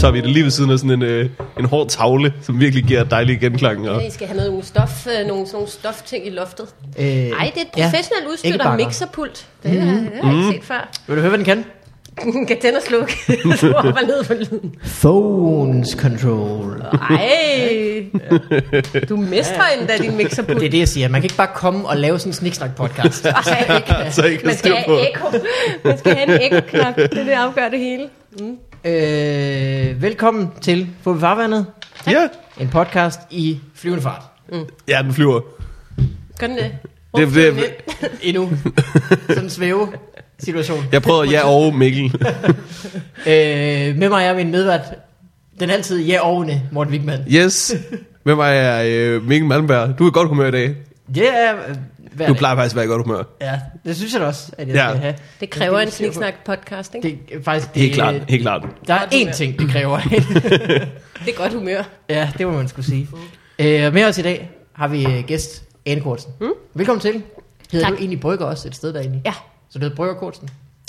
optager 0.00 0.12
vi 0.12 0.20
det 0.20 0.30
lige 0.30 0.44
ved 0.44 0.50
siden 0.50 0.70
af 0.70 0.78
sådan 0.78 0.90
en, 0.90 1.02
øh, 1.02 1.30
en 1.58 1.64
hård 1.64 1.88
tavle, 1.88 2.32
som 2.42 2.60
virkelig 2.60 2.84
giver 2.84 3.04
dejlig 3.04 3.40
genklang. 3.40 3.90
Og, 3.90 4.00
Ja, 4.00 4.06
I 4.06 4.10
skal 4.10 4.26
have 4.26 4.36
noget 4.36 4.64
stof, 4.64 5.06
øh, 5.06 5.26
nogle, 5.26 5.46
sådan 5.46 5.46
nogle 5.52 5.68
stofting 5.68 6.26
i 6.26 6.30
loftet. 6.30 6.66
Øh, 6.98 7.04
Nej, 7.06 7.50
det 7.54 7.60
er 7.60 7.60
et 7.60 7.68
professionelt 7.72 8.24
ja, 8.24 8.30
udstyr, 8.32 8.56
der 8.56 8.68
er 8.68 8.76
mixerpult. 8.76 9.46
Det, 9.62 9.72
mm. 9.72 9.78
det 9.78 9.86
har 10.22 10.30
jeg 10.32 10.46
ikke 10.46 10.58
set 10.58 10.64
før. 10.64 10.90
Vil 11.06 11.16
du 11.16 11.20
høre, 11.20 11.28
hvad 11.28 11.38
den 11.38 11.44
kan? 11.44 11.64
Den 12.22 12.46
kan 12.50 12.56
tænde 12.60 12.76
og 12.76 12.82
slukke. 12.82 13.12
så 13.60 13.72
op 13.72 13.84
og 13.84 14.02
ned 14.06 14.24
for 14.24 14.34
lyden. 14.34 14.74
Phones 15.00 15.88
control. 15.88 16.82
Ej, 17.10 18.04
du 19.08 19.16
mestrer 19.16 19.64
endda 19.80 19.96
din 19.96 20.16
mixerpult. 20.16 20.60
Det 20.60 20.66
er 20.66 20.70
det, 20.70 20.78
jeg 20.78 20.88
siger. 20.88 21.08
Man 21.08 21.20
kan 21.20 21.24
ikke 21.24 21.36
bare 21.36 21.50
komme 21.54 21.88
og 21.88 21.96
lave 21.96 22.18
sådan 22.18 22.30
en 22.30 22.34
sniksnak 22.34 22.76
podcast. 22.76 23.26
Ej, 23.26 24.10
så 24.10 24.24
I 24.24 24.34
kan 24.36 24.46
man 24.46 24.56
skal 24.56 24.72
have 24.72 25.10
ekko. 25.10 25.26
Man 25.84 25.98
skal 25.98 26.14
have 26.16 26.34
en 26.34 26.52
ekko-knap. 26.52 26.96
Det 26.96 27.04
er 27.04 27.08
det, 27.08 27.26
der 27.26 27.38
afgør 27.38 27.68
det 27.68 27.78
hele. 27.78 28.08
Øh, 28.84 30.02
velkommen 30.02 30.50
til 30.60 30.88
Få 31.02 31.12
vi 31.12 31.20
farvandet. 31.20 31.66
ja, 32.06 32.28
En 32.60 32.68
podcast 32.68 33.20
i 33.30 33.60
flyvende 33.74 34.02
fart. 34.02 34.22
ja, 34.88 35.02
den 35.02 35.12
flyver. 35.12 35.40
Gør 36.38 36.46
den 36.46 36.56
det? 36.56 36.64
Det, 36.64 36.72
Hvor 37.10 37.18
det, 37.20 37.34
den 37.54 37.58
ind? 37.58 38.10
Endnu. 38.22 38.50
sådan 39.28 39.44
en 39.44 39.50
svæve 39.50 39.88
situation. 40.38 40.84
jeg 40.92 41.02
prøvede 41.02 41.30
ja 41.30 41.48
og 41.48 41.74
Mikkel. 41.74 42.12
Øh, 43.26 43.96
med 43.96 44.08
mig 44.08 44.24
er 44.26 44.34
min 44.36 44.50
medvært, 44.50 44.80
den 45.60 45.70
altid 45.70 46.04
ja 46.04 46.18
ovne, 46.20 46.62
Morten 46.72 46.92
Wigman. 46.92 47.24
Yes. 47.34 47.74
Hvem 48.22 48.38
er 48.38 48.44
jeg? 48.44 48.90
Øh, 48.90 49.28
Mikkel 49.28 49.48
Malmberg. 49.48 49.98
Du 49.98 50.06
er 50.06 50.10
godt 50.10 50.28
humør 50.28 50.48
i 50.48 50.50
dag. 50.50 50.74
Det 51.14 51.28
er 51.28 51.52
hver 52.12 52.26
Du 52.26 52.32
dag. 52.32 52.38
plejer 52.38 52.56
faktisk 52.56 52.72
at 52.72 52.76
være 52.76 52.84
i 52.84 52.88
godt 52.88 53.02
humør. 53.06 53.22
Ja, 53.40 53.60
det 53.84 53.96
synes 53.96 54.12
jeg 54.12 54.20
da 54.20 54.26
også, 54.26 54.52
at 54.58 54.68
jeg 54.68 54.74
Ja. 54.76 54.88
skal 54.90 55.00
have. 55.00 55.14
Det 55.40 55.50
kræver 55.50 55.78
Jeg 55.78 55.82
en 55.82 55.88
på- 55.88 55.94
sniksnak-podcast, 55.94 56.94
ikke? 56.94 57.08
Det 57.28 57.36
er 57.36 57.42
faktisk... 57.42 57.74
Det, 57.74 57.82
Helt 57.82 57.94
klart, 57.94 58.14
helt 58.28 58.42
klart. 58.42 58.66
Der 58.86 58.94
er 58.94 59.06
én 59.06 59.32
ting, 59.32 59.58
det 59.58 59.70
kræver. 59.70 59.98
Det 61.24 61.28
er 61.28 61.36
godt 61.36 61.52
humør. 61.54 61.82
ja, 62.08 62.30
det 62.38 62.46
må 62.46 62.52
man 62.52 62.68
skulle 62.68 62.86
sige. 62.86 63.08
Øh, 63.58 63.94
med 63.94 64.04
os 64.04 64.18
i 64.18 64.22
dag 64.22 64.50
har 64.72 64.88
vi 64.88 65.06
øh, 65.06 65.24
gæst 65.26 65.62
Ane 65.86 66.00
Kortsen. 66.00 66.32
Mm? 66.40 66.52
Velkommen 66.74 67.00
til. 67.00 67.22
Hedder 67.72 67.86
Tak. 67.86 67.92
du 67.92 67.98
egentlig 67.98 68.20
Brygger 68.20 68.46
også 68.46 68.68
et 68.68 68.74
sted 68.76 68.92
derinde? 68.92 69.20
Ja. 69.24 69.32
Så 69.70 69.78
du 69.78 69.82
hedder 69.84 69.96
Brygger 69.96 70.14
Kortsen? 70.14 70.48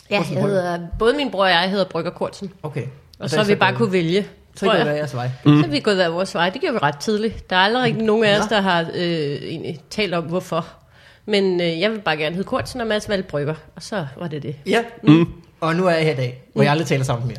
Ja, 0.10 0.18
Kortsen 0.18 0.36
jeg 0.36 0.44
hedder, 0.44 0.80
både 1.00 1.14
min 1.14 1.32
bror 1.32 1.44
og 1.44 1.50
jeg 1.50 1.70
hedder 1.70 1.86
Brygger 1.86 2.12
Kortsen. 2.12 2.52
Okay. 2.64 2.84
Og 3.20 3.30
så 3.30 3.38
har 3.38 3.44
vi 3.44 3.56
bare 3.56 3.74
kunne 3.76 3.92
vælge, 3.92 4.28
Så 4.56 4.66
tror 4.66 4.74
det 4.74 4.80
jeg. 4.86 4.96
jeres 4.98 5.16
vej. 5.16 5.30
Så 5.44 5.50
har 5.56 5.68
vi 5.68 5.80
gået 5.80 5.96
hver 5.96 6.10
vores 6.10 6.36
vej. 6.36 6.50
Det 6.50 6.62
gjorde 6.62 6.74
vi 6.74 6.80
ret 6.84 6.98
tidligt. 6.98 7.50
Der 7.50 7.56
er 7.56 7.60
aldrig 7.60 7.94
nogen 7.94 8.24
af 8.26 8.40
os, 8.40 8.46
der 8.48 8.62
har 8.62 8.82
øh, 8.82 9.08
egentlig 9.42 9.80
talt 9.90 10.14
om, 10.14 10.24
hvorfor. 10.24 10.66
Men 11.26 11.62
øh, 11.62 11.80
jeg 11.80 11.92
vil 11.92 12.00
bare 12.00 12.18
gerne 12.18 12.36
hedde 12.36 12.48
Kortsen, 12.48 12.82
og 12.82 12.88
Mads 12.88 13.10
valgte 13.10 13.30
Brygger. 13.30 13.56
Og 13.76 13.84
så 13.84 14.06
var 14.20 14.28
det 14.28 14.44
det. 14.44 14.56
Ja. 14.66 14.84
Mm. 15.04 15.28
Og 15.62 15.76
nu 15.76 15.86
er 15.88 15.92
jeg 15.92 16.04
her 16.04 16.12
i 16.14 16.16
dag, 16.16 16.42
hvor 16.54 16.64
jeg 16.64 16.72
aldrig 16.72 16.88
taler 16.88 17.04
sammen 17.04 17.28
mere. 17.28 17.38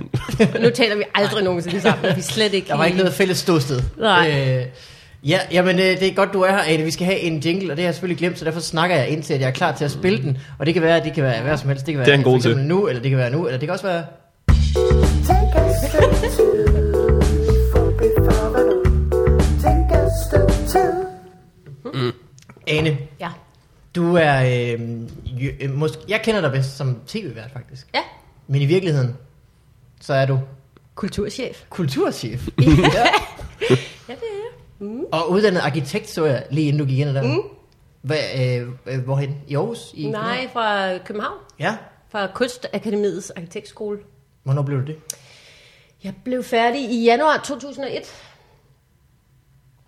Og 0.54 0.60
nu 0.66 0.70
taler 0.70 0.96
vi 0.96 1.02
aldrig 1.14 1.44
nogensinde 1.44 1.80
sammen. 1.80 2.02
Vi 2.04 2.08
er 2.20 2.22
slet 2.22 2.54
ikke 2.54 2.68
Der 2.68 2.76
var 2.76 2.84
ikke 2.84 2.98
noget 2.98 3.12
fælles 3.12 3.38
ståsted. 3.38 3.80
Nej. 3.98 4.30
Øh, 4.58 4.66
ja, 5.28 5.38
jamen 5.52 5.76
øh, 5.78 5.82
det 5.84 6.02
er 6.02 6.12
godt, 6.14 6.32
du 6.32 6.40
er 6.42 6.50
her, 6.50 6.58
Ane. 6.66 6.82
Vi 6.84 6.90
skal 6.90 7.06
have 7.06 7.18
en 7.18 7.38
jingle, 7.38 7.72
og 7.72 7.76
det 7.76 7.82
har 7.82 7.86
jeg 7.88 7.94
selvfølgelig 7.94 8.18
glemt, 8.18 8.38
så 8.38 8.44
derfor 8.44 8.60
snakker 8.60 8.96
jeg 8.96 9.08
indtil, 9.08 9.34
at 9.34 9.40
jeg 9.40 9.46
er 9.46 9.52
klar 9.52 9.72
til 9.76 9.84
at 9.84 9.90
spille 9.90 10.22
den. 10.22 10.38
Og 10.58 10.66
det 10.66 10.74
kan 10.74 10.82
være, 10.82 11.04
det 11.04 11.12
kan 11.14 11.24
være 11.24 11.42
hvad 11.42 11.56
som 11.58 11.68
helst. 11.68 11.86
Det 11.86 11.92
kan 11.92 11.98
være 11.98 12.06
Det 12.06 12.12
er 12.12 12.16
han 12.16 12.24
god 12.24 12.40
til. 12.40 12.56
nu, 12.58 12.86
eller 12.86 13.02
det 13.02 13.10
kan 13.10 13.18
være 13.18 13.30
nu, 13.30 13.46
eller 13.46 13.58
det 13.58 13.66
kan 13.66 13.72
også 13.72 13.86
være... 13.86 14.04
Two. 20.72 22.12
Ane, 22.66 22.98
Ja. 23.20 23.28
Du 23.94 24.16
er... 24.16 24.42
Øh, 24.42 24.80
jo, 25.44 25.50
øh, 25.60 25.70
måske, 25.70 26.02
jeg 26.08 26.20
kender 26.24 26.40
dig 26.40 26.50
bedst 26.50 26.76
som 26.76 27.00
tv-vært, 27.06 27.50
faktisk. 27.52 27.86
Ja. 27.94 28.00
Men 28.46 28.62
i 28.62 28.66
virkeligheden, 28.66 29.16
så 30.00 30.14
er 30.14 30.26
du 30.26 30.40
Kulturchef. 30.94 31.64
kulturchef. 31.70 32.48
Ja, 34.08 34.14
det 34.14 34.22
er 34.22 34.86
jeg. 34.88 35.04
Og 35.12 35.30
uddannet 35.30 35.60
arkitekt, 35.60 36.10
så 36.10 36.24
jeg 36.24 36.46
lige 36.50 36.68
inden 36.68 36.78
du 36.80 36.84
gik 36.86 36.98
ind 36.98 37.08
der. 37.08 37.22
Mm. 37.22 37.42
Hvad, 38.02 38.18
øh, 38.38 38.68
øh, 38.86 39.04
hvorhen? 39.04 39.36
I 39.48 39.54
Aarhus? 39.56 39.90
I 39.94 40.08
Nej, 40.10 40.48
fra 40.52 40.98
København. 40.98 41.38
Ja. 41.58 41.76
Fra 42.08 42.26
Kunstakademiets 42.34 43.30
arkitektskole. 43.30 43.98
Hvornår 44.42 44.62
blev 44.62 44.80
du 44.80 44.86
det? 44.86 44.96
Jeg 46.04 46.14
blev 46.24 46.42
færdig 46.44 46.80
i 46.90 47.04
januar 47.04 47.36
2001. 47.44 48.02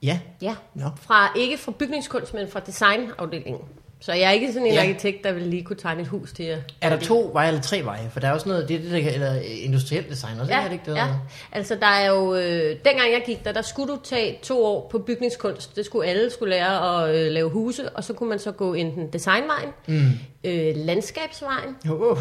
Ja. 0.02 0.20
Ja. 0.42 0.54
Nå. 0.74 0.88
Fra, 1.02 1.32
ikke 1.36 1.58
fra 1.58 1.72
bygningskunst, 1.78 2.34
men 2.34 2.48
fra 2.50 2.60
designafdelingen. 2.60 3.60
Så 4.04 4.12
jeg 4.12 4.22
er 4.22 4.30
ikke 4.30 4.52
sådan 4.52 4.66
en 4.66 4.74
Ja. 4.74 4.82
ja. 4.82 4.88
arkitekt, 4.88 5.24
der 5.24 5.32
vil 5.32 5.42
lige 5.42 5.62
kunne 5.64 5.76
tegne 5.76 6.02
et 6.02 6.08
hus 6.08 6.32
til 6.32 6.44
jer. 6.44 6.58
Er 6.80 6.88
der 6.88 6.96
to 6.98 7.30
veje 7.32 7.48
eller 7.48 7.60
tre 7.60 7.84
veje? 7.84 8.10
For 8.10 8.20
der 8.20 8.28
er 8.28 8.32
også 8.32 8.48
noget, 8.48 8.68
det 8.68 8.76
er 8.76 8.80
det, 8.80 8.90
der 9.04 9.10
eller 9.10 9.34
industrielt 9.62 10.10
design 10.10 10.40
også, 10.40 10.52
Ja, 10.52 10.58
er 10.60 10.64
det 10.64 10.72
ikke 10.72 10.90
det? 10.90 10.96
ja. 10.96 11.06
Altså 11.52 11.74
der 11.80 11.86
er 11.86 12.08
jo, 12.10 12.34
øh, 12.34 12.76
dengang 12.84 13.12
jeg 13.12 13.22
gik 13.26 13.44
der, 13.44 13.52
der 13.52 13.62
skulle 13.62 13.92
du 13.92 13.98
tage 14.04 14.38
to 14.42 14.64
år 14.64 14.88
på 14.90 14.98
bygningskunst. 14.98 15.76
Det 15.76 15.84
skulle 15.84 16.08
alle 16.08 16.30
skulle 16.30 16.50
lære 16.50 17.04
at 17.08 17.14
øh, 17.16 17.32
lave 17.32 17.50
huse, 17.50 17.90
og 17.90 18.04
så 18.04 18.12
kunne 18.12 18.28
man 18.28 18.38
så 18.38 18.52
gå 18.52 18.74
enten 18.74 19.12
designvejen, 19.12 19.68
mm. 19.88 20.10
øh, 20.44 20.72
landskabsvejen, 20.76 21.76
Oh. 21.90 22.18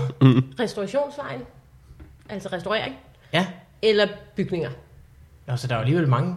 restaurationsvejen, 0.60 1.42
altså 2.30 2.50
restaurering, 2.52 2.96
Ja. 3.34 3.48
eller 3.82 4.08
bygninger. 4.36 4.70
Nå, 5.48 5.56
så 5.56 5.68
der 5.68 5.74
er 5.74 5.78
jo 5.78 5.82
alligevel 5.82 6.08
mange. 6.10 6.36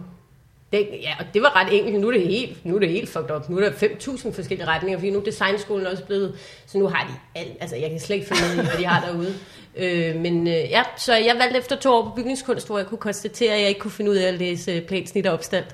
Det, 0.71 0.87
ja, 1.01 1.15
og 1.19 1.25
det 1.33 1.41
var 1.41 1.55
ret 1.55 1.77
enkelt. 1.77 1.99
Nu 1.99 2.07
er 2.07 2.11
det 2.11 2.27
helt, 2.27 2.65
nu 2.65 2.75
er 2.75 2.79
det 2.79 2.89
helt 2.89 3.09
fucked 3.09 3.35
up. 3.35 3.49
Nu 3.49 3.57
er 3.57 3.61
der 3.61 3.71
5.000 3.71 4.31
forskellige 4.31 4.67
retninger, 4.67 4.99
fordi 4.99 5.09
nu 5.09 5.19
er 5.19 5.23
designskolen 5.23 5.87
også 5.87 6.05
blevet... 6.05 6.35
Så 6.65 6.77
nu 6.77 6.87
har 6.87 7.07
de 7.07 7.39
alt... 7.39 7.57
Altså, 7.59 7.75
jeg 7.75 7.89
kan 7.89 7.99
slet 7.99 8.15
ikke 8.15 8.27
finde 8.27 8.41
ud 8.53 8.59
af, 8.59 8.65
hvad 8.65 8.77
de 8.77 8.85
har 8.85 9.07
derude. 9.07 9.33
Øh, 9.79 10.15
men 10.15 10.47
øh, 10.47 10.53
ja, 10.53 10.83
så 10.97 11.15
jeg 11.15 11.35
valgte 11.39 11.59
efter 11.59 11.75
to 11.75 11.93
år 11.93 12.03
på 12.03 12.11
bygningskunst, 12.15 12.67
hvor 12.67 12.77
jeg 12.77 12.87
kunne 12.87 12.97
konstatere, 12.97 13.53
at 13.53 13.59
jeg 13.59 13.69
ikke 13.69 13.79
kunne 13.79 13.91
finde 13.91 14.11
ud 14.11 14.15
af 14.15 14.27
at 14.27 14.33
læse 14.33 14.71
øh, 14.71 14.81
plansnit 14.81 15.27
og 15.27 15.33
opstand. 15.33 15.65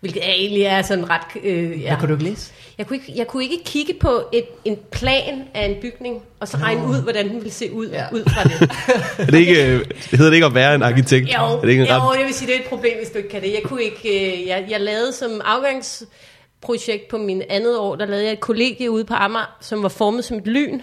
Hvilket 0.00 0.22
egentlig 0.24 0.62
er 0.62 0.82
sådan 0.82 1.10
ret... 1.10 1.42
Øh, 1.44 1.82
ja. 1.82 1.86
Hvad 1.88 1.96
kunne 1.96 2.08
du 2.08 2.12
ikke 2.14 2.30
læse? 2.30 2.52
jeg, 2.78 2.86
kunne 2.86 2.96
ikke, 2.96 3.12
jeg 3.16 3.26
kunne 3.26 3.42
ikke 3.42 3.64
kigge 3.64 3.94
på 4.00 4.22
et, 4.32 4.44
en 4.64 4.78
plan 4.90 5.42
af 5.54 5.66
en 5.66 5.76
bygning, 5.82 6.22
og 6.40 6.48
så 6.48 6.56
regne 6.56 6.86
ud, 6.86 7.02
hvordan 7.02 7.28
den 7.28 7.34
ville 7.34 7.50
se 7.50 7.72
ud, 7.72 7.86
Ja. 7.88 8.02
ja. 8.02 8.12
ud 8.12 8.22
fra 8.28 8.44
det. 8.44 8.70
Er 9.26 9.30
det 9.30 9.38
ikke, 9.38 9.66
øh, 9.66 9.80
hedder 10.10 10.24
det 10.24 10.34
ikke 10.34 10.46
at 10.46 10.54
være 10.54 10.74
en 10.74 10.82
arkitekt? 10.82 11.28
Jo, 11.34 11.44
er 11.44 11.60
det 11.60 11.68
ikke 11.68 11.82
en 11.82 11.90
ret... 11.90 12.14
jo, 12.16 12.18
jeg 12.20 12.26
vil 12.26 12.34
sige, 12.34 12.46
det 12.48 12.56
er 12.56 12.60
et 12.60 12.68
problem, 12.68 12.96
hvis 12.98 13.10
du 13.10 13.18
ikke 13.18 13.30
kan 13.30 13.42
det. 13.42 13.52
Jeg 13.52 13.62
kunne 13.64 13.82
ikke, 13.82 14.38
øh, 14.40 14.46
jeg, 14.46 14.66
jeg 14.70 14.80
lavede 14.80 15.12
som 15.12 15.40
afgangsprojekt 15.44 17.08
på 17.10 17.18
min 17.18 17.42
andet 17.50 17.78
år, 17.78 17.96
der 17.96 18.06
lavede 18.06 18.24
jeg 18.24 18.32
et 18.32 18.40
kollegie 18.40 18.90
ude 18.90 19.04
på 19.04 19.14
Amager, 19.14 19.56
som 19.60 19.82
var 19.82 19.88
formet 19.88 20.24
som 20.24 20.36
et 20.36 20.46
lyn. 20.46 20.80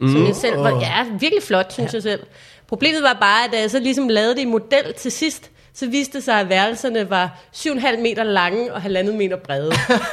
Mm. 0.00 0.12
Som 0.12 0.26
jeg 0.26 0.36
selv 0.36 0.56
var, 0.58 0.80
ja, 0.80 1.04
virkelig 1.20 1.42
flot, 1.42 1.72
synes 1.72 1.92
ja. 1.92 1.96
jeg 1.96 2.02
selv. 2.02 2.20
Problemet 2.68 3.02
var 3.02 3.16
bare, 3.20 3.44
at 3.44 3.52
da 3.52 3.60
jeg 3.60 3.70
så 3.70 3.80
ligesom 3.80 4.08
lavede 4.08 4.34
det 4.34 4.40
i 4.40 4.44
model 4.44 4.94
til 4.98 5.12
sidst, 5.12 5.50
så 5.76 5.86
viste 5.86 6.18
det 6.18 6.24
sig, 6.24 6.40
at 6.40 6.48
værelserne 6.48 7.10
var 7.10 7.38
7,5 7.54 8.02
meter 8.02 8.24
lange 8.24 8.74
og 8.74 8.82
halvandet 8.82 9.14
meter 9.14 9.36
brede. 9.36 9.70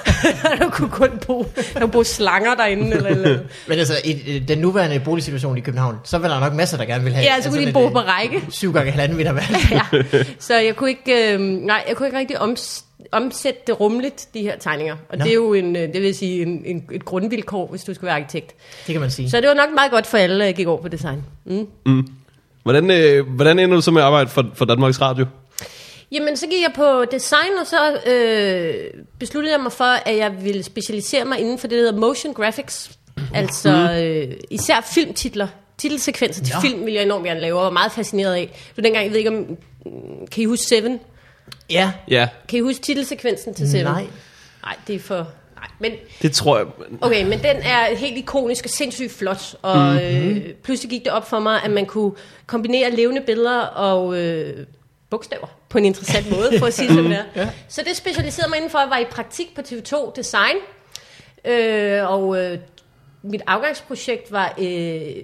der 0.59 0.69
kunne 0.69 0.90
kun 0.90 1.09
bo, 1.28 1.46
der 1.74 1.79
kunne 1.79 1.91
bo 1.91 2.03
slanger 2.03 2.56
derinde. 2.56 2.96
Eller, 2.96 3.09
eller. 3.09 3.40
Men 3.68 3.79
altså, 3.79 3.94
i 4.03 4.40
den 4.40 4.57
nuværende 4.57 5.00
boligsituation 5.00 5.57
i 5.57 5.62
København, 5.62 5.96
så 6.03 6.18
vil 6.18 6.29
der 6.29 6.40
nok 6.40 6.53
masser, 6.53 6.78
der 6.78 6.85
gerne 6.85 7.03
vil 7.03 7.13
have... 7.13 7.25
Ja, 7.25 7.41
så 7.41 7.50
kunne 7.50 7.66
de 7.66 7.74
bo 7.74 7.90
på 7.90 8.00
øh, 8.00 8.06
række. 8.06 8.41
Syv 8.50 8.74
gange 8.74 8.91
halvanden 8.91 9.18
meter 9.18 9.31
vand. 9.31 9.46
ja. 10.13 10.24
Så 10.40 10.56
jeg 10.56 10.75
kunne 10.75 10.90
ikke, 10.90 11.34
øh, 11.34 11.40
nej, 11.40 11.84
jeg 11.88 11.95
kunne 11.95 12.07
ikke 12.07 12.19
rigtig 12.19 12.41
oms, 12.41 12.85
omsætte 13.12 13.59
det 13.68 13.80
rumligt, 13.80 14.28
de 14.34 14.41
her 14.41 14.57
tegninger. 14.57 14.95
Og 15.09 15.18
Nå. 15.18 15.24
det 15.24 15.30
er 15.30 15.35
jo 15.35 15.53
en, 15.53 15.75
øh, 15.75 15.94
det 15.94 16.01
vil 16.01 16.16
sige 16.16 16.41
en, 16.41 16.62
en, 16.66 16.84
et 16.91 17.06
grundvilkår, 17.06 17.68
hvis 17.68 17.83
du 17.83 17.94
skal 17.94 18.06
være 18.06 18.15
arkitekt. 18.15 18.56
Det 18.88 18.94
kan 18.94 19.01
man 19.01 19.12
sige. 19.12 19.30
Så 19.30 19.42
det 19.42 19.48
var 19.48 19.54
nok 19.54 19.69
meget 19.75 19.92
godt 19.92 20.07
for 20.07 20.18
alle, 20.18 20.44
at 20.44 20.48
jeg 20.48 20.56
gik 20.56 20.68
over 20.68 20.81
på 20.81 20.88
design. 20.88 21.24
Mm. 21.45 22.07
Hvordan, 22.63 22.92
øh, 22.92 23.27
hvordan 23.27 23.60
ender 23.60 23.75
du 23.75 23.81
så 23.81 23.92
med 23.92 24.01
at 24.01 24.06
arbejde 24.06 24.30
for, 24.30 24.45
for 24.54 24.65
Danmarks 24.65 25.01
Radio? 25.01 25.25
Jamen, 26.13 26.38
så 26.38 26.48
gik 26.48 26.62
jeg 26.62 26.71
på 26.75 27.06
design, 27.12 27.50
og 27.62 27.68
så 27.68 28.10
øh, 28.12 29.01
besluttede 29.19 29.54
jeg 29.54 29.62
mig 29.63 29.71
for, 29.71 29.83
at 30.10 30.18
jeg 30.18 30.44
ville 30.44 30.63
specialisere 30.63 31.25
mig 31.25 31.39
inden 31.39 31.60
for 31.60 31.68
det, 31.68 31.77
der 31.77 31.83
hedder 31.83 32.00
motion 32.00 32.33
graphics. 32.33 32.92
Altså 33.33 33.69
øh, 34.04 34.38
især 34.51 34.81
filmtitler. 34.94 35.48
Titelsekvenser 35.77 36.44
til 36.44 36.56
Nå. 36.56 36.62
film 36.62 36.80
ville 36.80 36.94
jeg 36.95 37.04
enormt 37.04 37.25
gerne 37.25 37.39
lave, 37.39 37.57
og 37.60 37.63
var 37.63 37.69
meget 37.69 37.92
fascineret 37.92 38.33
af. 38.36 38.71
Så 38.75 38.81
dengang, 38.81 39.04
jeg 39.06 39.12
ved 39.12 39.18
ikke 39.18 39.30
om... 39.30 39.57
Kan 40.31 40.44
I 40.44 40.45
huske 40.45 40.65
Seven? 40.65 41.00
Ja. 41.69 41.92
Ja, 42.07 42.27
Kan 42.50 42.57
I 42.60 42.62
huske 42.62 42.81
titelsekvensen 42.81 43.54
til 43.54 43.69
Seven? 43.71 43.86
Nej. 43.86 44.06
Nej, 44.63 44.75
det 44.88 44.95
er 44.95 45.00
for... 45.00 45.15
Nej, 45.56 45.68
men 45.80 45.92
det 46.21 46.31
tror 46.31 46.57
jeg. 46.57 46.68
Okay, 47.01 47.24
men 47.24 47.39
den 47.39 47.56
er 47.63 47.95
helt 47.95 48.18
ikonisk 48.18 48.65
og 48.65 48.69
sindssygt 48.69 49.12
flot, 49.12 49.56
og 49.62 49.94
Mhm. 49.94 50.04
mm-hmm. 50.04 50.38
øh, 50.38 50.54
pludselig 50.63 50.89
gik 50.89 51.04
det 51.04 51.12
op 51.12 51.30
for 51.30 51.39
mig, 51.39 51.63
at 51.63 51.71
man 51.71 51.86
kunne 51.86 52.12
kombinere 52.45 52.92
levende 52.92 53.21
billeder 53.21 53.60
og 53.62 54.18
øh, 54.18 54.65
bogstaver 55.13 55.48
på 55.69 55.77
en 55.77 55.86
interessant 55.86 56.31
måde, 56.31 56.60
for 56.60 56.65
at 56.65 56.74
sige 56.74 56.88
det 56.88 56.95
som 56.95 57.04
det 57.04 57.18
er. 57.18 57.24
Ja. 57.36 57.50
Så 57.68 57.81
det 57.88 57.98
specialiserede 57.98 58.50
mig 58.50 58.57
indenfor, 58.57 58.80
jeg 58.80 58.89
var 58.89 58.98
i 58.98 59.06
praktik 59.06 59.56
på 59.56 59.62
TV2 59.62 60.13
Design, 60.15 60.56
øh, 61.45 62.12
og 62.12 62.44
øh, 62.44 62.57
mit 63.24 63.42
afgangsprojekt 63.48 64.31
var 64.31 64.54
øh, 64.60 65.15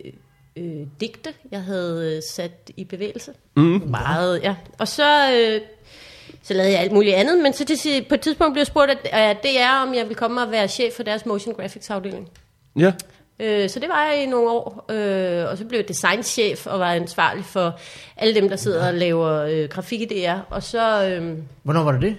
øh, 0.56 0.88
digte, 1.02 1.34
jeg 1.52 1.62
havde 1.62 2.16
øh, 2.16 2.22
sat 2.32 2.72
i 2.78 2.84
bevægelse. 2.84 3.32
Mm. 3.56 3.82
Meget, 3.88 4.44
ja. 4.44 4.56
Og 4.80 4.88
så... 4.88 5.32
Øh, 5.34 5.62
så 6.44 6.54
lavede 6.54 6.72
jeg 6.72 6.80
alt 6.82 6.92
muligt 6.92 7.16
andet, 7.16 7.44
men 7.44 7.54
så 7.54 7.66
til, 7.66 8.06
på 8.10 8.16
et 8.16 8.22
tidspunkt 8.22 8.54
blev 8.54 8.60
jeg 8.60 8.68
spurgt, 8.68 8.92
det 9.44 9.60
er, 9.60 9.82
om 9.88 9.94
jeg 9.94 10.08
vil 10.08 10.16
komme 10.16 10.42
og 10.42 10.52
være 10.52 10.68
chef 10.68 10.94
for 10.94 11.04
deres 11.04 11.26
motion 11.26 11.56
graphics 11.56 11.90
afdeling. 11.90 12.30
Ja. 12.80 12.92
Øh, 13.40 13.70
så 13.70 13.80
det 13.80 13.90
var 13.90 14.06
jeg 14.06 14.24
i 14.24 14.26
nogle 14.26 14.50
år, 14.50 14.86
øh, 14.90 15.50
og 15.50 15.58
så 15.58 15.66
blev 15.66 15.80
jeg 15.80 15.88
designchef 15.88 16.68
og 16.68 16.80
var 16.80 16.94
ansvarlig 16.94 17.46
for 17.46 17.80
alle 18.18 18.36
dem, 18.36 18.50
der 18.50 18.56
sidder 18.56 18.88
og 18.88 18.94
laver 18.94 19.32
øh, 19.34 19.70
grafik 19.70 20.02
i 20.02 20.06
DR. 20.06 20.38
Og 20.50 20.64
så, 20.64 21.06
øh, 21.06 21.38
Hvornår 21.64 21.84
var 21.84 21.92
det 21.92 22.02
det? 22.02 22.18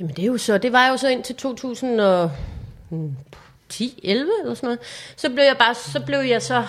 jamen 0.00 0.14
det 0.16 0.22
er 0.22 0.26
jo 0.26 0.38
så, 0.38 0.58
det 0.58 0.72
var 0.72 0.88
jo 0.88 0.96
så 0.96 1.08
indtil 1.08 1.36
2010, 1.36 4.00
11 4.04 4.30
eller 4.42 4.54
sådan 4.54 4.66
noget. 4.66 4.78
Så 5.16 5.30
blev 5.30 5.44
jeg 5.44 5.56
bare, 5.58 5.74
så 5.74 6.00
blev 6.00 6.18
jeg 6.18 6.42
så 6.42 6.64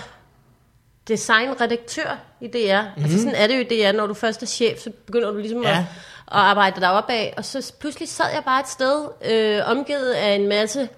designredaktør 1.08 2.18
i 2.40 2.46
DR. 2.46 2.82
Mm-hmm. 2.82 3.02
Altså 3.02 3.18
sådan 3.18 3.34
er 3.34 3.46
det 3.46 3.56
jo 3.56 3.60
i 3.60 3.64
DR, 3.64 3.92
når 3.92 4.06
du 4.06 4.14
først 4.14 4.42
er 4.42 4.46
chef, 4.46 4.78
så 4.78 4.90
begynder 5.06 5.30
du 5.30 5.38
ligesom. 5.38 5.62
Ja. 5.62 5.70
at, 5.70 5.76
at 5.78 5.84
arbejde 6.26 6.80
dig 6.80 6.92
opad. 6.92 7.28
Og 7.36 7.44
så 7.44 7.72
pludselig 7.80 8.08
sad 8.08 8.26
jeg 8.34 8.44
bare 8.44 8.60
et 8.60 8.68
sted, 8.68 9.04
øh, 9.24 9.62
omgivet 9.66 10.10
af 10.10 10.34
en 10.34 10.48
masse 10.48 10.88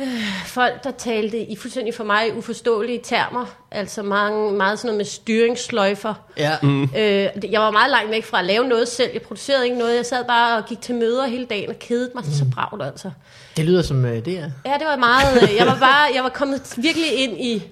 øh, 0.00 0.06
folk, 0.46 0.84
der 0.84 0.90
talte 0.90 1.38
i 1.38 1.56
fuldstændig 1.56 1.94
for 1.94 2.04
mig 2.04 2.36
uforståelige 2.36 3.00
termer. 3.04 3.46
Altså 3.70 4.02
mange, 4.02 4.52
meget 4.52 4.78
sådan 4.78 4.86
noget 4.86 4.96
med 4.96 5.04
styringssløjfer. 5.04 6.14
Ja. 6.36 6.56
Mm. 6.62 6.82
Øh, 6.82 7.28
jeg 7.52 7.60
var 7.60 7.70
meget 7.70 7.90
langt 7.90 8.10
væk 8.10 8.24
fra 8.24 8.38
at 8.38 8.44
lave 8.44 8.64
noget 8.68 8.88
selv. 8.88 9.10
Jeg 9.12 9.22
producerede 9.22 9.64
ikke 9.64 9.78
noget. 9.78 9.96
Jeg 9.96 10.06
sad 10.06 10.24
bare 10.24 10.56
og 10.58 10.64
gik 10.68 10.80
til 10.80 10.94
møder 10.94 11.26
hele 11.26 11.46
dagen 11.46 11.68
og 11.70 11.78
kedede 11.78 12.10
mig 12.14 12.24
så 12.24 12.44
bragt, 12.54 12.82
altså. 12.82 13.10
Det 13.56 13.64
lyder 13.64 13.82
som 13.82 14.04
øh, 14.04 14.24
det 14.24 14.38
er. 14.38 14.50
Ja, 14.66 14.72
det 14.78 14.86
var 14.86 14.96
meget... 14.96 15.42
øh, 15.42 15.56
Jeg 15.56 15.66
var 15.66 15.78
bare... 15.88 16.10
Jeg 16.14 16.22
var 16.22 16.28
kommet 16.30 16.74
virkelig 16.76 17.12
ind 17.18 17.40
i... 17.40 17.62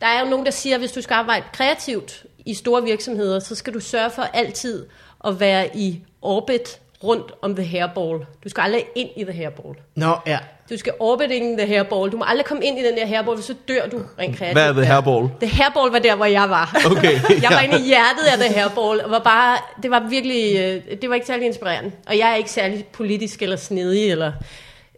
Der 0.00 0.06
er 0.06 0.20
jo 0.24 0.26
nogen, 0.30 0.44
der 0.46 0.52
siger, 0.52 0.74
at 0.76 0.80
hvis 0.80 0.92
du 0.92 1.00
skal 1.00 1.14
arbejde 1.14 1.44
kreativt 1.52 2.24
i 2.46 2.54
store 2.54 2.82
virksomheder, 2.82 3.40
så 3.40 3.54
skal 3.54 3.74
du 3.74 3.80
sørge 3.80 4.10
for 4.10 4.22
altid 4.22 4.86
at 5.26 5.40
være 5.40 5.76
i 5.76 6.00
orbit 6.22 6.78
rundt 7.04 7.32
om 7.42 7.56
the 7.56 7.64
hairball. 7.66 8.18
Du 8.44 8.48
skal 8.48 8.60
aldrig 8.62 8.84
ind 8.94 9.08
i 9.16 9.24
the 9.24 9.32
hairball. 9.32 9.74
Nå, 9.96 10.16
ja. 10.26 10.38
Du 10.70 10.76
skal 10.76 10.92
orbiting 10.98 11.58
the 11.58 11.66
hairball. 11.66 12.12
Du 12.12 12.16
må 12.16 12.24
aldrig 12.26 12.46
komme 12.46 12.64
ind 12.64 12.78
i 12.78 12.82
den 12.84 12.96
der 12.96 13.06
hairball, 13.06 13.42
så 13.42 13.54
dør 13.68 13.86
du 13.86 14.02
rent 14.18 14.36
kreativt. 14.36 14.54
Hvad 14.54 14.68
er 14.68 14.72
det 14.72 14.86
hairball? 14.86 15.28
The 15.40 15.48
hairball 15.48 15.92
var 15.92 15.98
der, 15.98 16.16
hvor 16.16 16.24
jeg 16.24 16.50
var. 16.50 16.76
Okay, 16.90 17.12
Jeg 17.42 17.50
var 17.50 17.60
inde 17.60 17.78
i 17.80 17.86
hjertet 17.86 18.24
af 18.32 18.38
The 18.38 18.60
Hairball, 18.60 19.00
og 19.00 19.10
var 19.10 19.18
bare, 19.18 19.58
det 19.82 19.90
var 19.90 20.08
virkelig, 20.08 20.56
øh, 20.56 21.00
det 21.02 21.08
var 21.08 21.14
ikke 21.14 21.26
særlig 21.26 21.46
inspirerende. 21.46 21.92
Og 22.06 22.18
jeg 22.18 22.30
er 22.30 22.34
ikke 22.34 22.50
særlig 22.50 22.86
politisk 22.92 23.42
eller 23.42 23.56
snedig. 23.56 24.10
Eller, 24.10 24.32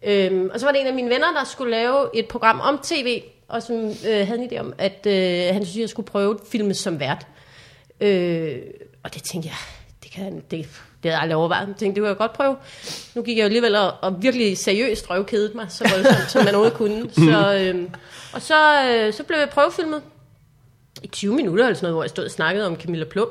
øhm, 0.02 0.50
og 0.54 0.60
så 0.60 0.66
var 0.66 0.72
det 0.72 0.80
en 0.80 0.86
af 0.86 0.94
mine 0.94 1.10
venner, 1.10 1.32
der 1.38 1.44
skulle 1.44 1.70
lave 1.70 2.06
et 2.14 2.28
program 2.28 2.60
om 2.60 2.80
tv, 2.82 3.22
og 3.48 3.62
som 3.62 3.76
øh, 4.08 4.26
havde 4.26 4.38
en 4.38 4.48
idé 4.52 4.58
om, 4.58 4.72
at 4.78 5.06
øh, 5.06 5.54
han 5.54 5.64
synes, 5.64 5.80
jeg 5.80 5.88
skulle 5.88 6.06
prøve 6.06 6.38
filme 6.50 6.74
som 6.74 7.00
vært. 7.00 7.26
Øh, 8.00 8.56
og 9.04 9.14
det 9.14 9.22
tænkte 9.22 9.48
jeg, 9.48 9.56
det 10.02 10.10
kan 10.12 10.42
det, 10.50 10.68
det 11.02 11.10
havde 11.10 11.14
jeg 11.14 11.22
aldrig 11.22 11.36
overvejet. 11.36 11.68
Jeg 11.68 11.76
tænkte, 11.76 11.94
det 11.94 12.02
kunne 12.02 12.08
jeg 12.08 12.16
godt 12.16 12.32
prøve. 12.32 12.56
Nu 13.14 13.22
gik 13.22 13.36
jeg 13.36 13.42
jo 13.42 13.46
alligevel 13.46 13.76
og, 13.76 13.94
og 14.02 14.22
virkelig 14.22 14.58
seriøst 14.58 15.10
røvkedet 15.10 15.54
mig, 15.54 15.66
så 15.68 15.88
voldsomt, 15.94 16.30
som 16.30 16.44
man 16.44 16.54
overhovedet 16.54 16.76
kunne. 16.76 17.10
Så, 17.32 17.72
øh, 17.74 17.90
og 18.32 18.42
så, 18.42 18.84
øh, 18.88 19.12
så 19.12 19.22
blev 19.22 19.38
jeg 19.38 19.48
prøvefilmet 19.48 20.02
i 21.02 21.08
20 21.08 21.34
minutter 21.34 21.64
eller 21.64 21.74
sådan 21.74 21.84
noget, 21.84 21.94
hvor 21.94 22.02
jeg 22.02 22.10
stod 22.10 22.24
og 22.24 22.30
snakkede 22.30 22.66
om 22.66 22.76
Camilla 22.76 23.04
Plum. 23.04 23.28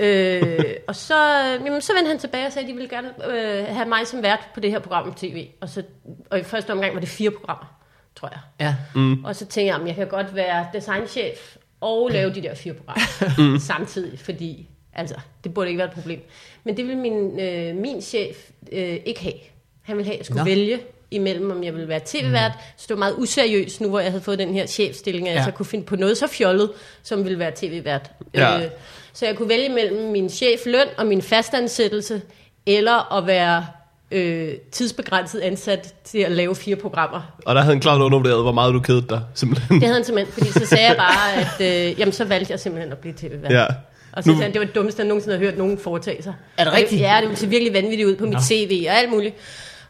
øh, 0.00 0.64
og 0.88 0.96
så, 0.96 1.14
øh, 1.14 1.66
jamen, 1.66 1.80
så 1.80 1.92
vendte 1.94 2.08
han 2.08 2.18
tilbage 2.18 2.46
og 2.46 2.52
sagde, 2.52 2.66
at 2.66 2.70
de 2.70 2.74
ville 2.74 2.88
gerne 2.88 3.08
øh, 3.30 3.66
have 3.76 3.88
mig 3.88 4.06
som 4.06 4.22
vært 4.22 4.48
på 4.54 4.60
det 4.60 4.70
her 4.70 4.78
program 4.78 5.12
på 5.12 5.18
tv. 5.18 5.46
Og, 5.60 5.68
så, 5.68 5.82
og 6.30 6.38
i 6.38 6.42
første 6.42 6.70
omgang 6.70 6.94
var 6.94 7.00
det 7.00 7.08
fire 7.08 7.30
programmer, 7.30 7.78
tror 8.16 8.28
jeg. 8.28 8.40
Ja. 8.60 8.76
Mm. 8.94 9.24
Og 9.24 9.36
så 9.36 9.46
tænkte 9.46 9.74
jeg, 9.74 9.80
at 9.80 9.86
jeg 9.86 9.94
kan 9.94 10.08
godt 10.08 10.34
være 10.34 10.66
designchef 10.72 11.56
og 11.80 12.10
lave 12.12 12.34
de 12.34 12.42
der 12.42 12.54
fire 12.54 12.74
programmer 12.74 13.58
samtidig, 13.72 14.18
fordi 14.18 14.68
altså, 14.98 15.14
det 15.44 15.54
burde 15.54 15.68
ikke 15.68 15.78
være 15.78 15.88
et 15.88 15.94
problem. 15.94 16.20
Men 16.64 16.76
det 16.76 16.84
ville 16.86 17.00
min, 17.00 17.40
øh, 17.40 17.76
min 17.76 18.02
chef 18.02 18.36
øh, 18.72 18.96
ikke 19.06 19.20
have. 19.22 19.34
Han 19.82 19.96
ville 19.96 20.06
have, 20.06 20.14
at 20.14 20.18
jeg 20.18 20.26
skulle 20.26 20.40
Nå. 20.40 20.44
vælge 20.44 20.80
imellem, 21.10 21.50
om 21.50 21.64
jeg 21.64 21.72
ville 21.74 21.88
være 21.88 22.00
tv-vært. 22.06 22.52
Så 22.76 22.84
det 22.88 22.90
var 22.90 22.98
meget 22.98 23.14
useriøst 23.18 23.80
nu, 23.80 23.88
hvor 23.88 24.00
jeg 24.00 24.10
havde 24.10 24.22
fået 24.24 24.38
den 24.38 24.54
her 24.54 24.66
chefstilling, 24.66 25.28
at 25.28 25.34
jeg 25.34 25.40
Ja. 25.40 25.44
så 25.44 25.50
kunne 25.50 25.66
finde 25.66 25.84
på 25.84 25.96
noget 25.96 26.18
så 26.18 26.26
fjollet, 26.26 26.70
som 27.02 27.24
ville 27.24 27.38
være 27.38 27.52
tv-vært. 27.56 28.10
Ja. 28.34 28.56
Øh, 28.64 28.70
så 29.12 29.26
jeg 29.26 29.36
kunne 29.36 29.48
vælge 29.48 29.68
mellem 29.68 30.12
min 30.12 30.28
chefløn 30.28 30.86
og 30.98 31.06
min 31.06 31.22
fastansættelse, 31.22 32.22
eller 32.66 33.12
at 33.18 33.26
være 33.26 33.66
øh, 34.10 34.52
tidsbegrænset 34.72 35.40
ansat 35.40 35.94
til 36.04 36.18
at 36.18 36.32
lave 36.32 36.54
fire 36.56 36.76
programmer. 36.76 37.36
Og 37.46 37.54
der 37.54 37.60
havde 37.60 37.74
han 37.74 37.80
klart 37.80 38.00
undervurderet, 38.00 38.42
hvor 38.42 38.52
meget 38.52 38.74
du 38.74 38.80
kedede 38.80 39.06
dig, 39.08 39.20
simpelthen. 39.34 39.74
Det 39.74 39.82
havde 39.82 39.94
han 39.94 40.04
simpelthen, 40.04 40.32
fordi 40.32 40.50
så 40.52 40.66
sagde 40.66 40.86
jeg 40.86 40.96
bare, 40.96 41.32
at 41.34 41.90
øh, 41.90 42.00
jamen, 42.00 42.12
så 42.12 42.24
valgte 42.24 42.50
jeg 42.52 42.60
simpelthen 42.60 42.92
at 42.92 42.98
blive 42.98 43.14
tv-vært. 43.16 43.52
Ja. 43.52 43.66
Og 44.12 44.24
så 44.24 44.30
Nu- 44.30 44.34
sagde 44.36 44.42
han, 44.42 44.52
det 44.52 44.58
var 44.60 44.66
det 44.66 44.74
dummeste, 44.74 45.00
jeg 45.00 45.08
nogensinde 45.08 45.36
har 45.38 45.44
hørt 45.44 45.58
nogen 45.58 45.78
foretage 45.78 46.22
sig. 46.22 46.34
Er 46.58 46.64
det 46.64 46.72
rigtigt? 46.72 47.00
Ja, 47.00 47.20
det 47.30 47.38
se 47.38 47.46
virkelig 47.48 47.74
vanvittigt 47.74 48.08
ud 48.08 48.16
på 48.16 48.26
mit 48.26 48.42
CV 48.42 48.86
og 48.90 48.94
alt 48.98 49.10
muligt. 49.10 49.34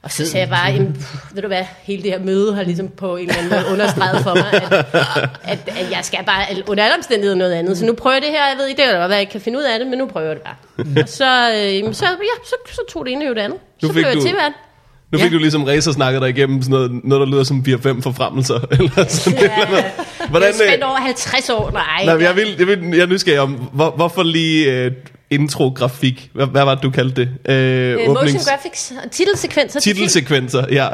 Og 0.02 0.10
så 0.10 0.26
sagde 0.26 0.38
jeg 0.40 0.48
bare, 0.48 0.70
jamen, 0.72 0.92
pff, 0.92 1.14
ved 1.34 1.42
du 1.42 1.48
hvad, 1.48 1.64
hele 1.82 2.02
det 2.02 2.10
her 2.12 2.18
møde 2.18 2.54
har 2.54 2.62
ligesom 2.62 2.88
på 2.88 3.16
en 3.16 3.28
eller 3.28 3.38
anden 3.42 3.50
måde 3.52 3.72
understreget 3.72 4.22
for 4.22 4.34
mig, 4.34 4.52
at, 4.52 4.86
at, 5.44 5.58
at 5.78 5.90
jeg 5.90 6.00
skal 6.02 6.18
bare 6.26 6.44
under 6.66 6.84
alle 6.84 6.96
omstændigheder 6.96 7.36
noget 7.36 7.52
andet. 7.52 7.78
Så 7.78 7.84
nu 7.86 7.92
prøver 7.92 8.14
jeg 8.14 8.22
det 8.22 8.30
her, 8.30 8.48
jeg 8.48 8.56
ved 8.58 8.66
ikke, 8.66 8.82
det 8.82 8.90
godt 8.92 9.08
være, 9.10 9.18
jeg 9.18 9.28
kan 9.28 9.40
finde 9.40 9.58
ud 9.58 9.62
af 9.64 9.78
det, 9.78 9.88
men 9.88 9.98
nu 9.98 10.06
prøver 10.06 10.26
jeg 10.26 10.36
det 10.36 10.44
bare. 10.44 10.56
Og 11.02 11.08
så, 11.08 11.24
øh, 11.84 11.94
så, 11.94 12.06
ja, 12.06 12.34
så, 12.44 12.54
så 12.66 12.80
tog 12.92 13.04
det 13.06 13.12
ene 13.12 13.26
jo 13.26 13.34
det 13.34 13.40
andet. 13.40 13.58
Nu 13.82 13.88
Så 13.88 13.92
blev 13.92 14.04
jeg 14.06 14.14
du- 14.14 14.20
tilvært. 14.20 14.52
Nu 15.12 15.18
fik 15.18 15.30
Ja. 15.30 15.34
du 15.36 15.38
ligesom 15.40 15.64
racer 15.64 15.92
snakket 15.92 16.22
dig 16.22 16.28
igennem 16.30 16.62
sådan 16.62 16.70
noget, 16.72 17.04
noget 17.04 17.20
der 17.26 17.32
lyder 17.34 17.44
som 17.44 17.64
4-5 17.68 18.00
forfremmelser. 18.02 18.54
Eller 18.78 19.04
sådan 19.08 19.38
Ja, 19.40 19.66
Hvordan, 19.66 19.84
Hvordan, 20.30 20.42
jeg 20.42 20.48
er 20.48 20.48
øh, 20.48 20.68
spændt 20.68 20.84
over 20.84 20.96
50 20.96 21.50
år, 21.50 21.70
nej. 21.70 22.04
nej, 22.04 22.14
jeg, 22.22 22.36
vil, 22.36 22.54
jeg, 22.58 22.66
vil, 22.66 22.78
jeg 22.90 22.98
er 23.02 23.06
nysgerrig 23.06 23.40
om, 23.40 23.52
hvor, 23.72 23.90
hvorfor 23.90 24.22
lige 24.22 24.72
øh, 24.72 24.92
intro-grafik? 25.30 26.30
Hvad, 26.34 26.46
hvad 26.46 26.64
var 26.64 26.74
det, 26.74 26.82
du 26.82 26.90
kaldte 26.90 27.20
det? 27.20 27.52
Øh, 27.52 27.92
Øh, 27.92 28.06
motion 28.06 28.40
graphics 28.48 28.92
og 29.04 29.10
titelsekvenser. 29.10 29.80
Titelsekvenser, 29.80 30.64
ja. 30.70 30.88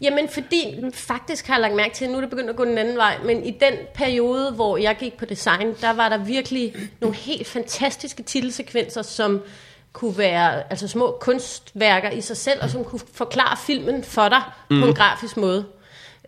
Jamen 0.00 0.28
fordi, 0.34 0.64
faktisk 0.94 1.46
har 1.46 1.54
jeg 1.54 1.60
lagt 1.60 1.74
mærke 1.74 1.94
til, 1.94 2.08
nu 2.10 2.16
er 2.16 2.20
det 2.20 2.30
begyndt 2.30 2.50
at 2.50 2.56
gå 2.56 2.64
den 2.64 2.78
anden 2.78 2.96
vej, 2.96 3.14
men 3.24 3.44
i 3.44 3.50
den 3.50 3.72
periode, 3.94 4.52
hvor 4.54 4.76
jeg 4.76 4.96
gik 5.00 5.12
på 5.18 5.24
design, 5.24 5.66
der 5.80 5.92
var 5.92 6.08
der 6.08 6.24
virkelig 6.24 6.72
nogle 7.00 7.16
helt 7.16 7.46
fantastiske 7.48 8.22
titelsekvenser, 8.22 9.02
som 9.02 9.40
kunne 9.96 10.18
være 10.18 10.62
altså 10.70 10.88
små 10.88 11.18
kunstværker 11.20 12.10
i 12.10 12.20
sig 12.20 12.36
selv, 12.36 12.58
og 12.62 12.70
som 12.70 12.84
kunne 12.84 13.00
forklare 13.14 13.56
filmen 13.66 14.04
for 14.04 14.28
dig 14.28 14.42
mm. 14.70 14.80
på 14.80 14.86
en 14.86 14.94
grafisk 14.94 15.36
måde. 15.36 15.64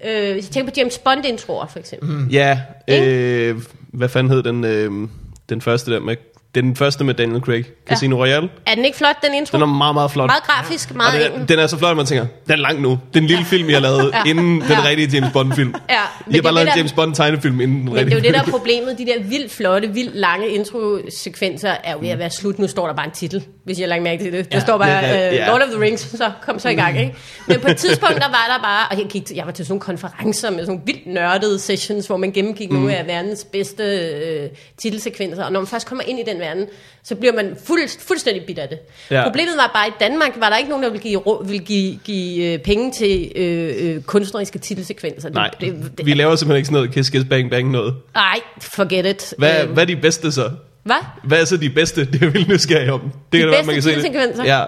Øh, 0.04 0.32
hvis 0.32 0.44
jeg 0.44 0.52
tænker 0.52 0.72
på 0.72 0.74
James 0.76 0.98
Bond-introer, 0.98 1.66
for 1.66 1.78
eksempel. 1.78 2.10
Mm. 2.10 2.28
Ja, 2.28 2.60
øh, 2.88 3.62
hvad 3.92 4.08
fanden 4.08 4.32
hed 4.32 4.42
den, 4.42 4.64
øh, 4.64 5.08
den 5.48 5.60
første 5.60 5.90
der 5.90 6.00
med, 6.00 6.16
den 6.54 6.76
første 6.76 7.04
med 7.04 7.14
Daniel 7.14 7.40
Craig, 7.40 7.64
Casino 7.88 8.16
ja. 8.16 8.22
Royale? 8.22 8.48
Er 8.66 8.74
den 8.74 8.84
ikke 8.84 8.98
flot, 8.98 9.16
den 9.26 9.34
intro? 9.34 9.56
Den 9.56 9.62
er 9.62 9.66
meget, 9.66 9.94
meget 9.94 10.10
flot. 10.10 10.26
meget 10.28 10.42
grafisk, 10.42 10.90
Og 10.90 10.96
meget 10.96 11.12
den, 11.14 11.22
er, 11.22 11.26
enkel. 11.26 11.48
den 11.48 11.58
er 11.58 11.66
så 11.66 11.78
flot, 11.78 11.90
at 11.90 11.96
man 11.96 12.06
tænker, 12.06 12.26
den 12.46 12.52
er 12.52 12.56
lang 12.56 12.80
nu. 12.80 12.98
Den 13.14 13.26
lille 13.26 13.44
film, 13.44 13.68
jeg 13.68 13.76
har 13.76 13.80
lavet, 13.80 14.10
Ja. 14.26 14.30
inden 14.30 14.60
den 14.60 14.70
Ja. 14.70 14.84
rigtige 14.88 15.08
James 15.16 15.32
Bond-film. 15.32 15.74
Ja, 15.90 15.94
men 16.26 16.34
I 16.34 16.38
har 16.38 16.42
bare 16.42 16.54
lavet 16.54 16.68
en 16.68 16.76
James 16.76 16.92
Bond-tegnefilm 16.92 17.60
inden 17.60 17.76
den 17.76 17.84
Men 17.84 17.94
det 17.94 18.00
er 18.00 18.04
rigtige 18.04 18.16
jo 18.16 18.22
det, 18.22 18.34
der 18.34 18.40
er 18.40 18.50
problemet. 18.58 18.98
De 18.98 19.06
der 19.06 19.22
vildt 19.22 19.52
flotte, 19.52 19.88
vildt 19.88 20.14
lange 20.16 20.48
introsekvenser 20.48 21.74
er 21.84 21.92
jo 21.92 21.98
ved 22.00 22.08
at 22.08 22.18
være 22.18 22.30
slut. 22.30 22.58
Nu 22.58 22.66
står 22.66 22.86
der 22.86 22.94
bare 22.94 23.06
en 23.06 23.12
titel, 23.12 23.44
hvis 23.64 23.78
jeg 23.78 23.84
har 23.84 23.88
lagt 23.88 24.02
mærke 24.02 24.22
til 24.24 24.32
det. 24.32 24.52
Der 24.52 24.58
Ja, 24.58 24.60
står 24.60 24.78
bare 24.78 24.88
ja, 24.90 25.16
ja, 25.16 25.28
uh, 25.30 25.34
ja. 25.36 25.48
Lord 25.50 25.62
of 25.62 25.68
the 25.68 25.80
Rings, 25.80 26.00
så 26.16 26.30
kom 26.42 26.58
så 26.58 26.68
i 26.68 26.74
gang. 26.74 27.00
Ikke? 27.00 27.14
Men 27.46 27.60
på 27.60 27.68
et 27.68 27.76
tidspunkt, 27.76 28.14
der 28.14 28.28
var 28.28 28.46
der 28.56 28.62
bare, 28.62 28.86
og 28.90 28.98
jeg, 28.98 29.06
gik 29.10 29.26
til, 29.26 29.36
jeg 29.36 29.46
var 29.46 29.52
til 29.52 29.64
sådan 29.66 29.72
nogle 29.72 29.80
konferencer 29.80 30.50
med 30.50 30.58
sådan 30.58 30.68
nogle 30.68 30.82
vildt 30.86 31.06
nørdede 31.06 31.58
sessions, 31.58 32.06
hvor 32.06 32.16
man 32.16 32.32
gennemgik 32.32 32.72
nogle 32.72 32.96
af 32.96 33.06
verdens 33.06 33.44
bedste 33.52 33.82
øh, 33.84 34.48
titelsekvenser. 34.78 35.44
Og 35.44 35.52
når 35.52 35.60
man 35.60 35.66
først 35.66 35.86
kommer 35.86 36.04
ind 36.06 36.18
i 36.18 36.22
den 36.26 36.37
verden, 36.40 36.66
så 37.02 37.14
bliver 37.14 37.32
man 37.32 37.56
fuld, 37.64 38.00
fuldstændig 38.00 38.46
bit 38.46 38.58
af 38.58 38.68
det. 38.68 38.78
Ja. 39.10 39.22
Problemet 39.24 39.56
var 39.56 39.70
bare, 39.74 39.86
at 39.86 39.92
i 39.92 39.96
Danmark 40.00 40.32
var 40.36 40.48
der 40.48 40.56
ikke 40.56 40.70
nogen, 40.70 40.84
der 40.84 40.90
ville 40.90 41.02
give, 41.02 41.22
ville 41.44 41.64
give, 41.64 41.98
give 42.04 42.52
øh, 42.52 42.58
penge 42.58 42.92
til 42.92 43.32
øh, 43.36 43.74
øh, 43.78 44.02
kunstneriske 44.02 44.58
titelsekvenser. 44.58 45.30
Nej, 45.30 45.50
det, 45.60 45.92
det, 45.98 46.06
vi 46.06 46.14
laver 46.14 46.36
simpelthen 46.36 46.56
ikke 46.56 46.66
sådan 46.66 46.76
noget 46.76 46.94
kiss, 46.94 47.10
kiss, 47.10 47.24
bang, 47.30 47.50
bang 47.50 47.70
noget. 47.70 47.94
Nej, 48.14 48.40
forget 48.60 49.06
it. 49.06 49.34
Hvad, 49.38 49.62
Øhm, 49.62 49.72
hvad 49.72 49.82
er 49.82 49.86
de 49.86 49.96
bedste 49.96 50.32
så? 50.32 50.50
Hvad? 50.82 50.96
Hvad 51.24 51.40
er 51.40 51.44
så 51.44 51.56
de 51.56 51.70
bedste? 51.70 52.04
Det 52.12 52.14
er 52.14 52.18
jeg 52.26 52.34
vildt 52.34 52.48
nysgerrig 52.48 52.92
om. 52.92 53.00
Det 53.00 53.12
De 53.32 53.38
kan 53.38 53.46
da 53.46 53.54
være, 53.54 53.62
man 53.64 53.74
bedste 53.74 53.92
kan 53.92 54.02
se 54.02 54.42
det. 54.42 54.46
Ja. 54.46 54.64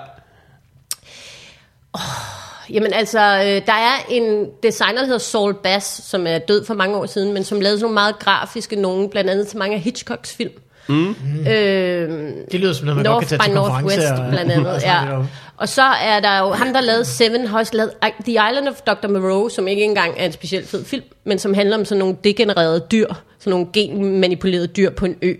Jamen 2.73 2.93
altså, 2.93 3.21
øh, 3.21 3.67
der 3.67 3.73
er 3.73 4.07
en 4.11 4.47
designer, 4.63 4.99
der 4.99 5.05
hedder 5.05 5.19
Saul 5.19 5.55
Bass, 5.55 5.87
som 5.87 6.27
er 6.27 6.39
død 6.39 6.65
for 6.65 6.75
mange 6.75 6.97
år 6.97 7.07
siden, 7.07 7.35
men 7.35 7.45
som 7.45 7.61
lavede 7.61 7.79
sådan 7.79 7.85
nogle 7.85 7.95
meget 7.95 8.19
grafiske 8.19 8.77
nogen, 8.77 9.11
blandt 9.11 9.31
andet 9.31 9.49
til 9.49 9.59
mange 9.59 9.75
af 9.75 9.81
Hitchcocks 9.81 10.35
film. 10.37 10.53
Mm. 10.89 11.15
Øh, 11.49 12.33
Det 12.53 12.61
lyder 12.61 12.73
som 12.73 12.87
noget, 12.87 12.97
man 12.97 13.05
godt 13.05 13.05
North 13.05 13.29
kan 13.29 13.39
tage 13.39 13.43
til 13.49 13.55
Northwest, 13.55 13.99
og- 13.99 14.31
blandt 14.31 14.53
andet. 14.53 14.73
og 14.73 14.81
ja. 14.93 15.23
Og 15.57 15.69
så 15.69 15.83
er 15.83 16.21
der 16.21 16.39
jo 16.39 16.51
ham, 16.51 16.73
der 16.73 16.81
lavede 16.81 17.05
Seven, 17.05 17.47
har 17.47 17.59
også 17.59 17.77
lavet 17.77 17.93
The 18.25 18.33
Island 18.33 18.69
of 18.69 18.75
Dr. 18.81 19.09
Moreau, 19.09 19.49
som 19.49 19.69
ikke 19.69 19.85
engang 19.85 20.15
er 20.17 20.27
en 20.27 20.33
specielt 20.33 20.69
fed 20.69 20.85
film, 20.85 21.05
men 21.25 21.39
som 21.39 21.55
handler 21.55 21.79
om 21.79 21.85
sådan 21.85 21.99
nogle 21.99 22.17
degenererede 22.25 22.87
dyr, 22.93 23.07
sådan 23.39 23.51
nogle 23.51 23.67
genmanipulerede 23.73 24.67
dyr 24.67 24.91
på 24.91 25.05
en 25.07 25.17
ø. 25.23 25.35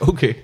Okay. 0.00 0.34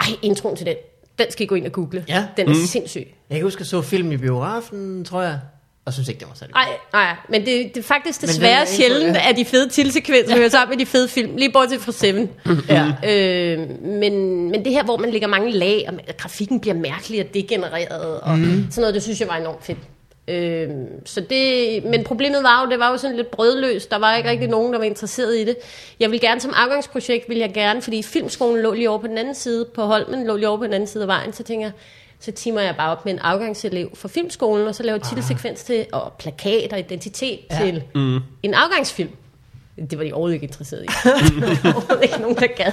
Ej, 0.00 0.06
introen 0.22 0.56
til 0.56 0.66
den, 0.66 0.74
den 1.18 1.26
skal 1.30 1.44
I 1.44 1.46
gå 1.46 1.54
ind 1.54 1.66
og 1.66 1.72
google. 1.72 2.04
Ja. 2.08 2.24
Den 2.36 2.46
er 2.48 2.54
mm. 2.54 2.60
sindssyg. 2.66 3.06
Jeg 3.30 3.36
kan 3.38 3.44
huske, 3.46 3.56
at 3.56 3.60
jeg 3.60 3.66
så 3.66 3.82
film 3.82 4.12
i 4.12 4.16
biografen, 4.16 5.04
tror 5.04 5.22
jeg. 5.22 5.38
Og 5.84 5.92
synes 5.92 6.08
ikke, 6.08 6.20
det 6.20 6.28
var 6.28 6.34
særlig 6.34 6.54
Nej, 6.54 6.68
nej, 6.92 7.16
men 7.28 7.40
det, 7.40 7.74
det 7.74 7.80
er 7.80 7.84
faktisk 7.84 8.20
desværre 8.20 8.52
den 8.52 8.62
er 8.62 8.66
sjældent, 8.66 9.16
at 9.16 9.36
de 9.36 9.44
fede 9.44 9.68
tilsekvenser 9.68 10.36
hører 10.36 10.48
sammen 10.48 10.78
med 10.78 10.86
de 10.86 10.90
fede 10.90 11.08
film, 11.08 11.36
lige 11.36 11.52
bortset 11.52 11.80
fra 11.80 11.92
Seven. 11.92 12.30
Ja. 12.68 12.86
Øh, 13.04 13.58
men, 13.82 14.14
men 14.50 14.64
det 14.64 14.72
her, 14.72 14.84
hvor 14.84 14.96
man 14.96 15.10
lægger 15.10 15.28
mange 15.28 15.50
lag, 15.50 15.84
og 15.88 16.16
grafikken 16.16 16.60
bliver 16.60 16.74
mærkelig 16.74 17.20
og 17.20 17.34
degenereret, 17.34 18.20
og 18.20 18.38
mm. 18.38 18.66
sådan 18.70 18.82
noget, 18.82 18.94
det 18.94 19.02
synes 19.02 19.20
jeg 19.20 19.28
var 19.28 19.36
enormt 19.36 19.64
fedt. 19.64 19.78
Øh, 20.28 20.68
så 21.04 21.20
det, 21.20 21.84
men 21.84 22.04
problemet 22.04 22.42
var 22.42 22.64
jo, 22.64 22.70
det 22.70 22.78
var 22.78 22.90
jo 22.90 22.96
sådan 22.96 23.16
lidt 23.16 23.30
brødløst. 23.30 23.90
Der 23.90 23.98
var 23.98 24.16
ikke 24.16 24.30
rigtig 24.30 24.48
nogen, 24.48 24.72
der 24.72 24.78
var 24.78 24.86
interesseret 24.86 25.36
i 25.36 25.44
det. 25.44 25.56
Jeg 26.00 26.10
vil 26.10 26.20
gerne 26.20 26.40
som 26.40 26.52
afgangsprojekt, 26.56 27.28
vil 27.28 27.38
jeg 27.38 27.50
gerne, 27.54 27.82
fordi 27.82 28.02
filmskolen 28.02 28.62
lå 28.62 28.72
lige 28.72 28.90
over 28.90 28.98
på 28.98 29.06
den 29.06 29.18
anden 29.18 29.34
side, 29.34 29.66
på 29.74 29.82
Holmen 29.82 30.26
lå 30.26 30.36
lige 30.36 30.48
over 30.48 30.58
på 30.58 30.64
den 30.64 30.72
anden 30.72 30.86
side 30.86 31.04
af 31.04 31.08
vejen, 31.08 31.32
så 31.32 31.42
tænker 31.42 31.66
jeg, 31.66 31.72
så 32.20 32.32
timer 32.32 32.60
jeg 32.60 32.76
bare 32.76 32.90
op 32.90 33.04
med 33.04 33.12
en 33.12 33.18
afgangselev 33.18 33.90
fra 33.94 34.08
filmskolen, 34.08 34.66
og 34.66 34.74
så 34.74 34.82
laver 34.82 34.96
jeg 34.96 35.02
titelsekvens 35.02 35.64
til, 35.64 35.86
og 35.92 36.12
plakat 36.18 36.72
og 36.72 36.78
identitet 36.78 37.38
ja. 37.50 37.58
til 37.64 37.82
mm. 37.94 38.20
en 38.42 38.54
afgangsfilm. 38.54 39.10
Det 39.90 39.98
var 39.98 40.04
de 40.04 40.12
overhovedet 40.12 40.34
ikke 40.34 40.46
interesseret 40.46 40.84
i. 40.84 40.86
overhovedet 41.64 42.02
ikke 42.02 42.20
nogen, 42.20 42.36
der 42.36 42.46
gad. 42.46 42.72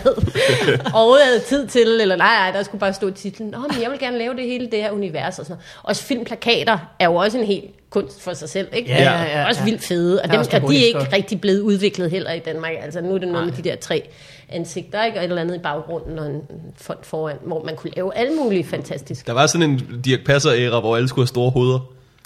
overhovedet 0.94 1.26
havde 1.26 1.40
tid 1.40 1.68
til, 1.68 1.88
eller 2.02 2.16
nej, 2.16 2.36
nej, 2.36 2.52
der 2.52 2.64
skulle 2.64 2.80
bare 2.80 2.94
stå 2.94 3.12
titlen. 3.12 3.50
Nå, 3.50 3.58
men 3.58 3.82
jeg 3.82 3.92
vil 3.92 4.00
gerne 4.00 4.18
lave 4.18 4.36
det 4.36 4.44
hele 4.44 4.66
det 4.72 4.82
her 4.82 4.92
univers 4.92 5.40
og 5.40 5.46
sådan 5.46 5.52
noget. 5.52 5.66
Også 5.84 6.04
filmplakater 6.04 6.78
er 7.00 7.06
jo 7.06 7.16
også 7.16 7.38
en 7.38 7.46
helt 7.46 7.90
kunst 7.90 8.22
for 8.22 8.34
sig 8.34 8.50
selv, 8.50 8.68
ikke? 8.74 8.90
Ja, 8.90 9.04
ja, 9.04 9.24
ja, 9.24 9.48
Også 9.48 9.62
ja. 9.62 9.66
vildt 9.66 9.84
fede. 9.84 10.22
Og, 10.22 10.24
Der 10.24 10.30
er 10.30 10.32
dem, 10.32 10.40
også 10.40 10.60
og 10.64 10.70
de 10.72 10.82
er 10.82 10.86
ikke 10.86 11.16
rigtig 11.16 11.42
blevet 11.42 11.60
udviklet 11.60 12.12
heller 12.12 12.32
i 12.32 12.40
Danmark. 12.40 12.72
Altså 12.82 13.02
nu 13.02 13.14
er 13.14 13.18
det 13.18 13.28
noget 13.28 13.46
med 13.46 13.54
de 13.54 13.62
der 13.62 13.76
tre 13.76 14.10
ansigter, 14.50 15.04
ikke? 15.04 15.18
Og 15.18 15.24
et 15.24 15.30
eller 15.30 15.42
andet 15.42 15.56
i 15.56 15.60
baggrunden 15.60 16.20
og 16.20 16.26
en 16.26 16.42
fond 16.78 16.98
foran, 17.04 17.36
hvor 17.46 17.64
man 17.64 17.76
kunne 17.76 17.92
lave 17.96 18.16
alle 18.18 18.34
mulige 18.36 18.64
fantastiske. 18.64 19.28
Der 19.28 19.34
var 19.34 19.48
sådan 19.48 19.70
en 19.70 20.02
Dirk 20.06 20.20
Passer-æra, 20.26 20.80
hvor 20.80 20.96
alle 20.96 21.08
skulle 21.10 21.24
have 21.24 21.28
store 21.28 21.52
hoveder. 21.52 21.80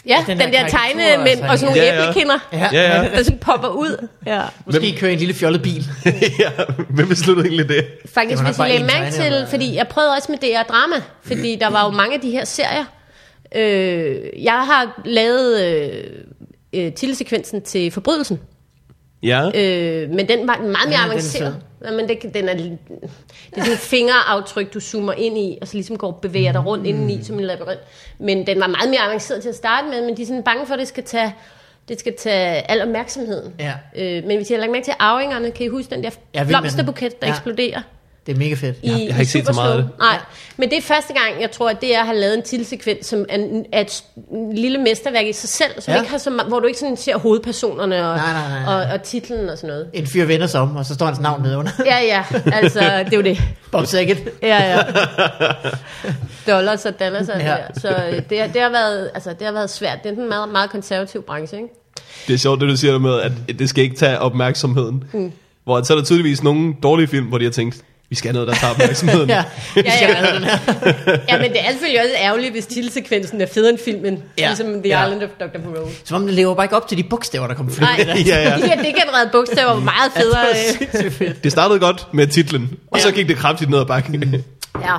Ja, 0.08 0.24
den 0.28 0.40
den, 0.40 0.54
der 0.54 0.62
der 0.62 0.68
tegne 0.68 1.24
mænd 1.24 1.42
og 1.42 1.60
sådan 1.60 1.66
nogle 1.76 1.88
Ja, 1.88 1.96
ja. 1.96 2.04
æblekinder, 2.10 2.38
Ja, 2.54 2.70
Ja, 2.72 3.02
ja. 3.04 3.10
der 3.18 3.24
sådan 3.24 3.40
popper 3.40 3.68
ud. 3.68 4.08
Ja. 4.26 4.42
Måske 4.66 4.96
køre 4.98 5.12
en 5.14 5.20
lille 5.20 5.34
fjollet 5.34 5.62
bil. 5.62 5.84
ja, 6.40 6.50
hvem 6.90 7.08
besluttede 7.08 7.48
egentlig 7.48 7.70
det? 7.70 7.86
Faktisk, 8.06 8.44
hvis 8.44 8.58
I 8.58 8.62
lagde 8.62 8.84
mærke 8.84 9.12
til, 9.12 9.26
eller- 9.26 9.48
fordi 9.48 9.76
jeg 9.76 9.88
prøvede 9.88 10.12
også 10.12 10.32
med 10.32 10.38
DR 10.40 10.64
Drama, 10.74 10.96
fordi 11.24 11.56
der 11.62 11.70
var 11.70 11.86
jo 11.86 11.92
mange 11.92 12.16
af 12.16 12.22
de 12.22 12.30
her 12.32 12.46
serier. 12.46 12.86
Øh, 13.56 14.16
jeg 14.44 14.54
har 14.66 15.02
lavet 15.06 15.62
øh, 15.64 16.04
øh, 16.74 16.94
titelsekvensen 16.94 17.62
til 17.62 17.92
Forbrydelsen, 17.92 18.40
Ja, 19.24 19.46
øh, 19.56 20.10
men 20.10 20.28
den 20.30 20.48
var 20.48 20.58
meget 20.58 20.70
mere 20.72 20.80
Ja, 20.86 20.86
den 20.86 20.94
er 20.94 21.04
avanceret. 21.06 21.56
Men 21.82 22.08
det, 22.10 22.34
den 22.34 22.50
er, 22.50 22.54
det 22.54 22.78
er 23.54 23.60
sådan 23.62 23.74
et 23.74 23.80
fingeraftryk, 23.80 24.74
du 24.74 24.80
zoomer 24.80 25.14
ind 25.14 25.38
i, 25.38 25.58
og 25.62 25.68
så 25.68 25.74
ligesom 25.74 25.98
går 25.98 26.08
og 26.08 26.16
bevæger 26.22 26.52
dig 26.52 26.66
rundt 26.66 26.88
indeni 26.88 27.24
som 27.24 27.40
en 27.40 27.46
labyrint. 27.46 27.80
Men 28.20 28.48
den 28.48 28.60
var 28.60 28.68
meget 28.68 28.90
mere 28.90 29.00
avanceret 29.00 29.42
til 29.42 29.50
at 29.50 29.56
starte 29.56 29.88
med, 29.88 30.06
men 30.06 30.18
de 30.18 30.22
er 30.22 30.26
sådan 30.26 30.44
bange 30.44 30.66
for, 30.66 30.74
at 30.74 30.80
det 30.80 30.88
skal 30.88 31.04
tage, 31.04 31.36
det 31.88 32.00
skal 32.00 32.14
tage 32.18 32.72
al 32.72 32.82
opmærksomheden. 32.82 33.54
Ja. 33.60 33.74
Øh, 33.96 34.24
men 34.28 34.38
hvis 34.38 34.50
jeg 34.52 34.56
har 34.58 34.60
lagt 34.62 34.72
mærke 34.72 34.84
til 34.86 34.94
arvingerne, 35.00 35.52
kan 35.52 35.66
I 35.66 35.70
huske 35.70 35.96
den 35.96 36.04
der 36.04 36.10
er 36.34 36.46
blomsterbuket, 36.46 37.22
der 37.22 37.28
Ja. 37.28 37.34
eksploderer? 37.34 37.82
Det 38.26 38.34
er 38.34 38.38
mega 38.38 38.54
fedt. 38.56 38.78
i, 38.84 38.88
jeg 38.90 38.94
har 38.94 39.04
ikke 39.08 39.22
i 39.22 39.26
set 39.26 39.46
så 39.46 39.54
meget 39.54 39.72
af 39.72 39.78
Superslow. 39.78 39.98
Nej, 40.08 40.20
men 40.58 40.70
det 40.70 40.78
er 40.78 40.82
første 40.82 41.14
gang, 41.14 41.42
jeg 41.42 41.52
tror, 41.52 41.70
at 41.70 41.82
DR 41.82 42.04
har 42.06 42.14
lavet 42.14 42.34
en 42.38 42.42
titelsekvens, 42.44 43.06
som 43.06 43.26
er, 43.30 43.36
en- 43.38 43.66
er 43.74 43.82
et 43.82 44.04
lille 44.56 44.78
mesterværk 44.78 45.26
i 45.26 45.34
sig 45.34 45.50
selv, 45.50 45.82
som 45.82 45.94
Ja. 45.94 46.00
ikke 46.00 46.12
har 46.12 46.18
så, 46.18 46.42
hvor 46.48 46.60
du 46.60 46.68
ikke 46.68 46.80
sådan 46.80 46.98
ser 46.98 47.18
hovedpersonerne 47.18 48.10
og, 48.10 48.16
Nej, 48.18 48.34
nej, 48.34 48.50
nej, 48.50 48.64
nej. 48.64 48.74
og, 48.86 48.94
og 48.94 49.04
titlen 49.04 49.50
og 49.50 49.58
sådan 49.58 49.68
noget. 49.68 49.88
En 49.94 50.08
fyr 50.08 50.26
vender 50.26 50.48
sig 50.48 50.62
om, 50.62 50.76
og 50.76 50.86
så 50.86 50.94
står 50.94 51.06
hans 51.06 51.20
navn 51.20 51.42
nedenunder. 51.42 51.72
Ja, 51.86 52.00
ja, 52.00 52.24
altså, 52.54 52.80
det 52.80 53.14
er 53.14 53.18
jo 53.18 53.24
det. 53.24 53.42
Bob 53.72 53.86
Saget. 53.86 54.30
Ja, 54.42 54.76
ja. 54.78 54.82
Dollars 56.48 56.86
og 56.86 57.00
dollars 57.00 57.30
og 57.30 57.40
Ja. 57.40 57.52
ja. 57.52 57.58
Så 57.82 57.90
øh, 57.90 58.22
det, 58.30 58.40
har- 58.40 58.48
det, 58.48 58.62
har 58.62 58.70
været, 58.70 59.10
altså, 59.14 59.30
det 59.34 59.46
har 59.48 59.54
været 59.54 59.70
svært. 59.70 60.04
Det 60.04 60.18
er 60.18 60.22
en 60.22 60.30
meget, 60.30 60.50
meget 60.50 60.70
konservativ 60.70 61.22
branche, 61.24 61.58
ikke? 61.58 61.70
det 62.28 62.34
er 62.34 62.38
sjovt, 62.38 62.62
det 62.62 62.70
du 62.70 62.78
siger 62.78 62.92
der 62.92 63.00
med, 63.00 63.20
at 63.22 63.32
det 63.60 63.70
skal 63.70 63.84
ikke 63.84 63.96
tage 63.96 64.20
opmærksomheden. 64.20 65.04
Mm. 65.14 65.32
Hvor 65.64 65.82
så 65.84 65.94
er 65.94 65.98
der 65.98 66.04
tydeligvis 66.06 66.44
nogle 66.44 66.74
dårlige 66.84 67.08
film, 67.08 67.26
hvor 67.26 67.38
de 67.38 67.44
har 67.44 67.52
tænkt, 67.52 67.78
vi 68.12 68.16
skal 68.16 68.28
have 68.30 68.34
noget, 68.34 68.48
der 68.48 68.54
tager 68.54 68.72
opmærksomheden. 68.74 69.30
ja. 69.38 69.44
Ja, 69.76 69.82
ja. 70.02 70.08
ja, 71.30 71.38
men 71.42 71.52
det 71.52 71.60
er 71.66 71.70
selvfølgelig 71.72 72.02
også 72.02 72.14
ærgerligt, 72.18 72.52
hvis 72.52 72.66
titelsekvensen 72.66 73.42
er 73.42 73.46
federe 73.46 73.70
end 73.70 73.78
filmen. 73.86 74.14
Ja. 74.38 74.44
Ja. 74.44 74.48
Ligesom 74.48 74.68
The 74.68 74.88
Ja. 74.88 75.06
Island 75.06 75.24
of 75.24 75.30
Dr. 75.40 75.60
Moreau. 75.70 75.88
Som 76.04 76.16
om 76.22 76.26
det 76.26 76.34
lever 76.36 76.56
bare 76.56 76.66
ikke 76.66 76.76
op 76.76 76.88
til 76.88 76.98
de 76.98 77.04
bogstaver, 77.04 77.48
der 77.48 77.54
kommer 77.56 77.74
Nej, 77.80 77.96
flyvende. 77.96 78.22
Ja, 78.32 78.50
ja. 78.50 78.56
de 78.58 78.62
her 78.68 78.76
degenererede 78.84 79.30
bogstaver 79.32 79.74
var 79.74 79.80
meget 79.80 80.12
federe. 80.16 80.40
det 80.42 80.50
øh. 80.50 80.80
var 80.90 80.96
sindssygt 81.00 81.14
fedt. 81.14 81.44
Det 81.44 81.52
startede 81.52 81.80
godt 81.80 82.08
med 82.14 82.28
titlen, 82.28 82.70
og 82.92 83.00
så 83.00 83.08
Ja. 83.10 83.14
gik 83.16 83.28
det 83.28 83.38
kraftigt 83.38 83.70
ned 83.70 83.80
ad 83.80 83.86
bakken. 83.86 84.44
Ja. 84.82 84.98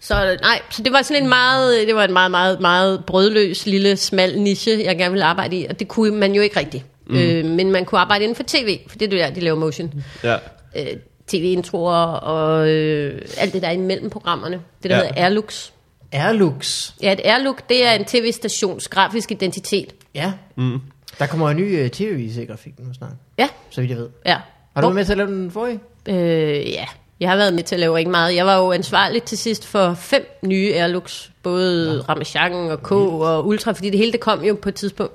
Så 0.00 0.36
nej, 0.42 0.60
så 0.70 0.82
det 0.82 0.92
var 0.92 1.02
sådan 1.02 1.22
en 1.22 1.28
meget, 1.28 1.86
det 1.86 1.94
var 1.94 2.04
en 2.04 2.12
meget, 2.12 2.30
meget, 2.30 2.60
meget 2.60 3.04
brødløs, 3.06 3.66
lille, 3.66 3.96
smal 3.96 4.38
niche, 4.40 4.82
jeg 4.84 4.98
gerne 4.98 5.10
ville 5.12 5.24
arbejde 5.24 5.56
i, 5.56 5.66
og 5.70 5.78
det 5.80 5.88
kunne 5.88 6.16
man 6.16 6.32
jo 6.32 6.42
ikke 6.42 6.58
rigtigt. 6.60 6.84
Mm. 7.10 7.16
Øh, 7.18 7.44
men 7.44 7.70
man 7.72 7.84
kunne 7.84 8.00
arbejde 8.00 8.24
inden 8.24 8.36
for 8.36 8.42
tv, 8.46 8.78
for 8.88 8.98
det 8.98 9.06
er 9.06 9.10
det 9.10 9.18
der, 9.20 9.30
de 9.30 9.40
laver 9.40 9.56
motion. 9.58 10.04
ja. 10.24 10.36
Øh, 10.76 10.86
tv-introer 11.30 11.94
og 12.06 12.68
øh, 12.68 13.22
alt 13.38 13.52
det 13.52 13.62
der 13.62 13.70
imellem 13.70 14.10
programmerne. 14.10 14.60
Det 14.82 14.90
der 14.90 14.96
Ja. 14.96 15.02
hedder 15.06 15.22
Airlux. 15.22 15.70
Airlux. 16.12 16.92
Ja, 17.02 17.12
et 17.12 17.20
Airlook, 17.24 17.68
det 17.68 17.86
er 17.86 17.92
en 17.92 18.04
tv-stations 18.04 18.88
grafisk 18.88 19.30
identitet. 19.30 19.94
Ja. 20.14 20.32
Mm. 20.56 20.80
Der 21.18 21.26
kommer 21.26 21.50
en 21.50 21.56
ny 21.56 21.84
uh, 21.84 21.90
tv-grafik 21.90 22.72
nu 22.78 22.94
snart, 22.94 23.10
Ja, 23.38 23.48
så 23.70 23.80
vidt 23.80 23.90
jeg 23.90 23.98
ved. 23.98 24.08
ja. 24.26 24.36
Har 24.74 24.80
du 24.82 24.86
været 24.86 24.94
med 24.94 25.04
til 25.04 25.12
at 25.12 25.18
lave 25.18 25.30
den 25.30 25.50
forrige? 25.50 25.80
Øh, 26.08 26.70
ja, 26.72 26.84
jeg 27.20 27.28
har 27.28 27.36
været 27.36 27.54
med 27.54 27.62
til 27.62 27.74
at 27.74 27.80
lave 27.80 27.98
ikke 27.98 28.10
meget. 28.10 28.34
Jeg 28.36 28.46
var 28.46 28.56
jo 28.58 28.72
ansvarlig 28.72 29.22
til 29.22 29.38
sidst 29.38 29.66
for 29.66 29.94
fem 29.94 30.38
nye 30.42 30.72
Airlux, 30.74 31.28
både 31.42 31.94
ja. 32.08 32.12
Ramachan 32.12 32.52
og 32.52 32.82
K 32.82 32.92
og 32.92 33.46
Ultra, 33.46 33.72
fordi 33.72 33.90
det 33.90 33.98
hele 33.98 34.12
det 34.12 34.20
kom 34.20 34.44
jo 34.44 34.58
på 34.62 34.68
et 34.68 34.74
tidspunkt. 34.74 35.14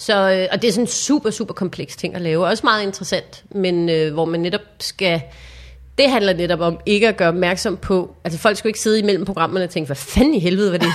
Så, 0.00 0.30
øh, 0.30 0.48
og 0.52 0.62
det 0.62 0.68
er 0.68 0.72
sådan 0.72 0.84
en 0.84 0.86
super, 0.86 1.30
super 1.30 1.54
kompleks 1.54 1.96
ting 1.96 2.14
at 2.14 2.20
lave. 2.22 2.46
Også 2.46 2.60
meget 2.66 2.82
interessant, 2.82 3.44
men 3.50 3.88
øh, 3.88 4.12
hvor 4.12 4.24
man 4.24 4.40
netop 4.40 4.60
skal... 4.78 5.22
Det 5.98 6.10
handler 6.10 6.32
netop 6.32 6.60
om 6.60 6.78
ikke 6.86 7.08
at 7.08 7.16
gøre 7.16 7.28
opmærksom 7.28 7.76
på... 7.76 8.14
Altså 8.24 8.40
folk 8.40 8.56
skal 8.56 8.68
jo 8.68 8.70
ikke 8.70 8.80
sidde 8.80 8.98
imellem 8.98 9.24
programmerne 9.24 9.64
og 9.64 9.70
tænke, 9.70 9.86
hvad 9.86 9.96
fanden 9.96 10.34
i 10.34 10.38
helvede 10.38 10.72
var 10.72 10.78
det? 10.78 10.92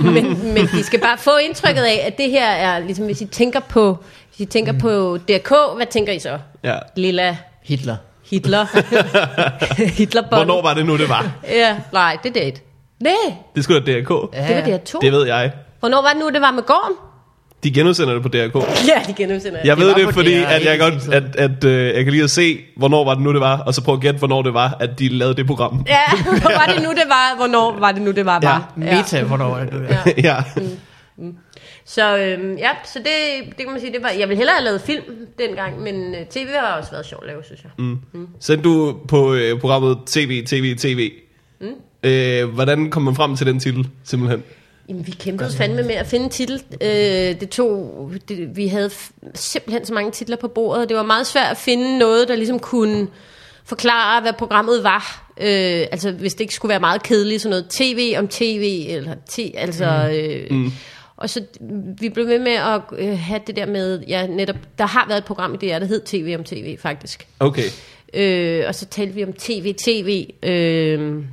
men, 0.14 0.54
men 0.54 0.66
de 0.66 0.82
skal 0.82 1.00
bare 1.00 1.18
få 1.18 1.36
indtrykket 1.36 1.82
af, 1.82 2.02
at 2.06 2.18
det 2.18 2.30
her 2.30 2.46
er... 2.50 2.78
Ligesom 2.78 3.04
hvis 3.04 3.20
I 3.20 3.26
tænker 3.26 3.60
på, 3.60 3.98
hvis 4.28 4.40
I 4.40 4.44
tænker 4.44 4.72
på 4.78 5.18
DRK, 5.28 5.76
hvad 5.76 5.86
tænker 5.90 6.12
I 6.12 6.18
så? 6.18 6.38
ja. 6.64 6.78
Lilla 6.96 7.36
Hitler. 7.62 7.96
Hitler. 8.30 8.66
Hitlerbånd. 9.98 10.44
Hvornår 10.44 10.62
var 10.62 10.74
det 10.74 10.86
nu, 10.86 10.96
det 10.96 11.08
var? 11.08 11.32
Ja, 11.48 11.76
nej, 11.92 12.16
det 12.22 12.36
er 12.36 12.50
det. 12.50 12.62
Nej, 13.00 13.12
Det 13.54 13.64
skulle 13.64 13.80
da 13.80 13.92
DRK. 13.92 14.10
Ja, 14.34 14.48
det 14.48 14.56
var 14.56 14.62
det 14.62 14.72
her 14.72 14.78
to. 14.78 14.98
Det 14.98 15.12
ved 15.12 15.26
jeg. 15.26 15.52
Hvornår 15.80 16.02
var 16.02 16.08
det 16.08 16.18
nu, 16.20 16.28
det 16.28 16.40
var 16.40 16.50
med 16.50 16.62
Gorm? 16.62 17.09
De 17.64 17.70
genudsender 17.70 18.14
det 18.14 18.22
på 18.22 18.28
DRK. 18.28 18.54
Ja, 18.88 19.02
de 19.06 19.12
genudsender 19.12 19.60
Jeg 19.64 19.76
Det 19.76 19.84
ved 19.84 19.92
var 19.92 19.98
det, 19.98 20.14
fordi 20.14 20.40
DR 20.40 20.46
at 20.46 20.64
jeg, 20.64 20.78
godt, 20.78 20.94
at, 21.12 21.36
at, 21.36 21.64
øh, 21.64 21.94
jeg 21.94 22.04
kan 22.04 22.12
lige 22.12 22.24
at 22.24 22.30
se, 22.30 22.60
hvornår 22.76 23.04
var 23.04 23.14
det 23.14 23.22
nu, 23.22 23.32
det 23.32 23.40
var, 23.40 23.58
og 23.58 23.74
så 23.74 23.84
prøve 23.84 23.96
at 23.96 24.02
gætte, 24.02 24.18
hvornår 24.18 24.42
det 24.42 24.54
var, 24.54 24.76
at 24.80 24.98
de 24.98 25.08
lavede 25.08 25.34
det 25.34 25.46
program. 25.46 25.84
Ja, 25.88 26.22
hvor 26.40 26.58
var 26.58 26.72
det 26.74 26.82
nu, 26.82 26.90
det 26.90 27.04
var? 27.08 27.36
Hvornår 27.36 27.78
var 27.78 27.92
det 27.92 28.02
nu, 28.02 28.10
det 28.10 28.26
var? 28.26 28.34
Ja, 28.34 28.40
Bare? 28.40 28.64
Meta, 28.76 29.22
hvornår 29.22 29.56
er 29.56 29.64
det? 29.64 29.88
Ja. 30.16 30.22
ja. 30.22 30.64
Så 31.84 32.16
øhm, 32.18 32.56
ja, 32.56 32.70
så 32.84 32.98
det, 32.98 33.46
det 33.46 33.56
kan 33.56 33.70
man 33.70 33.80
sige, 33.80 33.92
det 33.92 34.02
var, 34.02 34.10
jeg 34.18 34.28
ville 34.28 34.36
hellere 34.36 34.54
have 34.54 34.64
lavet 34.64 34.80
film 34.80 35.02
dengang, 35.38 35.80
men 35.82 36.14
øh, 36.14 36.26
tv 36.30 36.46
har 36.48 36.78
også 36.78 36.90
været 36.90 37.06
sjovt 37.06 37.22
at 37.22 37.26
lave, 37.26 37.44
synes 37.44 37.62
jeg. 37.62 37.70
Mm. 37.78 37.98
Sendte 38.40 38.64
du 38.64 38.96
på 39.08 39.34
øh, 39.34 39.60
programmet 39.60 39.98
TV, 40.06 40.44
TV, 40.46 40.76
TV. 40.76 41.12
Mm. 41.60 41.66
Øh, 42.02 42.48
hvordan 42.48 42.90
kom 42.90 43.02
man 43.02 43.14
frem 43.14 43.36
til 43.36 43.46
den 43.46 43.60
titel, 43.60 43.88
simpelthen? 44.04 44.42
Jamen, 44.88 45.06
vi 45.06 45.12
kæmpede 45.12 45.52
fandme 45.52 45.82
med 45.82 45.94
at 45.94 46.06
finde 46.06 46.24
en 46.24 46.30
titel. 46.30 46.62
Øh, 46.80 47.40
det 47.40 47.50
tog, 47.50 48.10
det, 48.28 48.56
vi 48.56 48.66
havde 48.66 48.90
simpelthen 49.34 49.86
så 49.86 49.94
mange 49.94 50.10
titler 50.10 50.36
på 50.36 50.48
bordet. 50.48 50.88
Det 50.88 50.96
var 50.96 51.02
meget 51.02 51.26
svært 51.26 51.50
at 51.50 51.56
finde 51.56 51.98
noget, 51.98 52.28
der 52.28 52.36
ligesom 52.36 52.58
kunne 52.58 53.08
forklare, 53.64 54.20
hvad 54.20 54.32
programmet 54.32 54.84
var. 54.84 55.32
Øh, 55.40 55.86
altså, 55.92 56.10
hvis 56.10 56.34
det 56.34 56.40
ikke 56.40 56.54
skulle 56.54 56.70
være 56.70 56.80
meget 56.80 57.02
kedeligt, 57.02 57.42
sådan 57.42 57.50
noget 57.50 57.66
tv 57.70 58.14
om 58.18 58.28
tv, 58.28 58.86
eller 58.88 59.14
t, 59.28 59.38
altså... 59.54 60.10
Øh, 60.14 60.46
mm. 60.50 60.72
Og 61.16 61.30
så 61.30 61.42
vi 61.98 62.08
blev 62.08 62.26
ved 62.26 62.38
med 62.38 62.52
at 62.52 62.80
øh, 62.98 63.18
have 63.18 63.40
det 63.46 63.56
der 63.56 63.66
med, 63.66 64.00
ja, 64.00 64.26
netop, 64.26 64.56
der 64.78 64.86
har 64.86 65.04
været 65.08 65.18
et 65.18 65.24
program 65.24 65.54
i 65.54 65.56
DR, 65.56 65.78
der 65.78 65.84
hed 65.86 66.00
TV 66.04 66.34
om 66.38 66.44
TV, 66.44 66.78
faktisk. 66.78 67.26
Okay. 67.40 67.64
Øh, 68.14 68.64
og 68.68 68.74
så 68.74 68.86
talte 68.86 69.14
vi 69.14 69.24
om 69.24 69.32
tv, 69.32 69.74
tv. 69.74 70.26
Øh, 70.42 71.24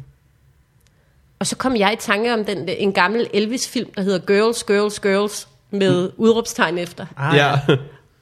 og 1.39 1.47
så 1.47 1.55
kom 1.55 1.75
jeg 1.75 1.93
i 1.93 1.95
tanke 1.95 2.33
om 2.33 2.45
den, 2.45 2.69
en 2.69 2.93
gammel 2.93 3.27
Elvis-film, 3.33 3.89
der 3.95 4.01
hedder 4.01 4.19
Girls, 4.19 4.63
Girls, 4.63 4.99
Girls, 4.99 5.47
med 5.71 6.11
udråbstegn 6.17 6.77
efter. 6.77 7.05
Ah, 7.17 7.35
Ja. 7.35 7.51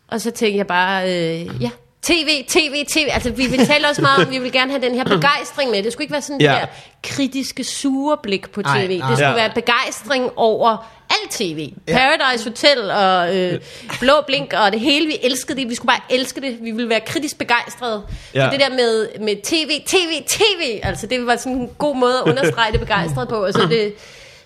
Og 0.07 0.22
så 0.22 0.31
tænkte 0.31 0.57
jeg 0.57 0.67
bare, 0.67 1.03
øh, 1.03 1.62
ja, 1.63 1.69
tv, 2.03 2.45
tv, 2.48 2.86
tv. 2.88 3.07
Altså, 3.12 3.31
vi 3.31 3.48
vil 3.48 3.65
tale 3.67 3.88
også 3.89 4.01
meget 4.01 4.25
om, 4.27 4.31
vi 4.34 4.39
vil 4.39 4.51
gerne 4.51 4.72
have 4.72 4.81
den 4.81 4.95
her 4.95 5.03
begejstring 5.03 5.72
med. 5.72 5.84
Det 5.84 5.93
skulle 5.93 6.03
ikke 6.03 6.12
være 6.13 6.22
sådan 6.22 6.41
Ja. 6.41 6.51
det 6.51 6.60
der 6.62 6.67
kritiske, 7.03 7.63
sure 7.63 8.17
blik 8.24 8.50
på 8.51 8.62
tv. 8.62 8.65
Nej, 8.65 8.81
det 8.88 9.00
nej. 9.00 9.13
skulle 9.13 9.27
Ja. 9.29 9.34
være 9.34 9.51
begejstring 9.55 10.29
over 10.36 10.91
alt 11.09 11.31
tv. 11.31 11.74
Paradise 11.88 12.50
Hotel 12.50 12.91
og 12.91 13.38
øh, 13.38 13.59
Blå 14.00 14.13
Blink 14.27 14.53
og 14.53 14.71
det 14.71 14.79
hele. 14.79 15.07
Vi 15.07 15.17
elskede 15.24 15.62
det. 15.62 15.69
Vi 15.69 15.75
skulle 15.75 15.88
bare 15.88 16.01
elske 16.17 16.41
det. 16.41 16.57
Vi 16.62 16.71
ville 16.71 16.89
være 16.89 17.00
kritisk 17.00 17.38
begejstrede. 17.38 18.03
Ja. 18.33 18.45
Så 18.45 18.51
det 18.51 18.59
der 18.59 18.69
med, 18.69 19.07
med 19.19 19.35
tv, 19.43 19.81
tv, 19.85 20.24
tv. 20.27 20.79
Altså, 20.83 21.07
det 21.07 21.25
var 21.25 21.35
sådan 21.35 21.53
en 21.53 21.69
god 21.77 21.95
måde 21.95 22.17
at 22.25 22.29
understrege 22.29 22.71
det 22.71 22.79
begejstrede 22.79 23.27
på. 23.27 23.45
Og 23.45 23.53
så 23.53 23.67
det... 23.69 23.93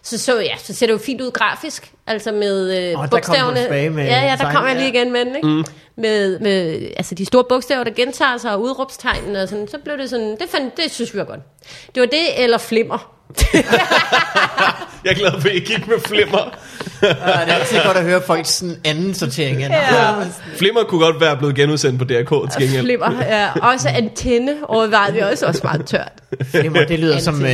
Så, 0.03 0.17
så, 0.17 0.39
ja, 0.39 0.57
så 0.57 0.73
ser 0.73 0.85
det 0.85 0.93
jo 0.93 0.97
fint 0.97 1.21
ud 1.21 1.31
grafisk, 1.31 1.91
altså 2.07 2.31
med 2.31 2.77
øh, 2.77 3.09
bogstaverne. 3.11 3.89
med 3.89 4.03
ja, 4.05 4.21
ja, 4.21 4.27
der 4.27 4.35
design, 4.35 4.55
kom 4.55 4.65
jeg 4.65 4.75
lige 4.75 4.91
ja. 4.93 5.01
igen 5.01 5.11
med 5.11 5.25
den, 5.25 5.35
ikke? 5.35 5.47
Mm. 5.47 5.65
Med, 5.95 6.39
med 6.39 6.89
altså 6.97 7.15
de 7.15 7.25
store 7.25 7.43
bogstaver, 7.49 7.83
der 7.83 7.91
gentager 7.91 8.37
sig, 8.37 8.51
og 8.51 8.61
udråbstegnene 8.61 9.41
og 9.41 9.49
sådan, 9.49 9.67
så 9.67 9.77
blev 9.77 9.97
det 9.97 10.09
sådan, 10.09 10.31
det, 10.39 10.49
fandt, 10.49 10.77
det 10.77 10.91
synes 10.91 11.13
vi 11.13 11.19
var 11.19 11.25
godt. 11.25 11.39
Det 11.95 12.01
var 12.01 12.07
det, 12.07 12.43
eller 12.43 12.57
flimmer. 12.57 13.18
Jeg 15.03 15.11
er 15.11 15.15
glad 15.15 15.41
for, 15.41 15.49
at 15.49 15.55
I 15.55 15.59
gik 15.59 15.87
med 15.87 15.99
flimmer. 16.05 16.37
Og 16.37 16.51
det 17.01 17.17
er 17.21 17.53
altid 17.53 17.77
godt 17.85 17.97
at 17.97 18.03
høre 18.03 18.21
folks 18.27 18.49
sådan 18.49 18.75
anden 18.85 19.13
sortering. 19.13 19.59
Ja. 19.59 20.13
Flimmer 20.57 20.83
kunne 20.83 21.05
godt 21.05 21.21
være 21.21 21.37
blevet 21.37 21.55
genudsendt 21.55 21.99
på 21.99 22.05
DRK 22.05 22.51
til 22.51 22.61
gengæld. 22.61 22.83
Flimmer, 22.85 23.11
ja. 23.21 23.49
Også 23.61 23.89
antenne 23.89 24.55
overvejede 24.63 25.13
vi 25.13 25.19
også, 25.19 25.45
også 25.45 25.61
meget 25.63 25.85
tørt. 25.85 26.11
Flimmer, 26.43 26.85
det 26.85 26.99
lyder 26.99 27.19
som... 27.19 27.45
Øh, 27.45 27.49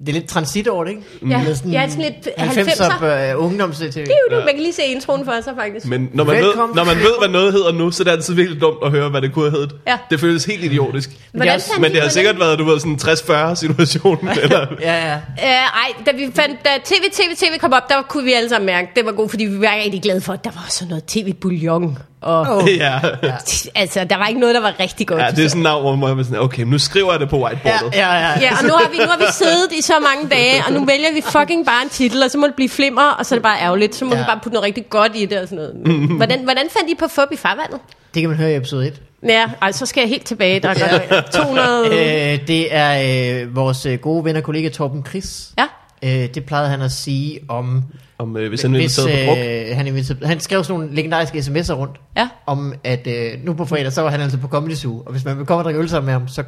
det 0.00 0.08
er 0.08 0.12
lidt 0.12 0.28
transitår, 0.28 0.84
ikke? 0.84 1.00
Ja, 1.28 1.42
Lidt 1.46 1.58
sådan 1.58 1.72
ja 1.72 1.88
sådan 1.88 2.04
lidt 2.04 2.38
90'er 2.38 2.82
90'er. 2.82 3.04
øh, 3.04 3.44
ungdoms 3.44 3.78
til. 3.78 3.94
Det 3.94 4.08
er 4.30 4.36
jo, 4.36 4.38
man 4.38 4.54
kan 4.54 4.62
lige 4.62 4.72
se 4.72 4.82
introen 4.82 5.24
for 5.24 5.32
sig, 5.44 5.52
faktisk. 5.58 5.86
Men 5.86 6.10
når 6.12 6.24
man, 6.24 6.36
ved, 6.36 6.54
når 6.74 6.84
man 6.84 6.96
ved, 6.96 7.18
hvad 7.18 7.28
noget 7.28 7.52
hedder 7.52 7.72
nu, 7.72 7.90
så 7.90 8.02
er 8.02 8.04
det 8.04 8.10
altid 8.10 8.34
virkelig 8.34 8.60
dumt 8.60 8.78
at 8.84 8.90
høre, 8.90 9.08
hvad 9.08 9.22
det 9.22 9.32
kunne 9.32 9.50
have 9.50 9.60
heddet. 9.60 9.76
Ja. 9.86 9.98
Det 10.10 10.20
føles 10.20 10.44
helt 10.44 10.64
idiotisk. 10.64 11.10
Hvordan 11.32 11.60
Men 11.80 11.92
det 11.92 12.02
har 12.02 12.08
sikkert 12.08 12.38
været, 12.40 12.58
du 12.58 12.64
ved, 12.64 12.78
sådan 12.80 12.92
en 12.92 12.98
60-40 12.98 13.54
situation. 13.54 14.28
eller, 14.42 14.66
Ja, 14.80 15.06
ja. 15.08 15.14
Øh, 15.14 15.48
ej, 15.48 15.92
da 16.06 16.10
vi 16.12 16.30
fandt, 16.34 16.64
da 16.64 16.70
TV, 16.84 17.02
TV, 17.12 17.36
TV 17.36 17.58
kom 17.58 17.72
op, 17.72 17.88
der 17.88 18.02
kunne 18.02 18.24
vi 18.24 18.32
alle 18.32 18.48
sammen 18.48 18.66
mærke, 18.66 18.88
det 18.96 19.06
var 19.06 19.12
godt, 19.12 19.30
fordi 19.30 19.44
vi 19.44 19.60
var 19.60 19.74
rigtig 19.84 20.02
glade 20.02 20.20
for, 20.20 20.32
at 20.32 20.44
der 20.44 20.50
var 20.50 20.66
sådan 20.68 20.88
noget 20.88 21.04
tv-bouillon. 21.04 21.98
Og, 22.20 22.40
Åh. 22.56 22.68
ja. 22.76 22.98
altså, 23.74 24.04
der 24.10 24.16
var 24.16 24.26
ikke 24.26 24.40
noget, 24.40 24.54
der 24.54 24.60
var 24.60 24.74
rigtig 24.80 25.06
godt. 25.06 25.22
ja, 25.22 25.30
det 25.30 25.44
er 25.44 25.48
sådan 25.48 25.58
en 25.58 25.62
navn, 25.62 25.98
hvor 25.98 26.14
man 26.14 26.24
sådan, 26.24 26.40
okay, 26.40 26.62
nu 26.62 26.78
skriver 26.78 27.10
jeg 27.12 27.20
det 27.20 27.28
på 27.28 27.36
Ja, 27.36 27.42
whiteboardet. 27.44 27.94
ja, 27.94 28.14
ja. 28.14 28.32
Ja, 28.46 28.50
og 28.58 28.64
nu 28.64 28.72
har, 28.72 28.88
vi, 28.90 28.96
nu 28.98 29.04
har 29.06 29.18
vi 29.18 29.24
siddet 29.32 29.72
i 29.78 29.82
så 29.82 29.92
mange 30.00 30.28
dage, 30.34 30.62
og 30.66 30.72
nu 30.72 30.84
vælger 30.84 31.12
vi 31.14 31.20
fucking 31.20 31.66
bare 31.66 31.82
en 31.82 31.88
titel, 31.88 32.22
og 32.22 32.30
så 32.30 32.38
må 32.38 32.46
det 32.46 32.54
blive 32.54 32.68
flimmer, 32.68 33.02
og 33.10 33.26
så 33.26 33.34
er 33.34 33.36
det 33.36 33.42
bare 33.42 33.60
ærgerligt. 33.60 33.94
Så 33.94 34.04
må 34.04 34.14
Ja. 34.14 34.18
vi 34.20 34.24
bare 34.28 34.38
putte 34.42 34.54
noget 34.54 34.64
rigtig 34.66 34.90
godt 34.90 35.12
i 35.14 35.26
det 35.26 35.38
og 35.40 35.48
sådan 35.48 35.64
noget. 35.84 36.08
Hvordan, 36.16 36.44
hvordan 36.44 36.64
fandt 36.78 36.90
I 36.90 36.94
på 36.94 37.08
fup 37.08 37.32
i 37.32 37.36
farvandet? 37.36 37.78
Det 38.16 38.22
kan 38.22 38.30
man 38.30 38.38
høre 38.38 38.52
i 38.52 38.56
episode 38.56 38.86
1. 38.86 39.02
Ja, 39.28 39.44
ej, 39.62 39.72
så 39.72 39.86
skal 39.86 40.00
jeg 40.00 40.08
helt 40.08 40.24
tilbage. 40.24 40.60
Der 40.60 40.68
er 40.68 41.08
godt 41.08 41.32
200... 41.32 41.86
Øh, 41.86 42.46
det 42.46 42.74
er 42.74 43.42
øh, 43.42 43.56
vores 43.56 43.86
øh, 43.86 43.98
gode 43.98 44.24
ven 44.24 44.36
og 44.36 44.42
kollega 44.42 44.68
Torben 44.68 45.04
Chris. 45.06 45.52
Ja, 45.58 45.64
Øh, 46.04 46.34
det 46.34 46.44
plejede 46.44 46.68
han 46.68 46.82
at 46.82 46.92
sige 46.92 47.40
om... 47.48 47.82
Om, 48.18 48.36
øh, 48.36 48.48
hvis 48.48 48.62
han 48.62 48.74
er 48.74 48.78
hvis, 48.78 48.98
inviteret 48.98 49.28
på 49.28 49.34
druk. 49.34 49.38
øh, 49.38 50.16
han, 50.16 50.28
han 50.28 50.40
skrev 50.40 50.64
sådan 50.64 50.80
nogle 50.80 50.96
legendariske 50.96 51.38
sms'er 51.38 51.72
rundt. 51.72 52.00
ja. 52.16 52.28
Om 52.46 52.74
at 52.84 53.06
øh, 53.06 53.44
nu 53.44 53.54
på 53.54 53.64
fredag, 53.64 53.92
så 53.92 54.02
var 54.02 54.10
han 54.10 54.20
altså 54.20 54.38
på 54.38 54.48
Comedy 54.48 54.74
Zoo. 54.74 55.02
Og 55.06 55.12
hvis 55.12 55.24
man 55.24 55.38
vil 55.38 55.46
komme 55.46 55.60
og 55.60 55.64
drikke 55.64 55.80
øl 55.80 55.88
sammen 55.88 56.06
med 56.06 56.12
ham, 56.12 56.28
så 56.28 56.42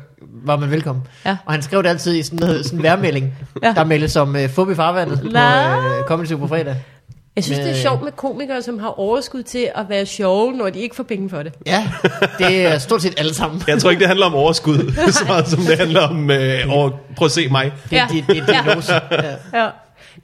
var 0.44 0.56
man 0.56 0.70
velkommen. 0.70 1.04
Ja. 1.26 1.37
Og 1.46 1.52
han 1.52 1.62
skrev 1.62 1.82
det 1.82 1.88
altid 1.88 2.14
i 2.14 2.22
sådan 2.22 2.38
noget 2.38 2.64
sådan 2.64 2.78
en 2.78 2.82
værmelding. 2.82 3.34
Ja. 3.62 3.72
Der 3.72 3.84
meldes 3.84 4.12
som 4.12 4.37
øh, 4.37 4.48
fup 4.48 4.70
i 4.70 4.75
farvandet 4.75 5.20
på 5.20 5.26
øh, 5.26 6.04
Comedy 6.06 6.26
Zoo 6.26 6.38
på 6.38 6.46
fredag. 6.46 6.76
Jeg 7.38 7.45
synes, 7.45 7.59
det 7.59 7.66
er 7.68 7.73
Med- 7.73 7.80
sjovt 7.83 8.02
med 8.02 8.12
komikere, 8.12 8.62
som 8.62 8.78
har 8.78 8.99
overskud 9.00 9.42
til 9.42 9.68
at 9.75 9.88
være 9.88 10.07
sjove, 10.07 10.52
når 10.52 10.71
de 10.71 10.78
ikke 10.78 10.97
får 10.97 11.02
penge 11.02 11.30
for 11.30 11.42
det. 11.42 11.52
Ja, 11.66 11.88
det 12.38 12.66
er 12.66 12.78
stort 12.78 13.02
set 13.02 13.14
alle 13.18 13.35
sammen. 13.35 13.62
Jeg 13.66 13.78
tror 13.78 13.90
ikke, 13.90 14.00
det 14.00 14.09
handler 14.09 14.26
om 14.26 14.35
overskud, 14.35 14.92
så 15.12 15.25
meget 15.26 15.49
som 15.49 15.61
det 15.62 15.78
handler 15.78 16.00
om, 16.00 16.30
øh, 16.30 16.61
over, 16.68 16.90
prøv 17.16 17.26
at 17.26 17.33
se 17.33 17.49
mig. 17.49 17.73
Det 17.90 17.99
er 17.99 18.07
Ja. 18.11 18.14
ja. 18.14 18.35
det, 18.35 18.37
det, 18.37 18.49
diagnose. 18.49 18.92
Ja. 18.95 19.62
Ja. 19.64 19.68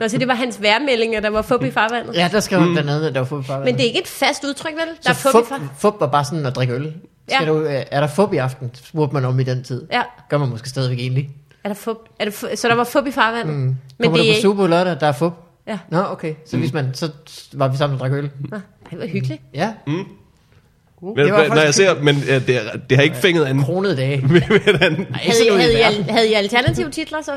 Nå, 0.00 0.08
så 0.08 0.18
det 0.18 0.28
var 0.28 0.34
hans 0.34 0.62
værmeldinger, 0.62 1.20
der 1.20 1.30
var 1.30 1.42
fup 1.42 1.64
i 1.64 1.70
farvandet. 1.70 2.14
ja, 2.14 2.28
der 2.32 2.40
skrev 2.40 2.60
han 2.60 2.72
blandt 2.72 2.90
andet, 2.90 3.06
at 3.06 3.14
der 3.14 3.20
var 3.20 3.26
fup 3.26 3.40
i 3.40 3.46
farvandet. 3.46 3.64
Men 3.64 3.74
det 3.74 3.82
er 3.82 3.86
ikke 3.86 4.00
et 4.00 4.08
fast 4.08 4.44
udtryk, 4.44 4.72
vel? 4.72 4.80
Der 5.04 5.10
er 5.10 5.14
så 5.14 5.20
fup, 5.22 5.32
fup, 5.32 5.42
i 5.42 5.46
farvandet. 5.48 5.70
fup 5.78 5.94
var 6.00 6.06
bare 6.06 6.24
sådan 6.24 6.46
at 6.46 6.56
drikke 6.56 6.74
øl. 6.74 6.92
Skal 7.28 7.46
Ja. 7.46 7.52
du, 7.52 7.60
øh, 7.60 7.82
er 7.90 8.00
der 8.00 8.06
fup 8.06 8.32
i 8.32 8.36
aften? 8.36 8.70
Spurgte 8.84 9.14
man 9.14 9.24
om 9.24 9.40
i 9.40 9.42
den 9.42 9.64
tid. 9.64 9.82
Ja. 9.92 10.02
Gør 10.28 10.38
man 10.38 10.48
måske 10.48 10.68
stadigvæk 10.68 10.98
egentlig. 10.98 11.28
Er 11.64 11.68
der 11.68 11.74
fup? 11.74 11.96
Er 12.20 12.24
det 12.24 12.32
fu- 12.32 12.56
så 12.56 12.68
der 12.68 12.74
var 12.74 12.84
fup 12.84 13.06
i 13.06 13.10
farvandet? 13.10 13.54
Mm. 13.54 13.60
Men 13.60 13.76
Kommer 14.02 14.16
det 14.16 14.24
du 14.24 14.28
er 14.28 14.32
på 14.32 14.36
ikke... 14.36 14.40
Super 14.42 14.66
lørdag, 14.66 14.96
der 15.00 15.06
er 15.06 15.12
fup? 15.12 15.32
Ja. 15.66 15.78
Nå, 15.90 16.02
okay. 16.10 16.34
Så 16.46 16.56
hvis 16.56 16.72
man, 16.72 16.94
så 16.94 17.10
var 17.52 17.68
vi 17.68 17.76
sammen 17.76 17.94
og 17.94 18.00
drak 18.00 18.12
øl. 18.12 18.30
Nå, 18.50 18.58
det 18.90 18.98
var 18.98 19.06
hyggeligt. 19.06 19.42
Ja, 19.54 19.72
Men, 19.86 21.16
Det 21.16 21.32
var 21.32 21.48
når 21.48 21.60
jeg 21.62 21.74
ser, 21.74 22.00
men 22.02 22.16
ja, 22.16 22.38
det, 22.38 22.56
er, 22.56 22.76
det 22.90 22.96
har 22.96 23.02
ikke 23.02 23.16
fænget 23.16 23.44
an. 23.44 23.62
kronede 23.62 23.96
dage. 23.96 24.20
Hvordan- 24.26 25.06
Havde 25.14 25.46
I, 25.46 25.50
havde, 25.58 25.72
I, 25.72 25.80
al- 25.80 26.02
havde 26.10 26.30
I 26.30 26.32
alternative 26.32 26.90
titler 26.90 27.22
så? 27.22 27.32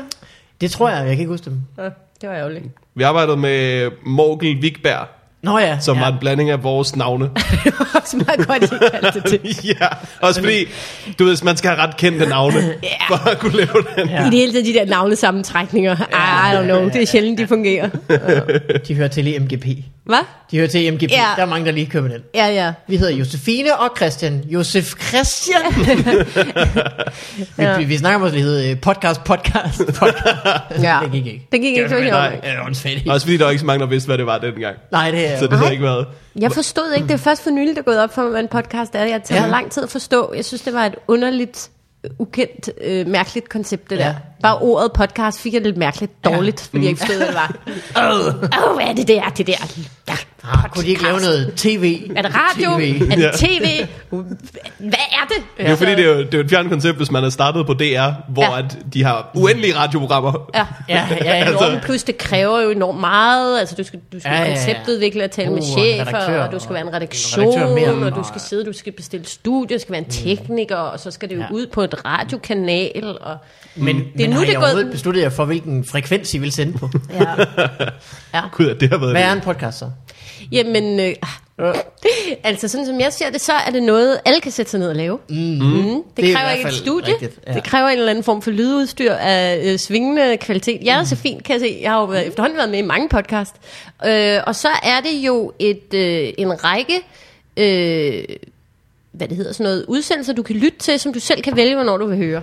Det 0.60 0.70
tror 0.70 0.88
jeg, 0.88 0.98
jeg 0.98 1.06
kan 1.06 1.18
ikke 1.18 1.30
huske 1.30 1.44
dem. 1.44 1.60
Ja, 1.78 1.82
det 2.20 2.28
var 2.28 2.34
ærgerligt. 2.34 2.64
Vi 2.94 3.02
arbejdede 3.02 3.36
med 3.36 3.90
Morgel 4.06 4.62
Vigberg, 4.62 5.06
Nå 5.42 5.58
ja. 5.58 5.78
som 5.80 5.96
ja. 5.96 6.02
var 6.02 6.12
en 6.12 6.18
blanding 6.20 6.50
af 6.50 6.62
vores 6.62 6.96
navne. 6.96 7.24
det 7.64 7.72
var 7.78 8.00
også 8.02 8.16
meget 8.26 8.46
godt, 8.46 8.62
I 8.64 8.88
kaldte 8.90 9.20
det 9.20 9.40
til. 9.42 9.56
ja, 9.80 9.86
også 10.20 10.40
fordi, 10.40 10.64
du 11.18 11.24
ved, 11.24 11.44
man 11.44 11.56
skal 11.56 11.70
have 11.70 11.82
ret 11.82 11.96
kendte 11.96 12.26
navne, 12.26 12.74
for 13.08 13.28
at 13.28 13.38
kunne 13.38 13.56
lave 13.56 13.84
den. 13.96 14.08
I 14.08 14.12
det 14.24 14.32
hele 14.34 14.52
taget 14.52 14.66
de 14.66 14.72
der 14.74 14.84
navnesammentrækninger. 14.84 15.96
I, 16.00 16.52
I 16.52 16.56
don't 16.58 16.64
know, 16.64 16.84
det 16.88 17.02
er 17.02 17.06
sjældent, 17.06 17.38
de 17.38 17.46
fungerer. 17.46 17.88
De 18.88 18.94
hører 18.94 19.08
til 19.08 19.26
i 19.26 19.38
MGP. 19.38 19.66
Hvad? 20.04 20.18
De 20.50 20.56
hører 20.56 20.68
til 20.68 20.84
i 20.86 20.90
MGP. 20.90 21.10
Ja. 21.10 21.24
Der 21.36 21.42
er 21.42 21.46
mange, 21.46 21.66
der 21.66 21.72
lige 21.72 21.86
køber 21.86 22.08
den. 22.08 22.20
Ja, 22.34 22.46
ja. 22.46 22.72
Vi 22.88 22.96
hedder 22.96 23.12
Josefine 23.16 23.76
og 23.76 23.90
Christian. 23.96 24.44
Josef 24.48 24.92
Christian. 25.08 25.62
vi, 27.36 27.42
Ja. 27.58 27.78
vi, 27.78 27.84
vi 27.84 27.96
snakker 27.98 28.18
om, 28.20 28.24
at 28.26 28.32
det 28.32 28.42
hedder 28.42 28.70
øh, 28.70 28.80
podcast, 28.80 29.24
podcast, 29.24 29.78
podcast. 29.86 30.82
ja. 30.82 30.98
det 31.02 31.12
gik 31.12 31.26
ikke. 31.26 31.46
Det 31.52 31.60
gik 31.60 31.76
ikke 31.76 31.88
så 31.88 31.94
Nej, 31.94 32.30
sjovt. 32.30 32.44
det 32.44 32.50
er 32.50 32.62
åndssvagt. 32.64 33.08
Også 33.08 33.26
fordi 33.26 33.36
der 33.36 33.44
var 33.44 33.50
ikke 33.50 33.60
så 33.60 33.66
mange, 33.66 33.80
der 33.80 33.86
vidste, 33.86 34.06
hvad 34.06 34.18
det 34.18 34.26
var 34.26 34.38
dengang. 34.38 34.76
Nej, 34.92 35.10
det 35.10 35.27
Så 35.38 35.46
det 35.46 35.58
har 35.58 35.70
ikke 35.70 35.82
været... 35.82 36.06
Jeg 36.40 36.52
forstod 36.52 36.92
ikke, 36.92 37.08
det 37.08 37.14
er 37.14 37.18
først 37.18 37.42
for 37.42 37.50
nylig, 37.50 37.74
der 37.74 37.80
er 37.80 37.84
gået 37.84 38.00
op 38.00 38.14
for 38.14 38.22
mig, 38.22 38.30
hvad 38.30 38.40
en 38.40 38.48
podcast 38.48 38.94
er. 38.94 39.04
Jeg 39.04 39.22
tager 39.22 39.44
Ja. 39.44 39.50
lang 39.50 39.70
tid 39.70 39.82
at 39.82 39.90
forstå. 39.90 40.32
Jeg 40.36 40.44
synes, 40.44 40.62
det 40.62 40.74
var 40.74 40.86
et 40.86 40.94
underligt, 41.08 41.70
ukendt, 42.18 42.70
øh, 42.84 43.06
mærkeligt 43.06 43.48
koncept, 43.48 43.90
det 43.90 43.96
Ja. 43.98 44.02
der. 44.04 44.14
Bare 44.42 44.58
ordet 44.58 44.92
podcast 44.92 45.40
fik 45.40 45.54
jeg 45.54 45.62
lidt 45.62 45.76
mærkeligt 45.76 46.24
dårligt, 46.24 46.60
fordi 46.70 46.82
jeg 46.82 46.88
ikke 46.90 46.98
forstod, 47.00 47.16
hvad 47.16 47.26
det 47.26 47.34
var. 47.34 47.56
Åh, 48.62 48.70
oh, 48.70 48.74
hvad 48.76 48.86
er 48.86 48.92
det 48.94 49.08
der? 49.08 49.28
Det 49.36 49.46
der. 49.46 49.52
Ja, 50.08 50.14
Ah, 50.52 50.70
kunne 50.70 50.84
de 50.84 50.88
ikke 50.88 51.02
lave 51.02 51.20
noget 51.20 51.52
tv? 51.56 52.00
Er 52.16 52.22
det 52.22 52.32
radio? 52.34 52.78
TV? 52.78 53.00
Er 53.10 53.14
det 53.16 53.22
Ja. 53.22 53.30
tv? 53.36 53.86
Hvad 54.78 54.88
er 54.88 55.26
det? 55.28 55.36
Det 55.58 55.66
er 55.66 55.70
jo 55.70 55.76
fordi, 55.76 55.90
det 55.90 56.00
er 56.04 56.08
jo, 56.08 56.18
det 56.18 56.34
er 56.34 56.38
jo 56.38 56.44
et 56.44 56.50
fjernt 56.50 56.70
koncept, 56.70 56.96
hvis 56.96 57.10
man 57.10 57.24
er 57.24 57.30
startet 57.30 57.66
på 57.66 57.74
DR, 57.74 58.10
hvor 58.28 58.42
Ja. 58.42 58.50
ja. 58.52 58.58
at 58.58 58.78
de 58.94 59.04
har 59.04 59.30
uendelige 59.34 59.76
radioprogrammer. 59.76 60.50
Ja. 60.54 60.66
Ja, 60.88 61.06
ja, 61.10 61.16
ja. 61.24 61.30
Altså- 61.44 61.78
plus 61.84 62.02
det 62.02 62.18
kræver 62.18 62.60
jo 62.60 62.70
enormt 62.70 63.00
meget. 63.00 63.60
Altså, 63.60 63.74
du 63.78 63.84
skal, 63.84 64.00
du 64.12 64.20
skal 64.20 64.30
Ja, 64.30 64.36
ja, 64.38 64.42
ja, 64.44 64.50
ja. 64.50 64.56
konceptudvikle 64.56 65.24
og 65.24 65.30
tale 65.30 65.48
Uh, 65.50 65.54
med 65.54 65.62
en 65.62 65.68
chefer, 65.78 66.42
og 66.42 66.52
du 66.52 66.58
skal 66.58 66.74
være 66.74 66.82
en 66.86 66.92
redaktion, 66.94 67.44
en 67.46 67.54
redaktør 67.60 67.74
mere, 67.94 68.06
og 68.10 68.16
du 68.16 68.24
skal 68.28 68.40
sidde, 68.40 68.64
du 68.64 68.72
skal 68.72 68.92
bestille 68.92 69.26
studie, 69.26 69.76
du 69.76 69.80
skal 69.80 69.92
være 69.92 70.02
en 70.04 70.10
tekniker, 70.10 70.76
og 70.76 71.00
så 71.00 71.10
skal 71.10 71.28
det 71.28 71.36
jo 71.36 71.40
Ja. 71.40 71.46
ud 71.52 71.66
på 71.66 71.82
et 71.82 71.94
radiokanal. 72.04 73.18
Og, 73.20 73.36
Men, 73.76 73.96
Det 74.16 74.24
er 74.24 74.27
men 74.28 74.34
nu, 74.34 74.38
har 74.38 74.46
det 74.46 74.54
er 74.54 74.60
gået- 74.74 74.90
besluttet 74.90 75.22
jer 75.22 75.28
for, 75.28 75.44
hvilken 75.44 75.84
frekvens 75.84 76.34
I 76.34 76.38
vil 76.38 76.52
sende 76.52 76.78
på? 76.78 76.88
ja. 78.34 78.40
Gud, 78.56 78.74
det 78.74 78.88
har 78.90 78.98
været 78.98 79.12
Hvad 79.12 79.22
er 79.22 79.32
en 79.32 79.40
podcast 79.40 79.78
så? 79.78 79.90
Jamen, 80.52 81.00
øh, 81.00 81.14
altså 82.44 82.68
sådan 82.68 82.86
som 82.86 83.00
jeg 83.00 83.12
ser 83.12 83.30
det, 83.30 83.40
så 83.40 83.52
er 83.52 83.70
det 83.70 83.82
noget, 83.82 84.20
alle 84.24 84.40
kan 84.40 84.52
sætte 84.52 84.70
sig 84.70 84.80
ned 84.80 84.88
og 84.88 84.96
lave. 84.96 85.18
Mm. 85.28 85.36
Mm. 85.36 85.60
Det, 85.60 86.02
Det 86.16 86.22
er 86.22 86.26
det 86.26 86.34
kræver 86.36 86.50
ikke 86.50 86.68
et 86.68 86.74
studie. 86.74 87.12
rigtigt, 87.12 87.38
ja. 87.46 87.52
Det 87.54 87.64
kræver 87.64 87.88
en 87.88 87.98
eller 87.98 88.10
anden 88.10 88.24
form 88.24 88.42
for 88.42 88.50
lydudstyr 88.50 89.12
af 89.12 89.60
øh, 89.72 89.78
svingende 89.78 90.36
kvalitet. 90.36 90.78
Jeg 90.82 91.00
er 91.00 91.04
så 91.04 91.16
fint, 91.16 91.44
kan 91.44 91.52
jeg 91.52 91.60
se. 91.60 91.78
Jeg 91.82 91.90
har 91.90 91.98
jo 92.00 92.04
været, 92.06 92.26
efterhånden 92.26 92.56
været 92.56 92.70
med 92.70 92.78
i 92.78 92.82
mange 92.82 93.08
podcast. 93.08 93.54
Øh, 94.06 94.38
og 94.46 94.54
så 94.54 94.68
er 94.82 95.00
det 95.00 95.26
jo 95.26 95.52
et, 95.58 95.94
øh, 95.94 96.28
en 96.38 96.64
række... 96.64 96.94
Øh, 97.56 98.24
hvad 99.12 99.28
det 99.28 99.36
hedder, 99.36 99.52
sådan 99.52 99.64
noget 99.64 99.84
udsendelser, 99.88 100.32
du 100.32 100.42
kan 100.42 100.56
lytte 100.56 100.78
til, 100.78 101.00
som 101.00 101.12
du 101.12 101.20
selv 101.20 101.42
kan 101.42 101.56
vælge, 101.56 101.74
hvornår 101.74 101.96
du 101.96 102.06
vil 102.06 102.16
høre. 102.16 102.42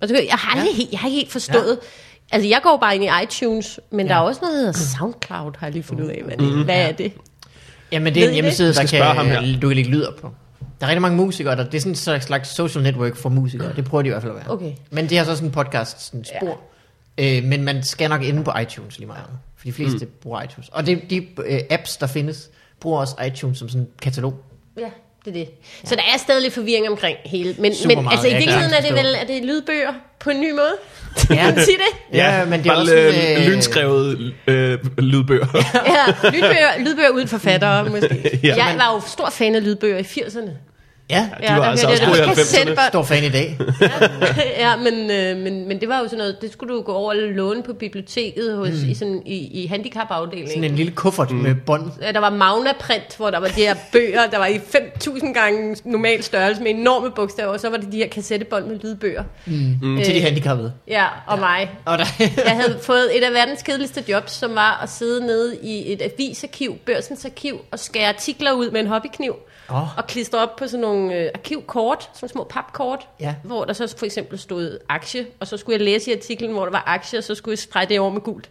Og 0.00 0.08
så, 0.08 0.14
jeg 0.14 0.34
har 0.34 0.56
aldrig, 0.56 0.76
helt, 0.76 0.92
jeg 0.92 1.00
har 1.00 1.08
ikke 1.08 1.16
helt 1.16 1.32
forstået. 1.32 1.78
Ja. 1.82 1.86
Altså, 2.32 2.48
jeg 2.48 2.60
går 2.62 2.76
bare 2.76 2.94
ind 2.94 3.04
i 3.04 3.08
iTunes, 3.22 3.80
men 3.90 4.06
ja. 4.06 4.12
der 4.12 4.18
er 4.18 4.22
også 4.22 4.40
noget, 4.42 4.54
der 4.54 4.60
hedder 4.60 4.72
SoundCloud, 4.72 5.52
har 5.58 5.66
jeg 5.66 5.72
lige 5.72 5.82
fundet 5.82 6.04
ud 6.04 6.10
af, 6.10 6.22
hvad, 6.24 6.36
det, 6.36 6.64
hvad 6.64 6.88
er 6.88 6.92
det? 6.92 7.12
Jamen, 7.92 8.14
det 8.14 8.24
er 8.24 8.28
en 8.28 8.34
hjemmeside, 8.34 8.68
der 8.68 8.86
Skal 8.86 8.88
kan, 8.88 9.02
ham 9.02 9.26
her. 9.26 9.40
du 9.60 9.68
kan 9.68 9.76
lægge 9.76 9.90
lyder 9.90 10.12
på. 10.20 10.30
Der 10.80 10.86
er 10.86 10.90
rigtig 10.90 11.02
mange 11.02 11.16
musikere, 11.16 11.56
der, 11.56 11.64
det 11.64 11.74
er 11.74 11.94
sådan 11.94 12.14
en 12.16 12.20
slags 12.22 12.48
social 12.48 12.82
network 12.84 13.16
for 13.16 13.28
musikere. 13.28 13.72
Det 13.76 13.84
prøver 13.84 14.02
de 14.02 14.08
i 14.08 14.10
hvert 14.10 14.22
fald 14.22 14.32
at 14.32 14.36
være. 14.36 14.50
Okay. 14.50 14.72
Men 14.90 15.08
det 15.08 15.18
har 15.18 15.24
så 15.24 15.34
sådan 15.34 15.48
en 15.48 15.52
podcast 15.52 16.06
sådan 16.06 16.24
spor. 16.24 16.60
Ja. 17.18 17.38
Øh, 17.38 17.44
men 17.44 17.64
man 17.64 17.82
skal 17.82 18.08
nok 18.08 18.22
inde 18.22 18.44
på 18.44 18.52
iTunes 18.62 18.98
lige 18.98 19.06
meget. 19.06 19.26
For 19.56 19.64
de 19.64 19.72
fleste 19.72 20.06
mm. 20.06 20.12
bruger 20.22 20.42
iTunes. 20.42 20.68
Og 20.68 20.86
det, 20.86 21.10
de 21.10 21.26
øh, 21.46 21.60
apps, 21.70 21.96
der 21.96 22.06
findes, 22.06 22.50
bruger 22.80 23.00
også 23.00 23.14
iTunes 23.26 23.58
som 23.58 23.68
sådan 23.68 23.80
en 23.80 23.88
katalog. 24.02 24.34
Ja, 24.78 24.90
det 25.24 25.30
er 25.30 25.34
det. 25.34 25.48
Så 25.84 25.94
der 25.94 26.02
er 26.14 26.18
stadig 26.18 26.42
lidt 26.42 26.54
forvirring 26.54 26.88
omkring 26.88 27.16
hele. 27.24 27.54
Men, 27.58 27.74
Super 27.74 27.94
men 27.94 28.04
meget, 28.04 28.16
altså 28.16 28.28
i 28.28 28.34
virkeligheden 28.34 28.72
er 28.72 28.80
det 28.80 28.94
vel 28.94 29.16
er 29.20 29.24
det 29.24 29.44
lydbøger 29.44 29.92
på 30.20 30.30
en 30.30 30.40
ny 30.40 30.50
måde? 30.50 30.74
Ja. 31.30 31.34
Kan 31.34 31.54
man 31.54 31.64
sige 31.64 31.76
det? 31.76 32.16
Ja, 32.16 32.44
men 32.44 32.58
det 32.60 32.66
er 32.66 32.70
bare 32.70 32.82
også 32.82 32.92
sådan, 32.92 33.42
øh, 33.42 33.46
lynskrevet 33.48 34.34
øh, 34.46 34.78
lydbøger. 34.98 35.46
Ja, 35.86 36.30
lydbøger, 36.30 36.78
lydbøger 36.78 37.08
uden 37.08 37.28
forfattere 37.28 37.84
måske. 37.84 38.40
Ja. 38.42 38.54
Jeg 38.56 38.74
var 38.78 38.94
jo 38.94 39.00
stor 39.06 39.30
fan 39.30 39.54
af 39.54 39.64
lydbøger 39.64 39.98
i 39.98 40.02
80'erne. 40.02 40.50
Ja, 41.10 41.28
de 41.48 41.54
var 41.60 41.64
altså 41.64 41.88
også 41.88 42.04
gode 42.04 42.18
i 42.18 42.20
Og 42.20 42.26
90'erne. 42.26 42.34
kassettebånd. 42.34 42.88
stor 42.88 43.02
fan 43.02 43.24
i 43.24 43.28
dag. 43.28 43.58
ja, 44.64 44.76
men, 44.76 45.10
øh, 45.10 45.36
men, 45.36 45.68
men 45.68 45.80
det 45.80 45.88
var 45.88 45.98
jo 45.98 46.04
sådan 46.04 46.18
noget, 46.18 46.36
det 46.42 46.52
skulle 46.52 46.74
du 46.74 46.82
gå 46.82 46.92
over 46.92 47.10
og 47.10 47.16
låne 47.16 47.62
på 47.62 47.72
biblioteket 47.72 48.56
hos, 48.56 48.68
mm. 48.68 48.90
i, 48.90 48.94
sådan, 48.94 49.22
i, 49.26 49.62
i 49.62 49.66
handicapafdelingen. 49.66 50.48
Sådan 50.50 50.64
en 50.64 50.76
lille 50.76 50.92
kuffert 50.92 51.30
mm. 51.30 51.36
med 51.36 51.54
bånd. 51.66 51.90
Ja, 52.02 52.12
Der 52.12 52.18
var 52.20 52.30
Magna-print, 52.30 53.16
hvor 53.16 53.30
der 53.30 53.38
var 53.40 53.48
de 53.48 53.60
her 53.60 53.74
bøger, 53.92 54.26
der 54.30 54.38
var 54.38 54.46
i 54.46 54.56
5.000 54.56 55.32
gange 55.32 55.76
normal 55.84 56.22
størrelse 56.22 56.62
med 56.62 56.70
enorme 56.70 57.10
bogstaver, 57.10 57.52
og 57.52 57.60
så 57.60 57.70
var 57.70 57.76
det 57.76 57.92
de 57.92 57.96
her 57.96 58.08
kassettebånd 58.08 58.64
med 58.66 58.78
lydbøger. 58.78 59.24
Mm. 59.46 60.00
Til 60.04 60.14
de 60.14 60.20
handicappede. 60.20 60.72
Ja, 60.88 61.04
og 61.26 61.34
ja. 61.36 61.40
mig. 61.40 61.70
Og 61.84 61.98
der, 61.98 62.04
Jeg 62.44 62.52
havde 62.52 62.78
fået 62.82 63.18
et 63.18 63.24
af 63.24 63.32
verdens 63.32 63.62
kedeligste 63.62 64.04
jobs, 64.08 64.32
som 64.32 64.54
var 64.54 64.80
at 64.82 64.88
sidde 64.90 65.26
nede 65.26 65.56
i 65.62 65.92
et 65.92 66.02
avisarkiv, 66.02 66.76
børsens 66.86 67.24
arkiv, 67.24 67.60
og 67.70 67.78
skære 67.78 68.08
artikler 68.08 68.52
ud 68.52 68.70
med 68.70 68.80
en 68.80 68.86
hobbykniv. 68.86 69.34
Åh. 69.72 69.98
Og 69.98 70.06
klistre 70.06 70.38
op 70.38 70.56
på 70.56 70.66
sådan 70.66 70.80
nogle 70.80 70.90
nogle 71.00 71.14
øh, 71.24 71.30
arkivkort, 71.34 72.10
sådan 72.14 72.28
små 72.28 72.44
papkort, 72.44 73.08
Ja. 73.20 73.34
hvor 73.44 73.64
der 73.64 73.72
så 73.72 73.94
for 73.98 74.06
eksempel 74.06 74.38
stod 74.38 74.78
aktie, 74.88 75.26
og 75.40 75.46
så 75.46 75.56
skulle 75.56 75.76
jeg 75.78 75.84
læse 75.84 76.10
i 76.10 76.14
artiklen, 76.14 76.52
hvor 76.52 76.64
der 76.64 76.70
var 76.70 76.82
aktie, 76.86 77.18
og 77.18 77.24
så 77.24 77.34
skulle 77.34 77.52
jeg 77.52 77.58
strege 77.58 77.86
det 77.86 78.00
over 78.00 78.10
med 78.10 78.20
gult. 78.20 78.50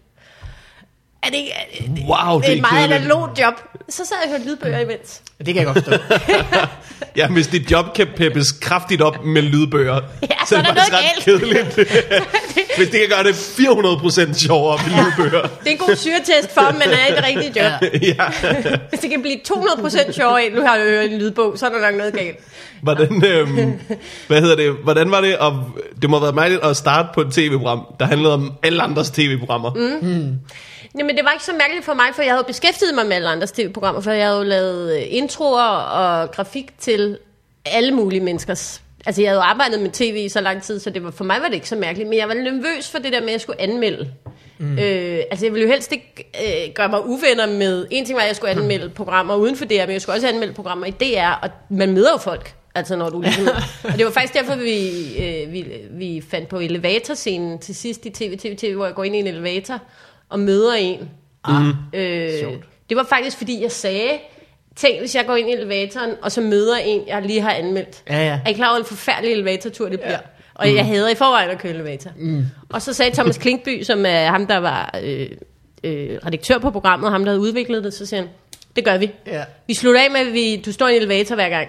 Er 1.24 1.30
det 1.30 1.38
ikke... 1.38 1.52
Er 1.52 1.66
det, 1.96 2.04
Wow, 2.08 2.42
det 2.42 2.50
er 2.50 2.54
et 2.54 2.62
meget 2.62 2.92
analogt 2.92 3.40
job. 3.40 3.54
Så 3.90 4.06
sad 4.06 4.18
jeg 4.24 4.32
og 4.34 4.38
hørte 4.38 4.50
lydbøger 4.50 4.80
imens. 4.80 5.22
Det 5.38 5.46
kan 5.46 5.56
jeg 5.56 5.66
godt 5.66 5.86
forstå. 5.86 6.02
Ja, 7.16 7.28
hvis 7.28 7.48
dit 7.48 7.72
job 7.72 7.94
kan 7.96 8.08
peppes 8.18 8.52
kraftigt 8.52 9.02
op 9.02 9.26
med 9.26 9.42
lydbøger, 9.42 10.02
Ja, 10.22 10.28
så 10.48 10.56
er 10.58 10.62
der 10.62 10.68
faktisk 10.68 10.94
ret 10.94 11.24
kedeligt. 11.24 11.76
hvis 12.78 12.90
det 12.90 13.00
kan 13.00 13.10
gøre 13.10 13.24
det 13.24 13.34
400% 13.34 14.34
sjovere 14.46 14.80
med 14.88 15.04
lydbøger. 15.04 15.42
Det 15.42 15.68
er 15.68 15.72
en 15.72 15.78
god 15.78 15.96
syretest 15.96 16.54
for, 16.54 16.62
om 16.62 16.74
man 16.74 16.88
er 16.90 17.08
i 17.08 17.16
det 17.16 17.24
rigtige 17.28 17.64
job. 17.64 17.82
Ja. 18.02 18.24
ja. 18.70 18.78
Hvis 18.90 19.00
det 19.00 19.10
kan 19.10 19.22
blive 19.22 19.38
200% 19.48 20.12
sjovere, 20.12 20.46
end 20.46 20.54
nu 20.56 20.62
har 20.62 20.76
jeg 20.76 21.06
en 21.06 21.20
lydbog, 21.20 21.54
så 21.58 21.66
er 21.66 21.70
der 21.70 21.80
nok 21.82 21.96
noget 21.98 22.14
galt. 22.14 22.38
Hvordan, 22.82 23.26
øhm, 23.26 23.80
hvad 24.28 24.42
hedder 24.42 24.56
det, 24.56 24.72
hvordan 24.84 25.12
var 25.12 25.22
det, 25.22 25.34
at, 25.42 25.54
det 26.02 26.10
må 26.10 26.18
have 26.18 26.24
været 26.24 26.36
mærkeligt 26.36 26.64
at 26.64 26.78
starte 26.78 27.10
på 27.14 27.22
et 27.22 27.28
tv-program, 27.32 27.86
der 28.00 28.06
handlede 28.06 28.34
om 28.34 28.54
alle 28.64 28.82
andres 28.84 29.10
tv-programmer. 29.10 29.74
Mm. 30.02 30.40
Jamen, 30.98 31.16
det 31.18 31.26
var 31.26 31.32
ikke 31.32 31.46
så 31.46 31.54
mærkeligt 31.54 31.86
for 31.86 31.94
mig, 31.94 32.06
for 32.14 32.22
jeg 32.22 32.34
havde 32.34 32.44
beskæftiget 32.48 32.96
mig 32.96 33.06
med 33.06 33.16
alle 33.16 33.30
andres 33.30 33.52
tv-programmer, 33.52 34.02
for 34.02 34.12
jeg 34.12 34.26
havde 34.26 34.38
jo 34.38 34.44
lavet 34.44 34.98
øh, 34.98 35.04
introer 35.10 35.64
og 35.64 36.32
grafik 36.32 36.80
til 36.80 37.18
alle 37.66 37.92
mulige 37.92 38.22
menneskers... 38.22 38.82
Altså, 39.06 39.22
jeg 39.22 39.32
havde 39.32 39.42
arbejdet 39.42 39.80
med 39.80 39.90
tv 39.90 40.16
i 40.26 40.30
så 40.30 40.42
lang 40.42 40.64
tid, 40.64 40.80
så 40.80 40.90
det 40.90 41.04
var, 41.04 41.12
for 41.12 41.24
mig 41.24 41.42
var 41.42 41.48
det 41.48 41.54
ikke 41.54 41.70
så 41.70 41.76
mærkeligt, 41.76 42.10
men 42.10 42.20
jeg 42.20 42.28
var 42.28 42.34
nervøs 42.34 42.92
for 42.92 43.00
det 43.00 43.14
der 43.14 43.20
med, 43.20 43.28
at 43.28 43.34
jeg 43.34 43.42
skulle 43.42 43.62
anmelde. 43.62 44.12
Mm. 44.58 44.80
Øh, 44.80 45.20
altså, 45.32 45.46
jeg 45.46 45.54
ville 45.54 45.68
jo 45.68 45.74
helst 45.74 45.92
ikke 45.92 46.30
øh, 46.44 46.74
gøre 46.74 46.90
mig 46.90 47.06
uvenner 47.06 47.48
med... 47.48 47.88
En 47.92 48.06
ting 48.06 48.16
var, 48.16 48.22
at 48.22 48.28
jeg 48.28 48.36
skulle 48.36 48.52
anmelde 48.52 48.90
programmer 48.90 49.36
uden 49.36 49.56
for 49.56 49.66
DR, 49.66 49.80
men 49.80 49.92
jeg 49.92 50.02
skulle 50.02 50.16
også 50.16 50.28
anmelde 50.28 50.54
programmer 50.54 50.86
i 50.86 50.92
DR, 50.92 51.40
og 51.42 51.50
man 51.70 51.94
møder 51.94 52.12
jo 52.12 52.18
folk. 52.18 52.54
Altså 52.76 52.96
når 52.96 53.10
du 53.10 53.22
ligesom... 53.22 53.48
og 53.84 53.98
det 53.98 54.06
var 54.06 54.12
faktisk 54.12 54.34
derfor, 54.34 54.56
vi, 54.56 54.90
øh, 55.18 55.54
vi, 55.54 55.66
vi 55.92 56.24
fandt 56.30 56.50
på 56.50 56.60
elevatorscenen 56.60 57.60
til 57.60 57.76
sidst 57.76 58.06
i 58.06 58.10
TV, 58.10 58.38
TV, 58.38 58.58
TV, 58.58 58.76
hvor 58.76 58.86
jeg 58.86 58.96
går 58.96 59.04
ind 59.04 59.16
i 59.16 59.20
en 59.20 59.28
elevator 59.28 59.80
og 60.30 60.40
møder 60.40 60.74
en. 60.74 61.10
Ah, 61.44 61.68
Øh, 61.94 62.40
Sjovt. 62.40 62.66
det 62.90 62.98
var 62.98 63.04
faktisk, 63.10 63.38
fordi 63.38 63.62
jeg 63.62 63.72
sagde, 63.72 64.12
tænk, 64.76 65.00
hvis 65.00 65.16
jeg 65.16 65.26
går 65.26 65.36
ind 65.36 65.50
i 65.50 65.54
elevatoren, 65.54 66.12
og 66.22 66.32
så 66.32 66.42
møder 66.42 66.78
jeg 66.78 66.88
en, 66.88 67.02
jeg 67.08 67.22
lige 67.22 67.42
har 67.42 67.52
anmeldt. 67.54 68.04
Ja, 68.10 68.18
ja. 68.28 68.40
Er 68.46 68.50
I 68.50 68.54
klar 68.54 68.70
over, 68.70 68.80
en 68.80 68.86
forfærdelig 68.86 69.32
elevatortur 69.32 69.90
det 69.90 70.00
bliver? 70.00 70.14
Ja. 70.14 70.20
Og 70.54 70.68
mm. 70.68 70.76
jeg 70.76 70.86
hader 70.86 71.10
i 71.10 71.16
forvejen 71.16 71.50
at 71.50 71.58
køre 71.60 71.74
elevator. 71.74 72.12
Mm. 72.18 72.46
Og 72.70 72.82
så 72.82 72.94
sagde 72.94 73.16
Thomas 73.16 73.38
Klinkby, 73.38 73.84
som 73.84 74.06
er 74.06 74.26
ham, 74.28 74.48
der 74.48 74.58
var 74.58 75.00
øh, 75.04 75.28
øh, 75.84 76.18
redaktør 76.26 76.58
på 76.58 76.72
programmet, 76.72 77.12
ham, 77.12 77.22
der 77.24 77.32
havde 77.32 77.40
udviklet 77.42 77.84
det, 77.84 77.94
så 77.94 78.06
siger 78.06 78.22
han, 78.22 78.30
det 78.76 78.86
gør 78.86 78.98
vi. 78.98 79.12
Ja. 79.28 79.44
Vi 79.68 79.74
slutter 79.74 80.02
af 80.02 80.12
med, 80.12 80.20
at 80.20 80.34
vi, 80.34 80.62
du 80.66 80.72
står 80.72 80.88
i 80.88 80.96
en 80.96 81.02
elevator 81.02 81.36
hver 81.36 81.50
gang. 81.50 81.68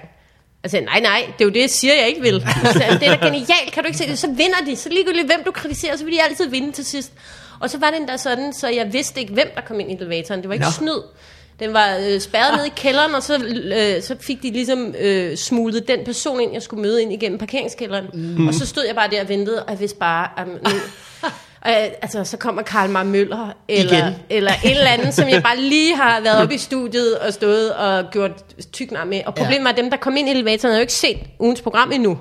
Jeg 0.63 0.71
sagde, 0.71 0.85
nej, 0.87 1.01
nej, 1.01 1.25
det 1.39 1.41
er 1.41 1.45
jo 1.45 1.51
det, 1.51 1.61
jeg 1.61 1.71
siger, 1.71 1.95
jeg 1.95 2.09
ikke 2.09 2.21
vil. 2.21 2.41
Sagde, 2.73 2.81
han, 2.81 3.01
det 3.01 3.09
er 3.09 3.17
da 3.17 3.27
genialt, 3.27 3.73
kan 3.73 3.83
du 3.83 3.87
ikke 3.87 3.99
se 3.99 4.07
det? 4.09 4.19
Så 4.19 4.27
vinder 4.27 4.65
de. 4.67 4.77
Så 4.77 4.89
ligegyldigt, 4.89 5.27
hvem 5.27 5.43
du 5.47 5.51
kritiserer, 5.51 5.97
så 5.97 6.05
vil 6.05 6.15
de 6.15 6.23
altid 6.23 6.49
vinde 6.49 6.73
til 6.73 6.85
sidst. 6.85 7.13
Og 7.61 7.71
så 7.71 7.79
var 7.79 7.91
det 7.91 8.01
endda 8.01 8.17
sådan, 8.17 8.53
så 8.53 8.69
jeg 8.69 8.93
vidste 8.93 9.21
ikke, 9.21 9.33
hvem 9.33 9.49
der 9.55 9.61
kom 9.61 9.81
ind 9.81 9.91
i 9.91 9.95
elevatoren. 9.95 10.41
Det 10.41 10.49
var 10.49 10.55
ikke 10.55 10.67
Nå. 10.67 10.71
snyd. 10.71 11.03
Den 11.61 11.73
var 11.73 11.97
øh, 12.09 12.21
spærret 12.21 12.57
ned 12.57 12.65
i 12.65 12.73
kælderen, 12.77 13.15
og 13.15 13.23
så, 13.23 13.45
øh, 13.77 14.03
så 14.03 14.17
fik 14.21 14.43
de 14.43 14.51
ligesom 14.51 14.95
øh, 15.01 15.37
smuglet 15.37 15.89
den 15.89 16.05
person 16.05 16.41
ind, 16.41 16.53
jeg 16.53 16.63
skulle 16.63 16.83
møde 16.83 17.03
ind 17.03 17.13
igennem 17.13 17.39
parkeringskælderen. 17.39 18.07
Mm. 18.13 18.49
Og 18.49 18.55
så 18.55 18.67
stod 18.67 18.85
jeg 18.87 18.95
bare 18.95 19.11
der 19.11 19.21
og 19.21 19.29
ventede, 19.29 19.65
og 19.65 19.71
jeg 19.71 19.81
vidste 19.81 19.99
bare, 19.99 20.29
at 20.37 20.47
nu, 20.47 20.55
og, 21.65 21.71
altså, 22.03 22.25
så 22.25 22.37
kommer 22.37 22.63
Karl 22.63 22.91
Mar 22.91 23.03
Møller, 23.03 23.53
eller, 23.69 23.99
Igen. 23.99 24.15
eller 24.31 24.53
en 24.65 24.71
eller 24.71 24.91
anden, 24.91 25.13
som 25.13 25.29
jeg 25.29 25.43
bare 25.43 25.57
lige 25.57 25.97
har 25.97 26.21
været 26.21 26.43
oppe 26.43 26.55
i 26.55 26.59
studiet 26.59 27.19
og 27.19 27.33
stået 27.33 27.73
og 27.73 28.05
gjort 28.13 28.31
tyk 28.73 28.91
nar 28.91 29.05
med. 29.05 29.21
Og 29.27 29.35
problemet 29.35 29.65
var, 29.65 29.71
at 29.71 29.77
dem, 29.77 29.91
der 29.91 29.97
kom 29.97 30.17
ind 30.17 30.29
i 30.29 30.33
elevatoren, 30.33 30.71
havde 30.73 30.79
jo 30.79 30.81
ikke 30.81 30.93
set 30.93 31.17
ugens 31.39 31.61
program 31.61 31.93
endnu. 31.93 32.19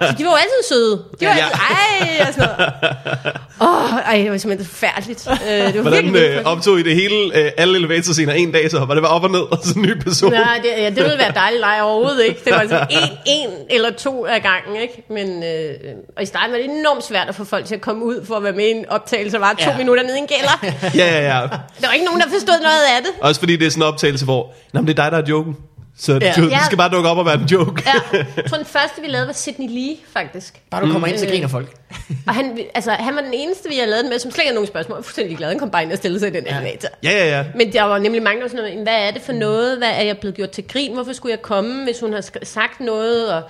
Så 0.00 0.14
de 0.18 0.24
var 0.24 0.30
jo 0.30 0.36
altid 0.36 0.62
søde. 0.68 1.04
De 1.20 1.26
var 1.26 1.34
Ja. 1.36 1.44
altid, 1.44 1.60
ej, 1.60 2.26
og 2.28 2.34
sådan 2.34 2.48
noget. 2.58 3.34
Åh, 3.60 3.92
ej, 3.98 4.16
det 4.16 4.30
var 4.30 4.38
simpelthen 4.38 4.66
forfærdeligt. 4.68 5.28
Øh, 5.30 5.66
det 5.66 5.74
var 5.74 5.80
Hvordan 5.82 6.16
øh, 6.16 6.42
optog 6.44 6.78
I 6.78 6.82
det 6.82 6.94
hele, 6.94 7.38
øh, 7.38 7.50
alle 7.56 7.78
elevatorscener 7.78 8.32
en 8.32 8.52
dag 8.52 8.70
så? 8.70 8.84
Var 8.84 8.94
det 8.94 9.02
bare 9.02 9.12
op 9.12 9.24
og 9.24 9.30
ned, 9.30 9.40
og 9.40 9.58
så 9.62 9.72
en 9.76 9.82
ny 9.82 9.98
person? 10.02 10.32
Nej, 10.32 10.60
det, 10.62 10.82
ja, 10.82 10.86
det 10.90 10.96
ville 10.96 11.18
være 11.18 11.32
dejligt. 11.34 11.60
Nej, 11.60 11.78
overhovedet 11.82 12.24
ikke. 12.24 12.40
Det 12.44 12.52
var 12.52 12.58
altså 12.58 12.86
en, 12.90 12.98
en 13.26 13.50
eller 13.70 13.90
to 13.92 14.26
af 14.26 14.42
gangen, 14.42 14.82
ikke? 14.82 15.04
Men, 15.10 15.42
øh, 15.44 15.74
og 16.16 16.22
i 16.22 16.26
starten 16.26 16.52
var 16.52 16.58
det 16.58 16.64
enormt 16.70 17.04
svært 17.04 17.28
at 17.28 17.34
få 17.34 17.44
folk 17.44 17.66
til 17.66 17.74
at 17.74 17.80
komme 17.80 18.04
ud 18.04 18.24
for 18.26 18.34
at 18.36 18.43
være 18.44 18.52
med 18.52 18.64
i 18.66 18.70
en 18.70 18.84
optagelse, 18.88 19.40
var 19.40 19.52
to 19.52 19.70
Ja. 19.70 19.76
minutter 19.76 20.02
nede 20.02 20.16
i 20.16 20.20
en 20.20 20.26
kælder. 20.26 20.76
Ja, 21.00 21.06
ja, 21.20 21.20
ja. 21.40 21.40
Der 21.80 21.86
var 21.86 21.92
ikke 21.92 22.04
nogen, 22.06 22.20
der 22.20 22.28
forstod 22.28 22.60
noget 22.62 22.82
af 22.96 23.02
det. 23.02 23.10
Også 23.20 23.40
fordi 23.40 23.56
det 23.56 23.66
er 23.66 23.70
sådan 23.70 23.82
en 23.82 23.88
optagelse, 23.88 24.24
hvor 24.24 24.52
men 24.72 24.86
det 24.86 24.98
er 24.98 25.02
dig, 25.02 25.12
der 25.12 25.18
er 25.18 25.26
joken. 25.28 25.56
Så 25.98 26.12
ja. 26.22 26.32
Du, 26.36 26.44
du 26.44 26.50
skal 26.66 26.78
bare 26.78 26.90
dukke 26.90 27.08
op 27.08 27.18
og 27.18 27.26
være 27.26 27.34
en 27.34 27.44
joke. 27.46 27.82
Ja. 27.86 27.92
Jeg 28.36 28.44
tror, 28.48 28.56
den 28.56 28.66
første, 28.66 29.00
vi 29.02 29.06
lavede, 29.08 29.26
var 29.26 29.32
Sidney 29.32 29.68
Lee, 29.70 29.96
faktisk. 30.12 30.60
Bare 30.70 30.86
du 30.86 30.92
kommer 30.92 31.08
ind, 31.08 31.18
så 31.18 31.24
Mm. 31.24 31.30
griner 31.30 31.48
folk. 31.48 31.68
Og 32.28 32.34
han, 32.34 32.58
altså, 32.74 32.90
han 32.90 33.14
var 33.16 33.20
den 33.20 33.34
eneste, 33.34 33.68
vi 33.68 33.76
har 33.76 33.86
lavet 33.86 34.04
med, 34.04 34.18
som 34.18 34.30
slet 34.30 34.38
ikke 34.38 34.48
havde 34.48 34.54
nogen 34.54 34.66
spørgsmål. 34.66 34.94
Jeg 34.94 34.98
var 34.98 35.02
fuldstændig 35.02 35.36
glad, 35.36 35.48
han 35.48 35.58
kom 35.58 35.70
bare 35.70 35.82
ind 35.82 35.92
og 35.92 35.98
stillede 35.98 36.20
sig 36.20 36.28
i 36.28 36.32
den 36.32 36.46
Ja. 36.46 36.56
elevator. 36.56 36.88
Ja, 37.02 37.10
ja, 37.10 37.38
ja. 37.38 37.44
Men 37.54 37.72
der 37.72 37.82
var 37.82 37.98
nemlig 37.98 38.22
mange, 38.22 38.36
der 38.36 38.44
var 38.44 38.48
sådan 38.48 38.64
noget, 38.64 38.82
hvad 38.82 39.08
er 39.08 39.10
det 39.10 39.22
for 39.22 39.32
noget? 39.32 39.78
Hvad 39.78 39.88
er 39.90 40.02
jeg 40.02 40.18
blevet 40.18 40.36
gjort 40.36 40.50
til 40.50 40.64
grin? 40.68 40.92
Hvorfor 40.94 41.12
skulle 41.12 41.30
jeg 41.30 41.42
komme, 41.42 41.84
hvis 41.84 42.00
hun 42.00 42.12
har 42.12 42.24
sagt 42.42 42.80
noget? 42.80 43.32
Og, 43.32 43.42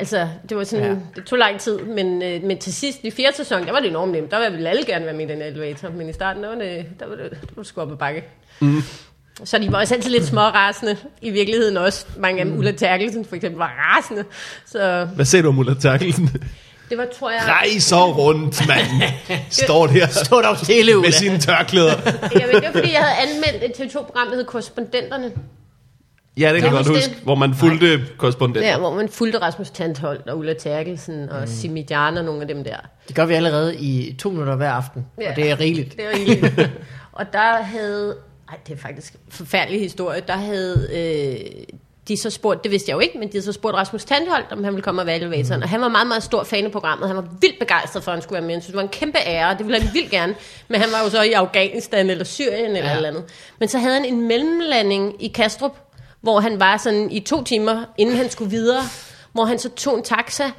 altså, 0.00 0.28
det 0.48 0.56
var 0.56 0.64
sådan, 0.64 0.84
Ja. 0.86 0.94
det 1.16 1.24
tog 1.24 1.38
lang 1.38 1.60
tid, 1.60 1.78
men, 1.78 2.22
øh, 2.22 2.42
men 2.42 2.58
til 2.58 2.74
sidst, 2.74 2.98
i 3.02 3.10
fjerde 3.10 3.36
sæson, 3.36 3.66
der 3.66 3.72
var 3.72 3.80
det 3.80 3.88
enormt 3.90 4.12
nemt. 4.12 4.30
Der 4.30 4.50
ville 4.50 4.68
alle 4.70 4.84
gerne 4.86 5.04
være 5.04 5.14
med 5.14 5.28
i 5.28 5.32
den 5.32 5.42
elevator, 5.42 5.88
men 5.88 6.08
i 6.08 6.12
starten, 6.12 6.42
der 6.42 6.48
var 6.48 6.56
det, 6.56 6.86
der 7.00 7.06
var 7.06 7.14
det, 7.14 7.30
der 7.30 7.36
var 7.54 7.62
det 7.62 7.66
sgu 7.66 7.80
op 7.80 7.92
ad 7.92 7.96
bakke. 7.96 8.24
Mm. 8.60 8.82
Så 9.44 9.58
de 9.58 9.72
var 9.72 9.78
også 9.80 9.94
altid 9.94 10.10
lidt 10.10 10.24
små 10.26 10.40
rasende, 10.40 10.96
i 11.22 11.30
virkeligheden 11.30 11.76
også. 11.76 12.06
Mange 12.16 12.40
af 12.40 12.46
dem, 12.46 12.58
Ulla 12.58 12.72
Terkelsen 12.72 13.24
for 13.24 13.36
eksempel, 13.36 13.58
var 13.58 13.96
rasende. 13.96 14.24
Så 14.66 15.08
Hvad 15.14 15.24
sagde 15.24 15.42
du 15.42 15.48
om 15.48 15.58
Ulla 15.58 15.74
Terkelsen? 15.74 16.30
det 16.90 16.98
var, 16.98 17.06
tror 17.18 17.30
jeg... 17.30 17.40
Rej 17.46 17.78
så 17.78 18.12
rundt, 18.12 18.68
mand. 18.68 18.86
Står 19.50 19.86
der 19.86 20.06
Stå 20.24 20.40
dog 20.40 20.56
stille, 20.56 20.96
Ulla. 20.98 21.06
med 21.06 21.12
sine 21.12 21.38
tørklæder. 21.38 21.92
Jeg 22.04 22.48
ved, 22.52 22.54
det 22.54 22.64
var 22.64 22.72
fordi, 22.72 22.92
jeg 22.92 23.00
havde 23.02 23.28
anmeldt 23.30 23.64
et 23.80 23.86
TV2-program, 23.86 24.28
der 24.28 24.34
hed 24.36 24.44
Korrespondenterne. 24.44 25.32
Ja, 26.40 26.52
det 26.52 26.62
kan 26.62 26.64
jeg 26.64 26.72
godt 26.72 26.86
huske, 26.88 27.10
det? 27.10 27.18
hvor 27.22 27.34
man 27.34 27.54
fulgte 27.54 28.00
korrespondenter. 28.18 28.68
Ja, 28.70 28.78
hvor 28.78 28.94
man 28.94 29.08
fulgte 29.08 29.38
Rasmus 29.38 29.70
Tantholdt 29.70 30.28
og 30.28 30.38
Ulla 30.38 30.52
Terkelsen 30.54 31.28
og 31.28 31.40
mm. 31.40 31.46
Simi 31.46 31.86
Jarn 31.90 32.16
og 32.16 32.24
nogle 32.24 32.40
af 32.40 32.48
dem 32.48 32.64
der. 32.64 32.76
Det 33.08 33.16
gør 33.16 33.24
vi 33.26 33.34
allerede 33.34 33.76
i 33.76 34.16
to 34.18 34.30
minutter 34.30 34.56
hver 34.56 34.70
aften, 34.70 35.06
Ja. 35.20 35.30
og 35.30 35.36
det 35.36 35.50
er 35.50 35.60
rigeligt. 35.60 35.96
Det 35.96 36.04
var 36.04 36.12
rigeligt. 36.18 36.70
og 37.12 37.32
der 37.32 37.62
havde... 37.62 38.16
Ej, 38.48 38.56
det 38.66 38.72
er 38.74 38.78
faktisk 38.78 39.12
en 39.12 39.18
forfærdelig 39.28 39.80
historie. 39.80 40.22
Der 40.26 40.36
havde... 40.36 40.88
Øh, 40.92 41.76
de 42.08 42.16
så 42.22 42.30
spurgt, 42.30 42.62
det 42.64 42.72
vidste 42.72 42.90
jeg 42.90 42.94
jo 42.94 43.00
ikke, 43.00 43.18
men 43.18 43.28
de 43.28 43.32
havde 43.32 43.44
så 43.44 43.52
spurgt 43.52 43.76
Rasmus 43.76 44.04
Tandholt, 44.04 44.46
om 44.52 44.64
han 44.64 44.72
ville 44.72 44.82
komme 44.82 45.02
og 45.02 45.06
være 45.06 45.16
i 45.16 45.20
elevatoren. 45.20 45.58
Mm. 45.58 45.62
Og 45.62 45.68
han 45.68 45.80
var 45.80 45.88
meget, 45.88 46.06
meget 46.08 46.22
stor 46.22 46.44
fan 46.44 46.64
af 46.64 46.72
programmet. 46.72 47.08
Han 47.08 47.16
var 47.16 47.24
vildt 47.40 47.58
begejstret 47.58 48.02
for, 48.04 48.10
at 48.10 48.16
han 48.16 48.22
skulle 48.22 48.34
være 48.34 48.46
med. 48.46 48.54
Han 48.54 48.60
synes, 48.62 48.66
det 48.72 48.76
var 48.76 48.82
en 48.82 48.88
kæmpe 48.88 49.18
ære, 49.26 49.56
det 49.58 49.66
ville 49.66 49.80
han 49.80 49.94
vildt 49.94 50.10
gerne. 50.10 50.34
Men 50.68 50.80
han 50.80 50.88
var 50.92 51.04
jo 51.04 51.10
så 51.10 51.22
i 51.22 51.32
Afghanistan 51.32 52.10
eller 52.10 52.24
Syrien 52.24 52.64
eller 52.64 52.78
Ja. 52.80 52.88
ja. 52.90 52.96
eller 52.96 53.08
andet. 53.08 53.24
Men 53.58 53.68
så 53.68 53.78
havde 53.78 53.94
han 53.94 54.04
en 54.04 54.28
mellemlanding 54.28 55.24
i 55.24 55.28
Kastrup, 55.28 55.76
hvor 56.20 56.40
han 56.40 56.60
var 56.60 56.76
sådan 56.76 57.10
i 57.10 57.20
to 57.20 57.44
timer, 57.44 57.84
inden 57.98 58.16
han 58.16 58.30
skulle 58.30 58.50
videre, 58.50 58.82
hvor 59.32 59.44
han 59.44 59.58
så 59.58 59.68
tog 59.68 59.96
en 59.96 60.04
taxa, 60.04 60.50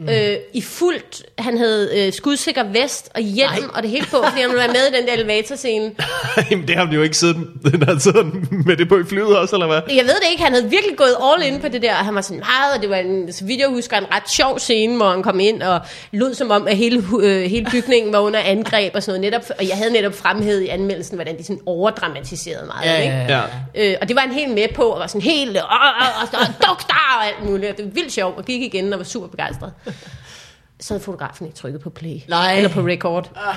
mm. 0.00 0.08
øh, 0.08 0.36
i 0.54 0.60
fuldt, 0.62 1.22
han 1.38 1.58
havde 1.58 2.06
øh, 2.06 2.12
skudsikker 2.12 2.64
vest 2.64 3.10
og 3.14 3.20
hjelm 3.20 3.50
Nej. 3.60 3.70
og 3.74 3.82
det 3.82 3.90
hele 3.90 4.06
på, 4.06 4.16
fordi 4.28 4.40
han 4.40 4.50
ville 4.50 4.58
være 4.58 4.68
med 4.68 4.86
i 4.92 5.00
den 5.00 5.06
der 5.06 5.12
elevatorscene. 5.12 5.90
Jamen, 6.50 6.68
det 6.68 6.76
har 6.76 6.84
de 6.84 6.94
jo 6.94 7.02
ikke 7.02 7.16
siddet, 7.16 7.36
den 7.72 7.82
har 7.82 7.98
siddet 7.98 8.26
med 8.66 8.76
det 8.76 8.88
på 8.88 8.98
i 8.98 9.04
flyet 9.04 9.38
også, 9.38 9.56
eller 9.56 9.66
hvad? 9.66 9.80
Jeg 9.88 10.04
ved 10.04 10.14
det 10.14 10.30
ikke, 10.30 10.42
han 10.42 10.52
havde 10.52 10.70
virkelig 10.70 10.96
gået 10.96 11.16
all 11.32 11.42
in 11.54 11.60
på 11.60 11.68
det 11.68 11.82
der, 11.82 11.90
og 11.96 12.04
han 12.04 12.14
var 12.14 12.20
sådan 12.20 12.38
meget, 12.38 12.74
og 12.76 12.82
det 12.82 12.90
var 12.90 12.96
en, 12.96 13.32
så 13.32 13.44
vidt 13.44 13.60
jeg 13.60 13.68
husker, 13.68 13.96
en 13.96 14.12
ret 14.12 14.30
sjov 14.30 14.58
scene, 14.58 14.96
hvor 14.96 15.10
han 15.10 15.22
kom 15.22 15.40
ind 15.40 15.62
og 15.62 15.80
lød 16.12 16.34
som 16.34 16.50
om, 16.50 16.66
at 16.68 16.76
hele, 16.76 17.02
øh, 17.20 17.42
hele 17.42 17.66
bygningen 17.70 18.12
var 18.12 18.18
under 18.18 18.40
angreb 18.40 18.94
og 18.94 19.02
sådan 19.02 19.20
noget, 19.20 19.32
netop, 19.32 19.50
og 19.58 19.68
jeg 19.68 19.76
havde 19.76 19.92
netop 19.92 20.14
fremhævet 20.14 20.62
i 20.62 20.68
anmeldelsen, 20.68 21.14
hvordan 21.16 21.38
de 21.38 21.44
sådan 21.44 21.60
overdramatiserede 21.66 22.66
meget, 22.66 22.86
Ja, 22.86 22.96
ikke? 23.02 23.14
ja, 23.14 23.40
ja. 23.74 23.90
Øh, 23.92 23.96
og 24.00 24.08
det 24.08 24.16
var 24.16 24.22
han 24.22 24.32
helt 24.32 24.54
med 24.54 24.66
på, 24.74 24.82
og 24.82 25.00
var 25.00 25.06
sådan 25.06 25.20
helt, 25.20 25.56
og, 25.56 25.62
og, 25.68 25.78
og, 26.22 26.28
og 26.40 26.46
duk 26.68 26.86
der, 26.88 27.16
og 27.20 27.26
alt 27.26 27.44
muligt. 27.50 27.70
Og 27.70 27.76
Det 27.76 27.84
var 27.84 27.90
vildt 27.90 28.12
sjovt, 28.12 28.38
og 28.38 28.44
gik 28.44 28.62
igen 28.62 28.92
og 28.92 28.98
var 28.98 29.04
super 29.04 29.26
begejstret. 29.28 29.72
Så 30.80 30.94
havde 30.94 31.04
fotografen 31.04 31.46
ikke 31.46 31.58
trykket 31.58 31.80
på 31.80 31.90
play. 31.90 32.16
Nej. 32.28 32.56
Eller 32.56 32.68
på 32.70 32.80
record. 32.80 33.30
Ej. 33.36 33.56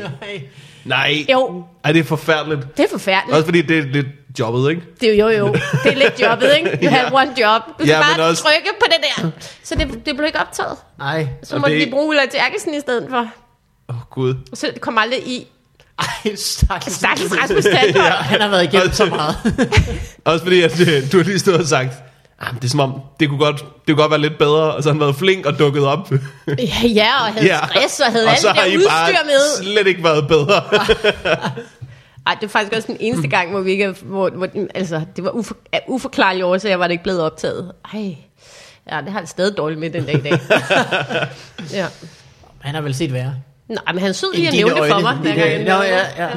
Nej. 0.00 0.42
Nej. 0.84 1.26
Jo, 1.32 1.64
Ej, 1.84 1.92
det 1.92 2.00
er 2.00 2.04
forfærdeligt. 2.04 2.76
det 2.76 2.84
er 2.84 2.88
forfærdeligt. 2.90 3.34
Også 3.36 3.44
fordi 3.44 3.62
det 3.62 3.78
er 3.78 3.82
lidt 3.82 4.06
jobbet, 4.38 4.70
ikke? 4.70 4.82
Det 5.00 5.08
er 5.12 5.16
jo 5.16 5.28
jo, 5.28 5.52
det 5.84 5.92
er 5.92 5.96
lidt 5.96 6.20
jobbet, 6.20 6.50
ikke? 6.58 6.70
You 6.84 6.90
have 6.90 7.06
one 7.14 7.34
job. 7.40 7.62
Du 7.66 7.72
skal 7.78 7.88
Ja, 7.88 7.98
ja, 7.98 8.06
men 8.08 8.16
bare 8.16 8.28
også- 8.28 8.42
trykke 8.42 8.68
på 8.80 8.86
det 8.90 8.96
der. 9.22 9.30
Så 9.62 9.74
det, 9.74 10.06
det 10.06 10.14
blev 10.16 10.26
ikke 10.26 10.38
optaget. 10.40 10.76
Nej. 10.98 11.26
Så 11.42 11.58
måtte 11.58 11.74
det- 11.78 11.86
de 11.86 11.90
bruge 11.90 12.08
Ulla 12.08 12.22
Terkelsen 12.32 12.74
i 12.74 12.80
stedet 12.80 13.06
for. 13.10 13.20
Åh, 13.88 13.96
oh, 13.96 14.02
gud. 14.10 14.34
Og 14.52 14.56
så 14.56 14.70
kom 14.80 14.98
aldrig 14.98 15.26
i. 15.26 15.46
Ej, 15.98 16.34
stakkels. 16.36 16.94
Stakkels 16.96 17.32
Rasmus 17.42 17.64
Tandholt. 17.64 18.08
Han 18.12 18.40
har 18.40 18.48
været 18.48 18.64
igennem 18.74 18.92
så 18.92 19.06
meget. 19.06 19.36
Også 20.24 20.44
fordi, 20.44 20.62
at 20.62 20.80
øh, 20.80 21.12
du 21.12 21.16
har 21.16 21.24
lige 21.24 21.38
stået 21.38 21.56
og 21.60 21.66
sagt, 21.66 21.92
ah, 22.40 22.54
det 22.54 22.64
er 22.64 22.68
som 22.68 22.80
om, 22.80 23.00
det 23.20 23.28
kunne, 23.28 23.38
godt, 23.38 23.56
det 23.58 23.86
kunne 23.86 23.96
godt 24.02 24.10
være 24.10 24.20
lidt 24.20 24.38
bedre, 24.38 24.74
og 24.74 24.82
så 24.82 24.88
har 24.88 24.94
han 24.94 25.00
været 25.00 25.16
flink 25.16 25.46
og 25.46 25.58
dukket 25.58 25.84
op. 25.86 26.10
Ja, 26.94 27.08
og 27.26 27.32
havde 27.34 27.46
ja. 27.46 27.58
stress 27.66 28.00
og 28.00 28.12
havde 28.12 28.24
og 28.26 28.30
alt 28.30 28.40
så 28.40 28.48
det 28.48 28.56
har 28.56 28.62
der 28.64 28.70
I 28.72 28.76
udstyr 28.76 28.90
bare 28.90 29.24
med. 29.24 29.62
slet 29.62 29.86
ikke 29.86 30.04
været 30.04 30.28
bedre. 30.28 30.62
Ej, 32.26 32.36
det 32.40 32.44
er 32.46 32.48
faktisk 32.50 32.72
også 32.76 32.86
den 32.86 32.96
eneste 33.00 33.28
gang, 33.28 33.50
hvor 33.50 33.60
vi 33.60 33.70
ikke... 33.70 33.94
Hvor, 34.02 34.30
hvor, 34.30 34.48
altså, 34.74 35.02
det 35.16 35.24
var 35.24 35.30
ufor, 35.30 35.56
af 35.72 35.84
uforklarlige 35.88 36.44
årsager, 36.46 36.76
var 36.76 36.86
det 36.86 36.92
ikke 36.92 37.02
blevet 37.02 37.20
optaget. 37.22 37.72
Ej. 37.94 38.16
Ja, 38.90 38.96
det 39.00 39.12
har 39.12 39.18
han 39.18 39.26
stadig 39.26 39.56
dårligt 39.56 39.80
med 39.80 39.90
den 39.90 40.04
dag 40.04 40.14
i 40.18 40.20
dag. 40.20 40.40
ja. 41.78 41.86
Han 42.60 42.74
har 42.74 42.80
vel 42.82 42.94
set 42.94 43.12
værre. 43.12 43.34
Nej, 43.68 43.92
men 43.92 44.02
han 44.02 44.14
sød 44.14 44.28
lige 44.34 44.44
I 44.44 44.46
at 44.46 44.54
nævne 44.54 44.74
det 44.82 44.90
for 44.92 45.00
mig. 45.00 45.14
hver 45.16 45.34
gang 45.34 45.50
det- 45.50 45.66
jeg 45.66 45.76
Nå, 45.76 45.82
ja, 45.82 45.98
det. 45.98 46.06
ja. 46.18 46.28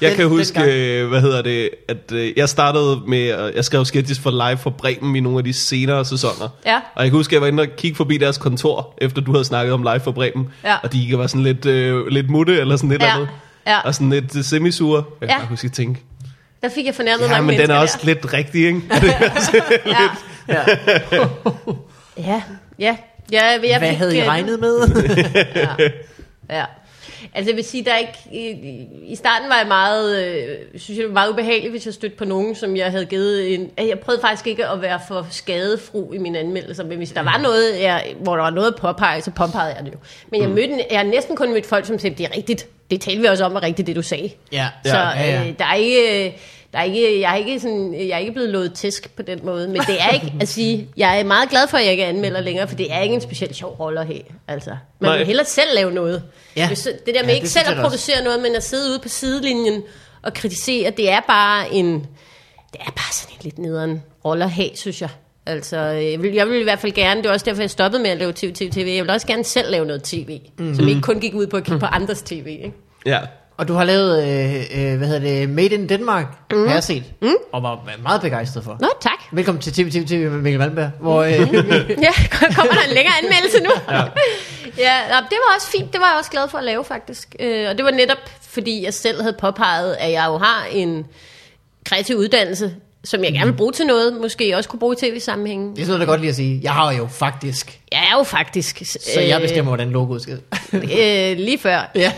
Jeg 0.00 0.10
Den- 0.10 0.16
kan 0.16 0.28
huske, 0.28 0.54
gang. 0.54 0.68
øh, 0.70 1.08
hvad 1.08 1.20
hedder 1.20 1.42
det, 1.42 1.70
at 1.88 2.12
øh, 2.12 2.32
jeg 2.38 2.48
startede 2.48 3.00
med, 3.06 3.28
at 3.28 3.54
jeg 3.54 3.64
skrev 3.64 3.84
sketches 3.84 4.18
for 4.18 4.30
live 4.48 4.58
for 4.58 4.70
Bremen 4.70 5.16
i 5.16 5.20
nogle 5.20 5.38
af 5.38 5.44
de 5.44 5.52
senere 5.52 6.04
sæsoner. 6.04 6.48
Ja. 6.66 6.76
Og 6.94 7.02
jeg 7.02 7.10
kan 7.10 7.16
huske, 7.16 7.30
at 7.30 7.34
jeg 7.34 7.40
var 7.40 7.46
inde 7.48 7.60
og 7.60 7.66
kigge 7.76 7.96
forbi 7.96 8.16
deres 8.16 8.38
kontor, 8.38 8.94
efter 8.98 9.20
du 9.22 9.32
havde 9.32 9.44
snakket 9.44 9.74
om 9.74 9.82
live 9.82 10.00
for 10.00 10.10
Bremen. 10.12 10.48
Ja. 10.64 10.76
Og 10.82 10.92
de 10.92 11.18
var 11.18 11.26
sådan 11.26 11.42
lidt, 11.42 11.66
øh, 11.66 12.06
lidt 12.06 12.30
mutte, 12.30 12.58
eller 12.60 12.76
sådan 12.76 12.90
lidt 12.90 13.02
Ja, 13.02 13.14
andet. 13.14 13.28
ja. 13.66 13.80
Og 13.80 13.94
sådan 13.94 14.10
lidt 14.10 14.36
øh, 14.36 14.44
semisure. 14.44 15.04
Jeg 15.20 15.28
kan 15.28 15.36
Ja. 15.36 15.38
bare 15.40 15.48
huske 15.48 15.66
at 15.66 15.72
tænke, 15.72 16.00
Der 16.62 16.68
fik 16.68 16.86
jeg 16.86 16.94
fornærmet 16.94 17.24
ja, 17.24 17.30
mange 17.30 17.46
men 17.46 17.60
den 17.60 17.70
er 17.70 17.74
også 17.76 17.98
der. 18.00 18.06
lidt 18.06 18.32
rigtig, 18.32 18.66
ikke? 18.66 18.80
Ja. 19.02 20.02
Ja. 20.48 20.60
Ja, 22.18 22.42
ja. 22.78 22.96
ja 23.32 23.44
jeg 23.44 23.58
Hvad 23.78 23.88
fik, 23.88 23.98
havde 23.98 24.16
I 24.16 24.20
øh, 24.20 24.26
regnet 24.26 24.60
med? 24.60 24.80
Ja. 26.50 26.64
Altså 27.34 27.50
jeg 27.50 27.56
vil 27.56 27.64
sige, 27.64 27.84
der 27.84 27.92
er 27.92 27.98
ikke, 27.98 28.18
i, 28.32 28.86
i 29.12 29.16
starten 29.16 29.48
var 29.48 29.56
jeg 29.56 29.66
meget, 29.68 30.26
øh, 30.26 30.56
synes 30.80 30.88
jeg 30.88 30.96
det 30.96 31.06
var 31.06 31.12
meget 31.12 31.30
ubehageligt, 31.32 31.70
hvis 31.70 31.86
jeg 31.86 31.94
stødte 31.94 32.16
på 32.16 32.24
nogen, 32.24 32.54
som 32.54 32.76
jeg 32.76 32.90
havde 32.90 33.06
givet 33.06 33.54
en, 33.54 33.70
jeg 33.78 33.98
prøvede 33.98 34.20
faktisk 34.20 34.46
ikke 34.46 34.66
at 34.66 34.82
være 34.82 35.00
for 35.08 35.26
skadefru 35.30 36.12
i 36.12 36.18
mine 36.18 36.38
anmeldelser, 36.38 36.84
men 36.84 36.98
hvis 36.98 37.12
der 37.12 37.22
var 37.22 37.38
noget, 37.42 37.80
jeg, 37.82 38.14
hvor 38.22 38.36
der 38.36 38.42
var 38.42 38.50
noget 38.50 38.68
at 38.68 38.76
påpege, 38.76 39.22
så 39.22 39.30
påpegede 39.30 39.74
jeg 39.76 39.84
det 39.84 39.92
jo. 39.92 39.98
Men 40.30 40.42
jeg, 40.42 40.50
mødte, 40.50 40.84
jeg 40.90 40.98
har 40.98 41.06
næsten 41.06 41.36
kun 41.36 41.52
mødt 41.52 41.66
folk, 41.66 41.86
som 41.86 41.98
sagde, 41.98 42.16
det 42.16 42.26
er 42.26 42.36
rigtigt, 42.36 42.66
det 42.90 43.00
talte 43.00 43.20
vi 43.20 43.26
også 43.26 43.44
om, 43.44 43.54
var 43.54 43.62
rigtigt 43.62 43.86
det 43.86 43.96
du 43.96 44.02
sagde. 44.02 44.30
ja. 44.52 44.68
Så 44.84 44.96
ja, 44.96 45.10
ja. 45.10 45.48
Øh, 45.48 45.58
der 45.58 45.64
er 45.64 45.74
ikke... 45.74 46.36
Der 46.72 46.78
er 46.78 46.82
ikke, 46.82 47.20
jeg, 47.20 47.32
er 47.32 47.36
ikke 47.36 47.60
sådan, 47.60 47.94
jeg 47.94 48.08
er 48.08 48.18
ikke 48.18 48.32
blevet 48.32 48.50
lovet 48.50 48.74
tæsk 48.74 49.16
på 49.16 49.22
den 49.22 49.40
måde, 49.42 49.68
men 49.68 49.76
det 49.80 49.96
er 50.00 50.08
ikke 50.08 50.32
at 50.40 50.48
sige, 50.48 50.88
jeg 50.96 51.20
er 51.20 51.24
meget 51.24 51.50
glad 51.50 51.68
for, 51.68 51.76
at 51.78 51.82
jeg 51.84 51.90
ikke 51.92 52.04
anmelder 52.04 52.40
længere, 52.40 52.68
for 52.68 52.76
det 52.76 52.92
er 52.92 53.00
ikke 53.00 53.14
en 53.14 53.20
specielt 53.20 53.56
sjov 53.56 53.70
rolle 53.80 54.00
at 54.00 54.06
have. 54.06 54.20
Altså, 54.48 54.70
man 54.70 55.08
Nej. 55.10 55.16
vil 55.16 55.26
hellere 55.26 55.46
selv 55.46 55.68
lave 55.74 55.92
noget. 55.92 56.22
Ja. 56.56 56.66
Hvis, 56.66 56.88
det 57.06 57.14
der 57.14 57.22
med 57.22 57.28
Ja, 57.28 57.34
ikke 57.34 57.48
selv 57.48 57.60
at 57.60 57.66
da 57.66 57.70
også. 57.72 57.82
producere 57.82 58.24
noget, 58.24 58.42
men 58.42 58.56
at 58.56 58.62
sidde 58.64 58.90
ude 58.90 58.98
på 58.98 59.08
sidelinjen 59.08 59.82
og 60.22 60.34
kritisere, 60.34 60.90
det 60.90 61.10
er 61.10 61.20
bare 61.28 61.72
en, 61.74 61.94
det 62.72 62.80
er 62.80 62.90
bare 62.90 63.12
sådan 63.12 63.34
en 63.36 63.40
lidt 63.44 63.58
nederen 63.58 64.02
rolle 64.24 64.44
at 64.44 64.50
have, 64.50 64.70
synes 64.74 65.00
jeg. 65.02 65.10
Altså, 65.46 65.76
jeg 65.78 66.22
vil, 66.22 66.32
jeg 66.34 66.48
vil 66.48 66.60
i 66.60 66.64
hvert 66.64 66.78
fald 66.78 66.92
gerne, 66.92 67.22
det 67.22 67.28
er 67.28 67.32
også 67.32 67.46
derfor, 67.46 67.62
jeg 67.62 67.70
stoppede 67.70 68.02
med 68.02 68.10
at 68.10 68.18
lave 68.18 68.32
tv, 68.32 68.52
tv, 68.52 68.70
tv. 68.70 68.92
Jeg 68.96 69.04
vil 69.04 69.10
også 69.10 69.26
gerne 69.26 69.44
selv 69.44 69.70
lave 69.70 69.86
noget 69.86 70.02
tv, 70.02 70.40
mm-hmm. 70.58 70.74
som 70.74 70.88
ikke 70.88 71.00
kun 71.00 71.20
gik 71.20 71.34
ud 71.34 71.46
på 71.46 71.56
at 71.56 71.64
kigge 71.64 71.80
på 71.80 71.86
andres 71.86 72.22
tv. 72.22 72.46
Ikke? 72.46 72.72
ja. 73.06 73.18
Og 73.60 73.68
du 73.68 73.74
har 73.74 73.84
lavet, 73.84 74.22
øh, 74.22 74.92
øh, 74.92 74.98
hvad 74.98 75.08
hedder 75.08 75.20
det, 75.20 75.48
Made 75.48 75.68
in 75.68 75.88
Denmark, 75.88 76.26
mm. 76.52 76.66
har 76.66 76.74
jeg 76.74 76.84
set, 76.84 77.04
mm. 77.22 77.34
og 77.52 77.62
var 77.62 77.88
meget 78.02 78.20
begejstret 78.20 78.64
for. 78.64 78.76
Nå, 78.80 78.88
tak. 79.00 79.18
Velkommen 79.32 79.62
til 79.62 79.72
TV, 79.72 79.90
TV, 79.90 80.06
TV 80.06 80.30
med 80.30 80.40
Mikkel 80.40 80.58
Malmberg, 80.58 80.90
hvor 81.00 81.22
øh, 81.22 81.30
Ja, 82.06 82.12
kommer 82.54 82.72
der 82.72 82.88
en 82.88 82.94
længere 82.94 83.14
anmeldelse 83.22 83.62
nu? 83.62 83.70
ja. 83.88 83.96
ja, 84.86 85.16
det 85.30 85.38
var 85.42 85.54
også 85.56 85.70
fint. 85.70 85.92
Det 85.92 86.00
var 86.00 86.06
jeg 86.06 86.16
også 86.18 86.30
glad 86.30 86.48
for 86.48 86.58
at 86.58 86.64
lave, 86.64 86.84
faktisk. 86.84 87.36
Øh, 87.40 87.68
og 87.70 87.76
det 87.76 87.84
var 87.84 87.90
netop, 87.90 88.18
fordi 88.42 88.84
jeg 88.84 88.94
selv 88.94 89.22
havde 89.22 89.36
påpeget, 89.40 89.96
at 90.00 90.12
jeg 90.12 90.24
jo 90.28 90.38
har 90.38 90.64
en 90.72 91.06
kreativ 91.86 92.16
uddannelse, 92.16 92.74
som 93.04 93.24
jeg 93.24 93.32
gerne 93.32 93.50
vil 93.50 93.56
bruge 93.56 93.72
til 93.72 93.86
noget. 93.86 94.20
Måske 94.20 94.56
også 94.56 94.68
kunne 94.68 94.80
bruge 94.80 94.96
i 95.02 95.10
tv-sammenhængen. 95.10 95.76
det 95.76 95.82
er 95.82 95.86
sådan 95.86 96.00
der 96.00 96.06
godt 96.06 96.20
lige 96.20 96.30
at 96.30 96.36
sige. 96.36 96.60
Jeg 96.62 96.72
har 96.72 96.92
jo 96.92 97.06
faktisk, 97.06 97.80
Jeg 97.92 97.98
er 98.12 98.18
jo 98.18 98.22
faktisk... 98.22 98.82
så 99.14 99.20
jeg 99.20 99.40
bestemmer, 99.40 99.68
hvordan 99.70 99.90
logoet 99.90 100.22
skal. 100.22 100.40
Øh, 100.74 101.36
lige 101.36 101.58
før. 101.58 101.90
ja. 101.94 102.12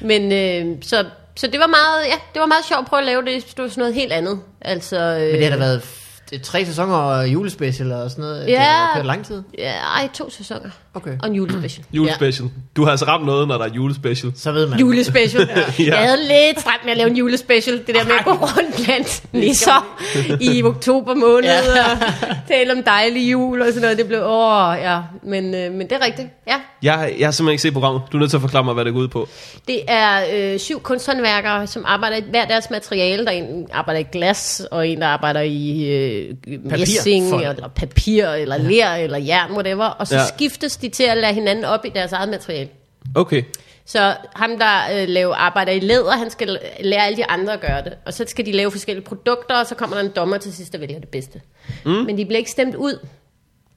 Men 0.00 0.32
øh, 0.32 0.76
så, 0.82 1.04
så 1.36 1.46
det 1.46 1.60
var 1.60 1.66
meget, 1.66 2.04
ja, 2.06 2.14
det 2.34 2.40
var 2.40 2.46
meget 2.46 2.64
sjovt 2.68 2.80
at 2.80 2.86
prøve 2.86 3.00
at 3.00 3.06
lave 3.06 3.22
det. 3.24 3.46
Det 3.56 3.62
var 3.62 3.68
sådan 3.68 3.80
noget 3.80 3.94
helt 3.94 4.12
andet. 4.12 4.40
Altså, 4.60 4.96
øh, 4.96 5.20
Men 5.20 5.34
det 5.34 5.44
har 5.44 5.50
da 5.50 5.56
været 5.56 5.82
det 6.30 6.40
er 6.40 6.44
tre 6.44 6.64
sæsoner 6.66 6.94
og 6.94 7.28
julespecial 7.28 7.92
og 7.92 8.10
sådan 8.10 8.22
noget. 8.22 8.46
Det 8.46 8.52
Ja. 8.52 8.62
har 8.62 8.94
kørt 8.96 9.06
lang 9.06 9.26
tid. 9.26 9.42
Ja, 9.58 9.72
ej, 9.72 10.08
to 10.14 10.30
sæsoner. 10.30 10.70
Okay. 10.94 11.10
Og 11.22 11.28
en 11.28 11.34
julespecial. 11.34 11.84
Julespecial. 11.92 12.48
Du 12.76 12.84
har 12.84 12.90
altså 12.90 13.04
ramt 13.06 13.26
noget, 13.26 13.48
når 13.48 13.58
der 13.58 13.64
er 13.64 13.68
julespecial. 13.74 14.32
Så 14.36 14.52
ved 14.52 14.66
man. 14.68 14.78
Julespecial. 14.78 15.48
ja. 15.56 15.62
Ja. 15.78 15.84
Jeg 15.84 15.98
havde 15.98 16.16
lidt 16.22 16.60
stramt 16.60 16.84
med 16.84 16.92
at 16.92 16.96
lave 16.98 17.10
en 17.10 17.16
julespecial. 17.16 17.78
Det 17.86 17.94
der 17.94 18.04
med 18.04 18.12
at 18.18 18.24
gå 18.24 18.30
rundt 18.30 18.84
blandt 18.84 19.22
nisser 19.32 19.96
i 20.40 20.62
oktober 20.62 21.14
måned 21.14 21.42
Ja. 21.50 21.58
og 21.92 22.36
tale 22.48 22.72
om 22.72 22.82
dejlig 22.82 23.32
jul 23.32 23.60
og 23.60 23.66
sådan 23.68 23.82
noget. 23.82 23.98
Det 23.98 24.06
blev, 24.06 24.20
åh, 24.24 24.74
ja. 24.80 25.00
Men, 25.22 25.54
øh, 25.54 25.72
men 25.72 25.80
det 25.80 25.92
er 25.92 26.04
rigtigt. 26.06 26.28
Ja. 26.48 26.54
Jeg, 26.82 27.14
jeg 27.18 27.26
har 27.26 27.32
simpelthen 27.32 27.52
ikke 27.52 27.62
set 27.62 27.72
programmet. 27.72 28.02
Du 28.12 28.16
er 28.16 28.18
nødt 28.18 28.30
til 28.30 28.36
at 28.36 28.40
forklare 28.40 28.64
mig, 28.64 28.74
hvad 28.74 28.84
det 28.84 28.92
går 28.92 29.00
ud 29.00 29.08
på. 29.08 29.28
Det 29.68 29.80
er 29.88 30.20
øh, 30.34 30.58
syv 30.58 30.80
kunsthåndværkere, 30.82 31.66
som 31.66 31.84
arbejder 31.86 32.16
i 32.16 32.22
hver 32.30 32.44
deres 32.46 32.70
materiale. 32.70 33.24
Der 33.24 33.30
er 33.30 33.36
en, 33.36 33.62
der 33.62 33.74
arbejder 33.74 34.00
i 34.00 34.06
glas, 34.12 34.62
og 34.70 34.88
en, 34.88 35.00
der 35.00 35.06
arbejder 35.06 35.40
i 35.40 35.84
øh, 35.88 36.34
messing, 36.64 37.34
eller 37.34 37.68
papir, 37.76 38.26
eller 38.28 38.56
ler, 38.58 38.94
eller 38.94 39.18
jern, 39.18 39.52
whatever. 39.52 39.84
Og 39.84 40.06
så 40.06 40.14
Ja. 40.14 40.20
ja. 40.20 40.26
skiftes 40.36 40.76
de 40.82 40.88
til 40.88 41.02
at 41.04 41.18
lade 41.18 41.34
hinanden 41.34 41.64
op 41.64 41.84
i 41.84 41.88
deres 41.88 42.12
eget 42.12 42.28
materiale. 42.28 42.68
Okay. 43.14 43.42
Så 43.86 44.16
ham, 44.36 44.58
der 44.58 45.02
øh, 45.02 45.08
laver, 45.08 45.34
arbejder 45.34 45.72
i 45.72 45.80
læder, 45.80 46.12
han 46.16 46.30
skal 46.30 46.58
lære 46.80 47.06
alle 47.06 47.16
de 47.16 47.26
andre 47.26 47.52
at 47.52 47.60
gøre 47.60 47.84
det. 47.84 47.92
Og 48.06 48.14
så 48.14 48.24
skal 48.28 48.46
de 48.46 48.52
lave 48.52 48.70
forskellige 48.70 49.04
produkter, 49.04 49.54
og 49.54 49.66
så 49.66 49.74
kommer 49.74 49.96
der 49.96 50.04
en 50.04 50.10
dommer 50.16 50.38
til 50.38 50.52
sidst, 50.54 50.72
der 50.72 50.78
vælger 50.78 51.00
det 51.00 51.08
bedste. 51.08 51.40
Mm. 51.84 51.90
Men 51.90 52.18
de 52.18 52.24
bliver 52.24 52.38
ikke 52.38 52.50
stemt 52.50 52.74
ud. 52.74 53.06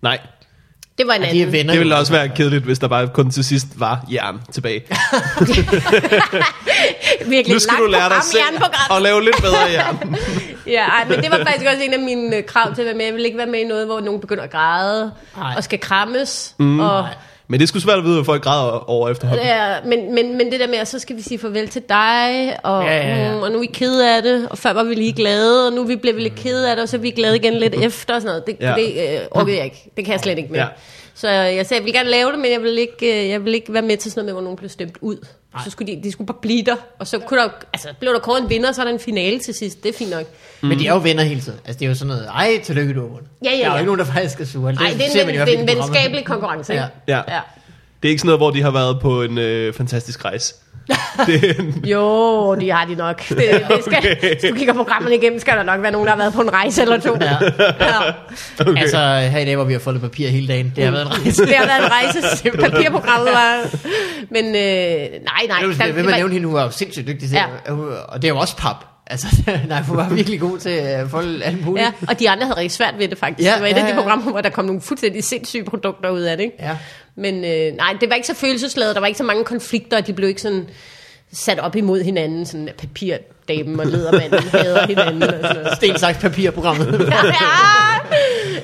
Nej. 0.02 0.20
Det 0.98 1.08
var 1.08 1.14
en 1.14 1.22
Ja, 1.22 1.28
anden. 1.28 1.42
de 1.42 1.48
er 1.48 1.52
venner. 1.52 1.74
Det 1.74 1.80
ville 1.80 1.96
også 1.96 2.14
være 2.14 2.30
kedeligt, 2.30 2.64
hvis 2.64 2.80
der 2.80 2.88
bare 2.88 3.08
kun 3.08 3.32
til 3.32 3.44
sidst 3.44 3.68
var 3.76 4.06
jern 4.12 4.42
tilbage. 4.52 4.84
Virkelig 7.26 7.54
Nu 7.54 7.60
skal 7.60 7.78
du 7.78 7.86
lære 7.86 8.10
dig 8.10 8.24
selv 8.24 8.44
at 8.92 9.02
lave 9.02 9.24
lidt 9.24 9.42
bedre 9.42 9.60
jern. 9.72 10.16
Ja, 10.68 10.82
ej, 10.86 11.06
men 11.10 11.24
det 11.24 11.32
var 11.32 11.38
faktisk 11.38 11.66
også 11.72 11.84
en 11.84 11.94
af 11.94 12.00
mine 12.00 12.36
øh, 12.36 12.44
krav 12.46 12.76
til 12.76 12.82
at 12.82 12.86
være 12.86 12.96
med. 12.96 13.06
Jeg 13.06 13.14
vil 13.14 13.26
ikke 13.26 13.38
være 13.38 13.48
med 13.48 13.60
i 13.60 13.64
noget, 13.64 13.86
hvor 13.86 14.00
nogen 14.00 14.22
begynder 14.22 14.44
at 14.44 14.50
græde 14.52 15.12
Nej. 15.38 15.54
og 15.58 15.64
skal 15.64 15.80
krammes. 15.80 16.56
Mm, 16.60 16.80
og, 16.80 17.08
Men 17.48 17.60
det 17.60 17.68
skulle 17.70 17.84
svært 17.84 17.98
at 17.98 18.04
vide, 18.04 18.16
hvad 18.16 18.26
folk 18.26 18.44
græder 18.44 18.90
over 18.90 19.10
efterhånden. 19.10 19.46
ja, 19.46 19.74
men, 19.86 20.16
men, 20.16 20.38
men 20.38 20.52
det 20.52 20.60
der 20.60 20.68
med, 20.68 20.76
at 20.76 20.88
så 20.88 21.00
skal 21.00 21.16
vi 21.16 21.22
sige 21.22 21.40
farvel 21.40 21.68
til 21.68 21.82
dig, 21.90 22.58
og, 22.64 22.84
Ja, 22.84 22.98
ja, 22.98 23.26
ja. 23.26 23.36
Mm, 23.36 23.42
og 23.42 23.50
nu 23.52 23.56
er 23.58 23.62
vi 23.62 23.66
kede 23.74 24.16
af 24.16 24.24
det, 24.24 24.48
og 24.50 24.58
før 24.58 24.74
var 24.74 24.84
vi 24.84 24.96
lige 24.96 25.14
glade, 25.14 25.68
og 25.68 25.74
nu 25.74 25.84
vi 25.84 25.96
blev 25.96 26.16
vi 26.16 26.22
lidt 26.22 26.36
kede 26.36 26.70
af 26.70 26.76
det, 26.76 26.84
og 26.84 26.90
så 26.90 26.98
er 26.98 27.02
vi 27.02 27.12
glade 27.12 27.36
igen 27.36 27.54
lidt 27.54 27.76
efter, 27.76 28.16
og 28.16 28.22
sådan 28.22 28.28
noget. 28.28 28.46
Det, 28.48 28.58
ja. 28.60 28.74
det 28.78 29.14
øh, 29.14 29.20
orker 29.32 29.54
jeg 29.54 29.64
ikke. 29.64 29.92
Det 29.98 30.06
kan 30.06 30.12
jeg 30.12 30.20
slet 30.20 30.38
ikke 30.38 30.52
med. 30.52 30.60
Ja. 30.60 30.66
Ja. 31.16 31.20
Så 31.20 31.30
jeg 31.30 31.66
sagde, 31.66 31.80
jeg 31.82 31.86
vil 31.86 31.94
gerne 31.94 32.10
lave 32.10 32.32
det, 32.32 32.40
men 32.40 32.52
jeg 32.52 32.62
vil 32.62 32.78
ikke, 32.78 33.24
øh, 33.24 33.30
jeg 33.30 33.46
vil 33.46 33.54
ikke 33.54 33.74
være 33.74 33.82
med 33.82 33.98
til 33.98 34.12
sådan 34.12 34.20
noget 34.20 34.26
med, 34.26 34.34
hvor 34.34 34.42
nogen 34.42 34.58
blev 34.58 34.70
stemt 34.70 34.98
ud. 35.02 35.18
Så 35.64 35.70
skulle 35.72 35.96
de, 35.96 36.04
de 36.04 36.12
skulle 36.12 36.28
bare 36.28 36.38
blive 36.42 36.64
der, 36.64 36.76
og 37.00 37.08
så 37.08 37.20
kunne 37.20 37.40
der, 37.40 37.50
altså, 37.74 37.88
blev 38.00 38.14
der 38.14 38.20
kåret 38.20 38.42
en 38.44 38.50
vinder, 38.50 38.70
og 38.70 38.76
så 38.76 38.82
er 38.82 38.86
der 38.86 38.94
en 38.94 39.00
finale 39.00 39.40
til 39.40 39.54
sidst. 39.54 39.84
Det 39.84 39.90
er 39.90 39.98
fint 39.98 40.10
nok. 40.10 40.26
Men 40.62 40.80
de 40.80 40.88
er 40.88 40.94
jo 40.94 41.00
venner 41.00 41.24
hele 41.24 41.42
tiden. 41.42 41.60
Altså, 41.66 41.80
det 41.80 41.86
er 41.86 41.90
jo 41.90 41.96
sådan 41.96 42.08
noget, 42.08 42.28
ej, 42.28 42.60
tillykke, 42.64 42.94
du 42.94 43.02
har 43.02 43.08
vundet. 43.08 43.28
Ja, 43.44 43.52
ja, 43.52 43.58
Der 43.58 43.64
er 43.64 43.68
jo 43.68 43.72
ja. 43.74 43.78
ikke 43.78 43.86
nogen, 43.86 44.00
der 44.00 44.06
faktisk 44.06 44.42
er 44.42 44.46
sure. 44.46 44.74
Nej, 44.74 44.84
det 44.84 45.20
er 45.20 45.24
hvert 45.24 45.28
det 45.28 45.38
fald 45.38 45.58
er 45.58 45.62
en 45.62 45.68
venskabelig 45.68 46.26
konkurrence, 46.26 46.74
ikke? 46.74 46.86
Ja. 47.08 47.18
Ja. 47.28 47.36
ja. 47.36 47.42
Det 48.06 48.10
er 48.10 48.12
ikke 48.12 48.20
sådan 48.20 48.28
noget, 48.28 48.40
hvor 48.40 48.52
de 48.52 48.62
har 48.62 48.72
været 48.72 49.00
på 49.00 49.22
en 49.22 49.38
øh, 49.38 49.74
fantastisk 49.74 50.26
rejse. 50.26 50.54
Det 51.28 51.60
en, 51.60 51.82
Jo, 51.86 52.56
de 52.56 52.72
har 52.72 52.86
de 52.86 52.96
nok. 52.96 53.30
Det, 53.30 53.38
det 53.38 53.84
skal, 53.86 53.98
Okay. 54.18 54.34
Hvis 54.40 54.52
du 54.52 54.56
kigger 54.56 54.74
programmerne 54.74 55.16
igennem, 55.16 55.40
skal 55.40 55.58
der 55.58 55.64
nok 55.64 55.82
være 55.82 55.92
nogen, 55.92 56.06
der 56.08 56.12
har 56.14 56.18
været 56.18 56.34
på 56.34 56.42
en 56.42 56.54
rejse 56.54 56.82
eller 56.82 57.00
to. 57.00 57.18
Ja. 57.22 57.38
Ja. 57.80 58.10
okay. 58.70 58.82
Altså, 58.82 58.98
her 59.32 59.40
i 59.40 59.46
dag, 59.46 59.56
hvor 59.56 59.66
vi 59.66 59.74
har 59.74 59.80
fået 59.80 60.02
papir 60.02 60.28
hele 60.30 60.48
dagen, 60.48 60.74
det 60.76 60.84
har 60.84 60.92
været 60.92 61.06
en 61.06 61.12
rejse. 61.24 61.46
Det 61.46 61.56
har 61.56 61.66
været 61.66 61.86
en 61.86 61.92
rejse. 61.92 62.52
Papirprogrammet 62.72 63.30
var... 63.34 63.62
Men 64.32 64.46
øh, 64.46 64.52
nej, 64.54 65.46
nej. 65.50 65.58
Jeg 65.62 65.68
vil, 65.70 65.78
der- 65.80 65.86
vil 65.86 65.96
det 65.96 65.96
man 65.96 66.06
var- 66.06 66.18
nævne 66.18 66.34
hende, 66.34 66.48
hun 66.48 66.56
var 66.56 66.64
jo 66.64 66.72
sindssygt 66.72 67.08
dygtig 67.08 67.30
til, 67.30 67.38
Ja. 67.68 67.74
og 68.08 68.22
det 68.22 68.28
er 68.28 68.34
jo 68.34 68.38
også 68.38 68.56
pap. 68.58 68.86
Altså, 69.08 69.28
nej, 69.68 69.82
hun 69.82 69.98
var 69.98 70.10
virkelig 70.10 70.40
god 70.40 70.60
til 70.60 70.70
at 70.70 71.10
folde 71.10 71.44
alt 71.44 71.66
muligt. 71.66 71.86
Ja, 71.86 71.92
og 72.08 72.20
de 72.20 72.30
andre 72.30 72.46
havde 72.46 72.58
rigtig 72.58 72.72
svært 72.72 72.94
ved 72.98 73.08
det 73.08 73.18
faktisk. 73.18 73.48
Ja, 73.50 73.54
det 73.54 73.62
var 73.62 73.68
et 73.68 73.72
ja, 73.72 73.78
af 73.80 73.84
de 73.84 73.90
ja. 73.90 73.96
programmer, 74.02 74.32
hvor 74.32 74.42
der 74.42 74.50
kom 74.50 74.66
nogle 74.66 74.82
fuldstændig 74.82 75.24
sindssyge 75.24 75.64
produkter 75.66 76.10
ud 76.10 76.22
af 76.22 76.38
det. 76.38 76.44
Ikke? 76.44 76.56
Ja. 76.60 76.78
Men 77.16 77.36
øh, 77.36 77.78
nej, 77.78 77.96
det 78.02 78.10
var 78.10 78.16
ikke 78.16 78.28
så 78.28 78.36
følelsesladet. 78.36 78.96
Der 78.96 79.00
var 79.00 79.08
ikke 79.08 79.18
så 79.18 79.24
mange 79.24 79.44
konflikter, 79.44 79.98
og 79.98 80.08
de 80.08 80.14
blev 80.14 80.30
ikke 80.30 80.42
sådan 80.42 80.68
sat 81.34 81.60
op 81.60 81.76
imod 81.76 82.04
hinanden. 82.04 82.46
Sådan 82.46 82.70
papirdamen 82.78 83.80
og 83.80 83.86
ledermanden 83.86 84.40
hader 84.50 84.88
hinanden. 84.94 85.24
Og 85.24 85.30
sådan 85.42 85.56
noget. 85.56 85.76
Sten, 85.78 85.98
saks, 86.00 86.18
papir 86.18 86.52
programmet. 86.52 86.88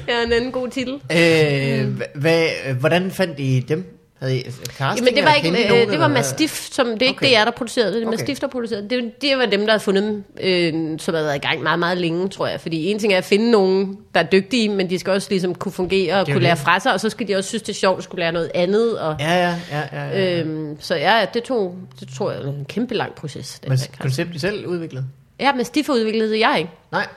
Ja, 0.08 0.14
ja, 0.18 0.24
en 0.26 0.34
anden 0.34 0.52
god 0.52 0.68
titel. 0.70 0.94
øh, 0.94 2.02
hvad, 2.16 2.48
hvordan 2.80 3.12
fandt 3.12 3.40
I 3.40 3.60
dem? 3.60 3.98
Havde 4.22 4.38
I 4.40 4.44
casting? 4.44 4.80
Jamen 5.08 5.16
det 5.16 5.24
var 5.26 5.34
ikke, 5.34 5.48
I 5.60 5.64
øh, 5.64 5.70
nogen, 5.70 5.90
det 5.90 6.00
var? 6.00 6.08
Mastiff, 6.08 6.68
som 6.72 6.86
det 6.88 7.02
er 7.02 7.06
ikke 7.08 7.18
Okay. 7.18 7.28
okay. 7.28 7.42
DR, 7.42 7.46
der 7.46 7.52
producerede 7.52 7.88
det, 7.88 7.96
det 7.96 8.04
er 8.04 8.08
Okay. 8.08 8.18
Mastiff, 8.18 8.40
der 8.40 8.48
producerede 8.48 8.84
det. 8.90 9.04
det. 9.04 9.22
Det 9.22 9.38
var 9.38 9.46
dem, 9.46 9.60
der 9.60 9.68
havde 9.70 9.80
fundet 9.80 10.04
dem, 10.04 10.24
øh, 10.42 11.00
som 11.00 11.16
har 11.16 11.22
været 11.22 11.36
i 11.36 11.40
gang 11.40 11.64
meget, 11.64 11.80
meget 11.80 11.98
længe, 11.98 12.30
tror 12.30 12.48
jeg. 12.48 12.62
Fordi 12.62 12.86
en 12.92 13.00
ting 13.00 13.14
er 13.14 13.18
at 13.18 13.24
finde 13.24 13.52
nogen, 13.52 13.98
der 14.14 14.20
er 14.20 14.24
dygtige, 14.24 14.70
men 14.70 14.90
de 14.90 15.00
skal 15.00 15.14
også 15.14 15.28
ligesom 15.30 15.56
kunne 15.56 15.72
fungere 15.72 16.14
og 16.20 16.26
Det 16.26 16.32
er 16.32 16.36
kunne 16.36 16.44
lære 16.44 16.56
det. 16.56 16.64
fra 16.64 16.80
sig, 16.80 16.94
og 16.94 17.00
så 17.00 17.10
skal 17.10 17.28
de 17.28 17.36
også 17.36 17.48
synes, 17.48 17.62
det 17.64 17.70
er 17.70 17.78
sjovt 17.78 17.98
at 17.98 18.04
skulle 18.04 18.20
lære 18.24 18.32
noget 18.32 18.52
andet. 18.56 19.00
Og, 19.00 19.16
Ja, 19.20 19.34
ja, 19.34 19.56
ja. 19.72 19.84
ja, 19.94 20.10
ja. 20.22 20.40
Øhm, 20.40 20.78
så 20.80 20.96
ja, 20.96 21.26
det 21.34 21.44
tog, 21.44 21.76
det 22.00 22.08
tror 22.18 22.32
jeg, 22.32 22.42
er 22.42 22.48
en 22.48 22.66
kæmpe 22.70 22.94
lang 22.96 23.14
proces. 23.16 23.60
Den 23.60 23.70
Men 23.70 23.78
der 23.78 23.86
kast. 23.86 24.00
koncept 24.00 24.36
I 24.36 24.40
selv 24.40 24.66
udviklet? 24.68 25.06
Ja, 25.40 25.54
Mastiff 25.54 25.88
har 25.88 25.94
udviklet 25.94 26.30
det, 26.30 26.40
jeg 26.40 26.56
ikke. 26.58 26.72
Nej. 26.92 27.08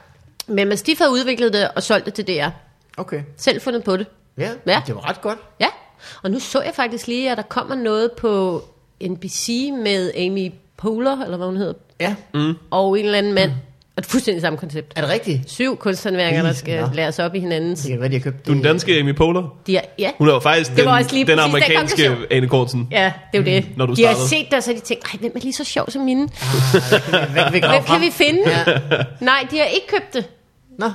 Men 0.46 0.68
Mastiff 0.68 1.00
har 1.00 1.08
udviklet 1.08 1.52
det 1.52 1.68
og 1.76 1.82
solgt 1.82 2.06
det 2.06 2.14
til 2.14 2.26
DR. 2.26 2.48
Okay. 2.96 3.22
Selv 3.36 3.60
fundet 3.60 3.84
på 3.84 3.96
det. 3.96 4.06
Ja, 4.38 4.48
Ja. 4.66 4.82
det 4.86 4.94
var 4.94 5.08
ret 5.08 5.20
godt. 5.20 5.38
Ja, 5.60 5.66
og 6.22 6.30
nu 6.30 6.38
så 6.38 6.62
jeg 6.62 6.72
faktisk 6.74 7.06
lige, 7.06 7.30
at 7.30 7.36
der 7.36 7.42
kommer 7.42 7.74
noget 7.74 8.12
på 8.12 8.62
NBC 9.02 9.70
med 9.84 10.10
Amy 10.16 10.52
Poehler, 10.76 11.24
eller 11.24 11.36
hvad 11.36 11.46
hun 11.46 11.56
hedder, 11.56 11.72
Ja. 12.00 12.14
og 12.70 12.98
en 12.98 13.04
eller 13.04 13.18
anden 13.18 13.34
mand. 13.34 13.50
Og 13.96 14.02
det 14.02 14.08
er 14.08 14.10
fuldstændig 14.10 14.40
samme 14.42 14.58
koncept. 14.58 14.92
Er 14.96 15.00
det 15.00 15.10
rigtigt? 15.10 15.50
Syv 15.50 15.76
kunsthåndværkere, 15.76 16.46
der 16.46 16.52
skal 16.52 16.80
Nå. 16.80 16.88
læres 16.94 17.18
op 17.18 17.34
i 17.34 17.40
hinandens. 17.40 17.80
Det 17.80 17.90
kan 17.90 18.00
være, 18.00 18.08
de 18.08 18.14
har 18.14 18.20
købt 18.20 18.46
Du 18.46 18.50
er 18.50 18.54
den 18.54 18.62
danske 18.64 18.98
Amy 18.98 19.14
Poehler. 19.14 19.56
De 19.66 19.76
er, 19.76 19.80
ja, 19.98 20.10
Hun 20.18 20.28
er 20.28 20.32
jo 20.32 20.40
faktisk 20.40 20.70
Det 20.70 20.78
den, 20.78 20.86
var 20.86 20.98
også 20.98 21.12
lige 21.12 21.24
den 21.24 21.30
den 21.38 21.38
amerikanske 21.38 22.04
konklusion. 22.06 22.26
Ane 22.30 22.48
Kortsen. 22.48 22.88
ja, 22.90 23.12
det 23.32 23.38
er 23.38 23.52
jo 23.52 23.60
det. 23.60 23.66
når 23.76 23.86
du 23.86 23.94
de 23.94 24.04
har 24.04 24.12
startede. 24.12 24.28
set 24.28 24.46
det, 24.50 24.54
og 24.54 24.62
så 24.62 24.70
har 24.70 24.74
de 24.78 24.84
tænkt, 24.84 25.04
ej, 25.04 25.18
hvem 25.20 25.32
er 25.36 25.40
lige 25.40 25.52
så 25.52 25.64
sjov 25.64 25.90
som 25.90 26.02
mine? 26.02 26.20
Hvem, 27.10 27.50
hvem, 27.50 27.62
kan 27.86 28.00
vi 28.00 28.10
finde? 28.12 28.40
Nej, 29.20 29.46
de 29.50 29.58
har 29.58 29.64
ikke 29.64 29.86
købt 29.88 30.14
det. 30.14 30.24
Nå, 30.78 30.86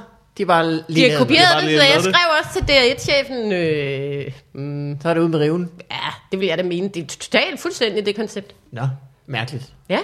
de 0.47 0.83
lige 0.89 1.05
De 1.05 1.11
har 1.11 1.17
kopieret 1.19 1.55
det, 1.57 1.63
lige 1.63 1.79
så 1.79 1.85
jeg 1.85 1.95
det. 1.95 2.03
skrev 2.03 2.27
også 2.39 2.53
til 2.53 2.73
DR1-chefen, 2.73 3.51
øh, 3.53 4.31
mm, 4.53 4.93
det. 4.93 5.01
Så 5.03 5.09
er 5.09 5.13
det 5.13 5.21
ude 5.21 5.29
med 5.29 5.39
riven. 5.39 5.71
ja, 5.91 5.97
det 6.31 6.39
vil 6.39 6.47
jeg 6.47 6.57
da 6.57 6.63
mene. 6.63 6.87
Det 6.89 7.03
er 7.03 7.07
totalt 7.07 7.59
fuldstændig 7.59 8.05
det 8.05 8.15
koncept. 8.15 8.55
Nå, 8.71 8.81
mærkeligt. 9.27 9.73
Ja. 9.89 9.99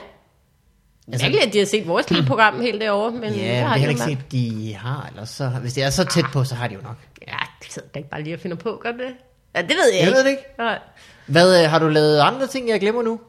Altså- 1.07 1.25
Mærkeligt, 1.25 1.47
at 1.47 1.53
de 1.53 1.57
har 1.59 1.65
set 1.65 1.87
vores 1.87 2.09
lille 2.09 2.25
program 2.31 2.61
helt 2.61 2.81
derovre, 2.81 3.11
men 3.11 3.33
det 3.33 3.37
Ja, 3.39 3.53
men 3.59 3.63
har 3.67 3.73
det 3.77 3.83
de 3.83 3.89
ikke 3.89 4.01
set, 4.01 4.31
de 4.31 4.75
har. 4.79 5.07
Eller 5.11 5.25
så, 5.25 5.47
hvis 5.47 5.73
det 5.73 5.83
er 5.83 5.89
så 5.89 6.03
tæt 6.03 6.25
på, 6.33 6.43
så 6.43 6.55
har 6.55 6.67
de 6.67 6.73
jo 6.73 6.81
nok. 6.81 6.95
Ja, 7.27 7.37
det 7.63 7.71
sidder 7.73 7.87
da 7.93 7.99
ikke 7.99 8.09
bare 8.09 8.21
lige 8.23 8.33
at 8.33 8.39
finde 8.39 8.55
på, 8.55 8.79
gør 8.83 8.91
det? 8.91 9.13
Ja, 9.55 9.61
det 9.61 9.69
ved 9.69 9.91
jeg, 9.93 9.99
Jeg 9.99 10.07
ikke. 10.07 10.17
ved 10.17 10.23
det 10.23 10.29
ikke. 10.29 10.43
Nej. 10.57 10.79
Hvad, 11.27 11.63
øh, 11.63 11.69
har 11.69 11.79
du 11.79 11.87
lavet 11.87 12.19
andre 12.19 12.47
ting, 12.47 12.69
jeg 12.69 12.79
glemmer 12.79 13.01
nu? 13.03 13.19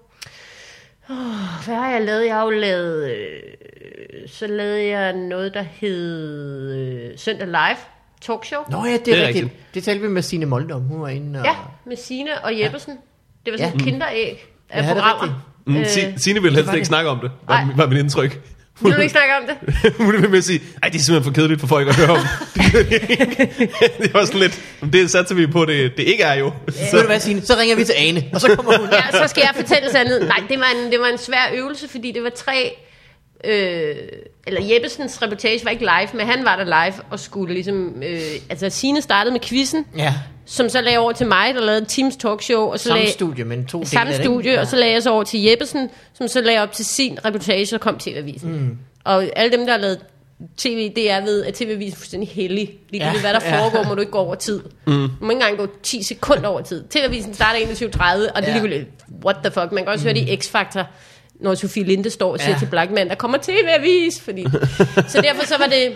Hvad 1.64 1.74
har 1.76 1.90
jeg 1.90 2.02
lavet? 2.02 2.26
Jeg 2.26 2.34
har 2.34 2.44
jo 2.44 2.50
lavet... 2.50 3.10
Øh, 3.10 3.40
så 4.26 4.46
lavede 4.46 4.86
jeg 4.88 5.12
noget, 5.12 5.54
der 5.54 5.64
hed 5.80 6.72
øh, 6.74 7.10
Søndag 7.18 7.46
Live 7.46 7.76
Talkshow. 8.20 8.60
Nå 8.70 8.84
ja, 8.84 8.92
det 8.92 8.98
er, 8.98 9.04
Det 9.04 9.18
er 9.22 9.26
rigtigt. 9.26 9.44
rigtigt. 9.44 9.74
Det 9.74 9.84
talte 9.84 10.02
vi 10.02 10.08
med 10.08 10.22
Signe 10.22 10.46
Molde 10.46 10.74
om. 10.74 10.80
Hun 10.82 11.00
var 11.02 11.08
inde 11.08 11.38
og... 11.38 11.44
Ja, 11.44 11.54
med 11.86 11.96
Sine 11.96 12.30
og 12.44 12.60
Jeppesen. 12.60 12.92
Det 13.44 13.52
var 13.52 13.58
sådan 13.58 13.72
Ja. 13.72 13.76
et 13.78 13.82
kinderæg 13.84 14.46
af 14.70 14.82
Ja, 14.82 14.88
er 14.88 14.94
programmer. 14.94 15.42
Mm, 15.66 15.76
Øh, 15.76 15.86
Si- 15.86 16.00
Signe 16.16 16.42
vil 16.42 16.54
helst 16.54 16.74
ikke 16.74 16.86
snakke 16.86 17.10
om 17.10 17.18
det, 17.20 17.30
var, 17.48 17.64
Nej. 17.64 17.74
var 17.76 17.86
mit 17.86 17.98
indtryk. 17.98 18.40
Vil 18.80 18.92
du 18.92 19.00
ikke 19.00 19.12
snakke 19.12 19.34
om 19.36 19.42
det? 19.48 19.92
Hun 20.06 20.14
er 20.14 20.20
ved 20.20 20.28
med 20.28 20.38
at 20.38 20.44
sige, 20.44 20.60
ej, 20.82 20.88
det 20.88 20.98
er 20.98 21.02
simpelthen 21.02 21.32
for 21.34 21.40
kedeligt 21.40 21.60
for 21.60 21.66
folk 21.66 21.88
at 21.88 21.96
høre 21.96 22.10
om. 22.10 22.18
det 24.02 24.14
var 24.14 24.24
sådan 24.24 24.40
lidt, 24.40 24.60
"Men 24.80 24.92
det 24.92 25.10
satser 25.10 25.34
vi 25.34 25.46
på, 25.46 25.64
det, 25.64 25.96
det 25.96 26.02
ikke 26.02 26.22
er 26.22 26.34
jo. 26.34 26.52
Så, 26.68 26.78
ved 26.92 27.00
du 27.00 27.06
hvad, 27.06 27.20
Signe? 27.20 27.40
Så 27.42 27.54
ringer 27.60 27.76
vi 27.76 27.84
til 27.84 27.94
Ane, 27.98 28.24
og 28.34 28.40
så 28.40 28.56
kommer 28.56 28.78
hun. 28.78 28.88
Ja, 28.92 29.02
så 29.22 29.28
skal 29.28 29.40
jeg 29.46 29.52
fortælle 29.64 29.90
sandheden. 29.90 30.26
Nej, 30.26 30.42
det 30.48 30.58
var 30.58 30.70
en, 30.84 30.92
det 30.92 31.00
var 31.00 31.06
en 31.06 31.18
svær 31.18 31.50
øvelse, 31.54 31.88
fordi 31.88 32.12
det 32.12 32.22
var 32.22 32.30
tre... 32.30 32.76
Øh, 33.46 33.96
eller 34.46 34.60
Jeppesens 34.74 35.22
reportage 35.22 35.64
var 35.64 35.70
ikke 35.70 35.82
live, 35.84 36.08
men 36.14 36.26
han 36.26 36.44
var 36.44 36.56
der 36.56 36.64
live 36.64 37.02
og 37.10 37.20
skulle 37.20 37.54
ligesom... 37.54 38.02
Øh, 38.02 38.20
altså, 38.50 38.70
Signe 38.70 39.02
startede 39.02 39.32
med 39.32 39.40
quizzen, 39.40 39.86
Ja, 39.96 40.14
som 40.46 40.68
så 40.68 40.80
lagde 40.80 40.98
over 40.98 41.12
til 41.12 41.26
mig, 41.26 41.54
der 41.54 41.60
lavede 41.60 41.84
Teams 41.84 42.16
talkshow. 42.16 42.60
Og 42.62 42.78
så 42.80 42.84
samme 42.88 42.98
lagde, 43.00 43.12
studie, 43.12 43.44
men 43.44 43.66
to 43.66 43.78
dele 43.78 43.90
samme 43.90 44.12
det, 44.12 44.22
studie, 44.24 44.50
ikke? 44.50 44.60
og 44.60 44.66
så 44.66 44.76
lagde 44.76 44.92
jeg 44.92 45.02
så 45.02 45.10
over 45.10 45.24
til 45.24 45.42
Jeppesen, 45.42 45.90
som 46.14 46.28
så 46.28 46.40
lagde 46.40 46.62
op 46.62 46.72
til 46.72 46.84
sin 46.84 47.18
reportage, 47.24 47.76
og 47.76 47.80
kom 47.80 47.98
TV-avisen. 47.98 48.52
Mm. 48.52 48.78
Og 49.04 49.24
alle 49.36 49.56
dem, 49.56 49.66
der 49.66 49.72
har 49.72 49.80
lavet 49.80 50.00
tv, 50.56 50.92
det 50.96 51.10
er 51.10 51.20
ved, 51.20 51.44
at 51.44 51.54
TV-avisen 51.54 51.92
er 51.92 51.96
fuldstændig 51.96 52.28
hellig. 52.28 52.70
Lige 52.90 53.04
Ja, 53.04 53.12
ja, 53.12 53.20
hvad 53.20 53.32
der 53.32 53.40
ja. 53.44 53.60
foregår, 53.62 53.88
må 53.88 53.94
du 53.94 54.00
ikke 54.00 54.12
gå 54.12 54.18
over 54.18 54.34
tid. 54.34 54.60
Mm. 54.86 54.92
Du 54.92 55.08
må 55.20 55.30
ikke 55.30 55.42
engang 55.42 55.58
gå 55.58 55.66
10 55.82 56.02
sekunder 56.02 56.48
over 56.48 56.60
tid. 56.60 56.84
TV-avisen 56.90 57.34
starter 57.34 57.58
21.30, 57.60 58.02
og 58.04 58.42
det 58.42 58.48
er 58.48 58.52
Ja. 58.52 58.52
ligegyldigt, 58.52 58.88
what 59.24 59.36
the 59.44 59.50
fuck. 59.52 59.72
Man 59.72 59.84
kan 59.84 59.92
også 59.92 60.02
mm. 60.08 60.14
høre 60.14 60.14
det 60.14 60.28
i 60.28 60.36
X-Factor, 60.36 60.82
når 61.40 61.54
Sofie 61.54 61.84
Linde 61.84 62.10
står 62.10 62.32
og 62.32 62.38
siger 62.40 62.50
Ja. 62.52 62.58
til 62.58 62.66
Blackman, 62.66 63.08
der 63.08 63.14
kommer 63.14 63.38
TV-avis. 63.42 64.20
Fordi... 64.20 64.44
så 65.12 65.20
derfor 65.20 65.46
så 65.46 65.58
var 65.58 65.66
det... 65.66 65.92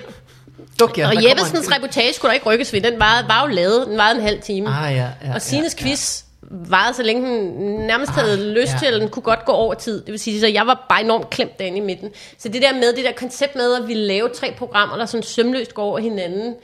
Duk, 0.80 0.98
ja, 0.98 1.08
Og 1.08 1.24
Jeppesens 1.24 1.66
en- 1.66 1.74
reportage 1.74 2.12
skulle 2.14 2.28
der 2.30 2.34
ikke 2.34 2.46
rykkes 2.46 2.72
ved. 2.72 2.80
Den 2.80 2.98
var, 3.00 3.24
var 3.28 3.48
jo 3.48 3.54
lavet. 3.54 3.86
Den 3.86 3.98
varede 3.98 4.16
en 4.18 4.22
halv 4.24 4.42
time. 4.42 4.68
Ah, 4.68 4.94
ja, 4.96 5.06
ja, 5.24 5.34
Og 5.34 5.42
Sines 5.42 5.76
ja, 5.80 5.84
quiz 5.84 6.22
varede 6.50 6.94
så 6.96 7.02
længe 7.02 7.28
den 7.28 7.46
nærmest 7.86 8.12
havde 8.12 8.32
Ah, 8.32 8.38
lyst 8.38 8.72
ja. 8.72 8.78
til, 8.78 8.86
eller 8.86 9.00
den 9.00 9.08
kunne 9.08 9.22
godt 9.22 9.44
gå 9.44 9.52
over 9.52 9.74
tid. 9.74 10.00
Det 10.04 10.10
vil 10.12 10.18
sige, 10.20 10.40
så 10.40 10.46
jeg 10.46 10.66
var 10.66 10.86
bare 10.88 11.04
enormt 11.04 11.30
klemt 11.30 11.58
derinde 11.58 11.78
i 11.78 11.80
midten. 11.80 12.08
Så 12.38 12.48
det 12.48 12.62
der 12.62 12.74
med, 12.74 12.92
det 12.96 13.04
der 13.04 13.12
koncept 13.16 13.56
med, 13.56 13.74
at 13.74 13.88
vi 13.88 13.94
lave 13.94 14.28
tre 14.28 14.54
programmer, 14.58 14.96
der 14.96 15.06
sådan 15.06 15.22
sømløst 15.22 15.74
går 15.74 15.82
over 15.84 15.98
hinanden, 15.98 16.54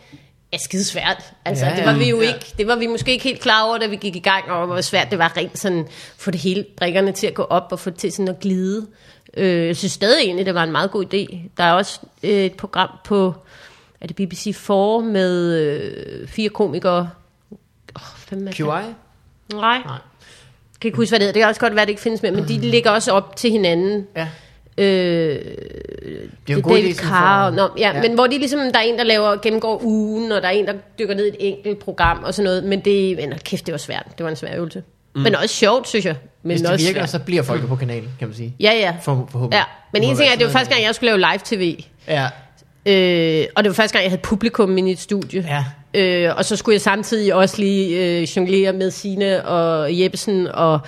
er 0.57 0.65
skidesvært. 0.65 1.33
Altså, 1.45 1.67
Ja, 1.67 1.77
det 1.77 1.87
var 1.87 1.95
vi 1.99 2.09
jo 2.11 2.21
ja. 2.21 2.35
ikke, 2.35 2.55
det 2.59 2.67
var 2.67 2.77
vi 2.77 2.87
måske 2.87 3.13
ikke 3.13 3.25
helt 3.25 3.41
klar 3.41 3.63
over, 3.63 3.79
da 3.79 3.87
vi 3.87 3.97
gik 3.97 4.17
i 4.17 4.21
gang, 4.21 4.51
og 4.51 4.67
hvor 4.67 4.81
svært 4.81 5.11
det 5.11 5.19
var 5.19 5.37
rent 5.37 5.59
sådan, 5.59 5.87
få 6.17 6.31
det 6.31 6.41
hele 6.41 6.65
brikkerne 6.77 7.13
til 7.13 7.27
at 7.27 7.35
gå 7.35 7.43
op, 7.43 7.69
og 7.71 7.81
få 7.81 7.91
det 7.91 7.99
til 7.99 8.13
sådan 8.13 8.29
at 8.29 8.41
glide. 8.41 8.87
Øh, 9.37 9.67
jeg 9.67 9.77
synes 9.77 9.93
stadig 9.93 10.23
egentlig, 10.25 10.47
det 10.47 10.55
var 10.55 10.63
en 10.65 10.73
meget 10.73 10.91
god 10.91 11.05
idé. 11.15 11.39
Der 11.57 11.65
er 11.65 11.73
også 11.73 12.01
øh, 12.23 12.31
et 12.31 12.55
program 12.55 12.89
på, 13.05 13.35
er 14.01 14.07
det 14.07 14.21
BBC4, 14.21 15.03
med 15.05 15.61
øh, 15.61 16.29
fire 16.29 16.49
komikere. 16.49 17.11
Oh, 17.95 18.03
hvem 18.29 18.49
er? 18.49 18.53
QI? 18.53 18.65
Nej. 18.65 18.93
Nej. 19.53 19.79
kan 20.81 20.89
ikke 20.89 20.97
huske, 20.97 21.11
hvad 21.11 21.19
det 21.19 21.25
hedder. 21.27 21.33
Det 21.33 21.41
kan 21.41 21.49
også 21.49 21.61
godt 21.61 21.75
være, 21.75 21.85
det 21.85 21.91
ikke 21.91 22.03
findes 22.03 22.23
mere, 22.23 22.33
men 22.33 22.49
de 22.49 22.59
ligger 22.75 22.91
også 22.91 23.13
op 23.13 23.37
til 23.37 23.51
hinanden. 23.51 24.07
Ja. 24.17 24.29
Øh, 24.79 24.87
Det 24.87 25.41
er 26.49 26.53
jo 26.53 26.57
en 26.57 26.63
god 26.63 26.77
David 26.77 26.95
Carr, 26.95 27.51
for- 27.51 27.57
Nå, 27.57 27.69
ja, 27.79 27.93
Ja. 27.97 28.03
men 28.03 28.15
hvor 28.15 28.27
de 28.27 28.39
ligesom, 28.39 28.61
der 28.61 28.79
er 28.79 28.83
en, 28.83 28.99
der 28.99 29.05
laver, 29.05 29.37
gennemgår 29.43 29.81
ugen, 29.85 30.33
og 30.33 30.43
der 30.43 30.49
er 30.49 30.53
en, 30.53 30.67
der 30.67 30.73
dykker 30.99 31.15
ned 31.15 31.25
i 31.27 31.29
et 31.29 31.37
enkelt 31.39 31.79
program 31.79 32.25
og 32.25 32.35
sådan 32.35 32.45
noget, 32.45 32.65
men 32.65 32.81
det, 32.81 33.17
men 33.17 33.33
kæft, 33.45 33.67
det 33.67 33.73
var 33.73 33.79
svært. 33.79 34.07
Det 34.19 34.25
var 34.25 34.31
en 34.31 34.37
svær 34.37 34.57
øvelse. 34.57 34.83
Mm. 35.15 35.21
Men 35.23 35.35
også 35.35 35.55
sjovt, 35.55 35.89
synes 35.89 36.05
jeg. 36.07 36.15
Men 36.43 36.51
Hvis 36.51 36.61
det 36.61 36.71
også 36.71 36.87
virker, 36.87 37.01
svært. 37.01 37.11
så 37.11 37.19
bliver 37.19 37.43
folk 37.43 37.67
på 37.69 37.77
kanalen, 37.77 38.09
kan 38.19 38.29
man 38.29 38.37
sige. 38.37 38.55
Ja, 38.61 38.73
ja. 38.75 38.95
For, 39.03 39.29
forhåbentlig. 39.31 39.57
ja. 39.59 39.63
Men 39.93 40.03
en 40.03 40.17
ting 40.17 40.29
er, 40.29 40.33
at 40.33 40.39
det 40.39 40.47
var 40.47 40.53
første 40.53 40.71
gang, 40.75 40.85
jeg 40.87 40.95
skulle 40.95 41.17
lave 41.17 41.19
live-tv. 41.33 41.85
Ja. 42.09 42.25
Øh, 42.87 43.47
og 43.57 43.65
det 43.65 43.71
var 43.71 43.75
første 43.75 43.93
gang, 43.93 44.03
jeg 44.05 44.11
havde 44.11 44.23
publikum 44.23 44.79
i 44.79 44.93
et 44.93 44.99
studie. 45.01 45.47
Ja. 45.49 45.65
Øh, 46.01 46.37
og 46.37 46.45
så 46.45 46.57
skulle 46.57 46.75
jeg 46.75 46.81
samtidig 46.81 47.35
også 47.35 47.59
lige 47.59 48.05
øh, 48.21 48.23
jonglere 48.23 48.73
med 48.73 48.91
Sine 48.91 49.45
og 49.47 49.99
Jeppesen 50.01 50.47
og 50.47 50.81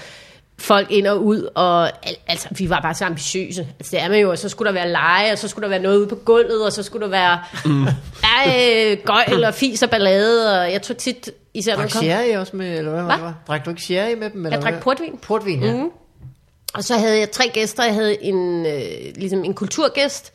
folk 0.59 0.90
ind 0.90 1.07
og 1.07 1.25
ud, 1.25 1.49
og 1.55 1.87
al- 2.09 2.16
altså, 2.27 2.49
vi 2.51 2.71
var 2.71 2.81
bare 2.81 2.94
så 2.94 3.05
ambitiøse. 3.05 3.66
Altså, 3.79 3.90
det 3.97 4.03
er 4.03 4.09
man 4.09 4.21
jo, 4.21 4.31
og 4.31 4.38
så 4.38 4.49
skulle 4.49 4.66
der 4.66 4.73
være 4.73 4.88
lege, 4.90 5.33
og 5.33 5.38
så 5.38 5.49
skulle 5.49 5.62
der 5.62 5.68
være 5.68 5.83
noget 5.83 5.97
ude 5.97 6.07
på 6.07 6.14
gulvet, 6.14 6.66
og 6.66 6.73
så 6.73 6.83
skulle 6.83 7.05
der 7.05 7.11
være 7.11 7.38
mm. 7.64 7.87
ej, 8.37 8.94
gøjl 9.05 9.44
og 9.44 9.55
fis 9.55 9.83
og 9.83 9.90
ballade, 9.90 10.61
og 10.61 10.73
jeg 10.73 10.83
tror 10.83 10.94
tit, 10.94 11.31
især 11.55 11.77
når 11.77 11.83
kom, 11.83 11.90
sherry 11.90 12.37
også 12.37 12.57
med, 12.57 12.79
eller 12.79 12.90
hvad, 12.90 13.03
hvad? 13.03 13.16
Hva? 13.16 13.16
det 13.16 13.25
var? 13.25 13.35
Drak 13.49 13.64
du 13.64 13.71
ikke 13.71 13.83
sherry 13.83 14.14
med 14.18 14.31
dem? 14.31 14.47
Eller 14.47 14.57
jeg 14.57 14.62
drak 14.62 14.73
hvad? 14.73 14.83
portvin. 14.83 15.18
Portvin, 15.23 15.62
ja. 15.62 15.73
Mhm. 15.77 15.88
Og 16.75 16.85
så 16.85 16.99
havde 16.99 17.18
jeg 17.18 17.31
tre 17.31 17.51
gæster. 17.53 17.85
Jeg 17.85 17.94
havde 17.94 18.25
en, 18.25 18.66
øh, 18.66 18.81
ligesom 19.16 19.44
en 19.44 19.55
kulturgæst, 19.55 20.33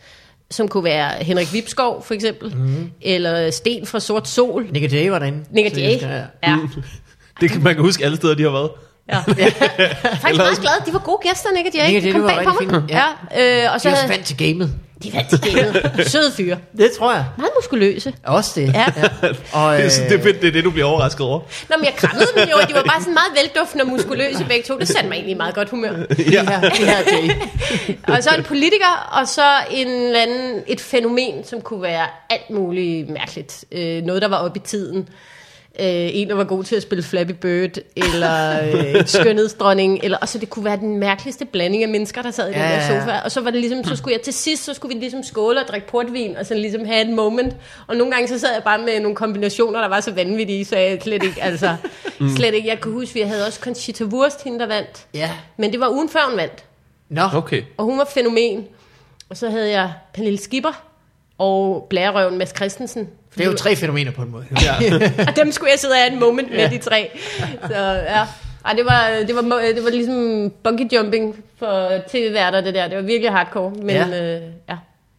som 0.51 0.67
kunne 0.67 0.83
være 0.83 1.09
Henrik 1.23 1.53
Vipskov, 1.53 2.03
for 2.03 2.13
eksempel, 2.13 2.55
mm. 2.55 2.91
eller 3.01 3.51
Sten 3.51 3.85
fra 3.85 3.99
Sort 3.99 4.27
Sol. 4.27 4.67
Nick 4.71 4.93
Jay 4.93 5.09
var 5.09 5.19
derinde. 5.19 5.45
Nick 5.51 5.77
Jay. 5.77 6.01
ja. 6.01 6.21
Ja. 6.43 6.57
Det 7.41 7.49
kan 7.49 7.63
man 7.63 7.75
kan 7.75 7.83
huske 7.83 8.05
alle 8.05 8.17
steder, 8.17 8.35
de 8.35 8.43
har 8.43 8.49
været. 8.51 8.69
Ja. 9.09 9.17
Jeg 9.37 9.53
er 10.03 10.15
faktisk 10.15 10.37
meget 10.37 10.57
glad. 10.59 10.85
De 10.85 10.93
var 10.93 10.99
gode 10.99 11.19
gæster, 11.27 11.49
Nick 11.55 11.67
og 11.67 11.73
Jay. 11.75 11.93
Nick 11.93 11.97
og 11.97 12.03
Jay, 12.05 12.11
kom 12.11 12.21
det 12.21 12.29
var 12.29 12.35
bag 12.35 12.45
på 12.45 12.53
mig. 12.71 12.81
fint, 12.81 12.91
Ja. 12.91 13.03
Ja. 13.35 13.65
Øh, 13.65 13.73
og 13.73 13.81
så 13.81 13.89
De 13.89 13.93
er 13.93 13.95
også 13.95 14.01
havde 14.05 14.09
vant 14.09 14.25
til 14.25 14.37
gamet. 14.37 14.73
de 15.03 15.13
vandt 15.13 15.29
til 15.29 15.55
gamet. 15.55 16.07
Søde 16.11 16.31
fyre. 16.37 16.57
Det 16.77 16.91
tror 16.99 17.13
jeg. 17.13 17.25
Meget 17.37 17.51
muskuløse. 17.57 18.13
Også 18.25 18.51
det. 18.59 18.73
Ja. 18.73 18.85
Og, 19.53 19.77
Det, 19.77 19.83
øh, 19.83 19.85
er- 19.85 20.09
det, 20.09 20.19
er 20.19 20.23
fedt, 20.23 20.41
det 20.41 20.47
er 20.47 20.51
det, 20.51 20.63
du 20.63 20.71
bliver 20.71 20.85
overrasket 20.87 21.21
over. 21.21 21.39
Nå, 21.69 21.75
men 21.77 21.85
jeg 21.85 21.93
krammede 21.97 22.27
dem 22.35 22.47
jo. 22.49 22.57
De 22.67 22.73
var 22.73 22.83
bare 22.83 23.01
sådan 23.05 23.13
meget 23.13 23.31
velduftende 23.43 23.83
og 23.83 23.87
muskuløse 23.87 24.45
begge 24.49 24.63
to. 24.67 24.79
Det 24.79 24.87
satte 24.87 25.03
mig 25.09 25.15
egentlig 25.15 25.31
i 25.31 25.37
meget 25.37 25.55
godt 25.55 25.69
humør. 25.69 25.91
ja. 25.91 25.95
det 26.07 26.87
her 26.87 26.97
Jay. 27.11 27.29
Og 28.07 28.23
så 28.23 28.29
en 28.37 28.43
politiker, 28.43 29.09
og 29.21 29.27
så 29.27 29.43
en 29.71 29.87
eller 29.87 30.19
anden, 30.21 30.61
et 30.67 30.81
fænomen, 30.81 31.43
som 31.45 31.61
kunne 31.61 31.81
være 31.81 32.05
alt 32.29 32.49
muligt 32.49 33.09
mærkeligt. 33.09 33.65
Øh, 33.71 34.01
noget, 34.03 34.21
der 34.21 34.27
var 34.27 34.37
oppe 34.37 34.59
i 34.59 34.67
tiden. 34.67 35.09
Øh, 35.79 35.85
en, 36.13 36.29
der 36.29 36.35
var 36.35 36.43
god 36.43 36.63
til 36.63 36.75
at 36.75 36.81
spille 36.81 37.03
Flappy 37.03 37.31
Bird, 37.31 37.77
eller 37.95 38.63
øh, 38.63 39.07
skønhedsdronning, 39.07 39.99
eller, 40.03 40.17
og 40.17 40.29
så 40.29 40.37
det 40.39 40.49
kunne 40.49 40.65
være 40.65 40.77
den 40.77 40.97
mærkeligste 40.97 41.45
blanding 41.45 41.83
af 41.83 41.89
mennesker, 41.89 42.21
der 42.21 42.31
sad 42.31 42.49
i 42.49 42.51
Ja, 42.51 42.63
den 42.63 42.71
der 42.71 42.99
sofa. 42.99 43.19
Og 43.25 43.31
så 43.31 43.41
var 43.41 43.51
det 43.51 43.59
ligesom, 43.59 43.83
så 43.83 43.95
skulle 43.95 44.13
jeg 44.13 44.21
til 44.21 44.33
sidst, 44.33 44.63
så 44.63 44.73
skulle 44.73 44.95
vi 44.95 44.99
ligesom 44.99 45.23
skåle 45.23 45.59
og 45.61 45.67
drikke 45.67 45.87
portvin, 45.87 46.37
og 46.37 46.45
så 46.45 46.53
ligesom 46.53 46.85
have 46.85 47.01
et 47.01 47.09
moment. 47.09 47.55
Og 47.87 47.95
nogle 47.95 48.13
gange 48.13 48.27
så 48.27 48.39
sad 48.39 48.53
jeg 48.53 48.63
bare 48.63 48.79
med 48.79 48.99
nogle 48.99 49.15
kombinationer, 49.15 49.81
der 49.81 49.87
var 49.87 49.99
så 49.99 50.11
vanvittige, 50.11 50.65
så 50.65 50.77
jeg 50.77 50.99
slet 51.01 51.23
ikke, 51.23 51.43
altså, 51.43 51.75
slet 52.35 52.53
ikke. 52.53 52.69
Jeg 52.69 52.81
kunne 52.81 52.93
huske, 52.93 53.13
vi 53.13 53.21
havde 53.21 53.45
også 53.47 53.59
Conchita 53.59 54.03
Wurst, 54.03 54.43
hende 54.43 54.59
der 54.59 54.67
vandt. 54.67 55.05
Ja. 55.13 55.31
Men 55.57 55.71
det 55.71 55.79
var 55.79 55.89
ugen 55.89 56.09
før 56.09 56.29
hun 56.29 56.37
vandt. 56.37 56.63
Nå. 57.09 57.21
Okay. 57.33 57.61
Og 57.77 57.85
hun 57.85 57.97
var 57.97 58.05
fænomen. 58.13 58.65
Og 59.29 59.37
så 59.37 59.49
havde 59.49 59.69
jeg 59.69 59.93
Pernille 60.13 60.39
Skipper 60.39 60.83
og 61.37 61.87
blærerøven 61.89 62.37
Mads 62.37 62.55
Christensen. 62.55 63.09
Det 63.37 63.41
er 63.41 63.45
jo 63.45 63.53
tre 63.57 63.75
fænomener 63.75 64.11
på 64.11 64.21
en 64.21 64.31
måde. 64.31 64.45
Ja. 64.61 64.73
Og 65.29 65.35
dem 65.35 65.51
skulle 65.51 65.71
jeg 65.71 65.79
sidde 65.79 65.95
have 65.95 66.11
en 66.13 66.19
moment 66.19 66.51
med, 66.51 66.69
de 66.69 66.77
tre. 66.77 67.09
Så 67.67 67.75
ja. 68.07 68.23
Ej, 68.65 68.73
det 68.73 68.85
var, 68.85 69.09
det, 69.27 69.35
var, 69.35 69.41
det 69.75 69.83
var 69.83 69.89
ligesom 69.89 70.51
bungee 70.63 70.89
jumping 70.95 71.35
for 71.59 71.89
tv-værter, 72.11 72.61
det 72.61 72.73
der. 72.73 72.87
Det 72.87 72.97
var 72.97 73.03
virkelig 73.03 73.31
hardcore. 73.31 73.71
Men, 73.71 73.89
Ja. 73.89 74.35
Øh, 74.37 74.41
ja. 74.69 74.75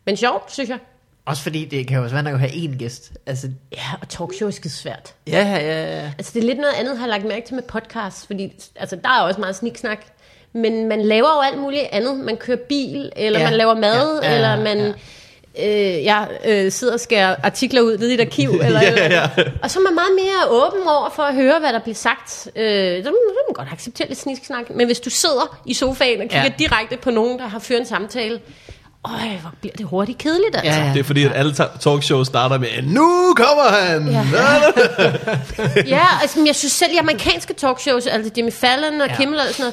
men 0.06 0.16
sjovt, 0.16 0.52
synes 0.52 0.70
jeg. 0.70 0.78
Også 1.26 1.42
fordi 1.42 1.64
det 1.64 1.86
kan 1.86 1.94
jo 1.94 2.00
være 2.00 2.10
svært 2.10 2.26
at 2.26 2.38
have 2.38 2.50
én 2.50 2.76
gæst. 2.78 3.12
Altså, 3.26 3.48
Ja, 3.72 3.78
og 4.02 4.08
talkshow 4.08 4.48
er 4.48 4.52
skide 4.52 4.72
svært. 4.74 5.14
ja, 5.26 5.46
ja, 5.58 5.96
ja. 5.96 6.10
Altså, 6.18 6.32
det 6.34 6.42
er 6.42 6.46
lidt 6.46 6.58
noget 6.58 6.74
andet, 6.78 6.98
har 6.98 7.06
jeg 7.06 7.10
lagt 7.10 7.24
mærke 7.24 7.46
til 7.46 7.54
med 7.54 7.62
podcast, 7.62 8.26
fordi 8.26 8.52
altså, 8.76 8.96
der 8.96 9.08
er 9.08 9.20
også 9.20 9.40
meget 9.40 9.56
sniksnak. 9.56 9.98
Men 10.52 10.88
man 10.88 11.02
laver 11.02 11.28
jo 11.36 11.40
alt 11.52 11.60
muligt 11.62 11.82
andet. 11.92 12.16
Man 12.16 12.36
kører 12.36 12.58
bil, 12.68 13.12
eller 13.16 13.40
Ja, 13.40 13.44
man 13.50 13.54
laver 13.58 13.74
mad, 13.74 14.20
ja, 14.22 14.28
ja, 14.30 14.34
eller 14.34 14.56
man 14.62 14.78
ja. 14.78 14.92
Øh, 15.59 16.05
jeg, 16.05 16.28
øh, 16.46 16.72
sidder 16.72 16.92
og 16.94 17.00
skærer 17.00 17.36
artikler 17.42 17.80
ud 17.80 17.98
nede 17.98 18.11
i 18.11 18.14
et 18.14 18.20
arkiv. 18.20 18.50
eller, 18.64 18.82
Ja, 18.82 18.88
eller, 18.88 19.05
ja. 19.05 19.28
Og 19.62 19.70
så 19.70 19.78
er 19.78 19.82
man 19.82 19.94
meget 19.94 20.12
mere 20.14 20.48
åben 20.50 20.88
over 20.88 21.11
for 21.16 21.22
at 21.22 21.34
høre, 21.34 21.59
hvad 21.61 21.72
der 21.72 21.78
bliver 21.78 21.94
sagt. 21.94 22.48
Øh, 22.57 23.05
så 23.05 23.11
må 23.11 23.16
man 23.48 23.55
godt 23.55 23.68
acceptere 23.72 24.09
lidt 24.09 24.18
sniksnak. 24.20 24.70
Men 24.70 24.86
hvis 24.86 25.00
du 25.00 25.11
sidder 25.11 25.61
i 25.66 25.74
sofaen 25.74 26.20
og 26.20 26.28
kigger 26.28 26.42
Ja. 26.44 26.52
direkte 26.59 26.96
på 26.96 27.11
nogen, 27.11 27.38
der 27.38 27.46
har 27.46 27.59
ført 27.59 27.80
en 27.80 27.86
samtale, 27.86 28.40
øj, 29.05 29.28
hvor 29.40 29.50
bliver 29.61 29.74
det 29.76 29.86
hurtigt 29.86 30.18
kedeligt, 30.18 30.57
altså. 30.57 30.80
Ja, 30.80 30.86
ja. 30.86 30.92
Det 30.92 31.00
er 31.00 31.05
fordi, 31.05 31.24
at 31.24 31.32
alle 31.34 31.55
ta- 31.55 31.78
talkshows 31.80 32.26
starter 32.26 32.59
med, 32.59 32.68
nu 32.82 33.34
kommer 33.36 33.64
han! 33.80 34.09
Ja. 34.09 34.24
ja, 35.96 36.07
altså, 36.22 36.44
jeg 36.46 36.55
synes 36.57 36.72
selv, 36.72 36.92
de 36.92 37.00
amerikanske 37.00 37.55
talkshows, 37.55 38.07
altså 38.07 38.30
Jimmy 38.36 38.52
Fallon 38.52 39.00
og 39.00 39.09
ja. 39.09 39.16
Kimmel 39.16 39.38
og 39.38 39.44
sådan 39.55 39.72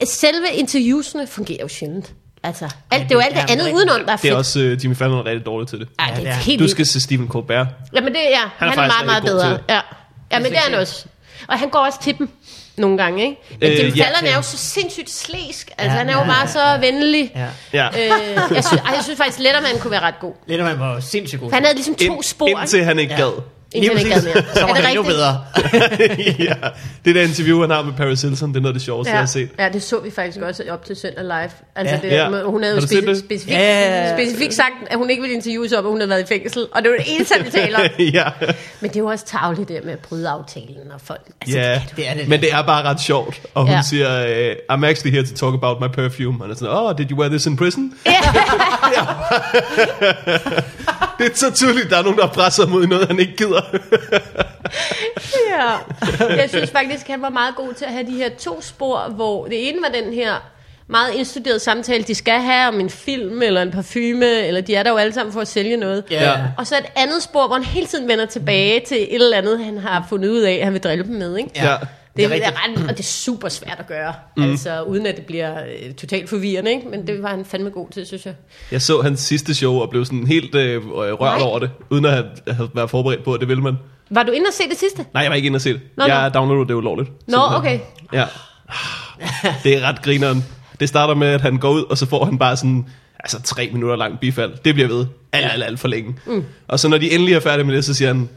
noget, 0.00 0.08
selve 0.08 0.46
interviewsene 0.54 1.26
fungerer 1.26 1.58
jo 1.62 1.68
sjældent. 1.68 2.12
Altså, 2.46 2.64
alt, 2.90 3.02
det 3.02 3.10
er 3.10 3.14
jo 3.14 3.20
alt 3.20 3.34
Ja, 3.34 3.40
det 3.40 3.48
men 3.50 3.52
andet 3.52 3.66
det- 3.66 3.74
udenom, 3.74 3.96
der 4.00 4.06
er 4.06 4.10
Det 4.16 4.20
fedt. 4.20 4.32
er 4.32 4.36
også 4.36 4.58
uh, 4.58 4.84
Jimmy 4.84 4.96
Fallon 4.96 5.18
er 5.18 5.24
rigtig 5.24 5.46
dårlig 5.46 5.68
til 5.68 5.78
det. 5.80 5.88
Ja, 6.00 6.06
det 6.14 6.22
det 6.22 6.28
er 6.30 6.34
helt 6.34 6.60
Du 6.60 6.68
skal 6.68 6.86
se 6.86 7.00
Stephen 7.00 7.28
Colbert. 7.28 7.66
Jamen 7.94 8.12
det 8.12 8.34
er, 8.34 8.38
han, 8.58 8.68
er 8.68 8.72
han 8.72 8.78
er 8.78 8.86
meget, 8.86 9.06
meget 9.06 9.22
bedre. 9.24 9.48
til 9.54 9.58
Ja. 9.68 9.80
ja, 10.32 10.38
men 10.38 10.44
det 10.50 10.56
er 10.56 10.60
han 10.60 10.74
også. 10.74 11.04
Og 11.48 11.58
han 11.58 11.68
går 11.68 11.78
også 11.78 12.02
til 12.02 12.18
dem 12.18 12.28
nogle 12.76 12.98
gange, 12.98 13.22
ikke? 13.24 13.36
Men 13.60 13.70
Øh, 13.72 13.78
Jim 13.78 13.94
ja. 13.94 14.04
Fallon 14.04 14.24
er 14.32 14.36
jo 14.36 14.42
så 14.42 14.56
sindssygt 14.56 15.10
slæsk. 15.10 15.70
Altså, 15.78 15.84
Ja, 15.92 15.98
han 15.98 16.08
er 16.08 16.12
jo 16.12 16.18
ja, 16.20 16.26
bare 16.26 16.48
så 16.48 16.78
venlig. 16.80 17.32
Ja. 17.34 17.46
Ja. 17.72 17.88
Øh, 17.88 18.08
jeg, 18.54 18.64
synes, 18.64 18.66
ej, 18.82 18.92
jeg 18.94 19.00
synes 19.04 19.16
faktisk, 19.18 19.38
Letterman 19.38 19.78
kunne 19.80 19.90
være 19.90 20.00
ret 20.02 20.20
god. 20.20 20.32
Letterman 20.46 20.78
var 20.80 21.00
sindssygt 21.00 21.40
god. 21.40 21.50
For 21.50 21.54
han 21.56 21.64
havde 21.64 21.74
ligesom 21.76 21.94
to 21.94 22.04
Ind, 22.04 22.22
spor. 22.22 22.48
indtil 22.48 22.84
han 22.84 22.98
ikke 22.98 23.14
Ja. 23.14 23.20
gad. 23.20 23.32
Indtil 23.72 23.90
han 23.98 24.06
ikke 24.06 24.18
Lige 24.20 24.34
mere. 24.34 24.44
Så 24.54 24.60
var 24.60 24.68
er 24.68 24.74
det 24.74 24.82
han 24.84 24.90
endnu 24.98 25.02
bedre. 25.02 25.44
ja. 26.38 26.54
Det 27.04 27.14
der 27.14 27.22
interview, 27.22 27.60
han 27.60 27.70
har 27.70 27.82
med 27.82 27.92
Paris 27.92 28.22
Hilton, 28.22 28.48
det 28.48 28.56
er 28.56 28.60
noget 28.60 28.74
af 28.74 28.78
det 28.78 28.82
sjoveste, 28.82 29.10
jeg 29.10 29.16
Ja. 29.16 29.20
har 29.20 29.26
set. 29.26 29.48
ja, 29.58 29.68
det 29.68 29.82
så 29.82 30.00
vi 30.00 30.10
faktisk 30.10 30.38
også 30.40 30.62
op 30.70 30.84
til 30.84 30.96
søndag 30.96 31.24
live. 31.24 31.50
Altså, 31.76 31.94
Ja. 31.94 32.00
det, 32.02 32.10
Ja. 32.16 32.42
hun 32.42 32.62
havde 32.62 32.74
Har 32.74 32.80
jo 32.80 32.86
speci- 32.86 33.06
det? 33.10 33.18
specifikt, 33.18 33.50
Ja. 33.56 34.16
specifikt 34.16 34.54
sagt, 34.54 34.74
at 34.90 34.98
hun 34.98 35.10
ikke 35.10 35.22
ville 35.22 35.34
interviews 35.36 35.72
op, 35.72 35.84
at 35.84 35.90
hun 35.90 36.00
havde 36.00 36.10
været 36.10 36.22
i 36.22 36.26
fængsel. 36.26 36.66
Og 36.72 36.82
det 36.82 36.90
var 36.90 36.96
det 36.96 37.06
eneste, 37.14 37.34
vi 37.44 37.50
taler 37.60 37.78
om. 37.78 37.84
ja. 37.98 38.24
Men 38.80 38.90
det 38.90 38.96
er 38.96 39.00
jo 39.00 39.06
også 39.06 39.26
tageligt 39.26 39.68
det 39.68 39.80
med 39.84 39.92
at 39.92 39.98
bryde 39.98 40.28
aftalen 40.28 40.92
og 40.94 41.00
folk. 41.04 41.20
Altså, 41.40 41.58
ja. 41.58 41.72
det 41.74 41.96
Det 41.96 42.08
er 42.08 42.14
det. 42.14 42.28
Men 42.28 42.40
det 42.40 42.52
er 42.52 42.62
bare 42.62 42.82
ret 42.84 43.00
sjovt. 43.00 43.40
Og 43.54 43.62
hun 43.62 43.70
Ja. 43.74 43.82
siger, 43.82 44.24
uh, 44.70 44.76
I'm 44.76 44.86
actually 44.86 45.12
here 45.16 45.26
to 45.26 45.34
talk 45.34 45.54
about 45.54 45.80
my 45.80 45.88
perfume. 45.94 46.36
Og 46.40 46.44
han 46.44 46.50
er 46.50 46.54
sådan, 46.54 46.74
oh, 46.74 46.94
did 46.98 47.10
you 47.10 47.18
wear 47.18 47.28
this 47.28 47.46
in 47.46 47.56
prison? 47.56 47.92
det 51.18 51.32
er 51.32 51.34
så 51.34 51.50
tydeligt, 51.54 51.90
der 51.90 51.98
er 51.98 52.02
nogen, 52.02 52.18
der 52.18 52.26
presser 52.26 52.66
mod 52.66 52.86
noget, 52.86 53.08
han 53.08 53.18
ikke 53.18 53.36
gider. 53.36 53.62
Ja. 55.50 55.72
Jeg 56.36 56.48
synes 56.48 56.70
faktisk, 56.70 57.06
han 57.08 57.22
var 57.22 57.28
meget 57.28 57.56
god 57.56 57.74
til 57.74 57.84
at 57.84 57.92
have 57.92 58.06
de 58.06 58.12
her 58.16 58.28
to 58.38 58.62
spor, 58.62 59.08
hvor 59.10 59.46
det 59.46 59.68
ene 59.68 59.78
var 59.82 59.88
den 60.02 60.12
her 60.12 60.34
meget 60.88 61.14
indstuderede 61.14 61.58
samtale, 61.58 62.04
de 62.04 62.14
skal 62.14 62.40
have 62.40 62.68
om 62.68 62.80
en 62.80 62.90
film 62.90 63.42
eller 63.42 63.62
en 63.62 63.70
parfume, 63.70 64.46
eller 64.46 64.60
de 64.60 64.74
er 64.74 64.82
der 64.82 64.90
jo 64.90 64.96
alle 64.96 65.12
sammen 65.12 65.32
for 65.32 65.40
at 65.40 65.48
sælge 65.48 65.76
noget. 65.76 66.04
Ja. 66.10 66.34
Og 66.58 66.66
så 66.66 66.76
et 66.78 66.84
andet 66.96 67.22
spor, 67.22 67.46
hvor 67.46 67.56
han 67.56 67.64
hele 67.64 67.86
tiden 67.86 68.08
vender 68.08 68.26
tilbage 68.26 68.80
til 68.86 68.96
et 68.96 69.14
eller 69.14 69.36
andet, 69.36 69.64
han 69.64 69.78
har 69.78 70.06
fundet 70.08 70.28
ud 70.28 70.40
af, 70.40 70.52
at 70.52 70.64
han 70.64 70.72
vil 70.72 70.82
drille 70.82 71.04
dem 71.04 71.14
med. 71.14 71.36
Ikke? 71.36 71.50
Ja. 71.54 71.76
Det, 72.16 72.24
er 72.24 72.28
det 72.28 72.46
er 72.46 72.50
ret, 72.50 72.82
og 72.82 72.88
det 72.88 73.00
er 73.00 73.02
super 73.02 73.48
svært 73.48 73.76
at 73.78 73.86
gøre, 73.86 74.14
mm. 74.36 74.42
altså 74.42 74.82
uden 74.82 75.06
at 75.06 75.16
det 75.16 75.26
bliver 75.26 75.54
øh, 75.60 75.94
totalt 75.94 76.28
forvirrende, 76.28 76.70
ikke? 76.70 76.88
men 76.88 77.06
det 77.06 77.22
var 77.22 77.28
han 77.28 77.44
fandme 77.44 77.70
god 77.70 77.90
til, 77.90 78.06
synes 78.06 78.26
jeg. 78.26 78.34
Jeg 78.72 78.82
så 78.82 79.02
hans 79.02 79.20
sidste 79.20 79.54
show 79.54 79.74
og 79.74 79.90
blev 79.90 80.04
sådan 80.04 80.26
helt 80.26 80.54
øh, 80.54 80.82
rørt 80.90 81.20
Nej. 81.20 81.48
over 81.48 81.58
det, 81.58 81.70
uden 81.90 82.04
at 82.04 82.12
have, 82.12 82.26
have 82.48 82.68
været 82.74 82.90
forberedt 82.90 83.24
på, 83.24 83.34
at 83.34 83.40
det 83.40 83.48
ville 83.48 83.62
man. 83.62 83.74
Var 84.10 84.22
du 84.22 84.32
inde 84.32 84.46
og 84.46 84.54
se 84.54 84.62
det 84.70 84.78
sidste? 84.78 85.04
Nej, 85.14 85.22
jeg 85.22 85.30
var 85.30 85.36
ikke 85.36 85.46
inde 85.46 85.56
og 85.56 85.60
se 85.60 85.72
det. 85.72 85.80
Nå, 85.96 86.04
jeg 86.04 86.22
nå. 86.22 86.38
downloadede 86.38 86.68
det 86.68 86.74
ulovligt. 86.74 87.10
Nå, 87.28 87.38
okay. 87.50 87.78
Ja. 88.12 88.24
Det 89.64 89.76
er 89.76 89.80
ret 89.80 90.02
grineren. 90.02 90.44
Det 90.80 90.88
starter 90.88 91.14
med, 91.14 91.28
at 91.28 91.40
han 91.40 91.56
går 91.56 91.70
ud, 91.70 91.82
og 91.82 91.98
så 91.98 92.06
får 92.06 92.24
han 92.24 92.38
bare 92.38 92.56
sådan 92.56 92.86
altså 93.20 93.42
tre 93.42 93.70
minutter 93.72 93.96
lang 93.96 94.20
bifald. 94.20 94.52
Det 94.64 94.74
bliver 94.74 94.88
ved 94.88 95.06
alt, 95.32 95.52
alt, 95.52 95.64
alt 95.64 95.80
for 95.80 95.88
længe. 95.88 96.14
Mm. 96.26 96.44
Og 96.68 96.80
så 96.80 96.88
når 96.88 96.98
de 96.98 97.12
endelig 97.12 97.34
er 97.34 97.40
færdige 97.40 97.66
med 97.66 97.76
det, 97.76 97.84
så 97.84 97.94
siger 97.94 98.08
han, 98.08 98.28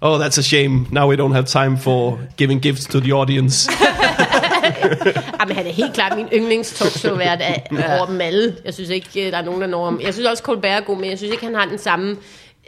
Oh, 0.00 0.18
that's 0.18 0.38
a 0.38 0.42
shame. 0.42 0.86
Now 0.92 1.10
we 1.10 1.16
don't 1.16 1.32
have 1.32 1.46
time 1.46 1.76
for 1.76 2.18
giving 2.36 2.60
gifts 2.60 2.86
to 2.86 3.00
the 3.00 3.12
audience. 3.14 3.70
Jamen, 5.40 5.56
han 5.56 5.66
er 5.66 5.72
helt 5.72 5.94
klart 5.94 6.16
min 6.16 6.26
yndlings 6.32 6.72
talkshow-vært 6.72 7.40
af 7.40 7.66
over 7.70 8.06
dem 8.06 8.20
alle. 8.20 8.56
Jeg 8.64 8.74
synes 8.74 8.90
ikke, 8.90 9.26
øh, 9.26 9.32
der 9.32 9.38
er 9.38 9.44
nogen, 9.44 9.60
der 9.60 9.66
når 9.66 9.84
ham. 9.84 10.00
Jeg 10.02 10.14
synes 10.14 10.28
også, 10.28 10.42
Colbert 10.42 10.82
er 10.82 10.86
god, 10.86 10.96
men 10.96 11.10
jeg 11.10 11.18
synes 11.18 11.32
ikke, 11.32 11.44
han 11.44 11.54
har 11.54 11.64
den 11.64 11.78
samme... 11.78 12.10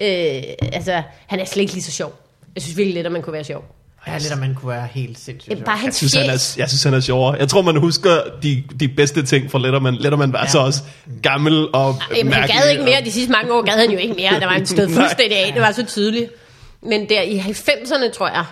Øh, 0.01 0.43
altså, 0.73 1.03
han 1.27 1.41
er 1.41 1.45
slet 1.45 1.61
ikke 1.61 1.73
lige 1.73 1.83
så 1.83 1.93
sjov. 1.93 2.13
Jeg 2.55 2.63
synes 2.63 2.77
virkelig 2.77 2.95
lidt, 2.95 3.07
at 3.07 3.13
man 3.13 3.23
kunne 3.23 3.33
være 3.33 3.45
sjov. 3.45 3.65
Ja, 4.07 4.19
lidt, 4.19 4.33
at 4.33 4.39
man 4.39 4.55
kunne 4.55 4.73
være 4.73 4.89
helt 4.93 5.19
sindssygt. 5.19 5.65
Bare. 5.65 5.79
Jeg 5.85 5.95
synes, 5.95 6.15
han 6.15 6.25
er, 6.25 6.55
jeg 6.59 6.69
synes, 6.69 6.83
han 6.83 6.95
er 6.95 7.01
sjovere. 7.01 7.37
Jeg 7.39 7.49
tror, 7.49 7.63
man 7.63 7.77
husker 7.77 8.11
de, 8.43 8.63
de 8.81 8.89
bedste 8.89 9.23
ting 9.23 9.51
fra 9.51 9.59
Letterman. 9.59 9.95
Letterman 9.95 10.33
var 10.33 10.41
ja. 10.43 10.49
så 10.49 10.59
også 10.59 10.83
gammel 11.23 11.69
og 11.73 11.97
Jamen, 12.17 12.33
han 12.33 12.49
gad 12.49 12.71
ikke 12.71 12.83
mere. 12.83 13.05
De 13.05 13.13
sidste 13.13 13.33
mange 13.33 13.53
år 13.53 13.63
gad 13.63 13.79
han 13.79 13.91
jo 13.91 13.99
ikke 13.99 14.15
mere. 14.15 14.41
Der 14.41 14.47
var 14.47 14.53
han 14.53 14.67
stået 14.67 14.91
fuldstændig 15.01 15.39
af. 15.39 15.53
Det 15.53 15.63
var 15.63 15.73
så 15.73 15.87
tydeligt. 15.87 16.31
Men 16.83 17.09
der 17.09 17.23
i 17.23 17.39
90'erne, 17.39 18.11
tror 18.13 18.29
jeg, 18.29 18.45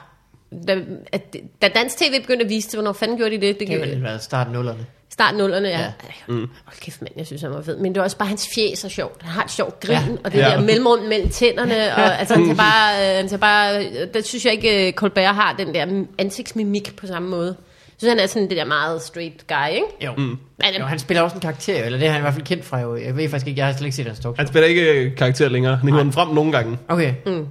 da, 0.68 0.76
at, 1.12 1.36
da 1.62 1.68
dansk 1.68 1.96
tv 1.98 2.20
begyndte 2.20 2.44
at 2.44 2.50
vise 2.50 2.68
det, 2.68 2.74
hvornår 2.76 2.92
fanden 2.92 3.16
gjorde 3.16 3.30
de 3.30 3.40
det? 3.40 3.42
Det 3.42 3.60
Det 3.60 3.68
har 3.68 3.76
gjorde 3.76 3.90
vel 3.90 4.02
været 4.02 4.22
start 4.22 4.52
nullerne. 4.52 4.86
Start 5.12 5.34
nullerne, 5.36 5.68
ja. 5.68 5.78
Ja. 5.80 5.86
Mm. 6.28 6.34
Hold 6.64 6.80
kæft, 6.80 7.02
mand, 7.02 7.12
jeg 7.16 7.26
synes, 7.26 7.42
han 7.42 7.50
var 7.50 7.62
fed. 7.62 7.76
Men 7.78 7.92
det 7.94 7.98
var 8.00 8.04
også 8.04 8.16
bare 8.16 8.28
hans 8.28 8.48
fjes 8.54 8.84
er 8.84 8.88
sjovt. 8.88 9.22
Han 9.22 9.30
har 9.32 9.44
et 9.44 9.50
sjovt 9.50 9.80
grin, 9.80 9.90
Ja. 9.96 10.02
og 10.24 10.32
det 10.32 10.38
Ja. 10.38 10.44
der 10.44 10.60
mellemrum 10.60 10.98
mellem 10.98 11.28
tænderne. 11.28 11.94
Og, 11.94 12.18
altså, 12.18 12.34
han 12.34 12.44
tager 12.46 12.56
bare, 12.56 13.10
øh, 13.10 13.16
han 13.16 13.28
tager 13.28 13.40
bare, 13.40 13.84
der 14.14 14.22
synes 14.22 14.44
jeg 14.44 14.52
ikke, 14.52 14.86
øh, 14.86 14.92
Colbert 14.92 15.34
har 15.34 15.54
den 15.58 15.74
der 15.74 16.04
ansigtsmimik 16.18 16.96
på 16.96 17.06
samme 17.06 17.28
måde. 17.28 17.56
Jeg 17.88 17.94
synes, 17.98 18.12
han 18.12 18.18
er 18.20 18.26
sådan 18.26 18.48
det 18.48 18.56
der 18.56 18.64
meget 18.64 19.02
straight 19.02 19.46
guy, 19.46 19.74
ikke? 19.74 19.86
Jo. 20.04 20.12
Mm. 20.16 20.22
Men, 20.24 20.38
jo. 20.78 20.84
han 20.84 20.98
spiller 20.98 21.22
også 21.22 21.34
en 21.34 21.40
karakter, 21.40 21.84
eller 21.84 21.98
det 21.98 22.06
er 22.08 22.12
han 22.12 22.20
i 22.20 22.22
hvert 22.22 22.34
fald 22.34 22.44
kendt 22.46 22.64
fra 22.64 22.80
jo. 22.80 22.96
Jeg 22.96 23.16
ved 23.16 23.28
faktisk 23.28 23.46
ikke, 23.48 23.58
jeg 23.58 23.66
har 23.66 23.72
slet 23.72 23.86
ikke 23.86 23.96
set 23.96 24.06
hans 24.06 24.18
talk. 24.18 24.36
Han 24.36 24.46
spiller 24.46 24.68
ikke 24.68 25.12
karakter 25.16 25.48
længere. 25.48 25.76
Han 25.76 25.88
hiver 25.88 26.02
den 26.02 26.12
frem 26.12 26.28
nogle 26.28 26.52
gange. 26.52 26.78
Okay. 26.88 27.14
mm. 27.26 27.46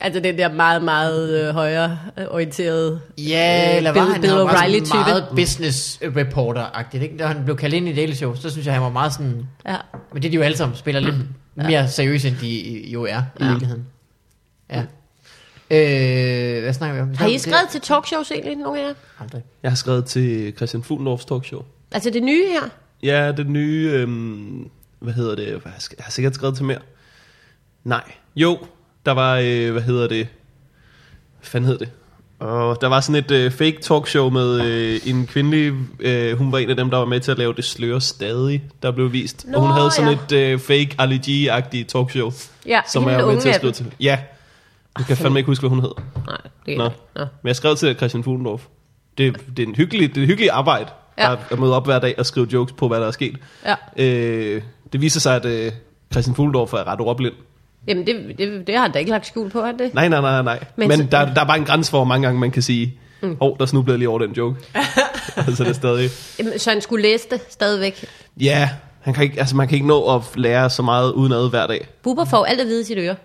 Altså 0.00 0.20
den 0.20 0.38
der 0.38 0.52
meget, 0.52 0.82
meget 0.84 1.48
øh, 1.48 1.54
højere 1.54 1.98
øh, 2.18 2.24
orienteret 2.30 3.00
Ja, 3.18 3.68
øh, 3.70 3.76
eller 3.76 3.92
var 3.92 4.00
Bill- 4.00 4.12
han, 4.12 4.20
Bill 4.20 4.32
han 4.32 4.40
var 4.46 4.52
meget 4.52 5.28
business 5.36 6.00
reporter-agtigt, 6.02 7.02
ikke? 7.02 7.16
Da 7.18 7.26
han 7.26 7.44
blev 7.44 7.56
kaldt 7.56 7.74
ind 7.74 7.88
i 7.88 7.94
Daily 7.94 8.12
Show, 8.12 8.34
så 8.34 8.50
synes 8.50 8.66
jeg, 8.66 8.74
han 8.74 8.82
var 8.82 8.88
meget 8.90 9.12
sådan... 9.12 9.46
Ja. 9.68 9.76
Men 10.12 10.22
det 10.22 10.28
er 10.28 10.30
de 10.30 10.36
jo 10.36 10.42
alle 10.42 10.56
sammen 10.56 10.76
spiller 10.76 11.00
lidt 11.00 11.14
mere 11.56 11.88
seriøse, 11.88 12.28
end 12.28 12.36
de 12.36 12.82
jo 12.92 13.04
er 13.04 13.22
i 13.40 13.44
virkeligheden. 13.44 13.86
Ja. 14.70 14.82
Øh, 15.70 16.62
hvad 16.62 16.72
snakker 16.72 16.94
vi 16.96 17.00
om? 17.02 17.14
Har 17.14 17.26
I 17.26 17.38
skrevet 17.38 17.68
til 17.70 17.80
talkshows 17.80 18.30
egentlig, 18.30 18.56
nogle 18.56 18.80
af 18.80 18.84
jer? 18.88 18.94
Aldrig. 19.20 19.42
Jeg 19.62 19.70
har 19.70 19.76
skrevet 19.76 20.04
til 20.04 20.52
Christian 20.56 20.82
Fuglendorfs 20.82 21.24
talkshow. 21.24 21.62
Altså 21.92 22.10
det 22.10 22.22
nye 22.22 22.44
her? 22.48 22.68
Ja, 23.02 23.32
det 23.32 23.46
nye... 23.46 23.90
Øhm, 23.92 24.68
hvad 24.98 25.12
hedder 25.12 25.34
det? 25.34 25.46
Jeg 25.46 25.60
har 25.98 26.10
sikkert 26.10 26.34
skrevet 26.34 26.56
til 26.56 26.64
mere. 26.64 26.78
Nej. 27.84 28.02
Jo, 28.36 28.58
der 29.08 29.14
var... 29.14 29.40
Øh, 29.44 29.72
hvad 29.72 29.82
hedder 29.82 30.08
det? 30.08 30.28
Hvad 31.38 31.46
fanden 31.46 31.68
hed 31.70 31.78
det? 31.78 31.88
Og 32.38 32.80
der 32.80 32.86
var 32.86 33.00
sådan 33.00 33.24
et 33.24 33.30
øh, 33.30 33.50
fake 33.50 33.78
talkshow 33.82 34.30
med 34.30 34.60
øh, 34.60 35.00
en 35.06 35.26
kvindelig... 35.26 35.72
Øh, 36.00 36.38
hun 36.38 36.52
var 36.52 36.58
en 36.58 36.70
af 36.70 36.76
dem, 36.76 36.90
der 36.90 36.98
var 36.98 37.04
med 37.04 37.20
til 37.20 37.30
at 37.30 37.38
lave 37.38 37.52
Det 37.52 37.64
slører 37.64 37.98
stadig, 37.98 38.62
der 38.82 38.90
blev 38.90 39.12
vist. 39.12 39.46
Nå, 39.48 39.56
og 39.56 39.62
hun 39.62 39.70
havde 39.70 39.90
sådan 39.90 40.18
ja. 40.30 40.36
et 40.36 40.52
øh, 40.52 40.58
fake 40.58 40.90
Ali 40.98 41.16
G-agtigt 41.16 41.84
talkshow, 41.84 42.32
Ja, 42.66 42.80
som 42.86 43.08
jeg 43.08 43.18
var 43.18 43.32
med 43.32 43.40
til 43.40 43.48
at 43.48 43.54
skrive 43.54 43.72
til. 43.72 43.94
Ja. 44.00 44.18
Jeg 44.98 45.06
kan 45.06 45.16
fandme 45.16 45.38
ikke 45.38 45.46
huske, 45.46 45.62
hvad 45.62 45.70
hun 45.70 45.80
hed. 45.80 45.92
Nej, 46.26 46.36
det 46.66 46.74
er 46.74 46.78
Nå. 46.78 46.90
Nå. 47.16 47.24
Men 47.42 47.48
jeg 47.48 47.56
skrev 47.56 47.76
til 47.76 47.96
Christian 47.96 48.24
Fuglendorf. 48.24 48.62
Det, 49.18 49.36
det, 49.56 49.62
er 49.62 49.66
en 49.66 49.74
hyggelig, 49.74 50.08
det 50.08 50.16
er 50.16 50.22
et 50.22 50.28
hyggeligt 50.28 50.50
arbejde, 50.52 50.90
Ja. 51.18 51.36
at 51.50 51.58
møde 51.58 51.76
op 51.76 51.86
hver 51.86 51.98
dag 51.98 52.14
og 52.18 52.26
skrive 52.26 52.48
jokes 52.52 52.72
på, 52.72 52.88
hvad 52.88 53.00
der 53.00 53.06
er 53.06 53.10
sket. 53.10 53.36
Ja. 53.66 53.74
Øh, 53.96 54.62
det 54.92 55.00
viser 55.00 55.20
sig, 55.20 55.36
at 55.36 55.44
øh, 55.44 55.72
Christian 56.12 56.34
Fuglendorf 56.34 56.72
er 56.72 56.86
ret 56.86 57.00
ordblind. 57.00 57.34
Jamen, 57.88 58.06
det, 58.06 58.38
det, 58.38 58.66
det 58.66 58.74
har 58.74 58.82
han 58.82 58.92
da 58.92 58.98
ikke 58.98 59.10
lagt 59.10 59.26
skjul 59.26 59.50
på, 59.50 59.62
han 59.62 59.78
det? 59.78 59.94
Nej, 59.94 60.08
nej, 60.08 60.20
nej, 60.20 60.42
nej. 60.42 60.58
Men 60.76 60.88
Men, 60.88 60.98
der, 61.10 61.34
der 61.34 61.40
er 61.40 61.44
bare 61.46 61.58
en 61.58 61.64
grænse 61.64 61.90
for, 61.90 61.98
hvor 61.98 62.04
mange 62.04 62.26
gange 62.26 62.40
man 62.40 62.50
kan 62.50 62.62
sige, 62.62 62.98
åh, 63.22 63.28
mm. 63.30 63.36
oh, 63.40 63.56
der 63.58 63.66
snublede 63.66 63.98
lige 63.98 64.08
over 64.08 64.18
den 64.18 64.32
joke. 64.32 64.56
altså 65.46 65.64
det 65.64 65.70
er 65.70 65.74
stadig... 65.74 66.10
Jamen, 66.38 66.58
Så 66.58 66.70
han 66.70 66.80
skulle 66.80 67.02
læse 67.02 67.26
det 67.30 67.40
stadigvæk. 67.48 68.04
Ja, 68.40 68.70
han 69.00 69.14
kan 69.14 69.24
ikke, 69.24 69.38
altså, 69.40 69.56
man 69.56 69.68
kan 69.68 69.74
ikke 69.74 69.86
nå 69.88 70.14
at 70.16 70.22
lære 70.34 70.70
så 70.70 70.82
meget 70.82 71.12
udenad 71.12 71.50
hver 71.50 71.66
dag. 71.66 71.88
Bubber 72.02 72.24
får 72.24 72.44
alt 72.44 72.60
at 72.60 72.66
vide 72.66 72.80
i 72.80 72.84
sit 72.84 72.98
øre. 72.98 73.16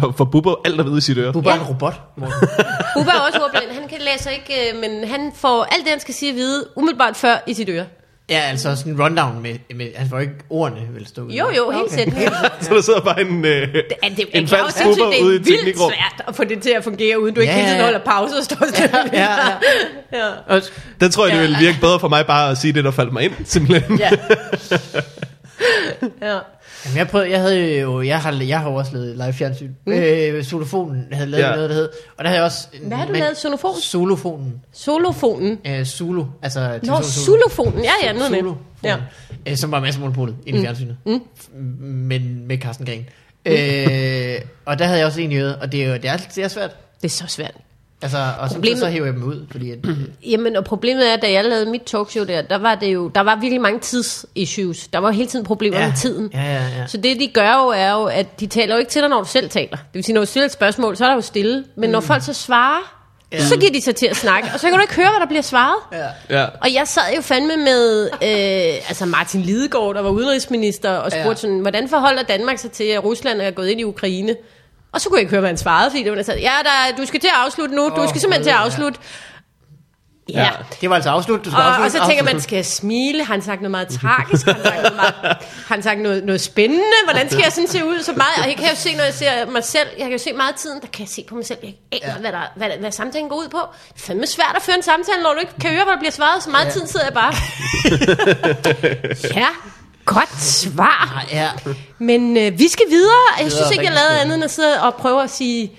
For, 0.00 0.14
for 0.16 0.24
Bubber 0.24 0.54
alt 0.64 0.80
at 0.80 0.86
vide 0.86 0.98
i 0.98 1.00
sit 1.00 1.18
øre. 1.18 1.32
Bubber 1.32 1.50
er 1.50 1.54
Ja. 1.54 1.60
en 1.60 1.66
robot. 1.68 1.94
Bubber 2.96 3.12
er 3.12 3.20
også 3.26 3.40
ordblind. 3.44 3.70
Han 3.80 3.88
kan 3.88 3.98
læse 4.00 4.30
ikke, 4.32 4.70
øh, 4.74 4.80
men 4.80 5.08
han 5.08 5.32
får 5.34 5.62
alt 5.64 5.82
det, 5.84 5.90
han 5.90 6.00
skal 6.00 6.14
sige 6.14 6.30
at 6.30 6.36
vide, 6.36 6.64
umiddelbart 6.76 7.16
før 7.16 7.34
i 7.46 7.54
sit 7.54 7.68
øre. 7.68 7.84
Ja, 8.30 8.38
altså 8.38 8.76
sådan 8.76 8.92
en 8.92 9.02
rundown 9.02 9.42
med, 9.42 9.54
med 9.76 9.88
han 9.96 10.08
får 10.08 10.18
ikke 10.18 10.32
ordene, 10.50 10.80
vel 10.94 11.06
stå 11.06 11.22
ud. 11.22 11.32
Jo, 11.32 11.50
jo, 11.56 11.70
helt 11.70 11.84
okay. 11.86 11.96
sætning. 11.96 12.28
Så 12.60 12.74
der 12.74 12.80
sidder 12.80 13.00
bare 13.00 13.20
en, 13.20 13.44
øh, 13.44 13.68
Ja, 14.02 14.08
det, 14.16 14.24
en 14.34 14.48
falsk 14.48 14.64
også 14.64 14.78
synes, 14.78 14.96
Bubber 14.98 15.10
det 15.12 15.20
er 15.20 15.24
ude 15.24 15.36
i 15.36 15.38
vildt 15.38 15.58
teknikrum. 15.58 15.90
svært 15.90 16.28
at 16.28 16.36
få 16.36 16.44
det 16.44 16.62
til 16.62 16.70
at 16.70 16.84
fungere, 16.84 17.20
uden 17.20 17.34
du 17.34 17.40
ikke 17.40 17.52
Ja, 17.52 17.58
hele 17.58 17.70
tiden 17.70 17.82
holder 17.84 17.98
pause 17.98 18.34
og 18.38 18.44
står 18.44 18.66
stille. 18.74 18.98
Ja, 19.12 19.28
ja. 20.12 20.26
ja. 20.54 20.60
Den 21.00 21.10
tror 21.10 21.26
jeg, 21.26 21.32
det 21.32 21.38
Ja. 21.42 21.46
ville 21.46 21.58
virke 21.58 21.78
bedre 21.80 22.00
for 22.00 22.08
mig 22.08 22.26
bare 22.26 22.50
at 22.50 22.58
sige 22.58 22.72
det, 22.72 22.84
der 22.84 22.90
faldt 22.90 23.12
mig 23.12 23.22
ind, 23.24 23.32
simpelthen. 23.44 23.98
ja. 23.98 24.10
ja. 26.22 26.38
Jamen, 26.84 26.96
jeg, 26.98 27.08
prøvede, 27.08 27.30
jeg 27.30 27.40
havde 27.40 27.80
jo, 27.80 28.02
jeg 28.02 28.20
har, 28.20 28.32
jeg 28.48 28.60
har 28.60 28.68
også 28.70 28.92
lavet 28.92 29.16
live 29.16 29.32
fjernsyn. 29.32 29.70
Mm. 29.86 29.92
Øh, 29.92 30.44
solofonen 30.44 31.06
havde 31.12 31.30
lavet 31.30 31.44
Ja. 31.44 31.54
noget, 31.54 31.70
der 31.70 31.76
hed, 31.76 31.88
og 32.16 32.24
der 32.24 32.30
havde 32.30 32.36
jeg 32.36 32.44
også... 32.44 32.68
en- 32.72 32.88
Hvad 32.88 32.96
har 32.96 33.06
du 33.06 33.12
men- 33.12 33.20
lavet? 33.20 33.36
Solofon? 33.36 33.74
Solofonen. 33.80 34.62
Solofonen. 34.72 35.58
Øh, 35.66 35.84
Zulu, 35.84 36.24
altså... 36.42 36.78
Nå, 36.82 37.02
Zulufonen. 37.02 37.84
Ja, 37.84 37.90
ja, 38.02 38.12
noget 38.12 38.30
med. 38.30 38.38
Zulu. 38.38 38.54
Ja. 38.84 38.96
Øh, 39.48 39.56
som 39.56 39.70
var 39.70 39.90
som 39.90 40.00
monopolet 40.00 40.36
inde 40.46 40.58
i 40.58 40.62
fjernsynet. 40.62 40.96
Mm. 41.06 41.20
Men 41.82 42.46
med 42.46 42.58
Carsten 42.58 42.86
Gren. 42.86 43.06
Øh, 43.46 44.40
og 44.64 44.78
der 44.78 44.84
havde 44.84 44.98
jeg 44.98 45.06
også 45.06 45.20
en 45.20 45.32
i 45.32 45.36
øret, 45.36 45.56
og 45.56 45.72
det 45.72 45.82
er 45.84 45.88
jo 45.88 45.94
det 45.94 46.04
er, 46.10 46.16
det 46.16 46.44
er 46.44 46.48
svært. 46.48 46.70
Det 47.02 47.04
er 47.08 47.12
så 47.12 47.24
svært. 47.28 47.54
Altså, 48.06 48.18
og 48.40 48.48
så, 48.48 48.54
Problemet- 48.54 48.78
så 48.78 48.86
hiver 48.88 49.04
jeg 49.06 49.14
dem 49.14 49.22
ud, 49.22 49.46
fordi 49.50 49.70
at, 49.70 49.78
Jamen, 50.26 50.56
og 50.56 50.64
problemet 50.64 51.08
er, 51.08 51.14
at 51.14 51.22
da 51.22 51.32
jeg 51.32 51.44
lavede 51.44 51.70
mit 51.70 51.82
talkshow 51.82 52.24
der, 52.24 52.42
der 52.42 52.58
var 52.58 52.74
det 52.74 52.94
jo, 52.94 53.08
der 53.08 53.20
var 53.20 53.36
virkelig 53.40 53.60
mange 53.60 53.80
tidsissues. 53.80 54.88
Der 54.88 54.98
var 54.98 55.10
hele 55.10 55.28
tiden 55.28 55.44
problemer 55.44 55.78
Ja. 55.78 55.86
med 55.86 55.96
tiden. 55.96 56.30
Ja, 56.34 56.42
ja, 56.42 56.52
ja. 56.78 56.86
Så 56.86 56.96
det, 56.96 57.20
de 57.20 57.28
gør 57.34 57.62
jo, 57.62 57.68
er 57.68 57.92
jo, 57.92 58.04
at 58.04 58.40
de 58.40 58.46
taler 58.46 58.74
jo 58.74 58.78
ikke 58.78 58.90
til 58.90 59.00
dig, 59.02 59.08
når 59.10 59.18
du 59.22 59.28
selv 59.28 59.50
taler. 59.50 59.76
Det 59.76 59.94
vil 59.94 60.04
sige, 60.04 60.14
når 60.14 60.20
du 60.22 60.26
stiller 60.26 60.46
et 60.46 60.52
spørgsmål, 60.52 60.96
så 60.96 61.04
er 61.04 61.08
der 61.08 61.14
jo 61.14 61.20
stille. 61.20 61.64
Men 61.76 61.90
når 61.90 62.00
folk 62.00 62.22
så 62.22 62.32
svarer, 62.32 62.92
Mm. 63.32 63.38
Ja. 63.38 63.44
så 63.44 63.56
giver 63.56 63.72
de 63.72 63.82
sig 63.82 63.96
til 63.96 64.06
at 64.06 64.16
snakke, 64.16 64.48
og 64.54 64.60
så 64.60 64.66
kan 64.68 64.74
du 64.76 64.80
ikke 64.82 64.94
høre, 64.94 65.08
hvad 65.10 65.20
der 65.20 65.26
bliver 65.26 65.42
svaret. 65.42 65.74
ja. 65.92 66.38
Ja. 66.40 66.44
Og 66.60 66.74
jeg 66.74 66.82
sad 66.88 67.02
jo 67.16 67.22
fandme 67.22 67.56
med 67.56 68.04
øh, 68.12 68.88
altså 68.88 69.06
Martin 69.06 69.40
Lidegaard, 69.42 69.94
der 69.94 70.00
var 70.02 70.10
udenrigsminister, 70.10 70.90
og 70.90 71.10
spurgte 71.10 71.28
Ja. 71.28 71.34
sådan, 71.34 71.58
hvordan 71.58 71.88
forholder 71.88 72.22
Danmark 72.22 72.58
sig 72.58 72.70
til, 72.72 72.84
at 72.84 73.04
Rusland 73.04 73.40
er 73.40 73.50
gået 73.50 73.68
ind 73.68 73.80
i 73.80 73.84
Ukraine? 73.84 74.36
Og 74.96 75.00
så 75.00 75.08
kunne 75.08 75.16
jeg 75.16 75.22
ikke 75.22 75.30
høre, 75.30 75.40
hvad 75.40 75.50
han 75.50 75.56
svarede, 75.56 75.90
fordi 75.90 76.02
det 76.04 76.12
var 76.12 76.22
sådan, 76.22 76.40
ja, 76.40 76.52
der, 76.68 76.96
du 76.96 77.06
skal 77.06 77.20
til 77.20 77.28
at 77.28 77.44
afslutte 77.44 77.74
nu, 77.74 77.82
du 77.96 78.08
skal 78.08 78.20
simpelthen 78.20 78.44
til 78.44 78.50
at 78.50 78.56
ja. 78.56 78.64
afslutte. 78.64 78.98
Ja. 80.28 80.42
Ja. 80.42 80.50
Det 80.80 80.90
var 80.90 80.96
altså 80.96 81.10
afslut. 81.10 81.44
Du 81.44 81.50
skal 81.50 81.62
Og, 81.62 81.66
afslutte, 81.66 81.86
og 81.86 81.90
så 81.90 82.08
tænker 82.08 82.24
man, 82.24 82.28
afslutte. 82.28 82.42
skal 82.42 82.56
jeg 82.56 82.66
smile? 82.66 83.24
Han 83.24 83.42
sagt 83.42 83.60
noget 83.60 83.70
meget 83.70 83.88
tragisk? 83.88 84.46
Han 84.46 84.54
sagt 84.64 84.82
noget, 84.82 84.96
meget, 84.96 85.36
han 85.68 85.82
sagt 85.82 86.00
noget, 86.00 86.24
noget 86.24 86.40
spændende? 86.40 86.98
Hvordan 87.04 87.30
skal 87.30 87.42
jeg 87.42 87.52
sådan 87.52 87.68
se 87.68 87.84
ud 87.84 88.02
så 88.02 88.12
meget? 88.12 88.36
Og 88.42 88.46
jeg 88.48 88.56
kan 88.56 88.68
jo 88.68 88.76
se, 88.76 88.96
når 88.96 89.04
jeg 89.04 89.14
ser 89.14 89.46
mig 89.46 89.64
selv, 89.64 89.88
jeg 89.98 90.04
kan 90.04 90.12
jo 90.12 90.18
se 90.18 90.32
meget 90.32 90.52
af 90.52 90.58
tiden, 90.58 90.80
der 90.80 90.86
kan 90.86 91.00
jeg 91.00 91.08
se 91.08 91.24
på 91.28 91.34
mig 91.34 91.46
selv, 91.46 91.58
jeg 91.62 91.74
aner, 91.92 92.12
ja. 92.14 92.18
hvad, 92.20 92.32
der, 92.32 92.42
hvad, 92.56 92.68
hvad 92.80 92.92
samtalen 92.92 93.28
går 93.28 93.36
ud 93.36 93.48
på. 93.48 93.60
Det 93.88 94.02
er 94.02 94.06
fandme 94.06 94.26
svært 94.26 94.52
at 94.56 94.62
føre 94.62 94.76
en 94.76 94.82
samtale, 94.82 95.22
når 95.22 95.32
du 95.32 95.38
ikke 95.38 95.52
kan 95.60 95.70
høre, 95.70 95.84
hvad 95.84 95.92
der 95.92 95.98
bliver 95.98 96.12
svaret. 96.12 96.42
Så 96.42 96.50
meget 96.50 96.66
ja. 96.66 96.70
tid 96.70 96.86
sidder 96.86 97.06
jeg 97.06 97.14
bare. 97.14 97.32
ja, 99.42 99.48
godt 100.06 100.40
svar. 100.40 101.26
Ja, 101.32 101.50
Men 101.98 102.36
øh, 102.36 102.58
vi 102.58 102.68
skal 102.68 102.84
videre. 102.90 103.42
Jeg 103.42 103.52
synes 103.52 103.70
ikke, 103.70 103.84
jeg 103.84 103.92
lavede 103.92 104.20
andet 104.20 104.34
end 104.34 104.44
at 104.44 104.50
sidde 104.50 104.82
og 104.82 104.94
prøve 104.94 105.22
at 105.22 105.30
sige... 105.30 105.72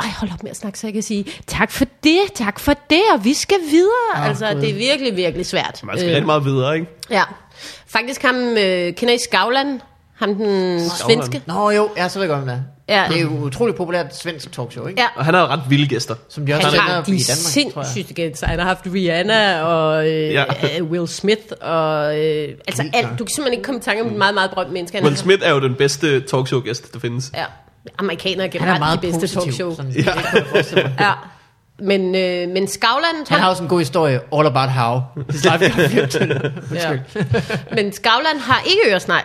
Ej, 0.00 0.06
hold 0.18 0.30
op 0.32 0.42
med 0.42 0.50
at 0.50 0.56
snakke, 0.56 0.78
så 0.78 0.86
jeg 0.86 0.94
kan 0.94 1.02
sige, 1.02 1.24
tak 1.46 1.70
for 1.70 1.84
det, 2.04 2.20
tak 2.34 2.60
for 2.60 2.72
det, 2.90 3.02
og 3.14 3.24
vi 3.24 3.34
skal 3.34 3.56
videre. 3.70 4.14
Oh, 4.14 4.26
altså, 4.26 4.52
Gud. 4.52 4.60
det 4.60 4.70
er 4.70 4.74
virkelig, 4.74 5.16
virkelig 5.16 5.46
svært. 5.46 5.80
Man 5.84 5.98
skal 5.98 6.08
rigtig 6.08 6.26
meget 6.26 6.44
videre, 6.44 6.74
ikke? 6.74 6.90
Ja. 7.10 7.22
Faktisk 7.86 8.22
ham, 8.22 8.36
øh, 8.36 8.94
kender 8.94 9.14
I 9.14 9.18
Skavlan? 9.18 9.80
Ham 10.18 10.34
den 10.34 10.80
svenske? 10.90 11.42
Nå 11.46 11.70
jo, 11.70 11.90
ja, 11.96 12.08
så 12.08 12.18
ved 12.18 12.26
jeg 12.26 12.36
godt, 12.36 12.42
om 12.42 12.48
det. 12.48 12.64
Ja. 12.88 13.04
Det 13.08 13.16
er 13.16 13.20
jo 13.20 13.28
utroligt 13.28 13.76
populært 13.76 14.16
svensk 14.16 14.52
talkshow, 14.52 14.86
ikke? 14.86 15.00
Ja. 15.00 15.06
Og 15.16 15.24
han 15.24 15.34
har 15.34 15.46
ret 15.48 15.60
vilde 15.68 15.86
gæster. 15.88 16.14
Som 16.28 16.46
de 16.46 16.54
også 16.54 16.68
Han 16.68 16.78
har 16.78 16.88
i 16.88 16.90
de 16.90 17.04
Danmark, 17.04 17.72
tror 17.72 17.82
jeg. 17.82 17.86
sindssygt 17.90 18.16
gæster. 18.16 18.46
Han 18.46 18.58
har 18.58 18.66
haft 18.66 18.80
Rihanna 18.94 19.62
og 19.62 20.08
øh, 20.08 20.32
Ja. 20.32 20.44
ja. 20.62 20.82
Will 20.82 21.08
Smith 21.08 21.42
og... 21.60 22.18
Øh, 22.18 22.48
altså 22.68 22.84
alt. 22.94 23.08
Du 23.18 23.24
kan 23.24 23.34
simpelthen 23.34 23.52
ikke 23.52 23.62
komme 23.62 23.78
i 23.78 23.82
tanke 23.82 24.02
om 24.02 24.08
et 24.08 24.16
meget, 24.16 24.34
meget 24.34 24.50
berømt 24.50 24.72
menneske. 24.72 24.96
Han 24.96 25.04
Will 25.04 25.16
Smith 25.16 25.42
er 25.44 25.50
jo 25.50 25.60
den 25.60 25.74
bedste 25.74 26.20
talkshow-gæst, 26.20 26.92
der 26.94 26.98
findes. 27.00 27.30
Ja. 27.34 27.44
Amerikanere 27.98 28.46
er 28.46 28.50
Han 28.60 28.68
er 28.68 28.72
generelt 28.72 28.80
meget 28.80 29.02
de 29.02 29.06
bedste 29.06 29.20
positiv. 29.38 29.42
talkshow. 29.42 29.74
Sådan, 29.76 29.92
ja. 29.92 30.80
det. 30.82 30.96
Ja. 31.00 31.12
Men, 31.80 32.14
øh, 32.14 32.48
men 32.48 32.68
Skavlan... 32.68 33.24
Han 33.28 33.40
har 33.40 33.50
også 33.50 33.62
en 33.62 33.68
god 33.68 33.78
historie, 33.78 34.20
All 34.32 34.46
About 34.46 34.68
How. 34.70 35.00
His 35.30 35.44
life 35.52 35.64
ja. 36.74 36.98
Men 37.74 37.92
Skavlan 37.92 38.38
har 38.40 38.62
ikke 38.66 38.92
øresnegl. 38.92 39.24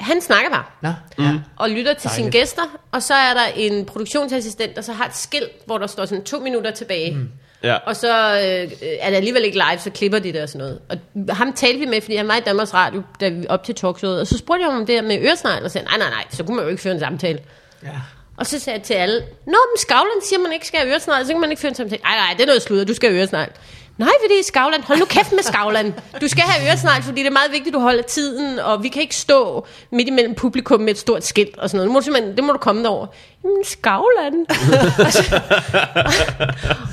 Han 0.00 0.20
snakker 0.20 0.50
bare. 0.50 0.64
Nå, 0.82 0.88
ja. 1.24 1.32
og 1.56 1.70
lytter 1.70 1.94
til 1.94 2.10
sine 2.10 2.24
Dejligt. 2.24 2.32
gæster, 2.32 2.62
og 2.92 3.02
så 3.02 3.14
er 3.14 3.34
der 3.34 3.44
en 3.56 3.84
produktionsassistent, 3.84 4.76
der 4.76 4.82
så 4.82 4.92
har 4.92 5.06
et 5.06 5.16
skilt, 5.16 5.50
hvor 5.66 5.78
der 5.78 5.86
står 5.86 6.04
sådan 6.04 6.24
to 6.24 6.38
minutter 6.40 6.70
tilbage. 6.70 7.14
Mm. 7.14 7.28
Ja. 7.62 7.74
Og 7.76 7.96
så 7.96 8.08
øh, 8.34 8.72
er 9.00 9.10
det 9.10 9.16
alligevel 9.16 9.44
ikke 9.44 9.56
live, 9.70 9.78
så 9.78 9.90
klipper 9.90 10.18
de 10.18 10.32
det 10.32 10.42
og 10.42 10.48
sådan 10.48 10.58
noget. 10.58 10.80
Og 11.28 11.36
ham 11.36 11.52
talte 11.52 11.78
vi 11.80 11.86
med, 11.86 12.00
fordi 12.00 12.16
han 12.16 12.28
var 12.28 12.36
i 12.36 12.40
Danmarks 12.40 12.74
Radio, 12.74 13.02
da 13.20 13.28
vi 13.28 13.46
op 13.48 13.64
til 13.64 13.74
talkshowet, 13.74 14.20
og 14.20 14.26
så 14.26 14.38
spurgte 14.38 14.62
jeg 14.64 14.72
ham 14.72 14.80
om 14.80 14.86
det 14.86 14.94
her 14.94 15.02
med 15.02 15.18
øresnegl, 15.22 15.64
og 15.64 15.70
sagde, 15.70 15.84
nej, 15.86 15.98
nej, 15.98 16.10
nej, 16.10 16.24
så 16.30 16.44
kunne 16.44 16.56
man 16.56 16.64
jo 16.64 16.70
ikke 16.70 16.82
føre 16.82 16.94
en 16.94 17.00
samtale. 17.00 17.38
ja. 17.82 17.88
Og 18.36 18.46
så 18.46 18.58
sagde 18.60 18.76
jeg 18.78 18.84
til 18.84 18.94
alle, 18.94 19.16
Nå, 19.46 19.52
men 19.52 19.78
Skavlan 19.78 20.22
siger, 20.28 20.40
man 20.40 20.52
ikke 20.52 20.66
skal 20.66 20.80
have 20.80 20.90
øresnegl, 20.92 21.26
så 21.26 21.32
kan 21.32 21.40
man 21.40 21.50
ikke 21.50 21.60
føre 21.60 21.68
en 21.68 21.74
samtale. 21.74 22.02
Nej, 22.02 22.16
nej, 22.16 22.34
det 22.36 22.42
er 22.42 22.46
noget 22.46 22.62
sludder, 22.62 22.84
du 22.84 22.94
skal 22.94 23.10
have 23.10 23.18
øresnegl. 23.20 23.50
Nej, 23.98 24.08
fordi 24.24 24.42
Skavlan, 24.42 24.82
hold 24.84 24.98
nu 24.98 25.04
kæft 25.04 25.32
med 25.32 25.42
Skavlan. 25.42 25.94
Du 26.20 26.28
skal 26.28 26.42
have 26.42 26.68
øresnegl, 26.68 27.02
fordi 27.02 27.20
det 27.20 27.26
er 27.26 27.30
meget 27.32 27.52
vigtigt, 27.52 27.74
du 27.74 27.80
holder 27.80 28.02
tiden, 28.02 28.58
og 28.58 28.82
vi 28.82 28.88
kan 28.88 29.02
ikke 29.02 29.16
stå 29.16 29.66
midt 29.92 30.08
imellem 30.08 30.34
publikum 30.34 30.80
med 30.80 30.90
et 30.90 30.98
stort 30.98 31.24
skilt 31.24 31.58
og 31.58 31.70
sådan 31.70 31.76
noget. 31.76 31.86
Det 31.88 31.92
må 31.92 31.98
du, 31.98 32.04
simpelthen- 32.04 32.36
det 32.36 32.44
må 32.44 32.52
du 32.52 32.58
komme 32.58 32.82
derover. 32.82 33.06
Jamen, 33.44 33.64
Skavlan. 33.64 34.46
og, 35.06 35.12
så, 35.12 35.40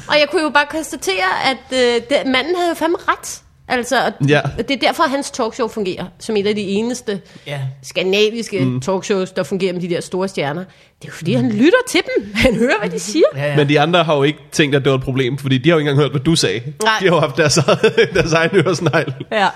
og 0.10 0.20
jeg 0.20 0.28
kunne 0.32 0.42
jo 0.44 0.50
bare 0.50 0.66
konstatere, 0.66 1.30
at 1.46 1.58
øh, 1.74 2.02
det, 2.10 2.26
manden 2.26 2.56
havde 2.56 2.70
jo 2.70 2.76
fandme 2.76 2.98
ret. 3.08 3.42
Altså, 3.68 4.06
og 4.06 4.12
Ja. 4.28 4.42
det 4.58 4.72
er 4.72 4.78
derfor, 4.88 5.04
at 5.04 5.10
hans 5.10 5.32
talkshow 5.32 5.68
fungerer 5.68 6.06
som 6.20 6.36
et 6.38 6.48
af 6.48 6.56
de 6.56 6.62
eneste 6.62 7.22
Ja. 7.48 7.60
skandinaviske 7.84 8.60
mm. 8.66 8.82
talkshows, 8.82 9.32
der 9.32 9.44
fungerer 9.44 9.74
med 9.74 9.82
de 9.82 9.90
der 9.90 10.02
store 10.02 10.28
stjerner. 10.28 10.64
Det 10.64 11.04
er 11.04 11.08
jo 11.08 11.12
fordi, 11.14 11.34
han 11.34 11.52
lytter 11.52 11.78
til 11.90 12.02
dem. 12.16 12.32
Han 12.36 12.56
hører, 12.56 12.80
hvad 12.80 12.90
de 12.90 13.00
siger. 13.00 13.24
Ja, 13.36 13.46
ja. 13.46 13.56
Men 13.56 13.70
de 13.70 13.80
andre 13.80 14.04
har 14.04 14.16
jo 14.16 14.24
ikke 14.24 14.40
tænkt, 14.52 14.76
at 14.76 14.84
det 14.84 14.92
var 14.92 14.98
et 14.98 15.04
problem, 15.04 15.38
fordi 15.38 15.58
de 15.58 15.70
har 15.70 15.76
jo 15.76 15.80
ikke 15.80 15.90
engang 15.90 16.04
hørt, 16.04 16.12
hvad 16.12 16.22
du 16.22 16.36
sagde. 16.36 16.60
Nej. 16.84 16.94
De 17.00 17.08
har 17.08 17.16
jo 17.16 17.20
haft 17.20 17.38
deres, 17.38 17.54
deres 18.16 18.34
egen 18.34 18.50
øresnegl. 18.54 19.14
Ja. 19.32 19.48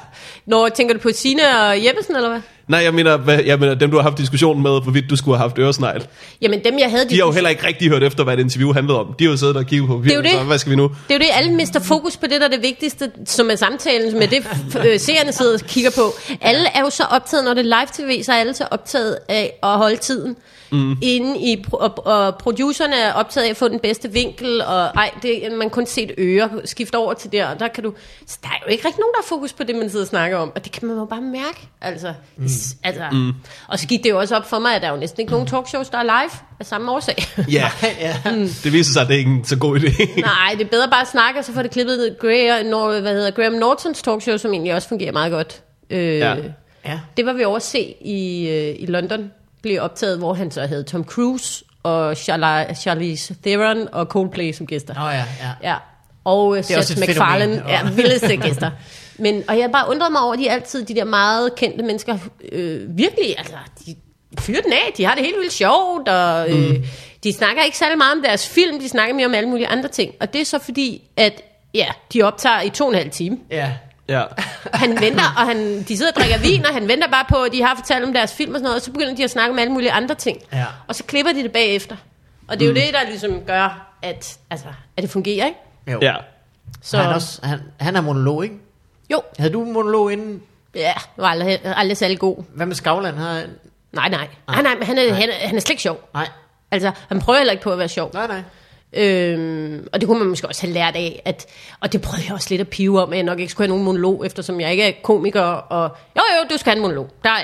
Når 0.45 0.69
tænker 0.69 0.93
du 0.93 0.99
på 0.99 1.09
Sina 1.13 1.67
og 1.69 1.85
Jeppesen, 1.85 2.15
eller 2.15 2.29
hvad? 2.29 2.41
Nej, 2.69 2.79
jeg 2.83 2.93
mener, 2.93 3.17
hvad, 3.17 3.39
jeg 3.43 3.59
mener 3.59 3.75
dem, 3.75 3.91
du 3.91 3.97
har 3.97 4.03
haft 4.03 4.17
diskussionen 4.17 4.63
med, 4.63 4.81
hvorvidt 4.81 5.09
du 5.09 5.15
skulle 5.15 5.37
have 5.37 5.49
haft 5.49 5.59
øresnegl. 5.59 6.07
Jamen, 6.41 6.63
dem 6.63 6.79
jeg 6.79 6.89
havde... 6.89 7.09
De 7.09 7.15
har 7.15 7.25
jo 7.25 7.31
heller 7.31 7.49
ikke 7.49 7.67
rigtig 7.67 7.89
hørt 7.89 8.03
efter, 8.03 8.23
hvad 8.23 8.33
et 8.33 8.39
interview 8.39 8.73
handlede 8.73 8.99
om. 8.99 9.15
De 9.19 9.23
har 9.23 9.31
jo 9.31 9.37
siddet 9.37 9.55
og 9.55 9.65
kigget 9.65 9.87
på 9.87 10.01
Det 10.03 10.11
er 10.11 10.15
jo 10.15 10.21
papiret, 10.21 10.33
det. 10.33 10.41
så 10.41 10.45
hvad 10.47 10.57
skal 10.57 10.69
vi 10.69 10.75
nu? 10.75 10.83
Det 10.83 10.93
er 11.09 11.13
jo 11.13 11.19
det, 11.19 11.27
alle 11.33 11.53
mister 11.53 11.79
fokus 11.79 12.17
på 12.17 12.27
det, 12.27 12.41
der 12.41 12.47
er 12.47 12.51
det 12.51 12.61
vigtigste, 12.61 13.11
som 13.25 13.49
er 13.51 13.55
samtalen, 13.55 14.21
er 14.21 14.27
det, 14.27 14.47
øh, 14.85 14.99
seerne 14.99 15.31
sidder 15.31 15.53
og 15.53 15.59
kigger 15.59 15.91
på. 15.91 16.13
Alle 16.41 16.67
er 16.75 16.79
jo 16.81 16.89
så 16.89 17.03
optaget, 17.03 17.45
når 17.45 17.53
det 17.53 17.71
er 17.71 17.79
live-tv, 17.79 18.23
så 18.23 18.31
er 18.31 18.35
alle 18.35 18.53
så 18.53 18.67
optaget 18.71 19.17
af 19.29 19.59
at 19.63 19.69
holde 19.77 19.97
tiden. 19.97 20.35
Mm. 20.71 20.97
Inde 21.01 21.39
i, 21.39 21.65
og, 21.71 22.05
og 22.07 22.35
producerne 22.35 22.95
er 22.95 23.13
optaget 23.13 23.45
af 23.45 23.49
at 23.49 23.57
få 23.57 23.67
den 23.67 23.79
bedste 23.79 24.11
vinkel, 24.11 24.61
og 24.61 24.81
ej, 24.85 25.11
det, 25.21 25.41
man 25.57 25.69
kun 25.69 25.85
se 25.85 26.01
et 26.03 26.11
øre, 26.17 26.49
skifte 26.65 26.95
over 26.95 27.13
til 27.13 27.31
der, 27.31 27.47
og 27.47 27.59
der 27.59 27.67
kan 27.67 27.83
du... 27.83 27.93
Så 28.27 28.37
der 28.43 28.49
er 28.49 28.53
jo 28.65 28.71
ikke 28.71 28.85
rigtig 28.85 28.99
nogen, 28.99 29.13
der 29.13 29.21
har 29.21 29.27
fokus 29.27 29.53
på 29.53 29.63
det, 29.63 29.75
man 29.75 29.89
sidder 29.89 30.05
og 30.05 30.09
snakker 30.09 30.37
om, 30.37 30.51
og 30.55 30.63
det 30.63 30.71
kan 30.71 30.87
man 30.87 30.97
jo 30.97 31.05
bare 31.05 31.21
mærke. 31.21 31.67
Altså, 31.81 32.13
mm. 32.37 32.47
Altså. 32.83 33.03
Mm. 33.11 33.33
Og 33.67 33.79
så 33.79 33.87
gik 33.87 34.03
det 34.03 34.09
jo 34.09 34.19
også 34.19 34.35
op 34.35 34.49
for 34.49 34.59
mig, 34.59 34.75
at 34.75 34.81
der 34.81 34.87
er 34.87 34.91
jo 34.91 34.97
næsten 34.99 35.21
ikke 35.21 35.31
nogen 35.31 35.47
talkshows, 35.47 35.89
der 35.89 35.97
er 35.97 36.03
live 36.03 36.31
af 36.59 36.65
samme 36.65 36.91
årsag. 36.91 37.15
Ja, 37.51 37.71
ja. 37.99 38.15
det 38.63 38.73
viser 38.73 38.93
sig, 38.93 39.01
at 39.01 39.07
det 39.07 39.13
er 39.13 39.17
ikke 39.17 39.31
en 39.31 39.45
så 39.45 39.55
god 39.57 39.79
idé. 39.79 40.19
Nej, 40.21 40.55
det 40.57 40.65
er 40.65 40.69
bedre 40.69 40.89
bare 40.89 41.01
at 41.01 41.07
snakke, 41.07 41.39
og 41.39 41.45
så 41.45 41.53
får 41.53 41.61
det 41.61 41.71
klippet 41.71 41.97
ned. 41.97 42.17
Graham, 42.19 42.65
Nor- 42.65 42.99
hvad 43.01 43.13
hedder, 43.13 43.31
Graham 43.31 43.53
Nortons 43.53 44.01
talkshow, 44.01 44.37
som 44.37 44.53
egentlig 44.53 44.73
også 44.75 44.87
fungerer 44.89 45.11
meget 45.11 45.31
godt. 45.31 45.61
Øh, 45.89 46.17
Ja. 46.17 46.35
ja. 46.85 46.99
Det 47.17 47.25
var 47.25 47.33
vi 47.33 47.43
over 47.43 47.55
at 47.55 47.63
se 47.63 47.95
i, 48.01 48.47
øh, 48.49 48.75
i 48.79 48.85
London, 48.85 49.31
blev 49.61 49.81
optaget, 49.81 50.17
hvor 50.17 50.33
han 50.33 50.51
så 50.51 50.65
havde 50.67 50.83
Tom 50.83 51.03
Cruise 51.03 51.63
og 51.83 52.11
Charla- 52.11 52.73
Charlize 52.73 53.35
Theron 53.45 53.87
og 53.91 54.05
Coldplay 54.05 54.51
som 54.53 54.67
gæster. 54.67 54.93
Nå 54.93 55.01
ja, 55.09 55.15
ja. 55.17 55.69
Ja. 55.69 55.75
Og 56.25 56.47
uh, 56.47 56.57
er 56.57 56.59
også 56.77 56.83
Seth 56.83 56.91
et 57.01 57.07
MacFarlane, 57.07 57.53
fænomen. 57.53 57.69
ja, 57.71 57.89
vildeste 57.89 58.37
gæster. 58.37 58.71
Men, 59.19 59.43
og 59.47 59.55
jeg 59.55 59.63
har 59.63 59.71
bare 59.71 59.89
undret 59.89 60.11
mig 60.11 60.21
over, 60.21 60.33
at 60.33 60.39
de 60.39 60.51
altid, 60.51 60.85
de 60.85 60.95
der 60.95 61.03
meget 61.03 61.55
kendte 61.55 61.83
mennesker, 61.83 62.17
øh, 62.51 62.97
virkelig, 62.97 63.35
altså, 63.37 63.55
de 63.85 63.95
fyrer 64.39 64.61
den 64.61 64.73
af, 64.73 64.93
de 64.97 65.05
har 65.05 65.15
det 65.15 65.23
helt 65.23 65.39
vildt 65.39 65.53
sjovt, 65.53 66.07
og 66.07 66.49
øh, 66.49 66.69
mm. 66.69 66.83
de 67.23 67.33
snakker 67.33 67.63
ikke 67.63 67.77
særlig 67.77 67.97
meget 67.97 68.15
om 68.15 68.21
deres 68.23 68.49
film, 68.49 68.79
de 68.79 68.89
snakker 68.89 69.15
mere 69.15 69.25
om 69.25 69.33
alle 69.33 69.49
mulige 69.49 69.67
andre 69.67 69.89
ting. 69.89 70.13
Og 70.19 70.33
det 70.33 70.41
er 70.41 70.45
så 70.45 70.59
fordi, 70.59 71.01
at 71.17 71.41
ja, 71.73 71.87
de 72.13 72.21
optager 72.21 72.61
i 72.61 72.69
to 72.69 72.85
og 72.85 72.91
en 72.91 72.97
halv 72.97 73.11
time. 73.11 73.37
Ja. 73.51 73.71
Ja. 74.09 74.23
Han 74.73 74.89
venter, 75.01 75.23
og 75.37 75.47
han, 75.47 75.83
de 75.83 75.97
sidder 75.97 76.11
og 76.11 76.15
drikker 76.15 76.37
vin, 76.37 76.65
og 76.65 76.73
han 76.73 76.87
venter 76.87 77.07
bare 77.07 77.25
på, 77.29 77.35
at 77.35 77.51
de 77.51 77.63
har 77.63 77.75
fortalt 77.75 78.05
om 78.05 78.13
deres 78.13 78.33
film 78.33 78.51
og 78.51 78.55
sådan 78.55 78.63
noget, 78.63 78.75
og 78.75 78.81
så 78.81 78.91
begynder 78.91 79.15
de 79.15 79.23
at 79.23 79.29
snakke 79.29 79.51
om 79.51 79.59
alle 79.59 79.73
mulige 79.73 79.91
andre 79.91 80.15
ting. 80.15 80.37
Ja. 80.53 80.65
Og 80.87 80.95
så 80.95 81.03
klipper 81.03 81.33
de 81.33 81.43
det 81.43 81.51
bagefter. 81.51 81.95
Og 82.47 82.59
det 82.59 82.65
er 82.65 82.69
jo 82.69 82.75
det, 82.75 82.93
der 82.93 83.09
ligesom 83.09 83.41
gør, 83.47 83.95
at, 84.01 84.37
altså, 84.49 84.67
at 84.97 85.03
det 85.03 85.09
fungerer, 85.09 85.45
ikke? 85.45 85.59
Jo. 85.91 85.99
ja. 86.01 86.15
Så 86.81 86.97
han, 86.97 87.09
er 87.09 87.13
også, 87.13 87.39
han, 87.43 87.59
han 87.79 87.95
er 87.95 88.01
monolog, 88.01 88.43
ikke? 88.43 88.55
Jo, 89.11 89.21
Havde 89.39 89.53
du 89.53 89.63
en 89.63 89.73
monolog 89.73 90.11
inden? 90.11 90.41
ja, 90.75 90.93
det 91.15 91.21
var 91.21 91.27
aldrig, 91.27 91.59
aldrig 91.63 91.97
særlig 91.97 92.19
god. 92.19 92.43
Hvad 92.53 92.65
med 92.65 92.75
Skavland? 92.75 93.17
Har... 93.17 93.43
Nej, 93.91 94.09
nej. 94.09 94.27
Nej, 94.47 94.61
nej, 94.61 94.75
men 94.75 94.83
han 94.83 94.97
er, 94.97 95.13
han, 95.13 95.29
er, 95.29 95.33
han 95.47 95.55
er 95.55 95.59
slet 95.59 95.69
ikke 95.69 95.81
sjov. 95.81 96.09
Nej. 96.13 96.27
Altså, 96.71 96.91
han 97.07 97.19
prøver 97.19 97.37
heller 97.39 97.51
ikke 97.51 97.63
på 97.63 97.71
at 97.71 97.77
være 97.79 97.89
sjov. 97.89 98.11
Nej, 98.13 98.27
nej. 98.27 98.41
Øhm, 98.93 99.87
og 99.93 100.01
det 100.01 100.07
kunne 100.07 100.19
man 100.19 100.27
måske 100.27 100.47
også 100.47 100.61
have 100.61 100.73
lært 100.73 100.95
af, 100.95 101.21
at, 101.25 101.45
og 101.79 101.93
det 101.93 102.01
prøvede 102.01 102.23
jeg 102.25 102.33
også 102.33 102.47
lidt 102.49 102.61
at 102.61 102.67
pive 102.67 103.01
om, 103.01 103.11
at 103.11 103.15
jeg 103.17 103.23
nok 103.23 103.39
ikke 103.39 103.51
skulle 103.51 103.65
have 103.67 103.69
nogen 103.71 103.83
monolog, 103.85 104.25
eftersom 104.25 104.61
jeg 104.61 104.71
ikke 104.71 104.83
er 104.83 104.91
komiker, 105.03 105.41
og 105.41 105.97
jo 106.15 106.21
jo, 106.41 106.47
du 106.49 106.57
skal 106.57 106.69
have 106.69 106.75
en 106.77 106.81
monolog, 106.81 107.09
der 107.23 107.29
er. 107.29 107.43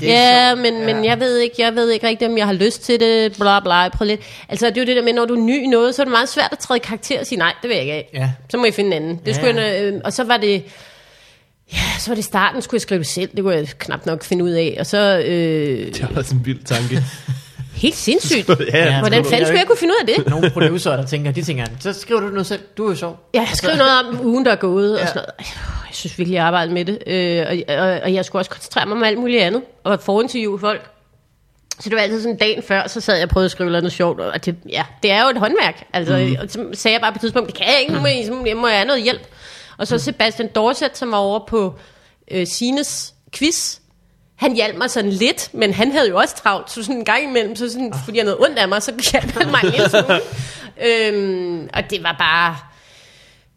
Det 0.00 0.10
er 0.10 0.12
Ja, 0.12 0.48
sjovt. 0.50 0.62
men, 0.62 0.86
men 0.86 1.04
Ja. 1.04 1.10
jeg 1.10 1.20
ved 1.20 1.38
ikke, 1.38 1.54
jeg 1.58 1.74
ved 1.74 1.90
ikke 1.90 2.06
rigtigt, 2.08 2.30
om 2.30 2.38
jeg 2.38 2.46
har 2.46 2.52
lyst 2.52 2.82
til 2.82 3.00
det, 3.00 3.32
bla 3.36 3.60
bla, 3.60 3.88
prøver 3.88 4.08
lidt. 4.08 4.20
Altså, 4.48 4.66
det 4.66 4.76
er 4.76 4.80
jo 4.80 4.86
det 4.86 4.96
der 4.96 5.02
med, 5.02 5.12
når 5.12 5.24
du 5.24 5.34
er 5.34 5.40
ny 5.40 5.62
i 5.64 5.66
noget, 5.66 5.94
så 5.94 6.02
er 6.02 6.04
det 6.04 6.12
meget 6.12 6.28
svært 6.28 6.48
at 6.52 6.58
træde 6.58 6.80
karakter 6.80 7.20
og 7.20 7.26
sige, 7.26 7.38
nej, 7.38 7.54
det 7.62 7.68
vil 7.68 7.74
jeg 7.74 7.82
ikke 7.84 7.92
af. 7.94 8.10
Ja. 8.14 8.30
Så 8.50 8.56
må 8.56 8.64
jeg 8.64 8.74
finde 8.74 8.96
en 8.96 9.02
anden. 9.02 9.16
Det 9.16 9.28
Ja, 9.28 9.32
skulle 9.32 9.62
jeg, 9.62 9.82
øh, 9.82 10.00
og 10.04 10.12
så 10.12 10.24
var 10.24 10.36
det, 10.36 10.64
ja, 11.72 11.78
så 11.98 12.10
var 12.10 12.14
det 12.14 12.24
starten, 12.24 12.62
skulle 12.62 12.76
jeg 12.78 12.82
skrive 12.82 13.04
selv, 13.04 13.30
det 13.36 13.42
kunne 13.44 13.54
jeg 13.54 13.68
knap 13.78 14.06
nok 14.06 14.24
finde 14.24 14.44
ud 14.44 14.50
af, 14.50 14.76
og 14.80 14.86
så, 14.86 15.18
øh, 15.26 15.86
Det 15.94 16.00
er 16.02 16.06
også 16.16 16.34
en 16.34 16.46
vild 16.46 16.64
tanke. 16.64 17.02
helt 17.78 17.96
sindssygt. 17.96 18.48
ja, 18.72 18.78
Ja, 18.84 19.00
Hvordan 19.00 19.24
fanden 19.24 19.46
skulle 19.46 19.58
jeg 19.58 19.66
kunne 19.66 19.78
finde 19.78 19.94
ud 19.94 20.08
af 20.08 20.14
det? 20.16 20.26
Nogle 20.26 20.50
producer, 20.50 20.96
der 20.96 21.06
tænker, 21.06 21.30
de 21.32 21.42
tænker, 21.42 21.64
så 21.80 21.92
skriver 21.92 22.20
du 22.20 22.28
noget 22.28 22.46
selv. 22.46 22.60
Du 22.76 22.84
er 22.86 22.90
jo 22.90 22.96
sjov. 22.96 23.18
Ja, 23.34 23.40
jeg 23.40 23.48
skrev 23.54 23.76
noget 23.76 23.92
om 24.08 24.26
ugen, 24.26 24.44
der 24.44 24.52
er 24.52 24.56
gået, 24.56 24.92
og 24.94 25.00
Ja. 25.00 25.06
sådan 25.06 25.22
noget. 25.22 25.48
Jeg 25.88 25.94
synes 25.94 26.18
virkelig, 26.18 26.34
jeg 26.36 26.44
arbejder 26.44 26.72
med 26.72 26.84
det. 26.84 26.98
Øh, 27.06 27.46
og, 27.68 27.76
og, 27.78 28.00
og 28.02 28.14
jeg 28.14 28.24
skulle 28.24 28.40
også 28.40 28.50
koncentrere 28.50 28.86
mig 28.86 28.96
om 28.96 29.02
alt 29.02 29.18
muligt 29.18 29.42
andet, 29.42 29.62
og 29.84 30.00
forinterviewe 30.00 30.58
folk. 30.58 30.90
Så 31.80 31.88
det 31.88 31.96
var 31.96 32.02
altid 32.02 32.22
sådan 32.22 32.36
dagen 32.38 32.62
før, 32.62 32.86
så 32.86 33.00
sad 33.00 33.14
jeg 33.14 33.22
og 33.24 33.28
prøvede 33.30 33.44
at 33.44 33.50
skrive 33.50 33.70
noget 33.70 33.92
sjovt, 33.92 34.20
og 34.20 34.44
det, 34.44 34.56
ja, 34.68 34.84
det 35.02 35.10
er 35.10 35.22
jo 35.22 35.28
et 35.28 35.36
håndværk. 35.36 35.84
Altså, 35.92 36.16
mm. 36.16 36.36
og 36.42 36.50
så 36.50 36.66
sagde 36.72 36.92
jeg 36.94 37.00
bare 37.00 37.12
på 37.12 37.16
et 37.16 37.20
tidspunkt, 37.20 37.46
det 37.48 37.56
kan 37.56 37.66
jeg 37.66 37.76
ikke, 37.80 37.92
nu 37.92 38.00
må 38.00 38.06
jeg, 38.46 38.56
må 38.56 38.66
jeg 38.68 38.76
have 38.76 38.86
noget 38.86 39.02
hjælp. 39.02 39.20
Og 39.78 39.86
så 39.86 39.98
Sebastian 39.98 40.48
Dorset, 40.54 40.98
som 40.98 41.10
var 41.12 41.18
over 41.18 41.40
på 41.48 41.74
øh, 42.30 42.46
Sines 42.46 43.14
quiz, 43.34 43.78
han 44.38 44.54
hjalp 44.54 44.76
mig 44.78 44.90
sådan 44.90 45.10
lidt, 45.10 45.50
men 45.52 45.72
han 45.74 45.92
havde 45.92 46.08
jo 46.08 46.16
også 46.16 46.36
travlt, 46.36 46.70
så 46.70 46.82
sådan 46.82 46.96
en 46.96 47.04
gang 47.04 47.22
imellem, 47.24 47.56
så 47.56 47.70
sådan, 47.72 47.92
fordi 48.04 48.16
jeg 48.18 48.24
havde 48.24 48.34
noget 48.36 48.48
ondt 48.50 48.58
af 48.58 48.68
mig, 48.68 48.82
så 48.82 48.92
hjalp 49.12 49.38
han 49.38 49.50
mig 49.50 49.60
en 49.64 49.70
lille 49.70 49.88
smule. 49.90 50.20
øhm, 50.86 51.68
og 51.74 51.90
det 51.90 52.02
var 52.02 52.16
bare, 52.18 52.56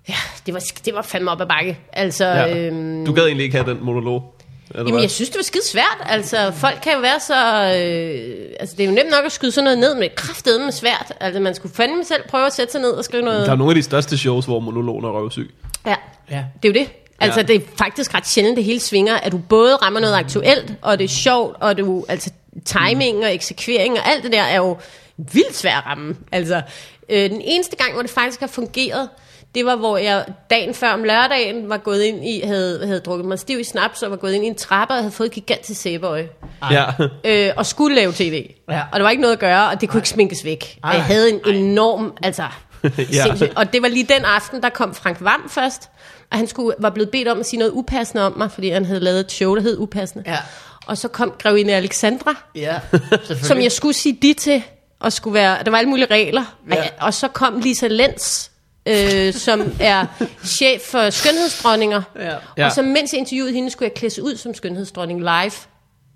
ja, 0.09 0.15
det 0.45 0.53
var, 0.53 0.59
det 0.85 0.93
var 0.95 1.01
fandme 1.01 1.31
op 1.31 1.41
ad 1.41 1.45
bakke. 1.47 1.79
Altså, 1.93 2.25
Ja. 2.25 2.57
øhm, 2.57 3.05
Du 3.05 3.13
gad 3.13 3.23
egentlig 3.25 3.43
ikke 3.43 3.57
have 3.57 3.69
den 3.73 3.85
monolog? 3.85 4.23
Eller 4.69 4.79
Jamen, 4.81 4.93
hvad? 4.93 5.01
jeg 5.01 5.11
synes, 5.11 5.29
det 5.29 5.37
var 5.37 5.43
skide 5.43 5.67
svært. 5.67 5.97
Altså, 6.05 6.51
folk 6.55 6.79
kan 6.83 6.93
jo 6.93 6.99
være 6.99 7.19
så... 7.19 7.35
Øh, 7.35 8.55
altså, 8.59 8.75
det 8.77 8.83
er 8.83 8.87
jo 8.87 8.95
nemt 8.95 9.09
nok 9.11 9.25
at 9.25 9.31
skyde 9.31 9.51
sådan 9.51 9.63
noget 9.63 9.79
ned, 9.79 9.95
men 9.95 10.09
kraftedeme 10.15 10.65
med 10.65 10.73
svært. 10.73 11.13
Altså, 11.19 11.39
man 11.39 11.55
skulle 11.55 11.75
fandme 11.75 12.03
selv 12.05 12.21
prøve 12.29 12.45
at 12.45 12.53
sætte 12.53 12.71
sig 12.71 12.81
ned 12.81 12.89
og 12.91 13.03
skrive 13.05 13.23
noget... 13.23 13.45
Der 13.45 13.51
er 13.51 13.55
nogle 13.55 13.71
af 13.71 13.75
de 13.75 13.83
største 13.83 14.17
shows, 14.17 14.45
hvor 14.45 14.59
monologen 14.59 15.05
er 15.05 15.09
røvsyg. 15.09 15.53
Ja, 15.85 15.95
Ja. 16.31 16.43
det 16.63 16.69
er 16.69 16.73
jo 16.73 16.85
det. 16.85 16.89
Altså, 17.21 17.39
Ja. 17.39 17.45
det 17.45 17.55
er 17.55 17.59
faktisk 17.77 18.13
ret 18.13 18.27
sjældent, 18.27 18.57
det 18.57 18.63
hele 18.65 18.79
svinger, 18.79 19.15
at 19.17 19.31
du 19.31 19.37
både 19.37 19.75
rammer 19.75 19.99
noget 19.99 20.15
aktuelt, 20.15 20.73
og 20.81 20.99
det 20.99 21.03
er 21.05 21.09
sjovt, 21.09 21.55
og 21.59 21.77
du, 21.77 22.05
altså, 22.09 22.29
timing 22.65 23.23
og 23.25 23.33
eksekvering 23.33 23.99
og 23.99 24.09
alt 24.11 24.23
det 24.23 24.31
der 24.31 24.41
er 24.41 24.57
jo 24.57 24.77
vildt 25.17 25.55
svært 25.55 25.77
at 25.77 25.85
ramme. 25.85 26.15
Altså, 26.31 26.61
øh, 27.09 27.29
den 27.29 27.41
eneste 27.41 27.75
gang, 27.75 27.93
hvor 27.93 28.01
det 28.01 28.11
faktisk 28.11 28.39
har 28.39 28.47
fungeret, 28.47 29.09
det 29.55 29.65
var, 29.65 29.75
hvor 29.75 29.97
jeg 29.97 30.25
dagen 30.49 30.73
før 30.73 30.89
om 30.89 31.03
lørdagen 31.03 31.69
var 31.69 31.77
gået 31.77 32.03
ind 32.03 32.25
i, 32.25 32.41
havde, 32.45 32.85
havde 32.87 32.99
drukket 32.99 33.27
mig 33.27 33.39
stiv 33.39 33.59
i 33.59 33.63
snaps, 33.63 34.03
og 34.03 34.11
var 34.11 34.17
gået 34.17 34.33
ind 34.33 34.43
i 34.43 34.47
en 34.47 34.55
trappe, 34.55 34.93
og 34.93 34.97
havde 34.97 35.11
fået 35.11 35.27
et 35.27 35.33
gigantisk 35.33 35.81
sæbeøje. 35.81 36.29
Ja. 36.71 36.85
øh, 37.47 37.53
og 37.57 37.65
skulle 37.65 37.95
lave 37.95 38.11
tv. 38.15 38.49
Ja. 38.69 38.81
Og 38.91 38.99
der 38.99 39.03
var 39.03 39.09
ikke 39.09 39.21
noget 39.21 39.33
at 39.33 39.39
gøre, 39.39 39.69
og 39.69 39.81
det 39.81 39.89
kunne 39.89 39.97
ikke 39.97 40.09
sminkes 40.09 40.45
væk. 40.45 40.79
Ej. 40.83 40.89
Jeg 40.91 41.03
havde 41.03 41.29
en 41.31 41.55
enorm, 41.55 42.13
altså... 42.23 42.43
Ja. 42.97 43.23
sindssygt. 43.23 43.53
Og 43.55 43.73
det 43.73 43.81
var 43.81 43.87
lige 43.87 44.03
den 44.03 44.25
aften, 44.25 44.63
der 44.63 44.69
kom 44.69 44.95
Frank 44.95 45.17
Vam 45.21 45.49
først, 45.49 45.89
og 46.31 46.37
han 46.37 46.47
skulle, 46.47 46.75
var 46.79 46.89
blevet 46.89 47.09
bedt 47.09 47.27
om 47.27 47.39
at 47.39 47.45
sige 47.45 47.59
noget 47.59 47.71
upassende 47.71 48.25
om 48.25 48.33
mig, 48.37 48.51
fordi 48.51 48.69
han 48.69 48.85
havde 48.85 48.99
lavet 48.99 49.19
et 49.19 49.31
show, 49.31 49.55
der 49.55 49.61
hed 49.61 49.77
Upassende. 49.77 50.23
Ja. 50.27 50.37
Og 50.85 50.97
så 50.97 51.07
kom 51.07 51.33
grevinde 51.39 51.73
Alexandra, 51.73 52.35
Ja, 52.55 52.79
som 53.47 53.61
jeg 53.61 53.71
skulle 53.71 53.93
sige 53.93 54.17
de 54.21 54.33
til, 54.33 54.63
og 54.99 55.13
skulle 55.13 55.33
være, 55.33 55.63
der 55.63 55.71
var 55.71 55.77
alle 55.77 55.89
mulige 55.89 56.05
regler. 56.11 56.55
Ja. 56.69 56.75
Ja. 56.75 56.83
Og 56.99 57.13
så 57.13 57.27
kom 57.27 57.59
Lisa 57.59 57.87
Lenz, 57.87 58.49
øh, 58.85 59.33
som 59.33 59.73
er 59.79 60.05
chef 60.45 60.81
for 60.81 61.09
skønhedsdronninger. 61.09 62.01
Ja. 62.19 62.35
Ja. 62.57 62.65
Og 62.65 62.71
så 62.71 62.81
mens 62.81 63.13
jeg 63.13 63.19
interviewede 63.19 63.53
hende, 63.53 63.69
skulle 63.69 63.89
jeg 63.89 63.93
klæde 63.93 64.23
ud 64.23 64.35
som 64.35 64.53
skønhedsdronning 64.53 65.19
live. 65.19 65.51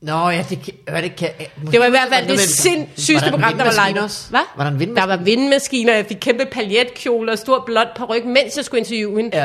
Nå 0.06 0.30
ja, 0.30 0.46
det 0.50 0.60
kan... 0.64 0.74
Det 1.02 1.16
kan 1.16 1.30
Det 1.72 1.80
var 1.80 1.86
i 1.86 1.90
hvert 1.90 2.08
fald 2.14 2.28
det 2.28 2.40
sindssygeste 2.40 3.30
program, 3.32 3.58
der 3.58 3.64
var 3.64 3.88
live. 3.90 4.00
Hvad? 4.30 4.40
Var 4.58 4.64
der 4.64 4.72
en 4.72 4.80
Der 4.80 4.80
vindmaskine? 4.80 5.08
var 5.08 5.18
vindmaskiner, 5.18 5.94
jeg 5.96 6.06
fik 6.06 6.18
kæmpe 6.22 6.46
paljetkjole 6.52 7.32
og 7.32 7.38
stor 7.38 7.64
blåt 7.66 7.88
paryk, 7.96 8.26
mens 8.26 8.58
jeg 8.58 8.66
skulle 8.66 8.80
interviewe 8.80 9.22
hende. 9.22 9.38
Ja. 9.38 9.44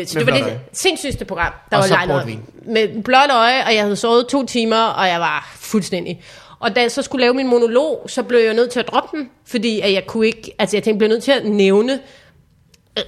Øh, 0.00 0.06
så 0.06 0.18
Med 0.18 0.26
det 0.26 0.32
var 0.32 0.38
det 0.38 0.44
øje. 0.44 0.60
sindssygste 0.72 1.24
program, 1.24 1.52
der 1.70 1.76
Og 1.76 1.84
var 1.90 2.06
portvin. 2.06 2.40
Med 2.66 3.02
blåt 3.02 3.30
øje, 3.30 3.64
og 3.66 3.74
jeg 3.74 3.82
havde 3.82 3.96
sovet 3.96 4.26
to 4.26 4.46
timer, 4.46 4.76
og 4.82 5.08
jeg 5.08 5.20
var 5.20 5.52
fuldstændig. 5.56 6.22
Og 6.60 6.76
da 6.76 6.80
jeg 6.80 6.90
så 6.90 7.02
skulle 7.02 7.20
lave 7.20 7.34
min 7.34 7.46
monolog, 7.48 8.04
så 8.06 8.22
blev 8.22 8.40
jeg 8.40 8.54
nødt 8.54 8.70
til 8.70 8.80
at 8.80 8.88
droppe 8.88 9.16
den, 9.16 9.28
fordi 9.46 9.80
at 9.80 9.92
jeg 9.92 10.06
kunne 10.06 10.26
ikke, 10.26 10.54
altså 10.58 10.76
jeg 10.76 10.82
tænkte, 10.82 10.90
jeg 10.90 10.98
blev 10.98 11.08
nødt 11.08 11.22
til 11.22 11.32
at 11.32 11.44
nævne, 11.44 12.00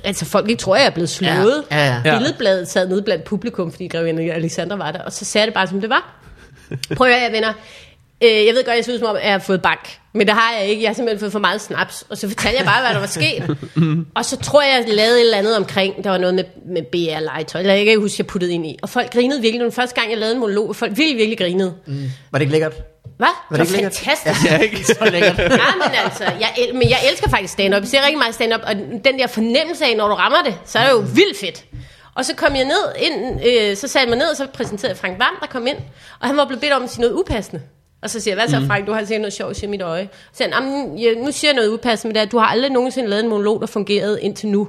altså 0.04 0.24
folk 0.24 0.50
ikke 0.50 0.60
tror, 0.60 0.76
jeg 0.76 0.86
er 0.86 0.90
blevet 0.90 1.08
slået. 1.10 1.64
Ja, 1.70 1.76
ja, 1.76 1.86
ja. 1.86 2.00
Ja. 2.04 2.18
Billedbladet 2.18 2.68
sad 2.68 2.88
nede 2.88 3.02
blandt 3.02 3.24
publikum, 3.24 3.70
fordi 3.70 3.88
grevinde 3.88 4.32
Alexander 4.32 4.76
var 4.76 4.92
der, 4.92 5.02
og 5.02 5.12
så 5.12 5.24
sagde 5.24 5.42
jeg 5.42 5.46
det 5.46 5.54
bare, 5.54 5.66
som 5.66 5.80
det 5.80 5.90
var. 5.90 6.16
Prøv 6.96 7.08
at 7.08 7.20
høre, 7.20 7.32
venner. 7.32 7.52
Øh, 8.24 8.30
jeg 8.46 8.54
ved 8.54 8.64
godt, 8.64 8.76
jeg 8.76 8.84
synes, 8.84 8.98
som 9.00 9.08
om 9.08 9.16
jeg 9.24 9.32
har 9.32 9.38
fået 9.38 9.62
bank. 9.62 9.98
Men 10.14 10.26
det 10.26 10.34
har 10.34 10.54
jeg 10.58 10.68
ikke. 10.68 10.82
Jeg 10.82 10.88
har 10.88 10.94
simpelthen 10.94 11.20
fået 11.20 11.32
for 11.32 11.38
meget 11.38 11.60
snaps. 11.60 12.04
Og 12.10 12.16
så 12.18 12.28
fortalte 12.28 12.58
jeg 12.58 12.66
bare, 12.66 12.80
hvad 12.82 12.90
der 12.94 12.98
var 12.98 13.06
sket. 13.06 13.56
og 14.14 14.24
så 14.24 14.36
tror 14.36 14.62
jeg, 14.62 14.84
jeg 14.86 14.94
lavede 14.94 15.16
et 15.18 15.20
eller 15.24 15.38
andet 15.38 15.56
omkring. 15.56 16.04
Der 16.04 16.10
var 16.10 16.18
noget 16.18 16.34
med, 16.34 16.44
med 16.68 16.82
BR-legetøj. 16.82 17.60
Eller 17.60 17.74
jeg 17.74 17.84
kan 17.84 17.90
ikke 17.90 18.00
huske, 18.00 18.14
jeg 18.18 18.26
puttede 18.26 18.52
ind 18.52 18.66
i. 18.66 18.76
Og 18.82 18.88
folk 18.88 19.12
grinede 19.12 19.40
virkelig. 19.40 19.64
Den 19.64 19.72
første 19.72 19.94
gang, 20.00 20.10
jeg 20.10 20.18
lavede 20.18 20.34
en 20.34 20.40
monolog. 20.40 20.68
og 20.68 20.76
Folk 20.76 20.90
virkelig, 20.96 21.16
virkelig 21.18 21.38
grinede. 21.38 21.74
Var 22.30 22.38
det 22.38 22.40
ikke 22.40 22.52
lækkert? 22.52 22.72
Hvad? 23.16 23.28
Var 23.50 23.56
Det 23.56 23.66
det 23.66 23.72
var 23.72 23.78
ikke 23.88 23.96
fantastisk. 23.96 24.50
Ja, 24.50 24.58
ikke? 24.58 24.84
Så 24.86 24.96
lækkert. 25.12 25.38
Ja, 25.62 25.74
men 25.82 25.90
altså, 26.04 26.24
jeg, 26.24 26.48
el- 26.58 26.74
men 26.74 26.90
jeg 26.90 26.98
elsker 27.10 27.28
faktisk 27.30 27.52
stand-up. 27.52 27.80
Jeg 27.82 27.88
ser 27.88 28.02
rigtig 28.02 28.18
meget 28.18 28.34
stand-up, 28.34 28.60
og 28.66 28.74
den 29.04 29.18
der 29.18 29.26
fornemmelse 29.26 29.84
af, 29.84 29.96
når 29.96 30.08
du 30.08 30.14
rammer 30.14 30.38
det, 30.44 30.54
så 30.66 30.78
er 30.78 30.84
det 30.84 30.92
jo 30.92 30.98
vildt 31.14 31.38
fedt. 31.40 31.64
Og 32.16 32.24
så 32.24 32.34
kom 32.34 32.56
jeg 32.56 32.64
ned, 32.64 32.84
ind, 32.98 33.40
øh, 33.46 33.76
så 33.76 33.88
satte 33.88 33.98
jeg 34.00 34.08
mig 34.08 34.18
ned, 34.18 34.26
og 34.26 34.36
så 34.36 34.46
præsenterede 34.46 34.88
jeg 34.92 34.96
Frank 34.96 35.18
Vam, 35.18 35.36
der 35.40 35.46
kom 35.46 35.66
ind, 35.66 35.76
og 36.20 36.26
han 36.28 36.36
var 36.36 36.44
blevet 36.44 36.60
bedt 36.60 36.72
om 36.72 36.82
at 36.82 36.90
sige 36.90 37.00
noget 37.00 37.14
upassende. 37.14 37.62
Og 38.02 38.10
så 38.10 38.20
siger 38.20 38.36
jeg, 38.36 38.42
hvad 38.46 38.60
så 38.60 38.66
Frank, 38.66 38.86
du 38.86 38.92
har 38.92 39.00
sikkert 39.00 39.20
noget 39.20 39.32
sjovt 39.32 39.62
i 39.62 39.66
mit 39.66 39.82
øje. 39.82 40.08
Så 40.32 40.36
siger 40.36 40.54
han, 40.54 40.64
"Jamen, 40.64 40.98
ja, 40.98 41.14
nu 41.14 41.32
siger 41.32 41.50
jeg 41.50 41.56
noget 41.56 41.68
upassende, 41.68 42.08
men 42.08 42.14
det 42.14 42.20
er, 42.20 42.26
at 42.26 42.32
du 42.32 42.38
har 42.38 42.46
aldrig 42.46 42.70
nogensinde 42.70 43.08
lavet 43.08 43.22
en 43.24 43.30
monolog, 43.30 43.60
der 43.60 43.66
fungerede 43.66 44.22
indtil 44.22 44.48
nu. 44.48 44.68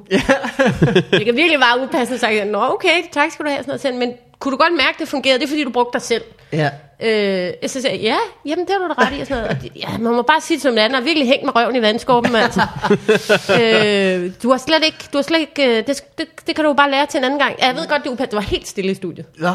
det 1.11 1.25
kan 1.25 1.35
virkelig 1.35 1.59
være 1.59 1.83
upassende, 1.83 2.17
så 2.19 2.25
sagde 2.25 2.37
jeg, 2.37 2.45
nå 2.45 2.63
okay, 2.73 3.03
tak 3.11 3.31
skal 3.31 3.45
du 3.45 3.49
have. 3.49 3.63
Sådan 3.63 3.93
noget. 3.93 4.07
Men 4.07 4.17
kunne 4.39 4.51
du 4.51 4.57
godt 4.57 4.73
mærke, 4.77 4.95
det 4.99 5.07
fungerede? 5.07 5.39
Det 5.39 5.45
er 5.45 5.49
fordi, 5.49 5.63
du 5.63 5.69
brugte 5.71 5.93
dig 5.93 6.01
selv. 6.01 6.23
Ja. 6.53 6.69
Øh, 7.03 7.51
så 7.67 7.81
sagde 7.81 7.95
jeg, 7.95 8.03
ja, 8.03 8.17
jamen 8.45 8.65
det 8.65 8.73
har 8.81 8.87
du 8.87 8.93
da 8.97 9.05
ret 9.05 9.17
i. 9.17 9.21
Og 9.21 9.27
sådan 9.27 9.43
noget. 9.43 9.57
Og 9.57 9.63
det, 9.63 9.71
ja, 9.75 9.97
man 9.97 10.13
må 10.13 10.21
bare 10.21 10.41
sige 10.41 10.55
det 10.55 10.61
som 10.61 10.73
det 10.75 10.81
andet, 10.81 10.99
og 10.99 11.05
virkelig 11.05 11.27
hængt 11.27 11.45
med 11.45 11.55
røven 11.55 11.75
i 11.75 11.81
vandskorpen, 11.81 12.35
altså. 12.35 12.61
øh, 13.61 14.31
du 14.43 14.51
har 14.51 14.57
slet 14.57 14.83
ikke, 14.85 14.97
du 15.13 15.17
har 15.17 15.23
slet 15.23 15.39
ikke, 15.39 15.65
øh, 15.79 15.87
det, 15.87 16.01
det, 16.17 16.25
det, 16.47 16.55
kan 16.55 16.63
du 16.63 16.69
jo 16.69 16.73
bare 16.73 16.91
lære 16.91 17.05
til 17.05 17.17
en 17.17 17.23
anden 17.23 17.39
gang. 17.39 17.55
Ja, 17.61 17.65
Jeg 17.67 17.75
ved 17.75 17.87
godt, 17.87 18.03
det, 18.03 18.09
er 18.09 18.13
upassende. 18.13 18.31
det 18.31 18.35
var 18.35 18.41
helt 18.49 18.67
stille 18.67 18.91
i 18.91 18.93
studiet. 18.93 19.25
Nå. 19.37 19.47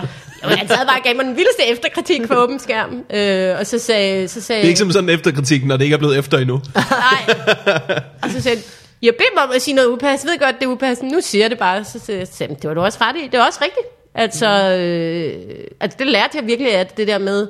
Jamen, 0.43 0.59
han 0.59 0.68
sad 0.68 0.86
bare 0.86 0.97
og 0.99 1.03
gav 1.05 1.16
mig 1.16 1.24
den 1.24 1.36
vildeste 1.36 1.66
efterkritik 1.66 2.28
på 2.28 2.34
åben 2.34 2.59
skærm. 2.59 3.05
Øh, 3.11 3.59
og 3.61 3.66
så 3.66 3.78
sagde, 3.78 4.28
så 4.28 4.40
sagde 4.40 4.61
Det 4.61 4.66
er 4.66 4.68
ikke 4.68 4.78
som 4.78 4.90
sådan 4.93 5.09
en 5.09 5.14
efterkritik, 5.14 5.64
når 5.66 5.76
det 5.76 5.84
ikke 5.84 5.95
er 5.95 5.99
blevet 5.99 6.18
efter 6.18 6.38
endnu. 6.38 6.61
nej. 6.74 7.34
Og 8.22 8.30
så 8.30 8.40
sagde 8.43 8.61
jeg 9.03 9.14
beder 9.14 9.28
mig 9.34 9.43
om 9.45 9.51
at 9.55 9.62
sige 9.62 9.74
noget 9.74 9.88
upassende. 9.88 10.32
Jeg 10.32 10.40
ved 10.40 10.47
godt, 10.47 10.61
det 10.61 10.66
er 10.66 10.70
upassende. 10.70 11.12
Nu 11.14 11.20
siger 11.20 11.43
jeg 11.45 11.51
det 11.51 11.59
bare. 11.59 11.84
Så 11.84 11.99
sagde 12.07 12.20
jeg, 12.20 12.28
"Jamen, 12.40 12.57
det 12.57 12.68
var 12.68 12.74
du 12.74 12.80
også 12.80 12.99
ret 13.01 13.16
i. 13.16 13.26
Det 13.32 13.34
er 13.34 13.45
også 13.45 13.59
rigtigt. 13.62 13.86
Altså, 14.15 14.47
øh, 14.49 15.65
altså 15.81 15.99
det 15.99 16.07
lærte 16.07 16.39
jeg 16.39 16.47
virkelig, 16.47 16.75
at 16.75 16.97
det 16.97 17.09
der 17.09 17.19
med, 17.19 17.49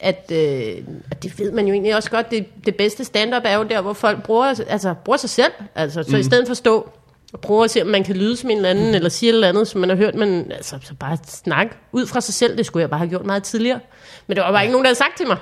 at, 0.00 0.32
øh, 0.32 0.84
at 1.10 1.22
det 1.22 1.38
ved 1.38 1.52
man 1.52 1.66
jo 1.66 1.72
egentlig 1.72 1.96
også 1.96 2.10
godt, 2.10 2.30
det, 2.30 2.46
det 2.66 2.76
bedste 2.76 3.04
stand-up 3.04 3.42
er 3.44 3.56
jo 3.56 3.62
der, 3.62 3.80
hvor 3.80 3.92
folk 3.92 4.22
bruger, 4.22 4.60
altså, 4.68 4.94
bruger 5.04 5.16
sig 5.16 5.30
selv. 5.30 5.52
Altså, 5.74 6.02
så 6.02 6.16
mm. 6.16 6.20
i 6.20 6.22
stedet 6.22 6.46
for 6.46 6.50
at 6.50 6.56
stå 6.56 6.90
og 7.32 7.40
prøve 7.40 7.64
at 7.64 7.70
se, 7.70 7.82
om 7.82 7.88
man 7.88 8.04
kan 8.04 8.16
lyde 8.16 8.36
som 8.36 8.50
en 8.50 8.56
eller 8.56 8.70
anden, 8.70 8.94
eller 8.94 9.08
sige 9.08 9.30
et 9.30 9.34
eller 9.34 9.48
andet, 9.48 9.68
som 9.68 9.80
man 9.80 9.90
har 9.90 9.96
hørt, 9.96 10.14
men 10.14 10.52
altså, 10.52 10.78
så 10.82 10.94
bare 10.94 11.18
snakke 11.26 11.74
ud 11.92 12.06
fra 12.06 12.20
sig 12.20 12.34
selv, 12.34 12.56
det 12.56 12.66
skulle 12.66 12.80
jeg 12.80 12.90
bare 12.90 12.98
have 12.98 13.08
gjort 13.08 13.26
meget 13.26 13.42
tidligere. 13.42 13.80
Men 14.26 14.36
det 14.36 14.44
var 14.44 14.52
bare 14.52 14.62
ikke 14.62 14.72
nogen, 14.72 14.84
der 14.84 14.88
havde 14.88 14.98
sagt 14.98 15.16
til 15.16 15.26
mig. 15.26 15.36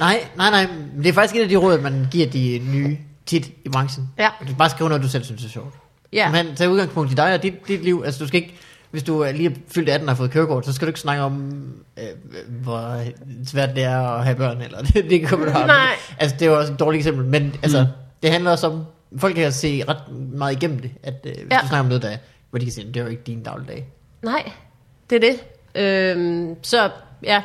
Nej, 0.00 0.26
nej, 0.36 0.50
nej. 0.50 0.66
Det 0.98 1.06
er 1.06 1.12
faktisk 1.12 1.36
et 1.36 1.42
af 1.42 1.48
de 1.48 1.56
råd, 1.56 1.78
man 1.78 2.06
giver 2.10 2.26
de 2.26 2.62
nye 2.72 2.98
tit 3.26 3.46
i 3.64 3.68
branchen. 3.68 4.08
Ja. 4.18 4.28
Du 4.48 4.54
bare 4.58 4.70
skrive 4.70 4.88
noget, 4.88 5.02
du 5.02 5.08
selv 5.08 5.24
synes 5.24 5.44
er 5.44 5.48
sjovt. 5.48 5.74
Ja. 6.12 6.30
Men 6.30 6.56
tag 6.56 6.68
udgangspunkt 6.70 7.12
i 7.12 7.14
dig 7.14 7.34
og 7.34 7.42
dit, 7.42 7.68
dit 7.68 7.84
liv. 7.84 8.02
Altså, 8.04 8.20
du 8.20 8.28
skal 8.28 8.42
ikke, 8.42 8.54
hvis 8.90 9.02
du 9.02 9.26
lige 9.34 9.50
er 9.50 9.54
fyldt 9.74 9.88
18 9.88 10.08
og 10.08 10.14
har 10.14 10.16
fået 10.16 10.30
kørekort, 10.30 10.66
så 10.66 10.72
skal 10.72 10.86
du 10.86 10.88
ikke 10.88 11.00
snakke 11.00 11.22
om, 11.22 11.64
øh, 11.98 12.04
hvor 12.62 13.02
svært 13.46 13.74
det 13.74 13.84
er 13.84 13.98
at 13.98 14.24
have 14.24 14.36
børn, 14.36 14.60
eller 14.62 14.82
det, 14.94 15.10
det 15.10 15.28
kommer 15.28 15.46
du. 15.46 15.52
Nej. 15.52 15.90
Altså, 16.18 16.36
det 16.40 16.46
er 16.46 16.50
jo 16.50 16.58
også 16.58 16.72
et 16.72 16.78
dårligt 16.80 17.00
eksempel, 17.00 17.24
men 17.24 17.54
altså, 17.62 17.82
mm. 17.82 17.88
det 18.22 18.30
handler 18.30 18.50
også 18.50 18.66
om, 18.66 18.84
folk 19.18 19.34
kan 19.34 19.52
se 19.52 19.84
ret 19.88 20.02
meget 20.32 20.56
igennem 20.56 20.78
det, 20.78 20.90
at 21.02 21.14
øh, 21.26 21.32
hvis 21.32 21.42
Ja. 21.50 21.58
du 21.62 21.66
snakker 21.68 21.78
om 21.80 21.86
noget, 21.86 22.02
der, 22.02 22.16
hvor 22.50 22.58
de 22.58 22.64
kan 22.64 22.72
sige, 22.72 22.86
det 22.88 22.96
er 22.96 23.00
jo 23.04 23.06
ikke 23.10 23.22
din 23.26 23.42
dagligdag. 23.42 23.86
Nej, 24.22 24.50
det 25.10 25.24
er 25.24 25.30
det. 25.30 25.40
Øhm, 25.82 26.54
så 26.62 26.90
ja. 27.22 27.42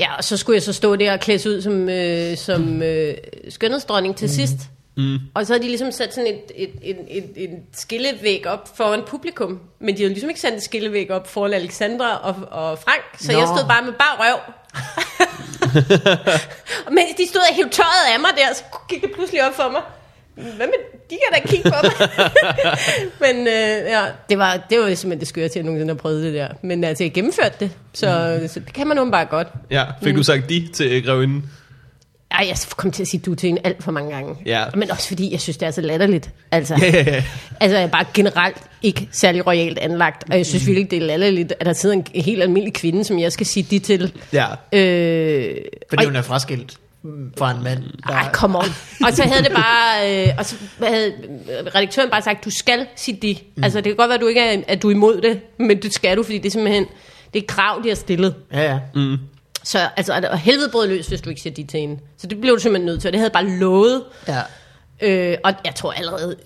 Ja, 0.00 0.16
og 0.16 0.24
så 0.24 0.36
skulle 0.36 0.54
jeg 0.54 0.62
så 0.62 0.72
stå 0.72 0.96
der 0.96 1.12
og 1.12 1.20
klædes 1.20 1.46
ud 1.46 1.62
som, 1.62 1.88
øh, 1.88 2.36
som 2.36 2.82
øh, 2.82 3.14
skønhedsdronning 3.48 4.16
til 4.16 4.28
sidst. 4.30 4.56
Mm. 4.96 5.18
Og 5.34 5.46
så 5.46 5.52
havde 5.52 5.62
de 5.62 5.68
ligesom 5.68 5.92
sat 5.92 6.14
sådan 6.14 6.34
et, 6.34 6.52
et, 6.54 6.70
et, 6.82 6.96
et, 7.08 7.30
et 7.36 7.50
skillevæg 7.72 8.46
op 8.46 8.76
foran 8.76 9.02
publikum. 9.06 9.60
Men 9.80 9.96
de 9.96 10.02
havde 10.02 10.12
ligesom 10.12 10.30
ikke 10.30 10.40
sat 10.40 10.52
et 10.52 10.62
skillevæg 10.62 11.10
op 11.10 11.28
foran 11.28 11.52
Alexandra 11.52 12.16
og, 12.16 12.34
og 12.50 12.78
Frank. 12.78 13.02
Så 13.20 13.32
Nå. 13.32 13.38
jeg 13.38 13.48
stod 13.48 13.68
bare 13.68 13.84
med 13.84 13.92
bare 13.92 14.16
røv. 14.18 14.38
Og 16.86 16.92
mens 16.92 17.10
de 17.18 17.28
stod 17.28 17.40
og 17.50 17.54
hævde 17.54 17.70
tøjet 17.70 18.14
af 18.14 18.20
mig 18.20 18.30
der, 18.36 18.54
så 18.54 18.62
gik 18.88 19.02
det 19.02 19.10
pludselig 19.14 19.46
op 19.46 19.54
for 19.54 19.70
mig. 19.72 19.82
Hvad 20.34 20.66
med, 20.66 20.80
de 21.10 21.16
kan 21.24 21.42
da 21.42 21.48
kigge 21.48 21.70
på 21.70 21.76
mig. 21.82 22.08
Men 23.24 23.46
øh, 23.46 23.92
ja, 23.94 24.04
det 24.28 24.38
var, 24.38 24.66
det 24.70 24.78
var 24.78 24.86
simpelthen 24.86 25.20
det 25.20 25.28
skøre 25.28 25.48
til, 25.48 25.50
at 25.52 25.56
jeg 25.56 25.64
nogensinde 25.64 25.94
har 25.94 25.98
prøvet 25.98 26.24
det 26.24 26.34
der. 26.34 26.48
Men 26.62 26.84
altså, 26.84 27.04
jeg 27.04 27.12
gennemførte 27.12 27.54
det, 27.60 27.70
så, 27.92 28.38
mm. 28.42 28.48
så 28.48 28.60
det 28.60 28.72
kan 28.72 28.86
man 28.86 28.98
åbenbart 28.98 29.28
bare 29.28 29.38
godt. 29.38 29.48
Ja, 29.70 29.84
fik 30.02 30.14
du 30.14 30.22
sagt 30.22 30.48
de 30.48 30.68
til 30.74 31.04
grevinden? 31.04 31.50
Ej, 32.36 32.46
jeg 32.48 32.56
kom 32.76 32.90
til 32.90 33.02
at 33.02 33.08
sige 33.08 33.20
du 33.26 33.34
til 33.34 33.48
en 33.48 33.58
alt 33.64 33.82
for 33.82 33.92
mange 33.92 34.14
gange. 34.14 34.34
Ja. 34.46 34.64
Men 34.74 34.90
også 34.90 35.08
fordi, 35.08 35.32
jeg 35.32 35.40
synes, 35.40 35.56
det 35.56 35.66
er 35.66 35.70
så 35.70 35.80
latterligt. 35.80 36.30
Altså, 36.50 36.74
Ja, 36.82 36.86
ja, 36.90 37.04
ja. 37.06 37.24
altså, 37.60 37.76
jeg 37.76 37.82
er 37.82 37.86
bare 37.90 38.04
generelt 38.14 38.56
ikke 38.82 39.08
særlig 39.12 39.46
royalt 39.46 39.78
anlagt. 39.78 40.24
Og 40.30 40.36
jeg 40.36 40.46
synes 40.46 40.66
virkelig, 40.66 40.90
det 40.90 40.96
er 41.02 41.06
latterligt, 41.06 41.54
at 41.60 41.66
der 41.66 41.72
sidder 41.72 41.94
en 41.94 42.06
helt 42.14 42.42
almindelig 42.42 42.74
kvinde, 42.74 43.04
som 43.04 43.18
jeg 43.18 43.32
skal 43.32 43.46
sige 43.46 43.66
de 43.70 43.78
til. 43.78 44.12
Ja. 44.32 44.46
Øh, 44.72 45.56
Fordi 45.88 46.04
og- 46.04 46.08
hun 46.08 46.16
er 46.16 46.22
fraskilt 46.22 46.76
mm, 47.02 47.32
fra 47.38 47.50
en 47.50 47.62
mand. 47.64 47.82
Der, 48.08 48.12
Ej, 48.14 48.30
come 48.32 48.58
on. 48.58 48.64
Og 49.06 49.12
så 49.12 49.22
havde 49.22 49.42
det 49.44 49.52
bare, 49.52 50.24
øh, 50.26 50.28
og 50.38 50.44
så 50.46 50.54
havde 50.82 51.12
redaktøren 51.74 52.10
bare 52.10 52.22
sagt, 52.22 52.44
du 52.44 52.50
skal 52.50 52.86
sige 52.96 53.18
de. 53.22 53.36
Mm. 53.56 53.64
Altså, 53.64 53.78
det 53.80 53.84
kan 53.84 53.96
godt 53.96 54.08
være, 54.08 54.14
at 54.14 54.20
du 54.20 54.26
ikke 54.26 54.40
er, 54.40 54.62
at 54.68 54.82
du 54.82 54.88
er 54.88 54.92
imod 54.94 55.20
det, 55.20 55.40
men 55.58 55.82
det 55.82 55.94
skal 55.94 56.16
du, 56.16 56.22
fordi 56.22 56.38
det 56.38 56.46
er 56.46 56.50
simpelthen, 56.50 56.84
det 57.34 57.38
er 57.38 57.42
et 57.42 57.46
krav, 57.46 57.80
de 57.84 57.88
har 57.88 57.96
stillet. 57.96 58.34
Ja, 58.52 58.62
ja. 58.72 58.78
Mm. 58.94 59.16
Så 59.66 59.88
altså, 59.96 60.28
og- 60.30 60.38
helvede 60.38 60.68
brød 60.68 60.88
løs, 60.88 61.06
hvis 61.06 61.20
du 61.20 61.30
ikke 61.30 61.42
siger 61.42 61.54
de 61.54 61.64
til 61.64 61.80
hende. 61.80 61.98
Så 62.18 62.26
det 62.26 62.40
blev 62.40 62.54
du 62.54 62.60
simpelthen 62.60 62.86
nødt 62.86 63.00
til, 63.00 63.08
og 63.08 63.12
det 63.12 63.18
havde 63.20 63.30
jeg 63.34 63.44
bare 63.44 63.50
lovet. 63.58 64.02
Ja. 64.28 64.40
Øh, 65.00 65.38
og 65.44 65.52
jeg 65.64 65.74
tror 65.74 65.92
allerede, 65.92 66.36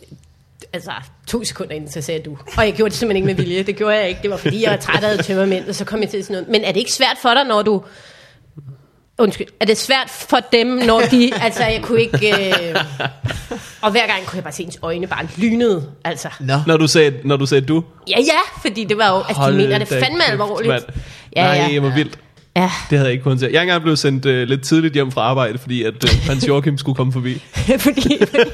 altså 0.72 0.90
to 1.26 1.44
sekunder 1.44 1.74
inden, 1.74 1.90
så 1.90 2.00
sagde 2.00 2.20
du. 2.22 2.38
Og 2.56 2.64
jeg 2.64 2.72
gjorde 2.72 2.90
det 2.90 2.98
simpelthen 2.98 3.16
ikke 3.28 3.36
med 3.36 3.44
vilje. 3.44 3.62
Det 3.62 3.76
gjorde 3.76 3.96
jeg 3.96 4.08
ikke. 4.08 4.22
Det 4.22 4.30
var 4.30 4.36
fordi, 4.36 4.62
jeg 4.62 4.70
var 4.70 4.76
træt 4.76 5.04
af 5.04 5.24
tømmermænd, 5.24 5.68
og 5.68 5.74
så 5.74 5.84
kom 5.84 6.00
jeg 6.00 6.08
til 6.10 6.24
sådan 6.24 6.34
noget. 6.34 6.48
Men 6.48 6.64
er 6.64 6.72
det 6.72 6.80
ikke 6.80 6.92
svært 6.92 7.16
for 7.22 7.34
dig, 7.34 7.44
når 7.44 7.62
du... 7.62 7.82
Undskyld. 9.18 9.46
Er 9.60 9.64
det 9.64 9.76
svært 9.78 10.10
for 10.10 10.40
dem, 10.52 10.66
når 10.66 11.00
de... 11.10 11.32
altså, 11.42 11.64
jeg 11.64 11.82
kunne 11.82 12.00
ikke... 12.00 12.50
Øh... 12.70 12.74
Og 13.82 13.90
hver 13.90 14.06
gang 14.06 14.26
kunne 14.26 14.36
jeg 14.36 14.42
bare 14.44 14.52
se 14.52 14.62
ens 14.62 14.78
øjne 14.82 15.06
bare 15.06 15.28
lynede. 15.36 15.88
Altså, 16.04 16.28
Nå. 16.40 16.54
Når 16.66 16.76
du 16.76 16.86
sagde, 16.86 17.14
når 17.24 17.36
du 17.36 17.46
sagde 17.46 17.66
du. 17.66 17.84
ja, 18.08 18.16
ja, 18.18 18.60
fordi 18.62 18.84
det 18.84 18.98
var 18.98 19.08
jo... 19.10 19.16
Altså, 19.16 19.32
de 19.32 19.38
Hold 19.38 19.54
mener 19.56 19.78
det 19.78 19.88
fandme 19.88 20.20
kæft, 20.20 20.30
alvorligt. 20.30 20.68
mand. 20.68 20.82
Ja, 21.36 21.42
Nej, 21.44 21.56
ja. 21.56 21.68
jeg 21.74 21.82
var 21.82 21.94
vildt. 21.94 22.18
Ja, 22.56 22.70
Det 22.90 22.98
havde 22.98 23.04
jeg 23.04 23.12
ikke 23.12 23.22
kunnet 23.22 23.38
til. 23.38 23.48
Jeg 23.50 23.58
er 23.58 23.62
engang 23.62 23.82
blevet 23.82 23.98
sendt 23.98 24.26
øh, 24.26 24.48
lidt 24.48 24.62
tidligt 24.62 24.94
hjem 24.94 25.12
fra 25.12 25.20
arbejde, 25.20 25.58
fordi 25.58 25.82
at 25.82 26.04
øh, 26.04 26.26
prins 26.26 26.48
Joachim 26.48 26.78
skulle 26.78 26.96
komme 26.96 27.12
forbi. 27.12 27.34
fordi... 27.78 28.24
fordi 28.26 28.50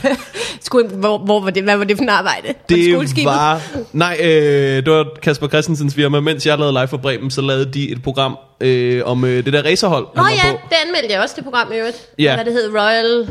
skulle, 0.60 0.88
hvor, 0.88 1.18
hvor 1.18 1.40
var 1.40 1.50
det, 1.50 1.62
hvad 1.62 1.76
var 1.76 1.84
det 1.84 1.96
for 1.96 2.02
en 2.02 2.08
arbejde? 2.08 2.54
Det 2.68 3.24
var... 3.24 3.60
Nej, 3.92 4.16
øh, 4.22 4.28
det 4.76 4.92
var 4.92 5.06
Kasper 5.22 5.48
Christensens 5.48 5.94
firma. 5.94 6.20
Mens 6.20 6.46
jeg 6.46 6.58
lavede 6.58 6.72
live 6.72 6.88
for 6.88 6.96
Bremen, 6.96 7.30
så 7.30 7.40
lavede 7.40 7.72
de 7.72 7.92
et 7.92 8.02
program 8.02 8.38
øh, 8.60 9.02
om 9.04 9.24
øh, 9.24 9.44
det 9.44 9.52
der 9.52 9.62
racerhold, 9.64 10.06
Nå 10.16 10.22
ja, 10.22 10.52
på. 10.52 10.58
det 10.68 10.76
anmeldte 10.86 11.12
jeg 11.14 11.22
også, 11.22 11.34
det 11.36 11.44
program 11.44 11.72
i 11.72 11.76
øvrigt. 11.76 11.96
Ja. 12.18 12.34
Hvad 12.34 12.44
det 12.44 12.52
hed, 12.52 12.70
Royal... 12.74 13.28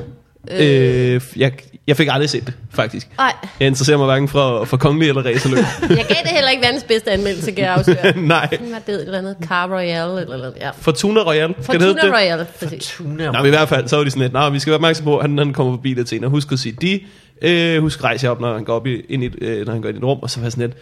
Øh, 0.51 1.13
Øh, 1.15 1.21
jeg, 1.35 1.51
jeg 1.87 1.97
fik 1.97 2.07
aldrig 2.11 2.29
set 2.29 2.45
det, 2.47 2.53
faktisk. 2.73 3.07
nej, 3.17 3.33
Jeg 3.59 3.67
interesserer 3.67 3.97
mig 3.97 4.05
hverken 4.05 4.27
for, 4.27 4.65
for 4.65 4.77
kongelig 4.77 5.09
eller 5.09 5.25
racerløb. 5.25 5.57
jeg 5.97 6.05
gav 6.07 6.17
det 6.23 6.31
heller 6.31 6.49
ikke 6.49 6.63
verdens 6.63 6.83
bedste 6.83 7.11
anmeldelse, 7.11 7.51
kan 7.51 7.63
jeg 7.63 7.73
afsløre. 7.73 8.17
Nej. 8.35 8.47
Hvad 8.47 8.59
det 8.59 8.81
hed, 8.87 8.95
et 8.95 9.01
eller 9.05 9.17
andet? 9.17 9.35
Car 9.43 9.67
Royale, 9.75 10.21
eller, 10.21 10.33
eller 10.33 10.51
ja. 10.57 10.69
Fortuna 10.69 11.19
Royal. 11.19 11.55
Skal 11.61 11.73
det 11.73 11.81
hedde 11.81 11.93
Fortuna 11.99 12.17
det? 12.17 12.23
Royale, 12.25 12.47
præcis. 12.59 12.87
Tuna. 12.97 13.25
Nå, 13.25 13.37
men 13.37 13.45
i 13.45 13.49
hvert 13.49 13.69
fald, 13.69 13.87
så 13.87 13.95
var 13.97 14.03
de 14.03 14.09
sådan 14.09 14.21
lidt, 14.21 14.33
Nå, 14.33 14.49
vi 14.49 14.59
skal 14.59 14.71
være 14.71 14.75
opmærksom 14.77 15.03
på, 15.03 15.17
at 15.17 15.29
han, 15.29 15.37
han 15.37 15.53
kommer 15.53 15.73
forbi 15.73 15.93
lidt 15.93 16.09
senere. 16.09 16.29
Husk 16.29 16.51
at 16.51 16.59
sige 16.59 16.77
de. 16.81 16.99
Øh, 17.41 17.81
husk 17.81 17.99
at 17.99 18.03
rejse 18.03 18.25
jer 18.25 18.31
op, 18.31 18.39
når 18.41 18.53
han 18.53 18.63
går, 18.63 18.75
op 18.75 18.87
i, 18.87 19.01
ind 19.09 19.23
i, 19.23 19.29
øh, 19.41 19.65
når 19.65 19.73
han 19.73 19.81
går 19.81 19.89
ind 19.89 19.97
i 19.97 19.99
et 19.99 20.03
rum. 20.05 20.19
Og 20.21 20.29
så 20.29 20.39
var 20.39 20.49
sådan 20.49 20.61
lidt, 20.67 20.77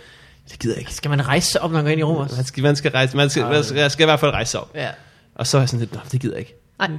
det 0.51 0.59
gider 0.59 0.75
jeg 0.75 0.79
ikke. 0.79 0.93
Skal 0.93 1.09
man 1.09 1.27
rejse 1.27 1.51
sig 1.51 1.61
op, 1.61 1.71
når 1.71 1.77
man 1.77 1.83
går 1.83 1.91
ind 1.91 1.99
i 1.99 2.03
rummet? 2.03 2.33
Man 2.35 2.45
skal, 2.45 2.63
man 2.63 2.75
skal, 2.75 2.91
rejse, 2.91 3.17
man 3.17 3.29
skal, 3.29 3.43
man 3.45 3.63
skal, 3.63 3.77
jeg 3.79 3.91
skal 3.91 4.03
i 4.03 4.05
hvert 4.05 4.19
fald 4.19 4.31
rejse 4.31 4.51
sig 4.51 4.59
op. 4.59 4.71
Ja. 4.75 4.87
Og 5.35 5.47
så 5.47 5.57
var 5.57 5.61
jeg 5.61 5.69
sådan 5.69 5.79
lidt, 5.91 6.11
det 6.11 6.21
gider 6.21 6.33
jeg 6.35 6.39
ikke. 6.39 6.55
Nej, 6.79 6.89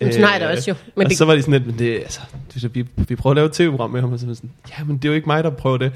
men 0.00 0.12
sådan 0.12 0.26
har 0.26 0.32
jeg 0.32 0.40
det 0.40 0.48
også 0.48 0.70
jo. 0.70 0.74
Men 0.94 1.04
og 1.04 1.10
det, 1.10 1.18
så 1.18 1.24
var 1.24 1.34
de 1.34 1.42
sådan 1.42 1.52
lidt, 1.52 1.66
men 1.66 1.78
det, 1.78 1.94
altså, 1.94 2.20
det, 2.54 2.74
vi, 2.74 2.84
vi 3.08 3.16
prøver 3.16 3.32
at 3.32 3.36
lave 3.36 3.46
et 3.46 3.52
tv-program 3.52 3.90
med 3.90 4.00
ham, 4.00 4.12
og 4.12 4.18
så 4.18 4.26
var 4.26 4.34
sådan, 4.34 4.50
ja, 4.78 4.84
men 4.84 4.96
det 4.96 5.04
er 5.04 5.08
jo 5.08 5.14
ikke 5.14 5.26
mig, 5.26 5.44
der 5.44 5.50
prøver 5.50 5.76
det. 5.76 5.92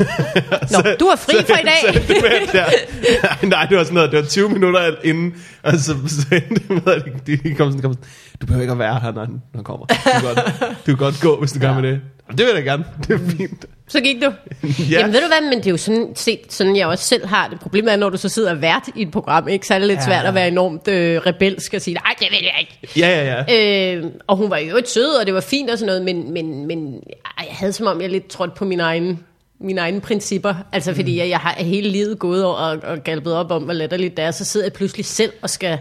Nå, 0.72 0.78
du 1.00 1.06
er 1.06 1.16
fri 1.16 1.34
for 1.46 1.54
i 1.54 1.64
dag. 1.64 1.94
Så, 1.94 2.00
det 2.08 2.16
med, 2.22 2.52
der, 2.52 3.46
nej, 3.46 3.66
det 3.66 3.76
var 3.76 3.84
sådan 3.84 3.94
noget, 3.94 4.10
det 4.12 4.18
var 4.18 4.26
20 4.26 4.48
minutter 4.48 4.94
inden, 5.04 5.34
og 5.62 5.72
så, 5.72 5.94
så 6.08 6.26
endte 6.32 6.54
det 6.54 6.84
med, 6.86 6.94
at 6.94 7.26
de, 7.26 7.36
de 7.36 7.54
kom 7.54 7.70
sådan, 7.70 7.82
kom 7.82 7.92
sådan, 7.92 8.08
du 8.40 8.46
behøver 8.46 8.62
ikke 8.62 8.72
at 8.72 8.78
være 8.78 9.00
her, 9.00 9.12
når 9.12 9.24
han, 9.24 9.32
når 9.32 9.58
han 9.58 9.64
kommer. 9.64 9.86
Du 9.86 9.94
kan 10.04 10.22
godt, 10.22 10.38
du 10.86 10.96
kan 10.96 10.96
godt 10.96 11.20
gå, 11.20 11.40
hvis 11.40 11.52
du 11.52 11.58
ja. 11.58 11.66
gør 11.66 11.74
med 11.74 11.82
det. 11.82 12.00
Jamen, 12.28 12.38
det 12.38 12.46
vil 12.46 12.54
jeg 12.54 12.64
da 12.64 12.70
gerne, 12.70 12.84
det 13.08 13.14
er 13.14 13.36
fint. 13.36 13.66
Så 13.88 14.00
gik 14.00 14.16
du. 14.22 14.32
Ja. 14.62 14.68
ja. 14.90 14.98
Jamen 14.98 15.12
ved 15.12 15.20
du 15.20 15.26
hvad, 15.26 15.48
men 15.50 15.58
det 15.58 15.66
er 15.66 15.70
jo 15.70 15.76
sådan 15.76 16.12
set, 16.14 16.40
sådan 16.52 16.76
jeg 16.76 16.86
også 16.86 17.04
selv 17.04 17.26
har 17.26 17.48
det. 17.48 17.60
Problemet 17.60 17.92
er, 17.92 17.96
når 17.96 18.10
du 18.10 18.16
så 18.16 18.28
sidder 18.28 18.50
og 18.50 18.60
vært 18.62 18.82
i 18.94 19.02
et 19.02 19.10
program, 19.10 19.48
ikke? 19.48 19.66
så 19.66 19.74
er 19.74 19.78
det 19.78 19.88
lidt 19.88 19.98
Ja, 20.00 20.04
svært 20.04 20.26
at 20.26 20.34
være 20.34 20.48
enormt 20.48 20.88
øh, 20.88 21.20
rebelsk 21.26 21.74
og 21.74 21.80
sige, 21.80 21.94
nej, 21.94 22.14
det 22.18 22.26
vil 22.30 22.38
jeg 22.42 22.54
ikke. 22.60 22.98
Ja, 22.98 23.08
ja, 23.24 23.44
ja. 23.48 23.94
Øh, 23.96 24.04
og 24.26 24.36
hun 24.36 24.50
var 24.50 24.56
jo 24.58 24.76
et 24.76 24.88
sød, 24.88 25.14
og 25.20 25.26
det 25.26 25.34
var 25.34 25.40
fint 25.40 25.70
og 25.70 25.78
sådan 25.78 25.86
noget, 25.86 26.02
men, 26.02 26.32
men, 26.32 26.66
men 26.66 27.00
jeg 27.38 27.46
havde 27.50 27.72
som 27.72 27.86
om, 27.86 28.00
jeg 28.00 28.10
lidt 28.10 28.28
trådte 28.28 28.52
på 28.56 28.64
mine 28.64 28.82
egne, 28.82 29.18
mine 29.60 29.80
egne 29.80 30.00
principper. 30.00 30.54
Altså 30.72 30.94
fordi 30.94 31.12
Mm. 31.12 31.18
jeg, 31.18 31.28
jeg 31.28 31.38
har 31.38 31.54
hele 31.58 31.88
livet 31.88 32.18
gået 32.18 32.44
og, 32.44 32.56
og, 32.56 32.78
og 32.82 33.04
galpet 33.04 33.34
op 33.34 33.50
om, 33.50 33.62
hvor 33.62 33.72
latterligt 33.72 34.16
det 34.16 34.24
er, 34.24 34.30
så 34.30 34.44
sidder 34.44 34.66
jeg 34.66 34.72
pludselig 34.72 35.06
selv 35.06 35.32
og 35.42 35.50
skal 35.50 35.78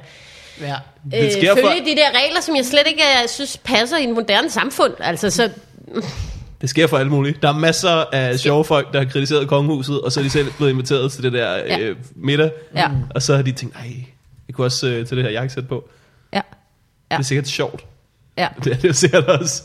Ja. 0.62 0.74
øh, 1.06 1.12
følge 1.32 1.49
for- 1.49 1.70
de 1.86 1.95
der 1.95 2.10
regler, 2.26 2.41
som 2.41 2.56
jeg 2.56 2.66
slet 2.66 2.84
ikke 2.88 3.01
øh, 3.24 3.30
synes 3.30 3.58
passer 3.64 3.97
i 3.97 4.03
en 4.03 4.14
moderne 4.14 4.49
samfund. 4.49 4.93
Altså 4.99 5.30
så, 5.30 5.49
Det 6.62 6.70
sker 6.70 6.88
for 6.88 6.97
alle 6.97 7.10
mulige. 7.12 7.38
Der 7.41 7.49
er 7.49 7.53
masser 7.58 7.89
af 7.89 8.39
sjove 8.39 8.66
folk, 8.66 8.93
der 8.93 8.99
har 9.03 9.06
kritiseret 9.10 9.47
kongehuset, 9.47 10.01
og 10.01 10.12
så 10.12 10.20
er 10.20 10.24
de 10.24 10.30
selv 10.30 10.51
blevet 10.58 10.72
inviteret 10.72 11.12
til 11.12 11.24
det 11.24 11.34
der 11.34 11.56
Ja. 11.56 11.80
øh, 11.80 11.95
middag. 12.16 12.51
Ja. 12.76 12.89
Og 13.16 13.22
så 13.22 13.36
har 13.36 13.41
de 13.41 13.51
tænkt, 13.51 13.76
ej, 13.76 13.91
jeg 14.47 14.56
kunne 14.56 14.66
også 14.68 14.88
øh, 14.88 15.08
til 15.08 15.18
det 15.18 15.24
her 15.26 15.32
jakkesæt 15.32 15.68
på. 15.68 15.89
ja. 16.34 16.41
Det 17.12 17.18
er 17.18 17.22
sikkert 17.22 17.47
sjovt. 17.47 17.86
ja. 18.38 18.47
Det 18.64 18.74
er 18.74 18.78
det 18.78 18.88
jo 18.88 18.93
sikkert 18.93 19.24
også. 19.26 19.64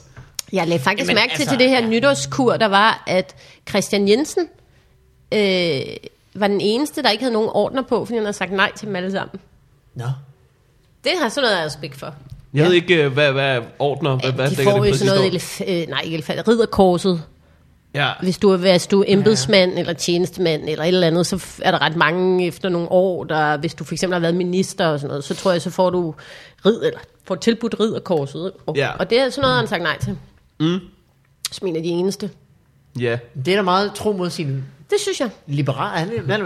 Jeg 0.53 0.66
lagde 0.68 0.82
faktisk 0.82 1.09
Jamen, 1.11 1.20
mærke 1.20 1.34
til 1.34 1.43
altså, 1.43 1.51
til 1.57 1.59
det 1.59 1.68
her 1.70 1.80
ja. 1.80 1.86
nytårskur, 1.88 2.57
der 2.57 2.66
var, 2.66 3.03
at 3.07 3.36
Christian 3.68 4.09
Jensen 4.09 4.47
øh, 5.34 5.80
var 6.34 6.47
den 6.49 6.61
eneste, 6.61 7.03
der 7.03 7.11
ikke 7.11 7.22
havde 7.24 7.32
nogen 7.32 7.51
ordner 7.53 7.82
på, 7.82 8.05
fordi 8.05 8.14
han 8.16 8.24
havde 8.24 8.36
sagt 8.36 8.53
nej 8.53 8.72
til 8.76 8.86
dem 8.86 8.97
alle 8.97 9.11
sammen. 9.12 9.41
Nå. 9.95 10.05
Det 11.05 11.12
har 11.22 11.28
sådan 11.28 11.49
noget 11.49 11.62
af 11.62 11.64
respekt 11.66 11.97
for. 11.99 12.14
Jeg 12.55 12.64
ved 12.66 12.72
ikke, 12.72 13.05
øh, 13.05 13.12
hvad, 13.12 13.32
hvad 13.32 13.61
ordner, 13.78 14.16
hvad, 14.16 14.32
hvad 14.32 14.51
de 14.51 14.57
dækker 14.57 14.72
får 14.72 14.82
det 14.82 14.90
jo 14.90 14.94
sådan 14.96 15.14
noget, 15.14 15.30
elef- 15.34 15.70
øh, 15.70 15.86
nej 15.88 16.01
ikke 16.05 16.14
elefant, 16.14 16.48
ridderkorset. 16.48 17.22
Ja, 17.94 18.09
Hvis 18.22 18.38
du, 18.38 18.51
er, 18.51 18.57
hvis 18.57 18.86
du 18.86 19.01
er 19.01 19.05
embedsmand 19.09 19.78
eller 19.78 19.92
tjenestemand 19.92 20.68
eller 20.68 20.84
et 20.84 20.88
eller 20.88 21.07
andet, 21.07 21.26
så 21.26 21.44
er 21.62 21.70
der 21.70 21.82
ret 21.82 21.96
mange 21.96 22.46
efter 22.46 22.68
nogle 22.68 22.88
år, 22.90 23.24
der, 23.24 23.57
hvis 23.57 23.74
du 23.74 23.84
for 23.84 23.94
eksempel 23.94 24.14
har 24.14 24.20
været 24.20 24.34
minister 24.34 24.86
og 24.86 25.01
sådan 25.01 25.09
noget, 25.09 25.24
så 25.24 25.34
tror 25.34 25.53
jeg, 25.53 25.62
så 25.62 25.70
får 25.70 25.90
du 25.90 26.14
rid, 26.66 26.82
eller 26.84 27.01
får 27.24 27.34
tilbudt 27.34 27.80
ridderkorset. 27.80 28.53
Og, 28.66 28.76
Ja. 28.76 28.90
og 28.98 29.11
det 29.11 29.20
er 29.20 29.30
sådan 29.30 29.42
noget, 29.42 29.57
han 29.57 29.62
har 29.62 29.68
sagt 29.68 29.82
nej 29.82 29.98
til. 29.98 30.16
Mm. 30.61 30.78
Som 31.53 31.68
en 31.68 31.76
af 31.76 31.82
de 31.82 31.88
eneste. 31.88 32.30
ja. 33.01 33.18
Det 33.44 33.53
er 33.53 33.57
da 33.57 33.62
meget 33.62 33.94
tro 33.94 34.12
mod 34.12 34.30
sin 34.30 34.64
Det 34.90 35.01
synes 35.01 35.20
jeg. 35.20 35.30
liberal. 35.46 35.98
Han 35.98 36.09
er, 36.09 36.20
han 36.20 36.30
er 36.30 36.36
Ja, 36.36 36.42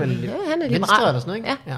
han 0.51 0.63
er 0.63 0.69
venstre 0.69 0.69
liberal. 0.69 1.09
eller 1.09 1.21
sådan 1.21 1.27
noget, 1.27 1.37
ikke? 1.37 1.49
Ja. 1.67 1.73
ja. 1.73 1.77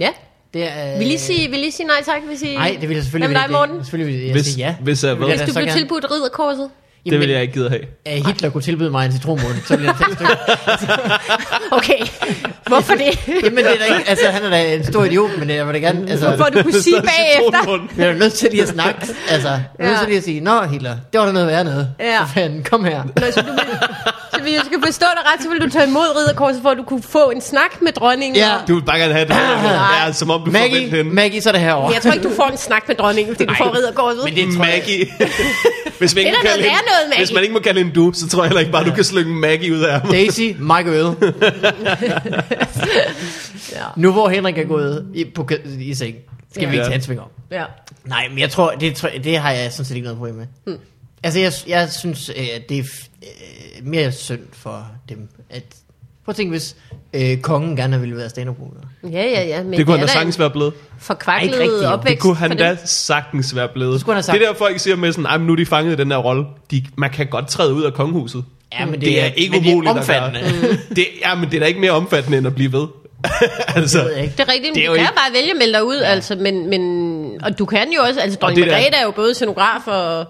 Ja. 0.00 0.10
Det 0.54 0.62
er, 0.64 0.98
Vil 0.98 1.10
I 1.14 1.18
sige, 1.18 1.50
vil 1.50 1.64
I 1.64 1.70
sige 1.70 1.86
nej 1.86 2.02
tak? 2.04 2.22
Vil 2.26 2.34
I 2.34 2.38
sige, 2.38 2.54
Nej, 2.54 2.76
det 2.80 2.88
vil 2.88 2.94
jeg 2.94 3.04
selvfølgelig 3.04 3.30
med 3.30 3.36
dig, 3.36 3.44
ikke. 3.44 3.52
Morten? 3.52 3.84
Selvfølgelig 3.84 4.14
vil 4.14 4.24
jeg 4.24 4.32
Hvis, 4.32 4.46
sige 4.46 4.66
ja. 4.66 4.74
hvis 4.80 5.04
jeg 5.04 5.08
jeg 5.20 5.26
Hvis 5.26 5.40
da 5.40 5.46
du 5.46 5.52
blev 5.52 5.68
tilbudt 5.68 6.06
ridderkorset? 6.10 6.70
det 7.10 7.20
vil 7.20 7.28
jeg 7.28 7.42
ikke 7.42 7.54
gide 7.54 7.68
have. 7.70 7.80
At 8.06 8.26
Hitler 8.26 8.50
kunne 8.50 8.62
tilbyde 8.62 8.90
mig 8.90 9.06
en 9.06 9.12
citronmåne, 9.12 9.54
så 9.66 9.76
ville 9.76 9.92
jeg 9.92 9.96
tage 9.98 10.12
et 10.12 10.18
stykke. 10.18 11.02
Okay, 11.78 11.98
hvorfor 12.68 12.94
det? 12.94 13.28
Jamen, 13.44 13.64
det 13.64 13.74
er 13.74 13.78
da 13.78 13.84
ikke, 13.84 14.08
altså, 14.10 14.26
han 14.30 14.42
er 14.44 14.50
da 14.50 14.74
en 14.74 14.84
stor 14.84 15.04
idiot, 15.04 15.38
men 15.38 15.50
jeg 15.50 15.66
vil 15.66 15.74
da 15.74 15.78
gerne, 15.78 16.10
altså, 16.10 16.28
Hvorfor 16.28 16.44
du 16.50 16.62
kunne 16.62 16.82
sige 16.82 17.02
bagefter? 17.12 17.86
vi 17.96 18.02
er 18.02 18.12
nødt 18.12 18.32
til 18.32 18.50
lige 18.50 18.62
at 18.62 18.68
snakke, 18.68 19.00
altså, 19.30 19.60
vi 19.78 19.84
er 19.84 19.88
nødt 19.88 19.98
til 19.98 20.08
lige 20.08 20.18
at 20.18 20.24
sige, 20.24 20.40
nå 20.40 20.62
Hitler, 20.62 20.96
det 21.12 21.20
var 21.20 21.26
da 21.26 21.32
noget 21.32 21.48
værre 21.48 21.64
noget. 21.64 21.88
Ja. 22.00 22.20
For 22.22 22.28
fanden, 22.34 22.62
kom 22.62 22.84
her. 22.84 23.02
Nå, 23.04 23.30
så, 23.30 23.40
du 23.40 23.46
vil, 23.52 23.60
hvis 24.48 24.56
jeg 24.56 24.64
skal 24.66 24.78
forstå 24.86 25.06
dig 25.16 25.22
ret, 25.32 25.42
så 25.42 25.48
vil 25.48 25.60
du 25.60 25.68
tage 25.70 25.86
imod 25.88 26.16
ridderkorset, 26.18 26.62
for 26.62 26.70
at 26.70 26.76
du 26.78 26.82
kunne 26.82 27.02
få 27.02 27.30
en 27.30 27.40
snak 27.40 27.82
med 27.82 27.92
dronningen. 27.92 28.36
Ja. 28.36 28.52
Du 28.68 28.74
vil 28.74 28.82
bare 28.84 28.98
gerne 28.98 29.12
have 29.12 29.24
det. 29.28 29.34
Nej. 29.34 30.06
Ja, 30.06 30.12
som 30.12 30.30
om 30.30 30.40
du 30.40 30.44
får 30.46 30.52
Maggie, 30.52 30.88
hende. 30.88 31.04
Maggie, 31.14 31.40
så 31.42 31.48
er 31.48 31.52
det 31.52 31.60
herovre. 31.62 31.92
Jeg 31.94 32.02
tror 32.02 32.12
ikke, 32.12 32.28
du 32.28 32.34
får 32.34 32.46
en 32.52 32.56
snak 32.58 32.88
med 32.88 32.96
dronningen, 32.96 33.34
fordi 33.34 33.46
du 33.46 33.54
får 33.58 33.76
ridderkorset. 33.76 34.20
Men 34.24 34.34
det 34.34 34.56
tror 34.56 34.64
jeg, 34.64 34.74
Maggie. 34.74 35.06
hvis, 35.98 36.14
man 36.14 36.18
ikke 36.24 36.30
Det 36.30 36.38
er 36.38 36.42
må 36.42 36.48
kalde 36.48 36.62
noget 36.62 36.70
hende, 36.70 36.90
noget, 36.90 37.08
Maggie. 37.08 37.24
hvis 37.24 37.34
man 37.34 37.42
ikke 37.42 37.52
må 37.54 37.60
kalde 37.60 37.80
hende 37.80 37.94
du, 37.94 38.12
så 38.14 38.28
tror 38.28 38.42
jeg 38.42 38.48
heller 38.48 38.60
ikke 38.60 38.72
bare, 38.72 38.84
du 38.84 38.92
kan 38.94 39.04
slynge 39.04 39.34
Maggie 39.34 39.74
ud 39.74 39.80
af 39.80 40.00
ham. 40.00 40.10
Daisy, 40.10 40.40
Mike 40.58 40.90
Øde. 40.90 41.16
Ja. 43.72 43.82
Nu 43.96 44.12
hvor 44.12 44.28
Henrik 44.28 44.58
er 44.58 44.64
gået 44.64 45.06
i, 45.14 45.24
på, 45.34 45.48
i 45.80 45.94
seng, 45.94 46.14
skal 46.50 46.62
Ja. 46.62 46.68
vi 46.70 46.74
ikke 46.76 46.84
tage 46.86 46.94
en 46.94 47.02
sving 47.02 47.20
om. 47.20 47.26
Ja. 47.50 47.64
Nej, 48.04 48.26
men 48.30 48.38
jeg 48.38 48.50
tror, 48.50 48.70
det, 48.70 49.04
det 49.24 49.38
har 49.38 49.50
jeg 49.50 49.72
sådan 49.72 49.84
set 49.84 49.94
ikke 49.94 50.04
noget 50.04 50.18
problem 50.18 50.34
med. 50.34 50.46
Hmm. 50.66 50.76
Altså, 51.22 51.40
jeg, 51.40 51.52
jeg 51.66 51.88
synes, 51.92 52.28
øh, 52.28 52.46
at 52.54 52.68
det 52.68 52.78
er 52.78 52.82
øh, 53.22 53.86
mere 53.86 54.12
synd 54.12 54.40
for 54.52 54.86
dem. 55.08 55.28
At, 55.50 55.62
prøv 56.24 56.30
at 56.32 56.36
tænke, 56.36 56.50
hvis 56.50 56.76
øh, 57.12 57.38
kongen 57.38 57.76
gerne 57.76 58.00
ville 58.00 58.16
være 58.16 58.28
stand 58.28 58.48
up 58.50 58.56
Ja, 59.04 59.08
ja, 59.10 59.44
ja. 59.46 59.62
Men 59.62 59.72
Det 59.78 59.86
kunne 59.86 59.94
han 59.96 60.02
er 60.02 60.06
da 60.06 60.12
sagtens 60.12 60.36
en 60.36 60.40
være 60.40 60.50
blevet. 60.50 60.72
Forkvaklet 60.98 61.52
rigtigt, 61.60 61.82
jo. 61.82 61.88
opvækst. 61.88 62.10
Det 62.14 62.20
kunne 62.22 62.36
han 62.36 62.56
da 62.56 62.68
dem. 62.68 62.78
sagtens 62.84 63.54
være 63.56 63.68
blevet. 63.68 64.06
Det 64.06 64.06
Det 64.26 64.40
der 64.40 64.54
folk 64.54 64.80
siger 64.80 64.96
med 64.96 65.12
sådan, 65.12 65.26
"Ej, 65.26 65.38
men 65.38 65.46
nu 65.46 65.52
er 65.52 65.56
de 65.56 65.66
fanget 65.66 65.92
i 65.92 65.96
den 65.96 66.10
der 66.10 66.16
rolle. 66.16 66.44
De, 66.70 66.84
man 66.96 67.10
kan 67.10 67.26
godt 67.26 67.48
træde 67.48 67.74
ud 67.74 67.82
af 67.82 67.92
kongehuset. 67.94 68.44
Ja, 68.72 68.84
men 68.84 68.94
det, 68.94 69.00
Det 69.02 69.20
er 69.22 69.24
ikke 69.26 69.50
men 69.50 69.62
det 69.62 69.70
er 69.70 69.74
umuligt 69.74 69.90
at 69.90 69.98
omfattende. 69.98 70.40
Det, 70.96 71.06
ja, 71.24 71.34
men 71.34 71.50
det 71.50 71.56
er 71.56 71.60
da 71.60 71.66
ikke 71.66 71.80
mere 71.80 71.90
omfattende, 71.90 72.38
end 72.38 72.46
at 72.46 72.54
blive 72.54 72.72
ved. 72.72 72.86
altså, 73.76 73.98
Det 73.98 74.06
ved 74.06 74.12
jeg 74.14 74.22
ikke. 74.24 74.34
Det 74.38 74.40
er 74.48 74.52
rigtigt, 74.52 74.70
men 74.70 74.74
Det 74.74 74.82
er 74.84 74.86
du 74.86 74.92
jo 74.92 74.96
kan 74.96 75.02
ikke- 75.04 75.14
bare 75.14 75.32
vælge 75.32 75.50
at 75.50 75.56
melde 75.56 75.72
dig 75.72 75.84
ud, 75.84 75.96
ja. 75.96 76.04
altså, 76.06 76.34
men, 76.36 76.70
men, 76.70 76.82
og 77.42 77.58
du 77.58 77.64
kan 77.66 77.92
jo 77.96 78.02
også, 78.02 78.20
altså 78.20 78.38
dronning 78.38 78.66
der- 78.66 78.72
Margrethe 78.72 78.96
er 79.00 79.04
jo 79.04 79.10
både 79.10 79.34
scenograf 79.34 79.86
og 79.86 80.26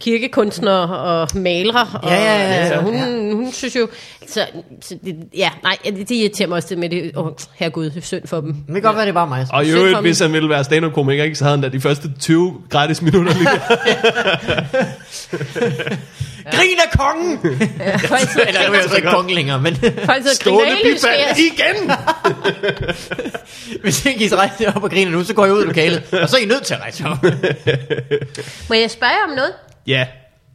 kirkekunstner 0.00 0.72
og 0.86 1.28
maler, 1.34 1.98
og, 2.02 2.10
Ja, 2.10 2.14
ja, 2.14 2.38
ja, 2.38 2.54
altså, 2.54 2.74
ja. 2.74 2.80
hun, 2.80 3.32
hun 3.36 3.52
synes 3.52 3.76
jo, 3.76 3.88
så, 4.28 4.46
så 4.82 4.98
det, 5.04 5.16
ja, 5.36 5.50
nej, 5.62 5.76
det 5.84 6.10
irriterer 6.10 6.48
mig 6.48 6.56
også 6.56 6.68
det 6.68 6.78
med 6.78 6.88
det, 6.90 7.12
åh, 7.16 7.30
herregud, 7.54 7.84
det 7.84 7.96
er 7.96 8.00
synd 8.00 8.26
for 8.26 8.40
dem. 8.40 8.48
Men 8.48 8.74
det 8.74 8.74
kan 8.74 8.82
godt 8.82 8.96
være, 8.96 9.06
det 9.06 9.14
bare 9.14 9.26
mig. 9.28 9.46
og 9.52 9.64
i 9.64 9.70
øvrigt, 9.70 10.00
hvis 10.00 10.18
han 10.18 10.32
ville 10.32 10.48
være 10.48 10.64
stand-up-komiker, 10.64 11.24
ikke, 11.24 11.36
så 11.36 11.44
havde 11.44 11.56
han 11.56 11.62
da 11.62 11.68
de 11.68 11.80
første 11.80 12.10
20 12.20 12.54
gratis 12.70 13.02
minutter 13.02 13.32
lige 13.34 13.48
Grin 16.52 16.78
af 16.84 16.98
kongen! 16.98 17.38
Ja, 17.78 17.96
folk 17.96 18.20
sidder, 18.20 18.46
Eller 18.46 18.66
nu 18.68 18.74
er 18.74 18.78
jeg 18.78 18.88
så 18.88 18.96
ikke 18.96 19.08
kongen 19.08 19.34
længere, 19.34 19.60
men 19.60 19.76
folk 19.76 20.22
sidder 20.22 20.34
stående 20.34 20.76
bifald 20.82 21.36
igen. 21.38 21.90
hvis 23.82 24.06
ikke 24.06 24.24
I 24.24 24.28
så 24.28 24.36
rejser 24.36 24.72
op 24.72 24.82
og 24.82 24.90
griner 24.90 25.12
nu, 25.12 25.24
så 25.24 25.34
går 25.34 25.46
I 25.46 25.50
ud 25.50 25.60
af 25.60 25.66
lokalet. 25.66 26.02
Og 26.22 26.28
så 26.28 26.36
er 26.36 26.40
I 26.40 26.44
nødt 26.44 26.62
til 26.62 26.74
at 26.74 26.80
rejse 26.80 27.04
op. 27.06 27.22
Må 28.68 28.74
jeg 28.74 28.90
spørge 28.90 29.18
om 29.28 29.34
noget? 29.36 29.52
Ja, 29.86 30.06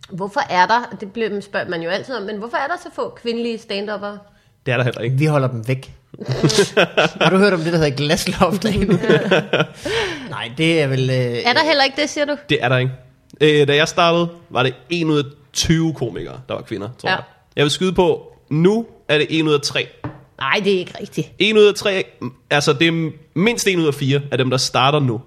Hvorfor 0.09 0.41
er 0.49 0.65
der, 0.65 0.95
det 0.99 1.11
bliver, 1.11 1.41
spørger 1.41 1.67
man 1.69 1.81
jo 1.81 1.89
altid 1.89 2.15
om, 2.15 2.23
men 2.23 2.37
hvorfor 2.37 2.57
er 2.57 2.67
der 2.67 2.77
så 2.83 2.89
få 2.95 3.09
kvindelige 3.09 3.57
stand-uppere? 3.57 4.17
det 4.65 4.71
er 4.71 4.77
der 4.77 4.83
heller 4.83 5.01
ikke. 5.01 5.15
Vi 5.17 5.25
holder 5.25 5.47
dem 5.47 5.67
væk. 5.67 5.93
Har 7.21 7.29
du 7.29 7.37
hørt 7.37 7.53
om 7.53 7.59
det, 7.59 7.73
der 7.73 7.77
hedder 7.79 7.95
glasloft? 7.95 8.63
Nej, 10.29 10.51
det 10.57 10.81
er 10.81 10.87
vel... 10.87 11.09
Øh, 11.09 11.15
Er 11.15 11.53
der 11.53 11.65
heller 11.67 11.83
ikke 11.83 12.01
det, 12.01 12.09
siger 12.09 12.25
du? 12.25 12.35
Det 12.49 12.57
er 12.63 12.69
der 12.69 12.77
ikke. 12.77 12.91
Øh, 13.41 13.67
da 13.67 13.75
jeg 13.75 13.87
startede, 13.87 14.29
var 14.49 14.63
det 14.63 14.73
1 14.89 15.05
ud 15.05 15.17
af 15.19 15.23
20 15.53 15.93
komikere, 15.93 16.39
der 16.49 16.53
var 16.55 16.61
kvinder, 16.61 16.89
tror 16.97 17.09
Ja. 17.09 17.15
jeg. 17.15 17.23
Jeg 17.55 17.63
vil 17.63 17.71
skyde 17.71 17.93
på, 17.93 18.33
nu 18.49 18.85
er 19.07 19.17
det 19.17 19.27
1 19.29 19.43
ud 19.47 19.53
af 19.53 19.61
3. 19.61 19.87
Nej, 20.39 20.61
det 20.63 20.73
er 20.73 20.79
ikke 20.79 20.93
rigtigt. 21.01 21.31
1 21.39 21.57
ud 21.57 21.63
af 21.65 21.73
3, 21.75 22.03
altså 22.49 22.73
det 22.73 22.87
er 22.87 23.11
mindst 23.33 23.67
1 23.67 23.79
ud 23.79 23.87
af 23.87 23.93
4 23.93 24.21
af 24.31 24.37
dem, 24.37 24.49
der 24.49 24.57
starter 24.57 24.99
nu. 24.99 25.21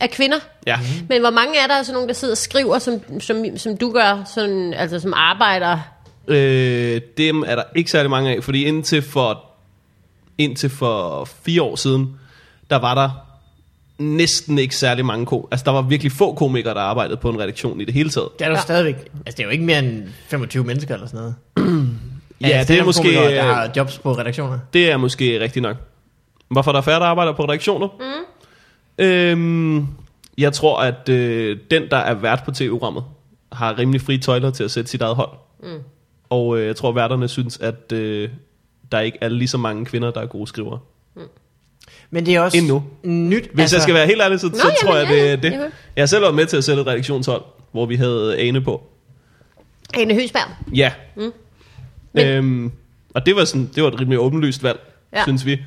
Af 0.00 0.10
kvinder? 0.10 0.36
Ja. 0.66 0.78
Men 1.08 1.20
hvor 1.20 1.30
mange 1.30 1.58
er 1.58 1.66
der 1.66 1.74
altså 1.74 1.92
nogen, 1.92 2.08
der 2.08 2.14
sidder 2.14 2.34
og 2.34 2.38
skriver, 2.38 2.78
som, 2.78 3.20
som, 3.20 3.44
som 3.56 3.76
du 3.76 3.92
gør, 3.92 4.22
sådan, 4.34 4.74
altså 4.74 5.00
som 5.00 5.12
arbejder? 5.16 5.78
Øh, 6.28 7.00
dem 7.18 7.44
er 7.46 7.54
der 7.54 7.62
ikke 7.74 7.90
særlig 7.90 8.10
mange 8.10 8.36
af, 8.36 8.44
fordi 8.44 8.64
indtil 8.64 9.02
for, 9.02 9.44
indtil 10.38 10.70
for 10.70 11.24
fire 11.44 11.62
år 11.62 11.76
siden, 11.76 12.16
der 12.70 12.76
var 12.76 12.94
der 12.94 13.10
næsten 13.98 14.58
ikke 14.58 14.76
særlig 14.76 15.04
mange 15.06 15.26
ko. 15.26 15.48
Altså 15.50 15.64
der 15.64 15.70
var 15.70 15.82
virkelig 15.82 16.12
få 16.12 16.34
komikere, 16.34 16.74
der 16.74 16.80
arbejdede 16.80 17.16
på 17.16 17.30
en 17.30 17.40
redaktion 17.40 17.80
i 17.80 17.84
det 17.84 17.94
hele 17.94 18.10
taget. 18.10 18.28
det 18.38 18.44
er 18.44 18.48
der 18.48 18.56
ja. 18.56 18.62
stadigvæk. 18.62 18.96
Altså, 18.96 19.36
det 19.36 19.40
er 19.40 19.44
jo 19.44 19.50
ikke 19.50 19.64
mere 19.64 19.78
end 19.78 20.08
25 20.28 20.64
mennesker 20.64 20.94
eller 20.94 21.06
sådan 21.06 21.20
noget. 21.56 21.88
Ja, 22.40 22.64
det 22.68 22.78
er 22.78 22.84
måske, 22.84 23.02
komikere, 23.02 23.34
Der 23.34 23.42
har 23.42 23.70
jobs 23.76 23.98
på 23.98 24.12
redaktioner. 24.12 24.58
Det 24.72 24.90
er 24.90 24.96
måske 24.96 25.40
rigtigt 25.40 25.62
nok. 25.62 25.76
Hvorfor 26.48 26.72
der 26.72 26.78
er 26.78 26.82
færre, 26.82 27.00
der 27.00 27.06
arbejder 27.06 27.32
på 27.32 27.44
redaktioner? 27.44 27.88
Mm. 28.00 28.24
Øhm, 29.00 29.86
jeg 30.38 30.52
tror, 30.52 30.80
at 30.82 31.08
øh, 31.08 31.58
den, 31.70 31.82
der 31.90 31.96
er 31.96 32.14
vært 32.14 32.42
på 32.44 32.50
tv-programmet, 32.50 33.04
har 33.52 33.78
rimelig 33.78 34.00
frie 34.00 34.18
tøjler 34.18 34.50
til 34.50 34.64
at 34.64 34.70
sætte 34.70 34.90
sit 34.90 35.02
eget 35.02 35.16
hold. 35.16 35.30
Mm. 35.62 35.68
Og 36.30 36.58
øh, 36.58 36.66
jeg 36.66 36.76
tror, 36.76 36.92
værterne 36.92 37.28
synes, 37.28 37.58
at 37.58 37.92
øh, 37.92 38.28
der 38.92 39.00
ikke 39.00 39.18
er 39.20 39.28
lige 39.28 39.48
så 39.48 39.58
mange 39.58 39.84
kvinder, 39.84 40.10
der 40.10 40.20
er 40.20 40.26
gode 40.26 40.46
skrivere. 40.46 40.78
Men 42.10 42.26
det 42.26 42.34
er 42.34 42.40
også 42.40 42.58
Endnu. 42.58 42.82
nyt. 43.02 43.50
Hvis 43.52 43.62
altså, 43.62 43.76
jeg 43.76 43.82
skal 43.82 43.94
være 43.94 44.06
helt 44.06 44.20
ærlig, 44.22 44.40
så, 44.40 44.46
Nå, 44.48 44.54
så 44.54 44.60
jamen, 44.64 44.76
tror 44.82 44.96
jeg, 44.96 45.08
ja, 45.08 45.14
det 45.14 45.30
er 45.32 45.36
det. 45.36 45.50
Jeg 45.50 45.58
hører. 45.58 45.70
Jeg 45.96 46.02
har 46.02 46.06
selv 46.06 46.22
været 46.22 46.34
med 46.34 46.46
til 46.46 46.56
at 46.56 46.64
sætte 46.64 46.82
et 46.82 46.86
redaktionshold, 46.88 47.42
hvor 47.72 47.86
vi 47.86 47.96
havde 47.96 48.38
Ane 48.38 48.60
på. 48.60 48.82
Ane 49.94 50.14
Høsberg. 50.14 50.74
Ja. 50.74 50.92
Mm. 51.16 51.32
Men- 52.12 52.26
Øhm, 52.26 52.72
og 53.14 53.26
det 53.26 53.36
var, 53.36 53.44
sådan, 53.44 53.70
det 53.74 53.82
var 53.82 53.88
et 53.88 54.00
rimelig 54.00 54.18
åbenlyst 54.18 54.62
valg. 54.62 54.80
Ja. 55.12 55.22
synes 55.22 55.46
vi. 55.46 55.58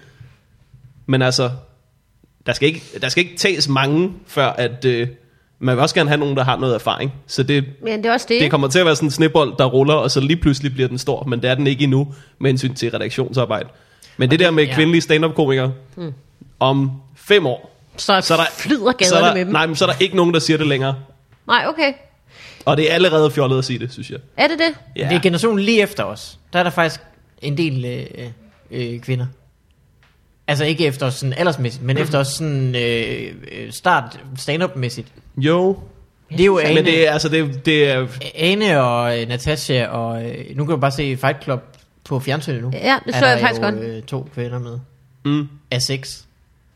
Men 1.06 1.22
altså, 1.22 1.52
der 2.46 2.54
skal 2.54 2.68
ikke, 2.68 2.84
der 3.02 3.10
skal 3.10 3.24
ikke 3.26 3.38
tages 3.38 3.68
mange, 3.68 4.12
før 4.28 4.48
at... 4.48 4.86
Øh, 4.86 5.08
man 5.60 5.76
vil 5.76 5.82
også 5.82 5.96
gerne 5.96 6.10
have 6.10 6.20
nogen, 6.20 6.38
der 6.38 6.44
har 6.44 6.58
noget 6.58 6.76
erfaring. 6.76 7.14
Så 7.28 7.44
det, 7.44 7.66
Men 7.84 8.04
det 8.04 8.10
er 8.10 8.14
også 8.14 8.26
det. 8.30 8.41
det 8.41 8.52
kommer 8.52 8.68
til 8.68 8.80
at 8.80 8.86
være 8.86 8.96
sådan 8.96 9.08
en 9.08 9.12
snebold, 9.12 9.54
der 9.60 9.66
ruller, 9.66 9.94
og 9.94 10.12
så 10.12 10.20
lige 10.20 10.38
pludselig 10.38 10.74
bliver 10.74 10.88
den 10.88 10.98
stor. 10.98 11.24
Men 11.24 11.41
det 11.41 11.50
er 11.50 11.56
den 11.56 11.68
ikke 11.68 11.84
endnu, 11.84 12.14
med 12.39 12.50
hensyn 12.50 12.74
til 12.74 12.91
redaktionsarbejde. 12.91 13.70
Men 14.18 14.32
det 14.32 14.39
der 14.39 14.52
med 14.52 14.64
ja. 14.64 14.76
kvindelige 14.76 15.02
stand-up-komikere, 15.02 15.74
mm. 15.96 16.14
om 16.60 16.91
fem 17.16 17.46
år, 17.46 17.80
så, 17.98 18.22
så 18.22 18.34
er 18.34 18.38
der, 18.38 18.46
flyder 18.58 18.91
gaderne 18.91 19.06
så 19.06 19.16
er 19.16 19.26
der, 19.26 19.34
med 19.34 19.46
dem. 19.46 19.52
Nej, 19.52 19.66
men 19.66 19.76
så 19.76 19.86
er 19.86 19.89
der 19.89 19.98
ikke 20.00 20.16
nogen, 20.16 20.34
der 20.34 20.39
siger 20.39 20.58
det 20.58 20.68
længere. 20.68 20.96
Nej, 21.48 21.66
okay. 21.68 21.94
Og 22.66 22.78
det 22.78 22.91
er 22.91 22.96
allerede 22.96 23.32
fjollet 23.32 23.58
at 23.58 23.66
sige 23.66 23.80
det, 23.80 23.94
synes 23.94 24.10
jeg. 24.10 24.20
Er 24.38 24.48
det 24.48 24.60
det? 24.60 24.76
Ja. 24.96 25.10
Det 25.10 25.16
er 25.16 25.22
generationen 25.22 25.60
lige 25.60 25.82
efter 25.82 26.04
os. 26.04 26.39
Der 26.54 26.60
er 26.60 26.64
der 26.64 26.70
faktisk 26.70 27.02
en 27.41 27.58
del 27.58 27.86
øh, 27.86 28.28
øh, 28.72 29.00
kvinder. 29.00 29.26
Altså 30.48 30.66
ikke 30.66 30.86
efter 30.86 31.10
sådan 31.10 31.34
aldersmæssigt, 31.38 31.84
men 31.84 31.98
efter 31.98 32.24
sådan 32.24 32.76
øh, 32.76 33.34
øh, 33.52 33.72
start 33.72 34.20
stand-up-mæssigt. 34.38 35.08
Jo, 35.38 35.78
Det 36.32 36.39
er 36.41 36.46
jo 36.46 36.60
Ane, 36.60 36.74
men 36.76 36.86
det 36.86 37.08
er, 37.08 37.12
altså, 37.12 37.30
det, 37.30 37.66
det 37.66 37.89
er, 37.89 38.08
Ane 38.36 38.82
og 38.82 39.22
øh, 39.22 39.28
Natasha, 39.28 39.86
og 39.88 40.26
øh, 40.26 40.46
nu 40.56 40.66
kan 40.66 40.72
du 40.76 40.78
bare 40.78 40.91
se 40.91 41.18
Fight 41.18 41.44
Club 41.44 41.64
på 42.04 42.20
fjernsynet 42.20 42.62
nu. 42.62 42.72
Ja, 42.74 42.98
det 43.06 43.16
så 43.16 43.26
jeg 43.26 43.39
faktisk 43.39 43.62
jo, 43.62 43.66
godt. 43.66 43.76
Øh, 43.76 44.02
to 44.04 44.30
kvinder 44.34 44.60
med. 44.60 44.80
mm, 45.26 45.48
Af 45.72 45.82
seks. 45.82 46.10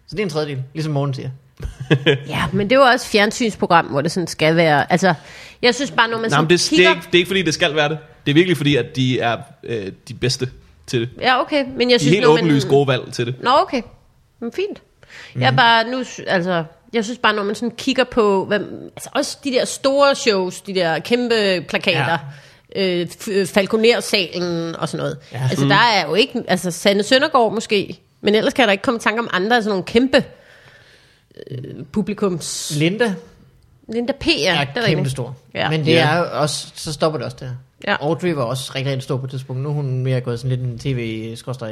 Så 0.07 0.15
det 0.15 0.19
er 0.19 0.23
en 0.23 0.29
tredjedel, 0.29 0.63
ligesom 0.73 0.93
morgen 0.93 1.13
siger. 1.13 1.29
Ja, 2.27 2.45
men 2.53 2.69
det 2.69 2.75
er 2.75 2.79
jo 2.79 2.85
også 2.85 3.05
et 3.07 3.11
fjernsynsprogram, 3.11 3.85
hvor 3.85 4.01
det 4.01 4.11
sådan 4.11 4.27
skal 4.27 4.55
være. 4.55 4.91
Altså, 4.91 5.13
jeg 5.61 5.75
synes 5.75 5.91
bare, 5.91 6.07
når 6.09 6.17
man 6.17 6.29
nej, 6.29 6.29
sådan 6.29 6.49
det, 6.49 6.59
det, 6.59 6.69
kigger... 6.69 6.89
er 6.89 6.95
ikke, 6.95 7.05
det 7.05 7.13
er 7.13 7.17
ikke 7.17 7.27
fordi, 7.27 7.41
det 7.41 7.53
skal 7.53 7.75
være 7.75 7.89
det. 7.89 7.97
Det 8.25 8.31
er 8.31 8.33
virkelig 8.33 8.57
fordi, 8.57 8.75
at 8.75 8.95
de 8.95 9.19
er 9.19 9.37
øh, 9.63 9.91
de 10.07 10.13
bedste 10.13 10.49
til 10.87 11.01
det. 11.01 11.09
Ja, 11.21 11.41
okay. 11.41 11.65
Men 11.77 11.89
jeg 11.91 11.99
De 11.99 12.03
synes, 12.03 12.13
helt 12.13 12.25
når 12.25 12.33
åbenlyst 12.33 12.65
man... 12.67 12.75
gode 12.75 12.87
valg 12.87 13.13
til 13.13 13.25
det. 13.25 13.35
Nå, 13.43 13.49
okay. 13.61 13.81
Men 14.39 14.51
fint. 14.51 14.81
Mm. 15.35 15.41
Jeg 15.41 15.47
er 15.51 15.55
bare 15.55 15.89
nu, 15.89 16.03
altså, 16.27 16.63
jeg 16.93 17.03
synes 17.03 17.19
bare, 17.19 17.33
når 17.35 17.43
man 17.43 17.55
sådan 17.55 17.71
kigger 17.77 18.03
på, 18.03 18.45
hvad, 18.45 18.59
altså 18.95 19.09
også 19.15 19.37
de 19.43 19.51
der 19.51 19.65
store 19.65 20.15
shows, 20.15 20.61
de 20.61 20.75
der 20.75 20.99
kæmpe 20.99 21.65
plakater, 21.69 22.17
ja. 22.75 22.99
øh, 23.01 23.07
øh, 23.31 23.47
Falconer-salen 23.47 24.75
og 24.75 24.89
sådan 24.89 24.97
noget. 25.03 25.17
Ja. 25.33 25.47
Altså, 25.49 25.65
der 25.65 25.75
er 25.75 26.07
jo 26.07 26.13
ikke, 26.13 26.43
altså, 26.47 26.71
Sanne 26.71 27.03
Søndergaard 27.03 27.53
måske, 27.53 27.99
men 28.21 28.35
ellers 28.35 28.53
kan 28.53 28.65
der 28.65 28.71
ikke 28.71 28.81
komme 28.81 28.97
i 28.97 29.01
tanke 29.01 29.19
om 29.19 29.29
andre, 29.33 29.61
sådan 29.61 29.69
nogle 29.69 29.83
kæmpe 29.83 30.23
øh, 31.51 31.57
publikums... 31.91 32.71
Linda 32.75 33.13
Linda 33.93 34.13
P. 34.19 34.27
Ja, 34.27 34.61
er 34.61 34.65
det 34.73 34.83
er 34.83 34.87
kæmpe 34.87 35.09
stor. 35.09 35.35
Ja. 35.53 35.69
Men 35.69 35.85
det 35.85 35.91
Ja. 35.91 36.09
er 36.09 36.17
jo 36.17 36.25
også, 36.31 36.67
så 36.75 36.93
stopper 36.93 37.17
det 37.17 37.25
også 37.25 37.37
der. 37.39 37.49
Ja. 37.87 37.95
Audrey 37.99 38.31
var 38.33 38.43
også 38.43 38.71
rigtig, 38.75 38.91
rigtig 38.91 39.03
stor 39.03 39.17
på 39.17 39.25
et 39.25 39.29
tidspunkt. 39.31 39.61
Nu 39.61 39.69
er 39.69 39.73
hun 39.73 39.99
mere 40.03 40.21
gået 40.21 40.39
sådan 40.39 40.57
lidt 40.57 40.69
en 40.71 40.79
tv 40.79 40.97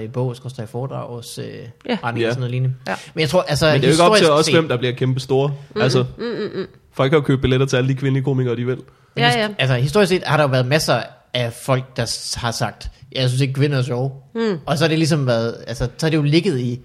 i 0.04 0.08
bog, 0.08 0.36
i 0.64 0.66
foredrag 0.66 1.08
hos 1.16 1.38
øh, 1.38 1.46
Ja. 1.90 1.98
retning 2.04 2.22
Ja. 2.22 2.28
og 2.28 2.34
sådan 2.34 2.40
noget 2.40 2.52
lignende. 2.52 2.76
Ja. 2.88 2.96
Men 3.14 3.22
jeg 3.22 3.30
tror, 3.30 3.42
altså 3.42 3.66
Men 3.66 3.74
det 3.82 3.84
er 3.84 3.88
jo 3.88 3.92
ikke 3.94 4.04
op 4.04 4.16
til 4.44 4.46
set- 4.46 4.54
hvem 4.54 4.68
der 4.68 4.78
bliver 4.78 4.94
kæmpe 4.94 5.20
store. 5.20 5.54
Mm, 5.76 5.82
altså, 5.82 6.06
mm, 6.18 6.24
mm, 6.60 6.66
folk 6.94 7.12
har 7.12 7.18
jo 7.18 7.22
købt 7.22 7.42
billetter 7.42 7.66
til 7.66 7.78
alle 7.78 7.90
de 7.90 7.96
kvindelige 7.96 8.24
komikere, 8.24 8.56
de 8.56 8.66
vil. 8.66 8.78
Ja, 9.18 9.40
ja. 9.40 9.48
Altså 9.60 9.76
historisk 9.76 10.10
set 10.10 10.24
har 10.26 10.38
der 10.38 10.44
jo 10.44 10.50
været 10.50 10.66
masser 10.66 11.02
af 11.34 11.54
folk, 11.54 11.98
der 11.98 12.36
har 12.40 12.52
sagt, 12.52 12.90
jeg 13.12 13.30
synes 13.30 13.42
ikke 13.42 13.54
kvinder 13.54 13.78
er 13.78 13.82
sjove. 13.82 14.12
Mm. 14.36 14.60
Og 14.66 14.78
så 14.78 14.84
har 14.84 14.90
det 14.90 14.98
ligesom 14.98 15.28
været, 15.28 15.56
altså 15.68 15.88
så 15.98 16.06
har 16.06 16.10
det 16.10 16.18
jo 16.18 16.22
ligget 16.24 16.60
i, 16.60 16.80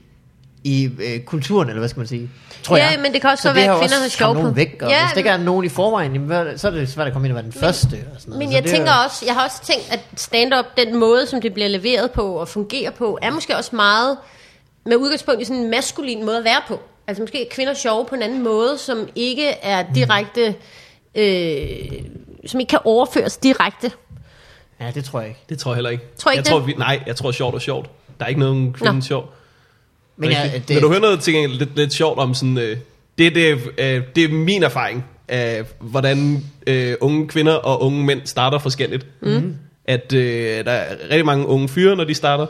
i 0.65 0.91
øh, 1.03 1.21
kulturen, 1.21 1.69
eller 1.69 1.79
hvad 1.81 1.89
skal 1.89 2.01
man 2.01 2.07
sige. 2.07 2.31
Tror 2.63 2.77
Ja, 2.77 2.87
jeg. 2.91 3.01
men 3.03 3.13
det 3.13 3.21
kan 3.21 3.31
også 3.31 3.43
så 3.43 3.49
så 3.49 3.55
være, 3.55 3.73
at 3.75 3.81
kvinder 3.81 4.01
har 4.03 4.09
sjov 4.09 4.35
på- 4.35 4.51
væk, 4.51 4.79
og 4.83 4.91
Ja, 4.91 5.03
hvis 5.05 5.13
der 5.13 5.19
ikke 5.19 5.31
er 5.31 5.37
nogen 5.37 5.65
i 5.65 5.69
forvejen, 5.69 6.13
jamen, 6.13 6.59
så 6.59 6.67
er 6.69 6.73
det 6.73 6.89
svært 6.89 7.07
at 7.07 7.13
komme 7.13 7.29
ind 7.29 7.33
og 7.33 7.37
være 7.37 7.45
den 7.45 7.53
første. 7.53 7.95
Og 8.15 8.21
sådan 8.21 8.31
noget. 8.31 8.39
Men 8.39 8.49
Så 8.49 8.55
jeg 8.55 8.63
det 8.63 8.71
er 8.73 8.75
tænker 8.77 8.93
jo- 8.93 9.05
også, 9.05 9.25
jeg 9.27 9.35
har 9.35 9.45
også 9.45 9.63
tænkt, 9.65 9.93
at 9.93 10.01
stand-up, 10.17 10.65
den 10.77 10.97
måde, 10.99 11.27
som 11.27 11.41
det 11.41 11.55
bliver 11.55 11.69
leveret 11.69 12.11
på 12.11 12.33
og 12.35 12.49
fungerer 12.49 12.91
på, 12.91 13.19
er 13.23 13.31
måske 13.31 13.57
også 13.57 13.77
meget 13.77 14.17
med 14.87 14.97
udgangspunkt 14.97 15.43
i 15.43 15.45
sådan 15.45 15.63
en 15.63 15.71
maskulin 15.71 16.25
måde 16.25 16.39
at 16.39 16.45
være 16.45 16.61
på. 16.69 16.81
Altså 17.07 17.23
måske 17.23 17.43
er 17.47 17.51
kvinder 17.51 17.75
sjove 17.75 18.05
på 18.05 18.15
en 18.15 18.23
anden 18.23 18.43
måde, 18.45 18.79
som 18.79 19.09
ikke 19.15 19.49
er 19.49 19.85
direkte, 19.95 20.55
øh, 21.15 22.03
som 22.47 22.61
ikke 22.61 22.71
kan 22.71 22.79
overføres 22.85 23.37
direkte. 23.37 23.91
Ja, 24.81 24.91
det 24.95 25.05
tror 25.05 25.21
jeg 25.21 25.29
ikke. 25.29 25.41
Det 25.49 25.59
tror 25.59 25.71
jeg 25.71 25.77
heller 25.77 25.91
ikke. 25.91 26.05
Tror 26.19 26.31
I 26.31 26.35
ikke 26.35 26.39
jeg 26.39 26.53
tror, 26.53 26.59
det? 26.59 26.67
vi, 26.67 26.75
nej, 26.79 27.01
jeg 27.07 27.17
tror 27.17 27.31
sjovt 27.33 27.55
er 27.55 27.59
sjovt. 27.59 27.91
Der 28.19 28.25
er 28.25 28.29
ikke 28.29 28.41
nogen 28.41 28.73
kvinde 28.73 29.03
sjov. 29.03 29.25
Men 30.21 30.31
ja, 30.31 30.51
det, 30.55 30.69
Vil 30.69 30.83
du 30.83 30.89
høre 30.89 31.01
noget 31.01 31.21
til 31.21 31.35
gengæld 31.35 31.59
lidt, 31.59 31.77
lidt 31.77 31.93
sjovt 31.93 32.19
om 32.19 32.35
sådan... 32.35 32.59
Øh, 32.59 32.77
det, 33.19 33.35
det, 33.35 33.59
øh, 33.79 34.03
det 34.17 34.25
er 34.25 34.29
min 34.29 34.63
erfaring 34.63 35.05
af, 35.29 35.63
hvordan 35.81 36.45
øh, 36.67 36.95
unge 37.01 37.29
kvinder 37.29 37.53
og 37.53 37.83
unge 37.83 38.05
mænd 38.05 38.21
starter 38.25 38.59
forskelligt. 38.59 39.07
Mm. 39.23 39.55
At 39.85 40.13
øh, 40.13 40.65
der 40.65 40.71
er 40.73 40.97
rigtig 41.11 41.27
mange 41.27 41.47
unge 41.47 41.69
fyre, 41.69 41.97
når 41.97 42.05
de 42.05 42.15
starter, 42.15 42.47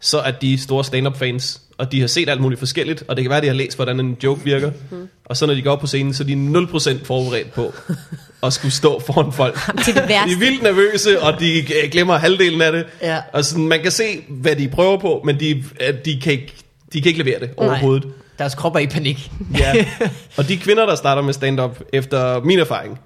så 0.00 0.18
er 0.18 0.30
de 0.30 0.58
store 0.58 0.84
stand-up 0.84 1.18
fans, 1.18 1.60
og 1.78 1.92
de 1.92 2.00
har 2.00 2.06
set 2.06 2.28
alt 2.28 2.40
muligt 2.40 2.58
forskelligt, 2.58 3.04
og 3.08 3.16
det 3.16 3.24
kan 3.24 3.28
være, 3.30 3.36
at 3.36 3.42
de 3.42 3.48
har 3.48 3.54
læst, 3.54 3.76
hvordan 3.76 4.00
en 4.00 4.16
joke 4.24 4.40
virker. 4.44 4.70
Mm. 4.90 5.08
Og 5.24 5.36
så 5.36 5.46
når 5.46 5.54
de 5.54 5.62
går 5.62 5.70
op 5.70 5.80
på 5.80 5.86
scenen, 5.86 6.14
så 6.14 6.22
er 6.22 6.26
de 6.26 6.34
0% 6.34 7.04
forberedt 7.04 7.52
på 7.52 7.74
at 8.46 8.52
skulle 8.52 8.72
stå 8.72 9.00
foran 9.06 9.32
folk. 9.32 9.58
Til 9.84 9.94
det 9.94 10.02
De 10.02 10.08
værste. 10.08 10.34
er 10.34 10.38
vildt 10.38 10.62
nervøse, 10.62 11.22
og 11.22 11.40
de 11.40 11.58
øh, 11.58 11.90
glemmer 11.90 12.16
halvdelen 12.16 12.62
af 12.62 12.72
det. 12.72 12.86
Ja. 13.02 13.18
Og 13.32 13.44
sådan, 13.44 13.68
man 13.68 13.82
kan 13.82 13.90
se, 13.90 14.24
hvad 14.28 14.56
de 14.56 14.68
prøver 14.68 14.98
på, 14.98 15.22
men 15.24 15.40
de, 15.40 15.64
øh, 15.88 15.94
de, 16.04 16.20
kan, 16.20 16.32
ikke, 16.32 16.54
de 16.92 17.00
kan 17.00 17.08
ikke 17.08 17.22
levere 17.22 17.40
det 17.40 17.50
overhovedet. 17.56 18.04
Nej, 18.04 18.14
deres 18.38 18.54
krop 18.54 18.74
er 18.74 18.78
i 18.78 18.86
panik. 18.86 19.30
Ja. 19.58 19.86
Og 20.38 20.48
de 20.48 20.56
kvinder, 20.56 20.86
der 20.86 20.94
starter 20.94 21.22
med 21.22 21.32
stand-up, 21.32 21.80
efter 21.92 22.40
min 22.40 22.58
erfaring, 22.58 23.00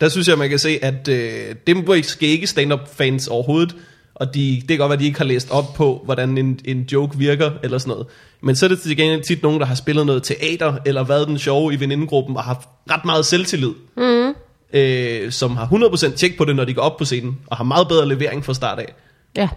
der 0.00 0.08
synes 0.08 0.28
jeg, 0.28 0.38
man 0.38 0.48
kan 0.48 0.58
se, 0.58 0.78
at 0.82 1.08
øh, 1.08 1.54
dem 1.66 1.84
måske 1.86 2.26
ikke 2.26 2.46
stand-up 2.46 2.94
fans 2.96 3.28
overhovedet, 3.28 3.76
og 4.14 4.34
de, 4.34 4.56
det 4.60 4.68
kan 4.68 4.78
godt 4.78 4.88
være, 4.88 4.96
at 4.96 5.00
de 5.00 5.06
ikke 5.06 5.18
har 5.18 5.24
læst 5.24 5.50
op 5.50 5.74
på, 5.74 6.02
hvordan 6.04 6.38
en, 6.38 6.60
en 6.64 6.88
joke 6.92 7.18
virker, 7.18 7.50
eller 7.62 7.78
sådan 7.78 7.90
noget. 7.90 8.06
Men 8.40 8.56
så 8.56 8.66
er 8.66 8.68
det 8.68 8.80
til 8.80 8.96
gengæld 8.96 9.22
tit 9.22 9.42
nogen, 9.42 9.60
der 9.60 9.66
har 9.66 9.74
spillet 9.74 10.06
noget 10.06 10.22
teater, 10.22 10.74
eller 10.86 11.04
været 11.04 11.28
den 11.28 11.38
sjove 11.38 11.74
i 11.74 11.80
venindegruppen, 11.80 12.36
og 12.36 12.42
har 12.42 12.54
haft 12.54 12.68
ret 12.90 13.04
meget 13.04 13.26
selvtillid. 13.26 13.72
Mm. 13.96 14.34
Øh, 14.72 15.32
som 15.32 15.56
har 15.56 15.66
100% 15.66 16.16
tjek 16.16 16.36
på 16.38 16.44
det, 16.44 16.56
når 16.56 16.64
de 16.64 16.74
går 16.74 16.82
op 16.82 16.96
på 16.96 17.04
scenen, 17.04 17.38
og 17.46 17.56
har 17.56 17.64
meget 17.64 17.88
bedre 17.88 18.08
levering 18.08 18.44
fra 18.44 18.54
start 18.54 18.78
af. 18.78 18.94
Ja. 19.36 19.48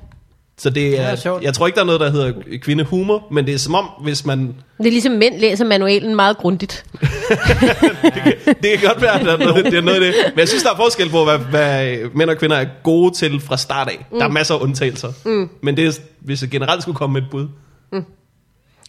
Så 0.62 0.70
det 0.70 1.00
er, 1.00 1.04
er 1.04 1.16
sjovt. 1.16 1.44
jeg 1.44 1.54
tror 1.54 1.68
ikke, 1.68 1.76
der 1.76 1.82
er 1.82 1.86
noget, 1.86 2.02
der 2.02 2.12
hedder 2.12 2.34
kvindehumor, 2.62 3.28
men 3.32 3.46
det 3.46 3.54
er 3.54 3.58
som 3.58 3.76
om, 3.76 3.86
hvis 4.04 4.26
man 4.26 4.40
Det 4.78 4.88
er 4.88 4.92
ligesom 4.92 5.12
mænd 5.12 5.40
læser 5.40 5.66
manualen 5.66 6.16
meget 6.16 6.38
grundigt. 6.38 6.86
det 8.64 8.80
kan 8.80 8.88
godt 8.88 9.02
være, 9.02 9.20
at 9.20 9.26
der 9.26 9.34
er 9.34 9.38
noget, 9.38 9.66
det 9.66 9.74
er 9.74 9.82
noget 9.82 9.96
af 9.96 10.02
det. 10.02 10.14
Men 10.34 10.40
jeg 10.40 10.48
synes, 10.48 10.64
der 10.64 10.72
er 10.72 10.76
forskel 10.76 11.10
på, 11.10 11.24
hvad, 11.24 11.38
hvad 11.38 11.98
mænd 12.16 12.30
og 12.30 12.38
kvinder 12.38 12.56
er 12.56 12.66
gode 12.84 13.16
til 13.16 13.40
fra 13.40 13.58
start 13.58 13.88
af. 13.88 14.06
Mm. 14.12 14.20
Der 14.20 14.26
er 14.26 14.30
masser 14.30 14.56
af 14.56 14.60
undtagelser. 14.60 15.12
Mm. 15.26 15.50
Men 15.62 15.78
det 15.78 15.88
er, 15.88 16.00
hvis 16.20 16.42
jeg 16.42 16.50
generelt 16.50 16.82
skulle 16.82 16.98
komme 16.98 17.14
med 17.14 17.22
et 17.22 17.28
bud. 17.32 17.48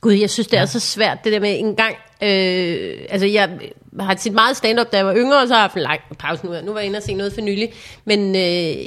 Gud, 0.01 0.13
jeg 0.13 0.31
synes, 0.31 0.47
det 0.47 0.59
er 0.59 0.67
så 0.67 0.81
svært, 0.81 1.19
det 1.25 1.33
der 1.33 1.41
med 1.41 1.59
en 1.59 1.77
gang... 1.77 1.95
Øh, 2.23 3.07
altså, 3.11 3.27
jeg 3.27 3.51
har 4.01 4.17
set 4.19 4.33
meget 4.33 4.57
stand-up, 4.57 4.93
da 4.93 4.97
jeg 4.97 5.07
var 5.07 5.15
yngre, 5.15 5.41
og 5.41 5.49
så 5.49 5.55
har 5.55 5.61
jeg 5.61 5.63
haft 5.65 5.75
en 5.75 5.83
lang 5.83 6.01
pause 6.19 6.47
nu. 6.47 6.53
Nu 6.65 6.73
var 6.73 6.79
jeg 6.81 6.87
inde 6.87 6.97
og 6.97 7.03
se 7.03 7.15
noget 7.15 7.33
for 7.35 7.41
nylig. 7.41 7.73
Men 8.05 8.37
øh, 8.37 8.85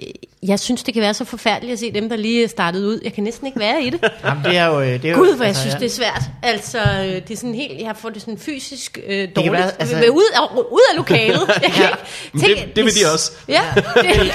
jeg 0.47 0.59
synes, 0.59 0.83
det 0.83 0.93
kan 0.93 1.03
være 1.03 1.13
så 1.13 1.25
forfærdeligt 1.25 1.73
at 1.73 1.79
se 1.79 1.91
dem, 1.93 2.09
der 2.09 2.15
lige 2.15 2.43
er 2.43 2.47
startet 2.47 2.85
ud. 2.85 2.99
Jeg 3.03 3.13
kan 3.13 3.23
næsten 3.23 3.47
ikke 3.47 3.59
være 3.59 3.83
i 3.83 3.89
det. 3.89 3.99
Jamen, 4.25 4.43
det 4.43 4.57
er 4.57 4.65
jo... 4.65 4.81
øh, 4.81 4.87
Det 4.87 5.05
er 5.05 5.09
jo 5.09 5.15
Gud, 5.17 5.35
hvor 5.35 5.43
jeg 5.43 5.47
altså, 5.47 5.61
synes, 5.61 5.73
ja. 5.73 5.79
det 5.79 5.85
er 5.85 5.89
svært. 5.89 6.21
Altså, 6.43 6.77
øh, 6.79 7.05
det 7.05 7.31
er 7.31 7.35
sådan 7.37 7.55
helt, 7.55 7.81
jeg 7.81 7.95
får 7.97 8.09
det 8.09 8.21
sådan 8.21 8.37
fysisk 8.37 8.99
øh, 9.07 9.27
dårligt. 9.35 9.35
være, 9.35 9.61
være, 9.61 9.71
altså- 9.79 9.95
altså, 9.95 10.11
ud, 10.11 10.23
af, 10.35 10.57
ud 10.71 10.81
af 10.91 10.97
lokalet. 10.97 11.41
Jeg 11.63 11.71
kan 11.71 11.83
ikke 11.83 11.97
Men 12.33 12.41
tænke- 12.41 12.61
det- 12.65 12.75
det 12.75 12.85
vil 12.85 12.93
de 12.93 13.13
også. 13.13 13.31
Ja, 13.47 13.61
det, 13.95 14.31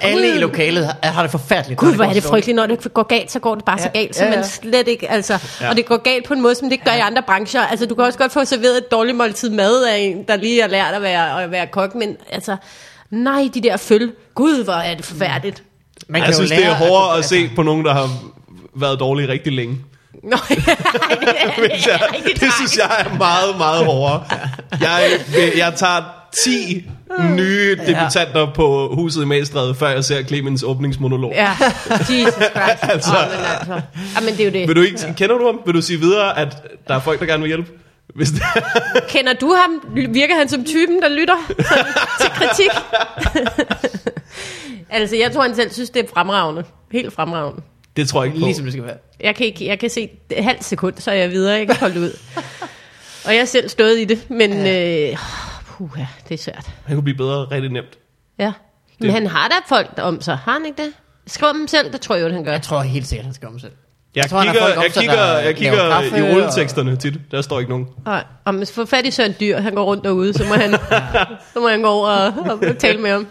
Alle 0.00 0.28
i 0.34 0.38
lokalet 0.38 0.86
har, 0.86 0.96
har 1.10 1.22
det 1.22 1.30
forfærdeligt. 1.30 1.80
Gud, 1.80 1.94
hvor 1.94 2.04
er 2.04 2.12
det 2.12 2.22
så 2.22 2.28
frygteligt. 2.28 2.56
Når 2.56 2.66
det 2.66 2.94
går 2.94 3.02
galt, 3.02 3.32
så 3.32 3.38
går 3.38 3.54
det 3.54 3.64
bare 3.64 3.78
så 3.78 3.90
Ja, 3.94 3.98
galt, 4.00 4.16
så 4.16 4.24
ja, 4.24 4.30
ja. 4.30 4.36
man 4.36 4.44
slet 4.44 4.88
ikke, 4.88 5.10
altså, 5.10 5.38
Ja. 5.60 5.70
og 5.70 5.76
det 5.76 5.86
går 5.86 5.96
galt 5.96 6.24
på 6.26 6.34
en 6.34 6.40
måde, 6.40 6.54
som 6.54 6.68
det 6.68 6.72
ikke 6.72 6.84
gør 6.84 6.92
i 6.92 6.98
andre 7.00 7.22
brancher. 7.22 7.60
Altså, 7.60 7.86
du 7.86 7.94
kan 7.94 8.04
også 8.04 8.18
godt 8.18 8.32
få 8.32 8.44
serveret 8.44 8.76
et 8.78 8.90
dårligt 8.90 9.16
måltid 9.16 9.50
mad 9.50 9.83
af 9.84 9.98
en, 9.98 10.24
der 10.28 10.36
lige 10.36 10.60
har 10.60 10.68
lært 10.68 10.94
at 10.94 11.02
være, 11.02 11.42
at 11.42 11.50
være 11.50 11.66
kok, 11.66 11.94
men 11.94 12.16
altså, 12.30 12.56
nej, 13.10 13.48
de 13.54 13.60
der 13.62 13.76
føl. 13.76 14.12
Gud, 14.34 14.64
hvor 14.64 14.72
er 14.72 14.94
det 14.94 15.04
forfærdeligt. 15.04 15.62
Man 16.08 16.20
Jeg 16.22 16.28
jo 16.28 16.34
synes, 16.34 16.50
det 16.50 16.58
er 16.58 16.62
lære 16.62 16.74
hårdere 16.74 17.08
kunne- 17.10 17.18
at 17.18 17.24
se 17.24 17.50
på 17.56 17.62
nogen, 17.62 17.84
der 17.84 17.92
har 17.94 18.08
været 18.76 19.00
dårlige 19.00 19.28
rigtig 19.28 19.52
længe. 19.52 19.78
Nå, 20.22 20.36
det 20.48 20.58
er, 20.66 21.60
Hvis 21.68 21.86
jeg, 21.86 22.00
det 22.40 22.52
synes 22.52 22.76
jeg 22.76 22.96
er 22.98 23.18
meget, 23.18 23.58
meget 23.58 23.84
hårdere. 23.84 24.24
Jeg, 24.80 25.00
jeg 25.56 25.72
tager 25.76 26.02
10 26.44 26.84
nye 27.30 27.76
debutanter 27.86 28.52
på 28.54 28.90
huset 28.94 29.22
i 29.22 29.24
Magstræde, 29.26 29.74
før 29.74 29.88
jeg 29.88 30.04
ser 30.04 30.22
Clemens 30.24 30.62
åbningsmonolog. 30.62 31.32
Ja, 31.34 31.50
Jesus 31.90 32.08
Christ. 32.34 32.82
Altså. 32.82 32.90
altså. 32.92 33.12
Oh, 33.12 33.28
men 33.30 33.46
altså. 33.58 33.80
Ja, 34.14 34.20
men 34.20 34.28
det 34.36 34.40
er 34.40 34.44
jo 34.44 34.50
det. 34.50 34.68
Vil 34.68 34.76
du 34.76 34.80
ikke, 34.82 35.14
kender 35.16 35.38
du 35.38 35.46
ham? 35.46 35.60
Vil 35.66 35.74
du 35.74 35.82
sige 35.82 36.00
videre, 36.00 36.38
at 36.38 36.56
der 36.88 36.94
er 36.94 37.00
folk, 37.00 37.20
der 37.20 37.26
gerne 37.26 37.42
vil 37.42 37.48
hjælpe? 37.48 37.70
Hvis 38.14 38.30
det, 38.30 38.42
Kender 39.08 39.32
du 39.32 39.54
ham? 39.54 39.96
Virker 40.14 40.34
han 40.38 40.48
som 40.48 40.64
typen, 40.64 41.02
der 41.02 41.08
lytter 41.08 41.36
til 42.20 42.30
kritik? 42.30 42.70
altså, 44.90 45.16
jeg 45.16 45.32
tror, 45.32 45.42
han 45.42 45.54
selv 45.54 45.70
synes, 45.72 45.90
det 45.90 46.04
er 46.04 46.08
fremragende. 46.14 46.64
Helt 46.92 47.12
fremragende. 47.12 47.62
det 47.96 48.08
tror 48.08 48.22
jeg 48.22 48.26
ikke 48.32 48.40
på. 48.40 48.46
Ligesom 48.46 48.64
det 48.64 48.72
skal 48.72 48.84
være. 48.84 48.96
Jeg 49.20 49.34
kan, 49.34 49.46
ikke, 49.46 49.66
jeg 49.66 49.78
kan 49.78 49.90
se 49.90 50.10
et 50.30 50.44
halvt 50.44 50.64
sekund, 50.64 50.94
så 50.98 51.10
er 51.10 51.14
jeg 51.14 51.30
videre. 51.30 51.54
Jeg 51.58 51.66
kan 51.66 51.76
holde 51.76 52.00
ud. 52.00 52.18
Og 53.26 53.32
jeg 53.32 53.40
har 53.40 53.46
selv 53.46 53.68
stået 53.68 53.98
i 53.98 54.04
det, 54.04 54.30
men 54.30 54.52
ja. 54.52 55.10
øh, 55.10 55.16
puh, 55.66 55.90
det 56.28 56.34
er 56.34 56.38
svært. 56.38 56.70
Han 56.86 56.96
kunne 56.96 57.02
blive 57.04 57.16
bedre 57.16 57.50
rigtig 57.50 57.70
nemt. 57.72 57.98
Ja. 58.38 58.52
Men 58.98 59.06
Det- 59.06 59.12
han 59.12 59.26
har 59.26 59.48
da 59.48 59.54
folk 59.68 59.90
om 59.98 60.20
sig, 60.20 60.36
har 60.36 60.52
han 60.52 60.66
ikke 60.66 60.82
det? 60.82 60.92
Skriv 61.26 61.48
dem 61.54 61.68
selv, 61.68 61.92
det 61.92 62.00
tror 62.00 62.14
jeg, 62.14 62.28
jo, 62.28 62.34
han 62.34 62.44
gør. 62.44 62.52
Jeg 62.52 62.62
tror 62.62 62.80
helt 62.82 63.06
sikkert, 63.06 63.24
han 63.24 63.34
skal 63.34 63.48
om 63.48 63.58
selv. 63.58 63.72
Jeg, 64.16 64.30
tror, 64.30 64.38
han 64.38 64.46
har 64.46 64.52
kigger, 64.54 64.66
folk 64.66 64.76
om 64.78 64.82
jeg 64.84 64.92
kigger, 64.92 65.38
jeg 65.38 65.56
kigger 65.56 65.90
kaffe 65.90 66.18
i 66.18 66.22
og- 66.22 66.28
rulleteksterne 66.28 66.96
tit. 66.96 67.14
Der 67.30 67.42
står 67.42 67.58
ikke 67.58 67.70
nogen. 67.70 67.86
Nej, 68.04 68.24
og 68.44 68.52
hvis 68.52 68.72
får 68.72 68.84
fat 68.84 69.06
i 69.06 69.10
Søren 69.10 69.34
Dyr, 69.40 69.58
han 69.60 69.74
går 69.74 69.84
rundt 69.84 70.04
derude, 70.04 70.34
så 70.34 70.44
må 70.48 70.54
han, 70.54 70.70
så 71.54 71.60
må 71.60 71.68
han 71.68 71.82
gå 71.82 71.88
over 71.88 72.08
og, 72.08 72.32
og 72.68 72.78
tale 72.78 73.00
med 73.00 73.10
ham. 73.10 73.26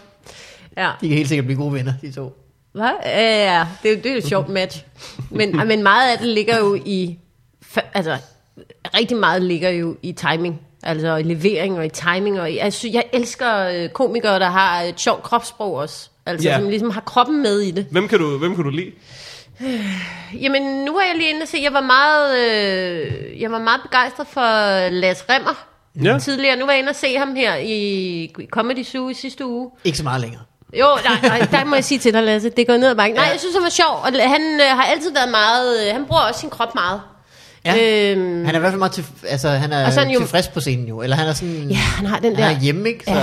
Ja. 0.76 0.90
De 1.00 1.08
kan 1.08 1.16
helt 1.16 1.28
sikkert 1.28 1.44
blive 1.46 1.58
gode 1.58 1.72
venner, 1.72 1.92
de 2.02 2.12
to. 2.12 2.36
Hvad? 2.72 2.90
Ja, 3.04 3.52
ja, 3.58 3.66
det 3.82 3.90
er 3.90 3.94
jo 3.94 4.00
det 4.02 4.06
er 4.06 4.12
jo 4.12 4.18
et 4.18 4.26
sjovt 4.28 4.48
match. 4.48 4.84
Men, 5.30 5.56
men 5.66 5.82
meget 5.82 6.12
af 6.12 6.18
det 6.18 6.26
ligger 6.28 6.58
jo 6.58 6.74
i... 6.84 7.18
Altså, 7.94 8.16
rigtig 8.96 9.16
meget 9.16 9.42
ligger 9.42 9.70
jo 9.70 9.96
i 10.02 10.12
timing. 10.12 10.60
Altså 10.82 11.16
i 11.16 11.22
levering 11.22 11.78
og 11.78 11.86
i 11.86 11.88
timing. 11.88 12.40
Og 12.40 12.50
i, 12.50 12.58
altså, 12.58 12.88
jeg 12.92 13.04
elsker 13.12 13.68
øh, 13.68 13.88
komikere, 13.88 14.38
der 14.38 14.50
har 14.50 14.80
et 14.80 15.00
sjovt 15.00 15.22
kropssprog 15.22 15.74
også. 15.74 16.08
Altså, 16.26 16.48
Ja. 16.48 16.58
som 16.58 16.68
ligesom 16.68 16.90
har 16.90 17.00
kroppen 17.00 17.42
med 17.42 17.60
i 17.60 17.70
det. 17.70 17.86
Hvem 17.90 18.08
kan 18.08 18.18
du, 18.18 18.38
hvem 18.38 18.54
kan 18.54 18.64
du 18.64 18.70
lide? 18.70 18.90
Jamen, 20.40 20.62
nu 20.84 20.92
var 20.94 21.00
jeg 21.00 21.14
lige 21.16 21.30
inde 21.30 21.42
og 21.42 21.48
se, 21.48 21.58
jeg 21.62 21.72
var 21.72 21.80
meget, 21.80 22.38
øh, 22.38 23.40
jeg 23.42 23.50
var 23.50 23.58
meget 23.58 23.80
begejstret 23.82 24.26
for 24.26 24.88
Lars 24.88 25.24
Remmer 25.30 25.66
Ja. 26.04 26.18
tidligere. 26.18 26.56
Nu 26.56 26.64
var 26.64 26.72
jeg 26.72 26.78
inde 26.80 26.90
og 26.90 26.96
se 26.96 27.16
ham 27.18 27.34
her 27.34 27.54
i 27.56 28.32
Comedy 28.50 28.84
Zoo 28.84 29.08
i 29.08 29.14
sidste 29.14 29.46
uge. 29.46 29.70
Ikke 29.84 29.98
så 29.98 30.04
meget 30.04 30.20
længere. 30.20 30.42
Jo, 30.80 30.86
nej, 31.04 31.38
nej, 31.38 31.48
der 31.50 31.64
må 31.64 31.74
jeg 31.74 31.84
sige 31.84 31.98
til 31.98 32.12
dig, 32.14 32.22
Lasse. 32.22 32.50
Det 32.56 32.66
går 32.66 32.76
ned 32.76 32.88
ad 32.88 32.94
bakken. 32.94 33.16
Nej, 33.16 33.24
jeg 33.32 33.40
synes, 33.40 33.54
han 33.54 33.62
var 33.62 33.68
sjov. 33.70 34.00
Og 34.02 34.30
han 34.30 34.42
øh, 34.60 34.76
har 34.76 34.82
altid 34.82 35.12
været 35.14 35.28
meget... 35.30 35.86
Øh, 35.88 35.92
han 35.94 36.04
bruger 36.06 36.22
også 36.22 36.40
sin 36.40 36.50
krop 36.50 36.74
meget. 36.74 37.00
Ja. 37.64 38.10
Øhm, 38.12 38.44
Han 38.44 38.54
er 38.54 38.58
i 38.58 38.60
hvert 38.60 38.70
fald 38.72 38.78
meget 38.78 38.92
til, 38.92 39.04
altså, 39.28 39.48
han 39.48 39.72
er 39.72 39.86
Og 39.86 39.92
sådan 39.92 40.10
jo- 40.10 40.20
tilfreds 40.20 40.48
på 40.48 40.60
scenen 40.60 40.88
jo. 40.88 41.02
Eller 41.02 41.16
han 41.16 41.28
er 41.28 41.32
sådan... 41.32 41.70
ja, 41.70 41.76
han 41.76 42.06
har 42.06 42.18
den 42.18 42.36
der... 42.36 42.44
Han 42.44 42.56
er 42.56 42.60
hjemme, 42.60 42.88
ikke? 42.88 43.04
Så, 43.04 43.10
Ja, 43.10 43.22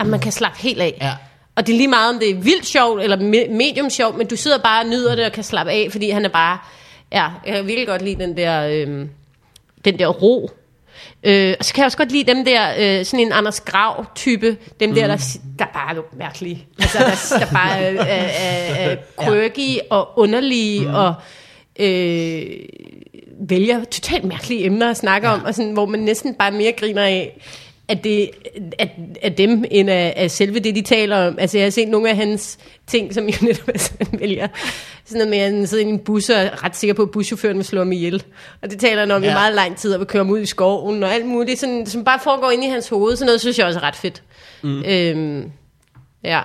at 0.00 0.06
man 0.06 0.20
kan 0.20 0.32
slappe 0.32 0.58
helt 0.58 0.80
af. 0.82 0.98
Ja. 1.00 1.12
Og 1.60 1.66
det 1.66 1.72
er 1.72 1.76
lige 1.76 1.88
meget, 1.88 2.14
om 2.14 2.18
det 2.20 2.30
er 2.30 2.34
vildt 2.34 2.66
sjovt, 2.66 3.02
eller 3.02 3.16
me- 3.16 3.52
medium 3.52 3.90
sjovt, 3.90 4.16
men 4.18 4.26
du 4.26 4.36
sidder 4.36 4.58
bare 4.58 4.82
og 4.84 4.88
nyder 4.88 5.14
det 5.14 5.24
og 5.26 5.32
kan 5.32 5.44
slappe 5.44 5.72
af, 5.72 5.88
fordi 5.90 6.10
han 6.10 6.24
er 6.24 6.28
bare... 6.28 6.58
Ja, 7.12 7.28
jeg 7.46 7.54
kan 7.54 7.66
virkelig 7.66 7.86
godt 7.88 8.02
lide 8.02 8.22
den 8.22 8.36
der, 8.36 8.66
øhm, 8.66 9.08
den 9.84 9.98
der 9.98 10.06
ro. 10.06 10.50
Øh, 11.22 11.54
og 11.58 11.64
så 11.64 11.74
kan 11.74 11.80
jeg 11.82 11.86
også 11.86 11.98
godt 11.98 12.12
lide 12.12 12.34
dem 12.34 12.44
der, 12.44 12.74
øh, 12.78 13.04
sådan 13.04 13.26
en 13.26 13.32
Anders 13.32 13.60
Grav-type, 13.60 14.56
dem 14.80 14.94
der, 14.94 15.06
der, 15.06 15.16
si- 15.16 15.40
der 15.58 15.66
bare 15.74 15.96
er 15.96 16.00
mærkelige. 16.16 16.66
Altså, 16.80 16.98
der, 16.98 17.38
der 17.38 17.52
bare 17.52 17.78
er, 17.78 18.04
er, 18.04 18.28
er, 18.28 18.90
er 18.90 18.96
quirky 19.24 19.78
og 19.90 20.08
underlige, 20.18 20.88
mm. 20.88 20.94
og 20.94 21.14
øh, 21.80 22.42
vælger 23.48 23.84
totalt 23.84 24.24
mærkelige 24.24 24.64
emner 24.64 24.90
at 24.90 24.96
snakke 24.96 25.28
ja. 25.28 25.34
om, 25.34 25.44
og 25.44 25.54
sådan, 25.54 25.72
hvor 25.72 25.86
man 25.86 26.00
næsten 26.00 26.34
bare 26.34 26.50
mere 26.50 26.72
griner 26.72 27.02
af, 27.02 27.40
at 27.90 28.04
det 28.04 28.30
at, 28.78 28.88
at 29.22 29.38
dem, 29.38 29.64
end 29.70 29.90
af, 29.90 30.14
af 30.16 30.30
selve 30.30 30.58
det, 30.58 30.74
de 30.74 30.82
taler 30.82 31.26
om. 31.26 31.38
Altså, 31.38 31.58
jeg 31.58 31.64
har 31.64 31.70
set 31.70 31.88
nogle 31.88 32.10
af 32.10 32.16
hans 32.16 32.58
ting, 32.86 33.14
som 33.14 33.28
jo 33.28 33.34
netop 33.46 33.68
er 33.74 33.78
sådan, 33.78 34.06
han 34.10 34.20
vælger. 34.20 34.48
Sådan 35.04 35.18
noget 35.18 35.30
med, 35.30 35.38
at 35.38 35.52
han 35.52 35.66
sidder 35.66 35.84
i 35.84 35.88
en 35.88 35.98
bus 35.98 36.30
og 36.30 36.36
er 36.36 36.64
ret 36.64 36.76
sikker 36.76 36.94
på, 36.94 37.02
at 37.02 37.10
buschaufføren 37.10 37.56
vil 37.56 37.64
slå 37.64 37.80
ham 37.80 37.92
ihjel. 37.92 38.22
Og 38.62 38.70
det 38.70 38.80
taler 38.80 39.00
han 39.00 39.10
om 39.10 39.24
ja. 39.24 39.30
I 39.30 39.34
meget 39.34 39.54
lang 39.54 39.76
tid, 39.76 39.94
og 39.94 40.00
vil 40.00 40.06
køre 40.06 40.24
ham 40.24 40.30
ud 40.32 40.40
i 40.40 40.46
skoven 40.46 41.02
og 41.02 41.14
alt 41.14 41.26
muligt, 41.26 41.60
sådan, 41.60 41.86
som 41.86 42.04
bare 42.04 42.18
foregår 42.24 42.50
inde 42.50 42.66
i 42.66 42.70
hans 42.70 42.88
hoved. 42.88 43.16
Sådan 43.16 43.26
noget 43.26 43.40
synes 43.40 43.58
jeg 43.58 43.66
også 43.66 43.78
er 43.78 43.84
ret 43.84 43.96
fedt. 43.96 44.22
Mm. 44.62 44.82
Øhm, 44.84 45.52
ja. 46.24 46.40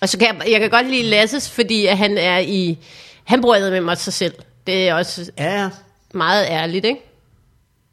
Og 0.00 0.08
så 0.08 0.18
kan 0.18 0.28
jeg, 0.28 0.50
jeg 0.50 0.60
kan 0.60 0.70
godt 0.70 0.90
lide 0.90 1.02
Lasses, 1.02 1.50
fordi 1.50 1.86
at 1.86 1.98
han 1.98 2.18
er 2.18 2.38
i... 2.38 2.78
Han 3.24 3.40
bruger 3.40 3.70
med 3.70 3.80
mig 3.80 3.96
sig 3.96 4.12
selv. 4.12 4.34
Det 4.66 4.88
er 4.88 4.94
også 4.94 5.32
ja. 5.38 5.68
meget 6.14 6.46
ærligt, 6.48 6.84
ikke? 6.84 7.00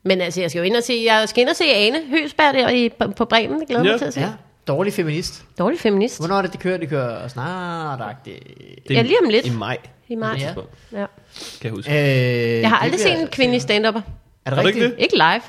Men 0.03 0.21
altså, 0.21 0.41
jeg 0.41 0.49
skal 0.49 0.59
jo 0.59 0.65
ind 0.65 0.75
og 0.75 0.83
se, 0.83 1.03
jeg 1.05 1.29
skal 1.29 1.41
ind 1.41 1.49
og 1.49 1.55
se 1.55 1.63
Ane 1.65 1.97
Høsberg 2.09 2.53
der 2.53 2.69
i, 2.69 2.89
på, 2.99 3.07
på 3.17 3.25
Bremen. 3.25 3.59
Det 3.59 3.67
glæder 3.67 3.83
Ja. 3.83 3.89
mig 3.91 3.99
til 3.99 4.05
at 4.05 4.13
se. 4.13 4.19
ja. 4.21 4.27
Dårlig 4.67 4.93
feminist. 4.93 5.43
Dårlig 5.59 5.79
feminist. 5.79 6.19
Hvornår 6.19 6.37
er 6.37 6.41
det, 6.41 6.53
de 6.53 6.57
kører? 6.57 6.77
De 6.77 6.85
kører 6.87 7.27
snart 7.27 7.99
Det 8.25 8.33
Ja, 8.89 9.01
lige 9.01 9.17
om 9.23 9.29
lidt. 9.29 9.45
I 9.45 9.49
maj, 9.49 9.77
I 10.07 10.15
marts. 10.15 10.41
Ja. 10.41 10.47
Ja. 10.91 11.05
Kan 11.61 11.63
jeg 11.63 11.71
huske. 11.71 11.91
Øh, 11.91 12.61
Jeg 12.61 12.69
har 12.69 12.77
det 12.77 12.83
aldrig 12.85 12.99
set 12.99 13.19
en 13.21 13.27
kvindelig 13.27 13.61
stand-upper. 13.61 14.01
Er 14.45 14.49
det 14.49 14.55
Har 14.55 14.61
du 14.61 14.67
ikke 14.67 14.79
rigtigt? 14.79 14.97
det? 14.97 15.03
Ikke 15.03 15.15
live. 15.15 15.41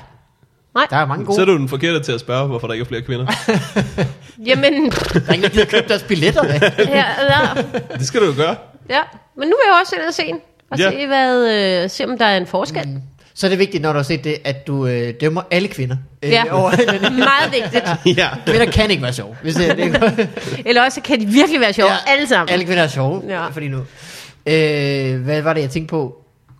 Nej. 0.75 0.87
Der 0.89 0.97
er 0.97 1.05
mange 1.05 1.25
gode. 1.25 1.35
Så 1.35 1.41
er 1.41 1.45
du 1.45 1.57
den 1.57 1.69
forkerte 1.69 1.99
til 2.03 2.11
at 2.11 2.19
spørge, 2.19 2.47
hvorfor 2.47 2.67
der 2.67 2.73
ikke 2.73 2.83
er 2.83 2.87
flere 2.87 3.01
kvinder. 3.01 3.25
Jamen, 4.47 4.73
Der 4.91 5.21
er 5.27 5.33
ingen, 5.33 5.41
der 5.43 5.49
gider 5.49 5.65
købe 5.65 5.87
deres 5.87 6.03
billetter. 6.03 6.43
med. 6.43 6.51
ja, 6.87 7.05
ja, 7.29 7.61
det 7.97 8.07
skal 8.07 8.21
du 8.21 8.25
jo 8.25 8.33
gøre. 8.37 8.55
ja. 8.89 8.99
Men 9.37 9.47
nu 9.47 9.55
vil 9.55 9.63
jeg 9.71 9.79
også 9.81 9.95
ind 9.95 10.03
og 10.07 10.13
se 10.13 10.23
den. 10.27 10.39
Og 10.71 10.79
Ja. 10.79 10.91
se, 10.91 11.07
hvad, 11.07 11.49
øh, 11.83 11.89
se, 11.89 12.05
om 12.05 12.17
der 12.17 12.25
er 12.25 12.37
en 12.37 12.47
forskel. 12.47 12.87
Mm. 12.87 13.01
Så 13.35 13.47
er 13.47 13.49
det 13.49 13.59
vigtigt, 13.59 13.83
når 13.83 13.91
du 13.93 13.97
har 13.97 14.03
set 14.03 14.23
det, 14.23 14.35
at 14.43 14.67
du 14.67 14.87
øh, 14.87 15.13
dømmer 15.21 15.41
alle 15.51 15.67
kvinder. 15.67 15.97
Øh, 16.23 16.29
Ja. 16.31 16.43
over, 16.51 16.71
Meget 17.11 17.51
vigtigt. 17.53 18.17
ja. 18.19 18.27
kvinder 18.45 18.65
kan 18.71 18.91
ikke 18.91 19.03
være 19.03 19.13
sjove. 19.13 19.35
Hvis 19.41 19.55
det, 19.55 19.77
det, 19.77 20.29
Eller 20.65 20.83
også 20.83 21.01
kan 21.01 21.19
de 21.19 21.25
virkelig 21.25 21.59
være 21.61 21.73
sjove, 21.73 21.91
Ja. 21.91 21.97
alle 22.07 22.27
sammen. 22.27 22.53
alle 22.53 22.65
kvinder 22.65 22.83
er 22.83 22.87
sjove. 22.87 23.23
Ja. 23.27 23.47
Fordi 23.47 23.67
nu. 23.67 23.77
Øh, 24.45 25.21
hvad 25.23 25.41
var 25.41 25.53
det, 25.53 25.61
jeg 25.61 25.69
tænkte 25.69 25.91
på? 25.91 26.15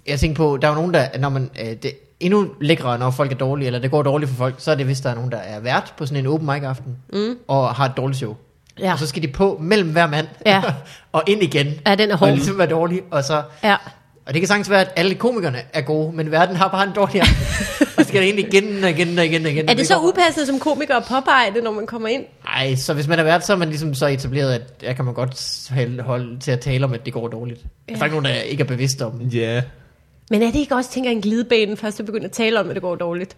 Jeg 0.07 0.19
tænkte 0.19 0.37
på, 0.37 0.57
der 0.61 0.67
er 0.67 0.71
jo 0.71 0.75
nogen, 0.75 0.93
der, 0.93 1.05
når 1.19 1.29
man, 1.29 1.49
øh, 1.61 1.67
det 1.83 1.91
endnu 2.19 2.47
lækre, 2.61 2.97
når 2.99 3.11
folk 3.11 3.31
er 3.31 3.35
dårlige, 3.35 3.67
eller 3.67 3.79
det 3.79 3.91
går 3.91 4.03
dårligt 4.03 4.29
for 4.29 4.37
folk, 4.37 4.55
så 4.57 4.71
er 4.71 4.75
det, 4.75 4.85
hvis 4.85 5.01
der 5.01 5.09
er 5.09 5.15
nogen, 5.15 5.31
der 5.31 5.37
er 5.37 5.59
vært 5.59 5.93
på 5.97 6.05
sådan 6.05 6.25
en 6.25 6.27
open 6.31 6.47
mic 6.47 6.63
aften, 6.63 6.95
mm. 7.13 7.37
og 7.47 7.75
har 7.75 7.85
et 7.85 7.91
dårligt 7.97 8.17
show. 8.19 8.35
Ja. 8.79 8.91
Og 8.93 8.99
så 8.99 9.07
skal 9.07 9.21
de 9.21 9.27
på 9.27 9.57
mellem 9.61 9.89
hver 9.91 10.07
mand, 10.07 10.27
Ja. 10.45 10.61
og 11.11 11.23
ind 11.27 11.43
igen, 11.43 11.73
Ja, 11.87 11.95
den 11.95 12.09
er 12.09 12.13
og 12.13 12.19
hård. 12.19 12.29
ligesom 12.29 12.57
være 12.57 12.67
dårlig, 12.69 13.01
og 13.11 13.23
så... 13.23 13.41
Ja. 13.63 13.75
Og 14.25 14.33
det 14.33 14.41
kan 14.41 14.47
sagtens 14.47 14.69
være, 14.69 14.81
at 14.81 14.93
alle 14.95 15.15
komikerne 15.15 15.61
er 15.73 15.81
gode, 15.81 16.15
men 16.15 16.31
verden 16.31 16.55
har 16.55 16.67
bare 16.67 16.87
en 16.87 16.93
dårlig 16.95 17.21
aften. 17.21 17.87
og 17.97 18.03
så 18.03 18.07
skal 18.07 18.21
det 18.21 18.29
egentlig 18.29 18.53
igen 18.53 18.83
og 18.83 18.89
igen 18.89 19.19
og 19.19 19.25
igen 19.25 19.45
og 19.45 19.51
igen. 19.51 19.69
Er 19.69 19.73
det 19.73 19.87
så 19.87 19.99
upassende 19.99 20.45
som 20.45 20.59
komiker 20.59 20.95
at 20.95 21.03
påpege 21.03 21.53
det, 21.53 21.63
når 21.63 21.71
man 21.71 21.87
kommer 21.87 22.07
ind? 22.07 22.25
Ej, 22.47 22.75
så 22.75 22.93
hvis 22.93 23.07
man 23.07 23.19
er 23.19 23.23
vært, 23.23 23.45
så 23.45 23.53
er 23.53 23.57
man 23.57 23.69
ligesom 23.69 23.93
så 23.93 24.07
etableret, 24.07 24.53
at 24.53 24.81
der 24.81 24.93
kan 24.93 25.05
man 25.05 25.13
godt 25.13 26.01
holde, 26.01 26.39
til 26.39 26.51
at 26.51 26.59
tale 26.59 26.85
om, 26.85 26.93
at 26.93 27.05
det 27.05 27.13
går 27.13 27.27
dårligt. 27.27 27.61
Ja. 27.89 27.93
Der 27.93 27.99
er 27.99 28.05
ikke 28.05 28.15
nogen, 28.15 28.25
der 28.25 28.41
ikke 28.41 28.63
er 28.63 28.67
bevidst 28.67 29.01
om. 29.01 29.21
Ja. 29.21 29.63
Men 30.29 30.41
er 30.41 30.51
det 30.51 30.59
ikke 30.59 30.75
også, 30.75 30.91
tænker 30.91 31.09
jeg, 31.09 31.15
en 31.15 31.21
glidebane, 31.21 31.77
først 31.77 31.99
at 31.99 32.05
begynde 32.05 32.25
at 32.25 32.31
tale 32.31 32.59
om, 32.59 32.69
at 32.69 32.75
det 32.75 32.81
går 32.81 32.95
dårligt? 32.95 33.37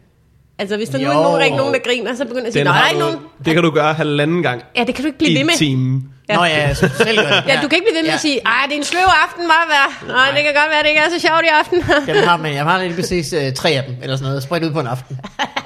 Altså, 0.60 0.78
hvis 0.78 0.90
der 0.90 0.98
nu 0.98 1.04
Jo. 1.04 1.10
ikke 1.12 1.20
er 1.20 1.24
nogen, 1.24 1.34
der 1.34 1.40
er 1.40 1.46
ikke 1.46 1.58
nogen, 1.58 1.74
der 1.74 1.80
griner, 1.80 2.16
så 2.16 2.24
begynder 2.26 2.42
jeg 2.42 2.48
at 2.48 2.54
sige, 2.54 2.64
nej, 2.64 2.88
der 2.90 2.96
er 2.96 3.00
nogen. 3.00 3.18
det 3.46 3.54
kan 3.54 3.64
du 3.64 3.70
gøre 3.72 3.94
halvanden 3.94 4.44
gang 4.44 4.62
Ja, 4.76 4.84
det 4.84 4.96
kan 4.96 5.04
du 5.04 5.08
ikke 5.08 5.18
blive 5.18 5.32
i 5.32 5.38
ved 5.38 5.44
med. 5.46 5.54
timen. 5.54 6.04
Ja. 6.30 6.36
Nå 6.36 6.44
ja, 6.44 6.74
så 6.74 6.90
selv. 6.98 7.20
Ja, 7.48 7.60
du 7.62 7.68
kan 7.68 7.76
ikke 7.78 7.86
blive 7.88 7.96
ved 7.96 8.02
med 8.02 8.10
ja. 8.10 8.14
at 8.14 8.20
sige, 8.22 8.40
ej, 8.46 8.52
det 8.66 8.74
er 8.74 8.78
en 8.78 8.84
sløv 8.84 9.00
aften, 9.26 9.44
var 9.48 9.66
det 9.66 9.72
være. 9.76 10.16
Nej, 10.16 10.32
det 10.36 10.44
kan 10.44 10.54
godt 10.54 10.70
være, 10.72 10.84
det 10.84 10.90
ikke 10.90 11.02
er 11.02 11.10
så 11.10 11.28
sjovt 11.28 11.44
i 11.44 11.48
aften. 11.60 11.84
Jamen, 12.08 12.24
har, 12.24 12.38
men 12.38 12.54
jeg 12.54 12.64
har 12.64 12.84
lige 12.84 12.96
præcis 12.96 13.34
uh, 13.34 13.54
tre 13.56 13.70
af 13.70 13.84
dem, 13.84 13.96
eller 14.02 14.16
sådan 14.16 14.28
noget, 14.30 14.44
spredt 14.44 14.64
ud 14.64 14.72
på 14.72 14.80
en 14.80 14.88
aften. 14.88 15.20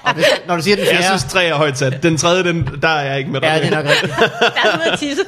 Og 0.03 0.13
hvis, 0.13 0.25
når 0.47 0.55
du 0.55 0.61
siger 0.61 0.75
den 0.75 0.85
Jeg 0.85 0.91
fjerde, 0.91 1.05
synes, 1.19 1.23
tre 1.33 1.45
er 1.45 1.55
højt 1.55 1.77
sat. 1.77 2.03
Den 2.03 2.17
tredje, 2.17 2.43
den, 2.43 2.69
der 2.81 2.87
er 2.89 3.01
jeg 3.09 3.17
ikke 3.19 3.31
med 3.31 3.41
dig. 3.41 3.47
ja, 3.47 3.59
det 3.59 3.73
er 3.73 3.75
nok 3.75 3.85
rigtigt. 3.91 4.13
der 4.39 4.69
er 4.71 4.77
noget 4.77 4.91
at 4.91 4.99
tisse. 4.99 5.21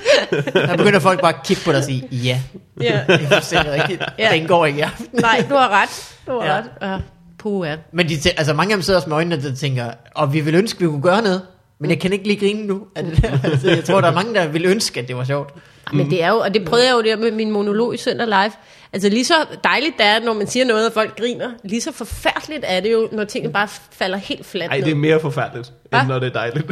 Der 0.68 0.78
begynder 0.78 1.00
folk 1.00 1.22
bare 1.22 1.34
at 1.34 1.44
kigge 1.46 1.62
på 1.66 1.72
dig 1.72 1.78
og 1.80 1.84
sige, 1.86 2.08
ja, 2.12 2.40
ja. 2.82 3.00
det 3.08 3.22
er 3.24 3.28
fuldstændig 3.28 3.72
rigtigt. 3.72 4.04
Ja. 4.20 4.30
Den 4.34 4.48
går 4.48 4.66
ikke 4.66 4.80
i 4.80 4.82
aften. 4.82 5.08
Nej, 5.14 5.46
du 5.50 5.56
har 5.56 5.70
ret. 5.82 5.90
Du 6.28 6.40
har 6.42 6.48
Ja. 6.48 6.54
ret. 6.58 6.64
Ja. 6.82 6.98
Puh, 7.42 7.68
ja. 7.68 7.76
Men 7.94 8.10
de, 8.10 8.14
tæ- 8.16 8.34
altså 8.38 8.54
mange 8.54 8.74
af 8.74 8.78
dem 8.78 8.82
sidder 8.84 8.98
også 9.00 9.10
med 9.10 9.18
øjnene, 9.18 9.42
der 9.44 9.56
tænker, 9.56 9.92
og 10.16 10.34
vi 10.34 10.40
vil 10.42 10.56
ønske, 10.56 10.78
at 10.78 10.82
vi 10.82 10.88
kunne 10.88 11.02
gøre 11.02 11.22
noget, 11.22 11.42
men 11.80 11.90
jeg 11.90 12.00
kan 12.00 12.14
ikke 12.14 12.28
lige 12.28 12.40
grine 12.40 12.64
nu. 12.68 12.82
Det 12.96 13.30
altså, 13.52 13.70
jeg 13.70 13.84
tror, 13.84 14.02
der 14.02 14.08
er 14.08 14.14
mange, 14.14 14.34
der 14.34 14.48
vil 14.48 14.66
ønske, 14.66 15.00
at 15.00 15.08
det 15.08 15.16
var 15.16 15.24
sjovt. 15.24 15.54
Men 15.94 16.10
det 16.10 16.24
er 16.24 16.30
jo, 16.30 16.38
og 16.38 16.54
det 16.54 16.66
prøvede 16.66 16.88
jeg 16.88 16.94
jo 16.94 17.02
der 17.02 17.18
med 17.18 17.32
min 17.32 17.52
monolog 17.52 17.94
i 17.94 17.98
Søndag 17.98 18.28
Live. 18.28 18.52
Altså 18.94 19.10
lige 19.10 19.26
så 19.26 19.34
dejligt 19.64 19.98
det 19.98 20.06
er, 20.06 20.20
når 20.20 20.34
man 20.34 20.48
siger 20.48 20.66
noget, 20.66 20.88
og 20.88 20.94
folk 20.94 21.18
griner, 21.20 21.50
lige 21.64 21.82
så 21.82 21.92
forfærdeligt 21.92 22.66
er 22.68 22.80
det 22.80 22.92
jo, 22.92 23.10
når 23.12 23.24
tingene 23.24 23.54
bare 23.54 23.68
falder 23.92 24.18
helt 24.18 24.46
fladt 24.46 24.72
Ej, 24.72 24.78
ned. 24.78 24.86
det 24.86 24.92
er 24.92 24.96
mere 24.96 25.20
forfærdeligt, 25.20 25.72
Hva? 25.90 26.00
end 26.00 26.08
når 26.08 26.20
det 26.20 26.28
er 26.28 26.34
dejligt. 26.34 26.66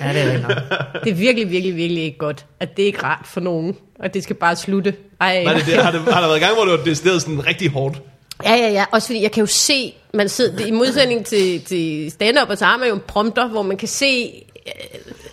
Ja, 0.00 0.12
det 0.12 0.22
er 0.22 0.24
rigtigt 0.24 0.42
nok. 0.48 0.56
det 1.04 1.10
er 1.10 1.14
virkelig, 1.14 1.50
virkelig, 1.50 1.76
virkelig 1.76 2.02
ikke 2.02 2.18
godt, 2.18 2.46
at 2.60 2.76
det 2.76 2.82
er 2.82 2.86
ikke 2.86 3.02
rart 3.04 3.26
for 3.26 3.40
nogen, 3.40 3.76
og 4.00 4.14
det 4.14 4.22
skal 4.22 4.36
bare 4.36 4.56
slutte. 4.56 4.94
Ej, 5.20 5.44
Var 5.44 5.52
det 5.54 5.66
det? 5.66 5.74
Har, 5.74 5.90
det, 5.90 6.00
har 6.00 6.20
der 6.20 6.28
været 6.28 6.40
gang, 6.40 6.54
hvor 6.54 6.64
det 6.64 6.78
var 6.78 6.84
decideret 6.84 7.22
sådan 7.22 7.46
rigtig 7.46 7.70
hårdt? 7.70 8.02
Ja, 8.44 8.54
ja, 8.54 8.68
ja. 8.68 8.84
Også 8.92 9.08
fordi 9.08 9.22
jeg 9.22 9.32
kan 9.32 9.40
jo 9.40 9.46
se, 9.46 9.94
man 10.14 10.28
sidder, 10.28 10.66
i 10.66 10.70
modsætning 10.70 11.26
til, 11.26 11.64
til 11.64 12.10
stand-up, 12.10 12.48
og 12.50 12.58
så 12.58 12.64
har 12.64 12.76
man 12.76 12.88
jo 12.88 12.94
en 12.94 13.02
prompter, 13.06 13.48
hvor 13.48 13.62
man 13.62 13.76
kan 13.76 13.88
se 13.88 14.32
øh, 14.66 14.72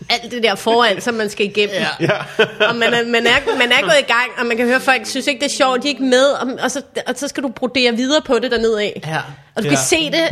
alt 0.09 0.31
det 0.31 0.43
der 0.43 0.55
foran, 0.55 1.01
som 1.01 1.13
man 1.13 1.29
skal 1.29 1.45
igennem. 1.45 1.75
Ja. 1.75 1.87
Ja. 1.99 2.45
Og 2.69 2.75
man 2.75 2.93
er, 2.93 3.05
man, 3.05 3.27
er, 3.27 3.57
man 3.57 3.71
er 3.71 3.81
gået 3.81 3.99
i 3.99 4.11
gang, 4.11 4.31
og 4.37 4.45
man 4.45 4.57
kan 4.57 4.65
høre, 4.65 4.75
at 4.75 4.81
folk 4.81 5.05
synes 5.05 5.27
ikke, 5.27 5.39
det 5.39 5.45
er 5.51 5.55
sjovt, 5.55 5.83
de 5.83 5.87
er 5.87 5.89
ikke 5.91 6.03
med, 6.03 6.25
og, 6.29 6.47
og, 6.63 6.71
så, 6.71 6.81
og 7.07 7.13
så 7.17 7.27
skal 7.27 7.43
du 7.43 7.49
brodere 7.49 7.95
videre 7.95 8.21
på 8.21 8.39
det 8.39 8.51
dernede 8.51 8.81
af. 8.81 9.01
Ja. 9.07 9.17
Og 9.55 9.63
du 9.63 9.67
Ja. 9.67 9.69
kan 9.69 9.77
se 9.77 10.11
det. 10.11 10.29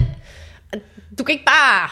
Du 1.20 1.24
kan 1.24 1.34
ikke 1.34 1.46
bare 1.46 1.90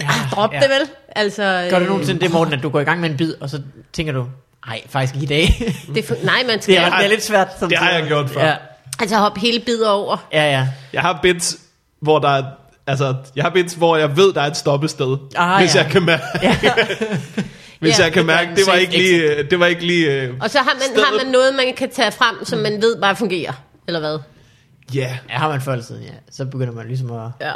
Ja, 0.00 0.06
ah, 0.08 0.30
droppe 0.32 0.56
ja. 0.56 0.62
det, 0.62 0.70
vel? 0.70 0.88
Altså, 1.16 1.66
Gør 1.70 1.78
du 1.78 1.84
øh, 1.84 1.90
nogensinde 1.90 2.20
det, 2.20 2.30
Morten, 2.30 2.54
at 2.54 2.62
du 2.62 2.68
går 2.68 2.80
i 2.80 2.84
gang 2.84 3.00
med 3.00 3.10
en 3.10 3.16
bid, 3.16 3.34
og 3.40 3.50
så 3.50 3.60
tænker 3.92 4.12
du, 4.12 4.26
nej, 4.66 4.80
faktisk 4.88 5.14
ikke 5.14 5.24
i 5.24 5.28
dag. 5.28 5.74
Det 5.94 5.98
er 6.04 6.06
for, 6.06 6.14
nej, 6.24 6.42
man 6.46 6.62
skal 6.62 6.74
det, 6.74 6.82
er, 6.82 6.96
det 6.96 7.04
er 7.04 7.08
lidt 7.08 7.24
svært. 7.24 7.48
Som 7.58 7.68
det 7.68 7.78
har 7.78 7.90
jeg 7.90 8.06
gjort 8.06 8.30
før. 8.30 8.44
Ja, 8.46 8.54
altså 9.00 9.16
hoppe 9.16 9.40
hele 9.40 9.60
bidder 9.60 9.88
over. 9.90 10.26
ja. 10.32 10.50
ja. 10.50 10.68
Jeg 10.92 11.00
har 11.02 11.18
bits, 11.22 11.56
hvor 12.00 12.18
der 12.18 12.28
er, 12.28 12.42
altså, 12.86 13.14
jeg 13.36 13.44
har 13.44 13.50
bits, 13.50 13.74
hvor 13.74 13.96
jeg 13.96 14.16
ved, 14.16 14.32
der 14.32 14.40
er 14.40 14.46
et 14.46 14.56
stoppested. 14.56 15.16
Ah, 15.36 15.60
hvis 15.60 15.74
ja. 15.74 15.82
jeg 15.82 15.90
kan 15.90 16.02
mærke, 16.02 16.22
hvis 17.80 17.98
Ja, 17.98 18.04
jeg 18.04 18.12
kan 18.12 18.18
det 18.20 18.26
mærke, 18.26 18.50
det 18.56 18.64
var 18.66 18.74
ikke 18.74 18.98
lige, 18.98 19.42
det 19.50 19.60
var 19.60 19.66
ikke 19.66 19.86
lige, 19.86 20.34
Og 20.40 20.50
så 20.50 20.58
har 20.58 20.74
man, 20.74 20.82
Stedet- 20.82 21.04
har 21.04 21.24
man 21.24 21.32
noget, 21.32 21.54
man 21.54 21.74
kan 21.76 21.90
tage 21.90 22.12
frem, 22.12 22.44
som 22.44 22.58
man 22.58 22.82
ved 22.82 23.00
bare 23.00 23.16
fungerer. 23.16 23.52
Eller 23.86 24.00
hvad? 24.00 24.18
ja. 24.94 25.00
Yeah. 25.00 25.10
Ja, 25.30 25.34
har 25.34 25.48
man 25.48 25.60
før 25.60 25.80
siden, 25.80 26.02
ja. 26.02 26.10
Så 26.30 26.44
begynder 26.44 26.72
man 26.72 26.86
ligesom 26.86 27.12
at... 27.12 27.20
Ja, 27.40 27.48
ah, 27.50 27.54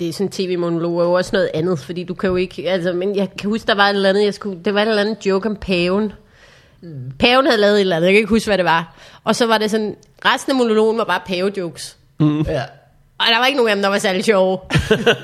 det 0.00 0.08
er 0.08 0.12
sådan 0.12 0.30
tv-monolog 0.30 1.00
jo 1.02 1.12
også 1.12 1.30
noget 1.32 1.50
andet, 1.54 1.78
fordi 1.78 2.04
du 2.04 2.14
kan 2.14 2.28
jo 2.30 2.36
ikke, 2.36 2.70
altså, 2.70 2.92
men 2.92 3.16
jeg 3.16 3.28
kan 3.38 3.50
huske, 3.50 3.66
der 3.66 3.74
var 3.74 3.84
et 3.86 3.94
eller 3.94 4.08
andet, 4.08 4.24
jeg 4.24 4.34
skulle, 4.34 4.58
det 4.64 4.74
var 4.74 4.82
et 4.82 4.88
eller 4.88 5.00
andet 5.02 5.26
joke 5.26 5.48
om 5.48 5.56
paven. 5.56 6.12
Paven 7.18 7.46
havde 7.46 7.60
lavet 7.60 7.74
et 7.74 7.80
eller 7.80 7.96
andet, 7.96 8.06
jeg 8.06 8.12
kan 8.12 8.18
ikke 8.18 8.28
huske, 8.28 8.46
hvad 8.48 8.58
det 8.58 8.64
var. 8.64 8.94
Og 9.24 9.36
så 9.36 9.46
var 9.46 9.58
det 9.58 9.70
sådan, 9.70 9.96
resten 10.24 10.50
af 10.52 10.56
monologen 10.56 10.98
var 10.98 11.04
bare 11.04 11.20
pave-jokes. 11.26 11.96
Ja. 12.20 12.62
Og 13.18 13.26
der 13.28 13.38
var 13.38 13.46
ikke 13.46 13.56
nogen 13.56 13.70
af 13.70 13.76
dem, 13.76 13.82
der 13.82 13.88
var 13.88 13.98
særlig 13.98 14.24
sjove. 14.24 14.58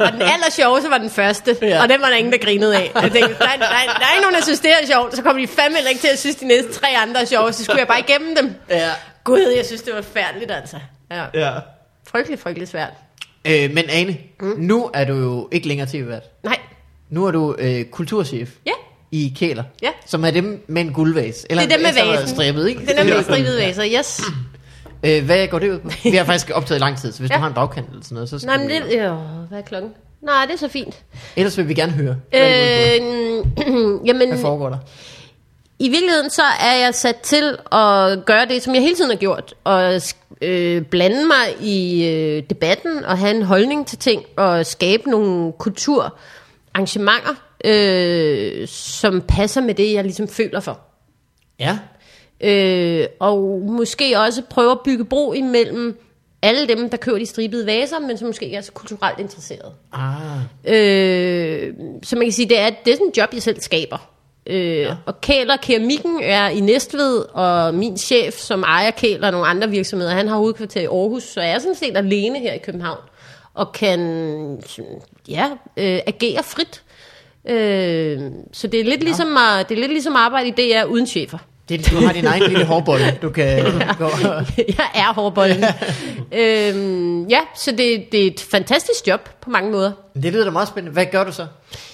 og 0.00 0.12
den 0.12 0.22
aller 0.22 0.50
sjoveste 0.50 0.90
var 0.90 0.98
den 0.98 1.10
første, 1.10 1.56
Ja. 1.62 1.82
og 1.82 1.88
den 1.88 2.00
var 2.00 2.06
der 2.08 2.16
ingen, 2.16 2.32
der 2.32 2.38
grinede 2.38 2.76
af. 2.76 2.90
Jeg 2.94 3.02
tænkte, 3.02 3.18
der, 3.20 3.28
der, 3.38 3.46
der, 3.58 3.58
der 3.98 4.06
er 4.06 4.12
ikke 4.14 4.22
nogen, 4.22 4.34
der 4.34 4.42
synes, 4.42 4.60
det 4.60 4.70
er 4.70 4.86
sjovt, 4.92 5.16
så 5.16 5.22
kommer 5.22 5.42
de 5.42 5.48
fandme 5.48 5.78
ikke 5.88 6.00
til 6.00 6.08
at 6.08 6.18
synes, 6.18 6.36
de 6.36 6.46
næste 6.46 6.72
tre 6.72 6.86
andre 7.02 7.20
er 7.20 7.24
sjove, 7.24 7.52
så 7.52 7.64
skulle 7.64 7.78
jeg 7.78 7.86
bare 7.88 8.00
igennem 8.00 8.36
dem. 8.36 8.54
Ja. 8.70 8.90
Gud, 9.24 9.52
jeg 9.56 9.66
synes, 9.66 9.82
det 9.82 9.94
var 9.94 10.02
færdigt, 10.02 10.50
altså. 10.50 10.76
Ja. 11.10 11.24
Ja. 11.34 11.52
Frygtelig, 12.08 12.38
frygtelig 12.38 12.68
svært. 12.68 12.92
Øh, 13.44 13.70
men 13.74 13.84
Ane, 13.90 14.16
mm. 14.40 14.54
nu 14.58 14.90
er 14.94 15.04
du 15.04 15.14
jo 15.14 15.48
ikke 15.52 15.68
længere 15.68 15.88
tv-vært. 15.88 16.22
Nej, 16.44 16.58
Nu 17.10 17.26
er 17.26 17.30
du 17.30 17.54
øh, 17.58 17.84
kulturchef 17.84 18.50
ja. 18.66 18.72
I 19.12 19.34
Kæler, 19.38 19.62
Ja. 19.82 19.88
som 20.06 20.24
er 20.24 20.30
dem 20.30 20.64
med 20.68 20.82
en 20.82 20.92
guldvase. 20.92 21.46
Eller 21.50 21.62
Det 21.64 21.72
er 21.72 21.76
dem 21.76 21.86
med 21.86 22.12
vasen. 22.12 22.28
Strippet, 22.28 22.68
ikke? 22.68 22.80
Den 22.86 22.98
er 22.98 23.04
med 23.04 23.22
stribede 23.24 23.56
vaser, 23.60 23.84
yes. 23.98 24.20
Øh, 25.02 25.24
hvad 25.24 25.46
går 25.48 25.58
det 25.58 25.70
ud 25.70 25.78
på? 25.78 25.90
Vi 26.02 26.10
har 26.16 26.24
faktisk 26.24 26.50
optaget 26.54 26.78
i 26.78 26.82
lang 26.82 26.98
tid, 26.98 27.12
så 27.12 27.18
hvis 27.20 27.30
ja. 27.30 27.34
Du 27.34 27.40
har 27.40 27.48
en 27.48 27.54
bagkant 27.54 27.88
eller 27.88 28.02
sådan 28.04 28.14
noget, 28.14 28.28
så 28.28 28.38
skal 28.38 28.46
Nej, 28.46 28.56
men 28.58 28.68
det... 28.70 28.82
Øh, 28.82 29.12
hvad 29.48 29.58
er 29.58 29.62
klokken? 29.62 29.90
Nej, 30.22 30.44
det 30.46 30.54
er 30.54 30.58
så 30.58 30.68
fint. 30.68 30.98
Ellers 31.36 31.58
vil 31.58 31.68
vi 31.68 31.74
gerne 31.74 31.92
høre, 31.92 32.16
hvad, 32.30 32.98
Øh, 33.00 34.00
jamen, 34.08 34.28
hvad 34.28 34.38
foregår 34.40 34.68
der? 34.68 34.78
i 35.78 35.88
virkeligheden 35.88 36.30
så 36.30 36.42
er 36.60 36.76
jeg 36.84 36.94
sat 36.94 37.16
til 37.16 37.56
at 37.72 38.24
gøre 38.24 38.46
det, 38.48 38.62
som 38.62 38.74
jeg 38.74 38.82
hele 38.82 38.94
tiden 38.96 39.10
har 39.10 39.16
gjort. 39.16 39.54
Og 39.64 40.00
øh, 40.42 40.82
blande 40.82 41.26
mig 41.26 41.68
i 41.68 42.06
øh, 42.08 42.42
debatten 42.50 43.04
og 43.04 43.18
have 43.18 43.30
en 43.36 43.42
holdning 43.42 43.86
til 43.86 43.98
ting 43.98 44.22
og 44.36 44.66
skabe 44.66 45.10
nogle 45.10 45.52
kulturarrangementer, 45.58 47.34
øh, 47.64 48.68
som 48.68 49.20
passer 49.28 49.60
med 49.60 49.74
det, 49.74 49.92
jeg 49.92 50.04
ligesom 50.04 50.28
føler 50.28 50.60
for. 50.60 50.80
Ja. 51.60 51.78
Øh, 52.40 53.06
og 53.20 53.62
måske 53.66 54.18
også 54.18 54.42
prøve 54.50 54.72
at 54.72 54.78
bygge 54.84 55.04
bro 55.04 55.32
imellem 55.32 56.00
alle 56.42 56.68
dem, 56.68 56.90
der 56.90 56.96
køber 56.96 57.18
de 57.18 57.26
stribede 57.26 57.66
vaser, 57.66 57.98
men 57.98 58.18
som 58.18 58.26
måske 58.26 58.44
ikke 58.44 58.56
er 58.56 58.60
så 58.60 58.72
kulturelt 58.72 59.18
interesserede. 59.18 59.72
Ah. 59.92 60.40
Øh, 60.64 61.74
så 62.02 62.16
man 62.16 62.24
kan 62.24 62.32
sige, 62.32 62.48
det 62.48 62.58
er, 62.58 62.70
det 62.84 62.92
er 62.92 62.96
sådan 62.96 63.06
en 63.06 63.12
job, 63.16 63.28
jeg 63.32 63.42
selv 63.42 63.60
skaber. 63.60 64.10
Øh, 64.46 64.78
ja. 64.78 64.96
Og 65.06 65.20
Kæler 65.20 65.56
Keramikken 65.56 66.20
er 66.22 66.48
i 66.48 66.60
Næstved, 66.60 67.24
og 67.32 67.74
min 67.74 67.96
chef, 67.96 68.34
som 68.34 68.62
ejer 68.62 68.90
Kæler 68.90 69.26
og 69.26 69.32
nogle 69.32 69.46
andre 69.46 69.68
virksomheder, 69.68 70.12
han 70.12 70.28
har 70.28 70.36
hovedkvarter 70.36 70.80
i 70.80 70.84
Aarhus, 70.84 71.22
så 71.22 71.40
jeg 71.40 71.50
er 71.50 71.58
sådan 71.58 71.74
set 71.74 71.96
alene 71.96 72.38
her 72.38 72.52
i 72.52 72.58
København, 72.58 73.00
og 73.54 73.72
kan 73.72 74.00
ja, 75.28 75.50
øh, 75.76 76.00
agere 76.06 76.42
frit. 76.42 76.82
Øh, 77.48 78.20
så 78.52 78.66
det 78.66 78.80
er, 78.80 78.84
lidt 78.84 79.02
ligesom 79.02 79.36
at, 79.36 79.68
det 79.68 79.74
er 79.74 79.80
lidt 79.80 79.92
ligesom 79.92 80.16
arbejde 80.16 80.48
i 80.48 80.50
DR 80.50 80.84
uden 80.84 81.06
chefer. 81.06 81.38
Det, 81.68 81.90
du 81.90 81.96
har 81.96 82.12
din 82.12 82.26
egen 82.26 82.42
lille 82.42 82.64
hårbolle, 82.64 83.18
du 83.22 83.30
kan 83.30 83.64
gå 83.98 84.04
og... 84.04 84.46
jeg 84.56 84.90
er 84.94 85.12
hårbollen. 85.14 85.64
øhm, 86.32 87.26
ja, 87.26 87.40
så 87.56 87.70
det, 87.70 88.12
det 88.12 88.22
er 88.22 88.26
et 88.26 88.46
fantastisk 88.50 89.06
job 89.06 89.28
på 89.40 89.50
mange 89.50 89.70
måder. 89.70 89.92
Det 90.22 90.32
lyder 90.32 90.44
da 90.44 90.50
meget 90.50 90.68
spændende. 90.68 90.92
Hvad 90.92 91.06
gør 91.06 91.24
du 91.24 91.32
så? 91.32 91.46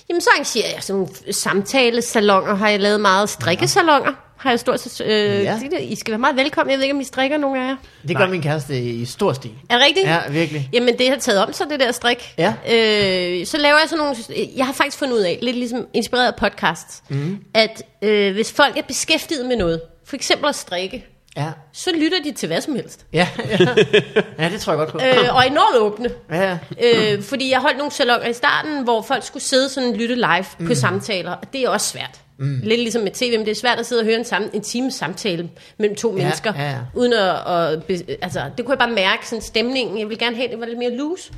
Jamen 0.08 0.20
så 0.20 0.30
arrangerer 0.34 0.68
jeg 0.74 0.82
sådan 0.82 1.08
samtalesalonger, 1.30 2.54
har 2.54 2.68
jeg 2.68 2.80
lavet 2.80 3.00
meget 3.00 3.28
strikkesalonger. 3.28 4.12
Har 4.44 4.50
jeg 4.50 4.60
stort 4.60 4.80
set, 4.80 5.06
øh, 5.06 5.42
Ja. 5.42 5.58
I 5.80 5.94
skal 5.94 6.10
være 6.12 6.18
meget 6.18 6.36
velkommen. 6.36 6.70
Jeg 6.70 6.78
ved 6.78 6.84
ikke, 6.84 6.94
om 6.94 7.00
I 7.00 7.04
strikker 7.04 7.38
nogen 7.38 7.62
af 7.62 7.68
jer. 7.68 7.76
Det 8.08 8.16
gør 8.16 8.26
min 8.26 8.42
kæreste 8.42 8.80
i 8.80 9.04
stor 9.04 9.32
stil. 9.32 9.50
Er 9.70 9.74
det 9.74 9.86
rigtigt? 9.86 10.06
Ja, 10.06 10.18
virkelig. 10.30 10.68
Jamen 10.72 10.98
det 10.98 11.08
har 11.08 11.16
taget 11.16 11.42
om 11.46 11.52
sig, 11.52 11.66
det 11.70 11.80
der 11.80 11.92
strik. 11.92 12.34
Ja. 12.38 12.48
Øh, 12.48 13.46
så 13.46 13.58
laver 13.58 13.78
jeg 13.78 13.88
sådan 13.88 13.98
nogle... 13.98 14.16
Jeg 14.56 14.66
har 14.66 14.72
faktisk 14.72 14.98
fundet 14.98 15.14
ud 15.14 15.20
af, 15.20 15.38
lidt 15.42 15.56
ligesom 15.56 15.86
inspireret 15.94 16.26
af 16.26 16.34
podcasts, 16.36 17.02
mm. 17.08 17.38
at 17.54 17.82
øh, 18.02 18.32
hvis 18.34 18.52
folk 18.52 18.76
er 18.76 18.82
beskæftiget 18.82 19.46
med 19.46 19.56
noget, 19.56 19.80
for 20.06 20.16
eksempel 20.16 20.48
at 20.48 20.54
strikke, 20.54 21.06
Ja. 21.36 21.50
så 21.72 21.90
lytter 22.00 22.18
de 22.24 22.32
til 22.32 22.46
hvad 22.46 22.60
som 22.60 22.74
helst. 22.74 23.06
Ja, 23.12 23.28
ja. 23.50 23.58
ja 24.38 24.48
det 24.48 24.60
tror 24.60 24.72
jeg 24.72 24.78
godt 24.78 24.88
på. 24.92 24.98
Øh, 24.98 25.36
og 25.36 25.46
enormt 25.46 25.76
åbne. 25.78 26.10
Ja, 26.30 26.58
øh, 26.82 27.22
fordi 27.22 27.50
jeg 27.50 27.58
holdt 27.60 27.78
nogle 27.78 27.92
salonger 27.92 28.28
i 28.28 28.32
starten, 28.32 28.84
hvor 28.84 29.02
folk 29.02 29.24
skulle 29.26 29.42
sidde 29.42 29.68
sådan 29.68 29.88
og 29.90 29.96
lytte 29.96 30.14
live 30.14 30.44
mm. 30.58 30.66
på 30.66 30.74
samtaler, 30.74 31.30
og 31.32 31.52
det 31.52 31.62
er 31.64 31.68
også 31.68 31.86
svært. 31.88 32.20
Mm. 32.38 32.60
Lidt 32.62 32.80
ligesom 32.80 33.02
med 33.02 33.10
tv, 33.10 33.30
men 33.38 33.46
det 33.46 33.50
er 33.50 33.54
svært 33.60 33.78
at 33.78 33.86
sidde 33.86 34.00
og 34.00 34.04
høre 34.04 34.16
en, 34.18 34.24
sam- 34.24 34.50
en 34.54 34.60
time 34.62 34.90
samtale 34.90 35.50
mellem 35.78 35.96
to 35.96 36.16
Ja, 36.16 36.22
mennesker, 36.22 36.52
ja, 36.56 36.70
ja. 36.70 36.78
uden 36.94 37.12
at, 37.12 37.28
at 37.46 38.18
altså, 38.22 38.50
det 38.56 38.64
kunne 38.64 38.72
jeg 38.72 38.78
bare 38.78 38.90
mærke, 38.90 39.28
sådan 39.28 39.42
stemningen, 39.42 39.98
jeg 39.98 40.08
ville 40.08 40.24
gerne 40.24 40.36
have, 40.36 40.48
det 40.48 40.60
var 40.60 40.66
lidt 40.66 40.78
mere 40.78 40.96
loose. 40.96 41.32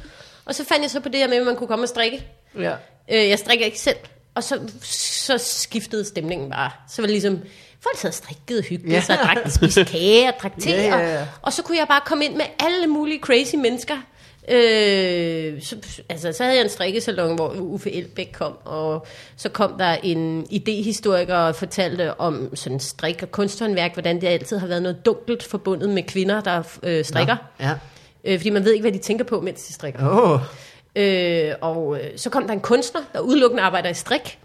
Og 0.45 0.55
så 0.55 0.65
fandt 0.65 0.83
jeg 0.83 0.91
så 0.91 1.01
på 1.01 1.09
det 1.09 1.21
her 1.21 1.29
med, 1.29 1.37
at 1.37 1.47
man 1.47 1.57
kunne 1.57 1.67
komme 1.67 1.85
og 1.85 1.89
strikke. 1.89 2.27
ja. 2.59 2.73
Øh, 3.11 3.29
jeg 3.29 3.39
strikker 3.39 3.65
ikke 3.65 3.79
selv, 3.79 3.97
og 4.35 4.45
så, 4.45 4.61
så 4.83 5.39
skiftede 5.39 6.05
stemningen 6.05 6.51
bare. 6.51 6.71
Så 6.89 7.03
var 7.03 7.07
det 7.07 7.13
ligesom, 7.13 7.39
folk 7.83 7.99
sad 7.99 8.11
og 8.11 8.15
strikkede 8.15 8.63
hyggeligt, 8.63 8.93
Ja. 8.93 8.97
ja. 8.97 9.03
så 9.03 9.15
drak, 9.25 9.37
spiste 9.51 9.85
kage 9.85 10.29
og 10.29 10.35
drak 10.43 10.53
te, 10.61 10.71
Ja, 10.71 10.83
ja, 10.99 11.13
ja. 11.15 11.21
Og, 11.21 11.27
og 11.43 11.53
så 11.53 11.63
kunne 11.63 11.79
jeg 11.79 11.89
bare 11.89 12.01
komme 12.07 12.25
ind 12.25 12.35
med 12.37 12.45
alle 12.67 12.87
mulige 12.87 13.21
crazy 13.21 13.55
mennesker. 13.55 13.97
Øh, 14.49 15.63
så, 15.63 15.77
altså, 16.09 16.33
så 16.33 16.43
havde 16.43 16.57
jeg 16.57 16.65
en 16.65 16.71
strikkesalon, 16.71 17.35
hvor 17.35 17.49
Uffe 17.49 17.93
Elbæk 17.93 18.31
kom, 18.33 18.59
og 18.65 19.07
så 19.37 19.49
kom 19.49 19.79
der 19.79 19.97
en 20.03 20.47
idehistoriker 20.51 21.37
og 21.37 21.55
fortalte 21.55 22.21
om 22.21 22.57
sådan 22.57 22.81
strik 22.81 23.23
og 23.23 23.31
kunsthåndværk, 23.31 23.93
hvordan 23.93 24.21
det 24.21 24.27
altid 24.27 24.59
har 24.59 24.67
været 24.67 24.83
noget 24.83 25.07
dunkelt 25.07 25.43
forbundet 25.43 25.89
med 25.89 26.03
kvinder, 26.03 26.41
der 26.41 26.63
øh, 26.83 27.05
strikker. 27.05 27.37
Ja. 27.61 27.73
Øh, 28.25 28.39
fordi 28.39 28.51
man 28.51 28.65
ved 28.65 28.73
ikke, 28.73 28.83
hvad 28.83 28.93
de 28.93 28.99
tænker 28.99 29.25
på, 29.25 29.41
mens 29.41 29.63
de 29.63 29.73
strikker. 29.73 30.09
Oh. 30.11 30.41
Øh, 30.97 31.55
og 31.61 31.99
øh, 32.01 32.19
så 32.19 32.31
kom 32.31 32.47
der 32.47 32.53
en 32.53 32.61
kunstner, 32.61 33.01
der 33.13 33.21
udelukkende 33.21 33.63
arbejder 33.63 33.91
i 33.91 33.95
strik. 33.95 34.39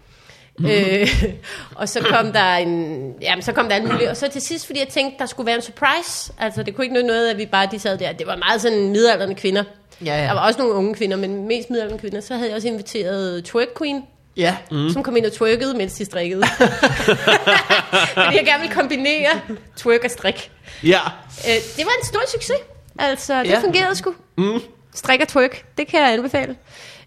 Mm. 0.58 0.66
Øh, 0.66 1.08
og 1.80 1.88
så 1.88 2.00
kom 2.00 2.32
der 2.32 2.54
en, 2.54 3.14
jamen 3.20 3.42
så 3.42 3.52
kom 3.52 3.68
der 3.68 3.76
en 3.76 3.88
mulig, 3.88 4.10
og 4.10 4.16
så 4.16 4.28
til 4.28 4.40
sidst, 4.40 4.66
fordi 4.66 4.78
jeg 4.78 4.88
tænkte, 4.88 5.18
der 5.18 5.26
skulle 5.26 5.46
være 5.46 5.56
en 5.56 5.62
surprise, 5.62 6.32
altså 6.38 6.62
det 6.62 6.74
kunne 6.74 6.84
ikke 6.84 6.94
nytte 6.94 7.06
noget, 7.06 7.30
at 7.30 7.38
vi 7.38 7.46
bare 7.46 7.68
de 7.70 7.78
sad 7.78 7.98
der, 7.98 8.12
det 8.12 8.26
var 8.26 8.36
meget 8.36 8.60
sådan 8.60 8.88
midalderne 8.88 9.34
kvinder. 9.34 9.64
Ja, 10.04 10.16
ja. 10.20 10.22
Der 10.26 10.32
var 10.32 10.46
også 10.46 10.58
nogle 10.58 10.74
unge 10.74 10.94
kvinder, 10.94 11.16
men 11.16 11.46
mest 11.48 11.70
midalderne 11.70 11.98
kvinder, 11.98 12.20
så 12.20 12.34
havde 12.34 12.48
jeg 12.48 12.56
også 12.56 12.68
inviteret 12.68 13.44
Twerk 13.44 13.68
Queen, 13.78 14.02
Ja. 14.36 14.56
mm. 14.70 14.90
som 14.90 15.02
kom 15.02 15.16
ind 15.16 15.26
og 15.26 15.32
twerkede, 15.32 15.74
mens 15.76 15.92
de 15.94 16.04
strikkede. 16.04 16.42
fordi 18.14 18.36
jeg 18.36 18.44
gerne 18.44 18.60
ville 18.60 18.74
kombinere 18.74 19.30
twerk 19.76 20.04
og 20.04 20.10
strik. 20.10 20.50
Ja. 20.84 21.00
Øh, 21.48 21.54
det 21.76 21.84
var 21.84 21.92
en 22.00 22.06
stor 22.06 22.20
succes. 22.32 22.56
Altså, 22.98 23.38
det 23.42 23.48
Ja. 23.50 23.60
fungerede 23.60 23.94
sgu. 23.96 24.14
Mm. 24.38 24.60
Strik 24.94 25.20
og 25.20 25.28
twerk, 25.28 25.64
det 25.78 25.86
kan 25.88 26.00
jeg 26.00 26.12
anbefale. 26.12 26.56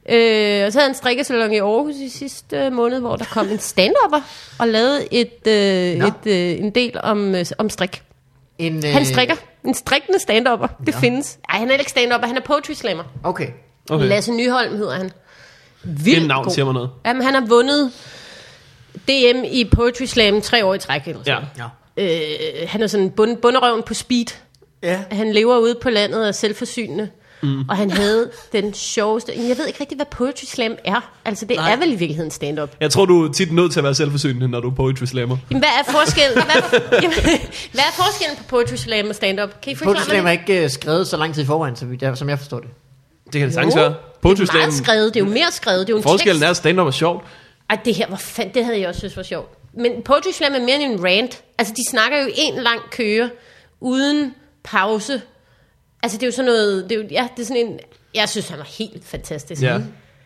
Øh, 0.10 0.66
og 0.66 0.72
så 0.72 0.80
havde 0.80 0.86
jeg 0.86 0.90
en 0.90 0.95
strikkesalon 0.95 1.52
i 1.53 1.57
Aarhus 1.60 1.95
i 1.95 2.10
sidste 2.10 2.57
øh, 2.57 2.74
måned, 2.74 2.99
hvor 2.99 3.16
der 3.16 3.26
kom 3.26 3.48
en 3.49 3.60
stand 3.60 3.94
og 4.60 4.68
lavede 4.68 5.07
et, 5.14 5.48
øh, 5.48 5.98
Nå. 5.99 6.07
et, 6.07 6.32
øh, 6.32 6.60
en 6.66 6.70
del 6.76 6.99
om, 7.03 7.36
øh, 7.36 7.45
om 7.57 7.70
strik. 7.70 8.02
En, 8.60 8.78
øh, 8.86 8.94
Han 8.94 9.06
strikker. 9.06 9.36
En 9.65 9.73
strikkende 9.73 10.19
stand-upper. 10.19 10.67
Det 10.85 10.93
ja. 10.93 10.99
findes. 10.99 11.37
Ej, 11.49 11.59
han 11.59 11.71
er 11.71 11.73
ikke 11.77 11.91
stand-upper, 11.91 12.27
han 12.27 12.37
er 12.37 12.41
poetry 12.41 12.71
slammer. 12.73 13.03
Okay. 13.23 13.47
Okay. 13.89 14.05
Lasse 14.07 14.31
Nyholm 14.31 14.77
hedder 14.77 14.95
han. 14.95 15.05
Det 15.05 16.05
Vildt 16.05 16.27
navn 16.27 16.43
god. 16.43 16.53
siger 16.53 16.65
mig 16.65 16.73
noget. 16.73 16.89
Jamen, 17.05 17.21
han 17.23 17.33
har 17.33 17.45
vundet 17.45 17.91
DM 19.07 19.43
i 19.51 19.69
Poetry 19.75 20.03
Slam 20.03 20.41
tre 20.41 20.65
år 20.65 20.73
i 20.73 20.79
træk. 20.79 21.01
Eller 21.07 21.21
Ja. 21.27 21.35
sådan. 21.35 21.69
Ja. 21.97 22.63
Øh, 22.63 22.69
han 22.69 22.81
er 22.81 22.87
sådan 22.87 23.09
bund, 23.11 23.37
bunderøven 23.37 23.83
på 23.83 23.93
speed. 23.93 24.25
Ja. 24.83 25.03
Han 25.11 25.31
lever 25.33 25.57
ude 25.57 25.75
på 25.81 25.89
landet 25.89 26.21
og 26.21 26.27
er 26.27 26.31
selvforsynende. 26.31 27.09
Mm. 27.45 27.69
Og 27.69 27.77
han 27.77 27.91
havde 27.91 28.31
den 28.51 28.73
sjoveste... 28.73 29.34
Jeg 29.38 29.57
ved 29.57 29.67
ikke 29.67 29.80
rigtig, 29.81 29.95
hvad 29.95 30.05
Poetry 30.05 30.45
Slam 30.45 30.76
er. 30.85 31.11
Altså, 31.26 31.45
det 31.45 31.55
Nej. 31.57 31.72
Er 31.72 31.76
vel 31.77 31.88
i 31.88 31.95
virkeligheden 31.95 32.31
stand-up. 32.31 32.69
Jeg 32.80 32.91
tror, 32.91 33.05
du 33.05 33.26
er 33.26 33.31
tit 33.31 33.51
nødt 33.51 33.72
til 33.72 33.80
at 33.80 33.84
være 33.84 33.95
selvforsynende, 33.95 34.47
når 34.47 34.59
du 34.59 34.69
er 34.69 34.76
poetry 34.76 35.05
slammer. 35.05 35.38
Jamen, 35.51 35.61
hvad 35.61 35.69
er 35.80 35.91
forskellen? 35.91 36.43
Hvad, 36.43 36.80
jamen, 37.01 37.17
hvad 37.76 37.84
er 37.84 38.03
forskellen 38.03 38.38
på 38.38 38.43
Poetry 38.43 38.76
Slam 38.76 39.09
og 39.09 39.15
stand-up? 39.15 39.49
Kan 39.61 39.72
I 39.72 39.76
Poetry 39.76 39.85
forklare 39.85 40.05
Slam 40.05 40.26
er 40.26 40.31
ikke 40.31 40.63
uh, 40.63 40.69
skrevet 40.69 41.07
så 41.07 41.17
lang 41.17 41.34
tid 41.34 41.43
i 41.43 41.45
forvejen, 41.45 41.76
så 41.76 41.85
vidt 41.85 42.01
jeg, 42.01 42.17
som 42.17 42.30
jeg 42.30 42.39
forstår 42.39 42.59
det. 42.59 42.69
Det 43.26 43.34
kan 43.34 43.41
det 43.41 43.53
sagtens 43.53 43.76
være. 43.76 43.93
Poetry 44.22 44.41
det 44.41 44.49
er 44.49 44.53
meget 44.53 44.73
slam, 44.73 44.84
skrevet. 44.85 45.13
Det 45.13 45.19
er 45.19 45.26
jo 45.26 45.31
mere 45.31 45.51
skrevet. 45.51 45.80
Det 45.80 45.93
er 45.93 45.93
jo 45.93 45.97
en 45.97 46.03
forskellen 46.03 46.43
er, 46.43 46.47
tekst. 46.47 46.59
at 46.59 46.63
stand-up 46.63 46.88
er 46.88 46.91
sjovt. 46.91 47.26
Ej, 47.69 47.80
det 47.85 47.95
her 47.95 48.09
var 48.09 48.17
fand, 48.17 48.51
det 48.53 48.65
havde 48.65 48.80
jeg 48.80 48.88
også 48.88 48.99
synes 48.99 49.17
var 49.17 49.23
sjovt. 49.23 49.49
Men 49.77 49.91
Poetry 50.05 50.31
Slam 50.31 50.53
er 50.53 50.59
mere 50.59 50.76
end 50.76 50.93
en 50.93 51.05
rant. 51.05 51.41
Altså, 51.57 51.73
de 51.77 51.81
snakker 51.89 52.22
jo 52.22 52.30
en 52.35 52.55
lang 52.55 52.80
køre, 52.91 53.30
uden 53.80 54.34
pause. 54.63 55.22
Altså, 56.06 56.18
det 56.18 56.23
er 56.23 56.27
jo 56.27 56.32
sådan 56.32 56.45
noget... 56.45 56.84
Det 56.90 56.91
er 56.91 57.02
jo, 57.02 57.07
ja, 57.11 57.27
det 57.36 57.41
er 57.44 57.48
sådan 57.48 57.65
en... 57.65 57.80
Jeg 58.15 58.30
synes, 58.30 58.49
han 58.49 58.57
var 58.57 58.68
helt 58.77 59.06
fantastisk. 59.06 59.61
Ja. 59.61 59.80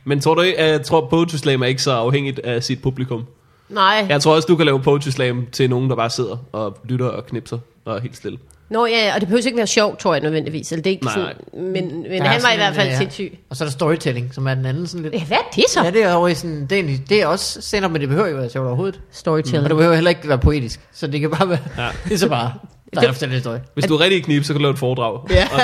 Men 0.04 0.20
tror 0.22 0.36
du 0.36 0.42
ikke, 0.42 0.64
jeg 0.64 0.82
tror, 0.82 1.08
poetry 1.10 1.36
slam 1.36 1.62
er 1.62 1.66
ikke 1.66 1.82
så 1.82 1.92
afhængigt 1.92 2.40
af 2.40 2.64
sit 2.64 2.82
publikum? 2.82 3.26
Nej. 3.70 4.06
Jeg 4.10 4.22
tror 4.22 4.36
også, 4.36 4.46
du 4.46 4.56
kan 4.56 4.66
lave 4.66 4.82
poetry 4.82 5.10
slam 5.10 5.48
til 5.52 5.70
nogen, 5.70 5.90
der 5.90 5.96
bare 5.96 6.10
sidder 6.10 6.38
og 6.52 6.78
lytter 6.84 7.06
og 7.06 7.26
knipser 7.26 7.58
og 7.86 7.96
er 7.96 8.02
helt 8.02 8.18
stille. 8.18 8.38
Nå 8.70 8.86
ja, 8.86 9.06
ja, 9.06 9.16
og 9.16 9.20
det 9.22 9.28
behøver 9.28 9.46
ikke 9.46 9.58
være 9.58 9.68
sjovt, 9.68 10.00
tror 10.00 10.14
jeg 10.14 10.24
nødvendigvis. 10.24 10.72
Eller 10.72 10.84
det 10.84 10.90
er 10.90 10.94
ikke 10.94 11.06
Nej, 11.06 11.14
sådan, 11.14 11.36
men, 11.54 12.02
men 12.02 12.22
er 12.22 12.28
han 12.28 12.44
var 12.44 12.52
i 12.52 12.56
hvert 12.56 12.76
fald 12.76 12.90
en, 12.90 12.98
sindssyg. 12.98 13.38
Og 13.50 13.56
så 13.56 13.64
er 13.64 13.68
der 13.68 13.72
storytelling, 13.72 14.34
som 14.34 14.48
er 14.48 14.56
den 14.56 14.66
anden 14.66 14.88
sådan 14.88 15.04
lidt... 15.04 15.14
Ja, 15.14 15.24
hvad 15.26 15.38
er 15.38 15.52
det 15.56 15.64
så? 15.70 15.84
Ja, 15.84 15.92
det 15.92 16.04
er, 16.04 16.14
over 16.14 16.28
i 16.28 16.36
sådan, 16.36 16.62
det, 16.62 16.72
er, 16.72 16.76
egentlig- 16.76 17.10
det 17.10 17.22
er 17.22 17.28
også 17.28 17.62
stand 17.62 17.88
men 17.88 18.02
det 18.02 18.10
behøver 18.10 18.28
ikke 18.28 18.40
være 18.40 18.50
sjovt 18.50 18.68
overhovedet. 18.68 19.02
Storytelling. 19.12 19.64
Og 19.64 19.70
det 19.70 19.78
behøver 19.78 19.96
heller 19.96 20.10
ikke 20.10 20.28
være 20.28 20.38
poetisk. 20.38 20.80
Så 20.94 21.08
det 21.08 21.20
kan 21.20 21.30
bare 21.32 21.50
være... 21.50 21.60
Ja. 21.78 21.88
det 22.06 22.14
er 22.14 22.18
så 22.18 22.30
bare... 22.30 22.54
Der 22.96 23.02
er 23.02 23.24
en 23.24 23.30
historie. 23.32 23.62
Hvis 23.74 23.86
du 23.86 23.96
er 23.96 24.00
rigtig 24.00 24.18
i 24.20 24.22
knip, 24.22 24.44
så 24.44 24.48
kan 24.54 24.56
du 24.56 24.62
lave 24.62 24.74
et 24.74 24.80
foredrag. 24.80 25.20
Ja, 25.30 25.48
og 25.54 25.62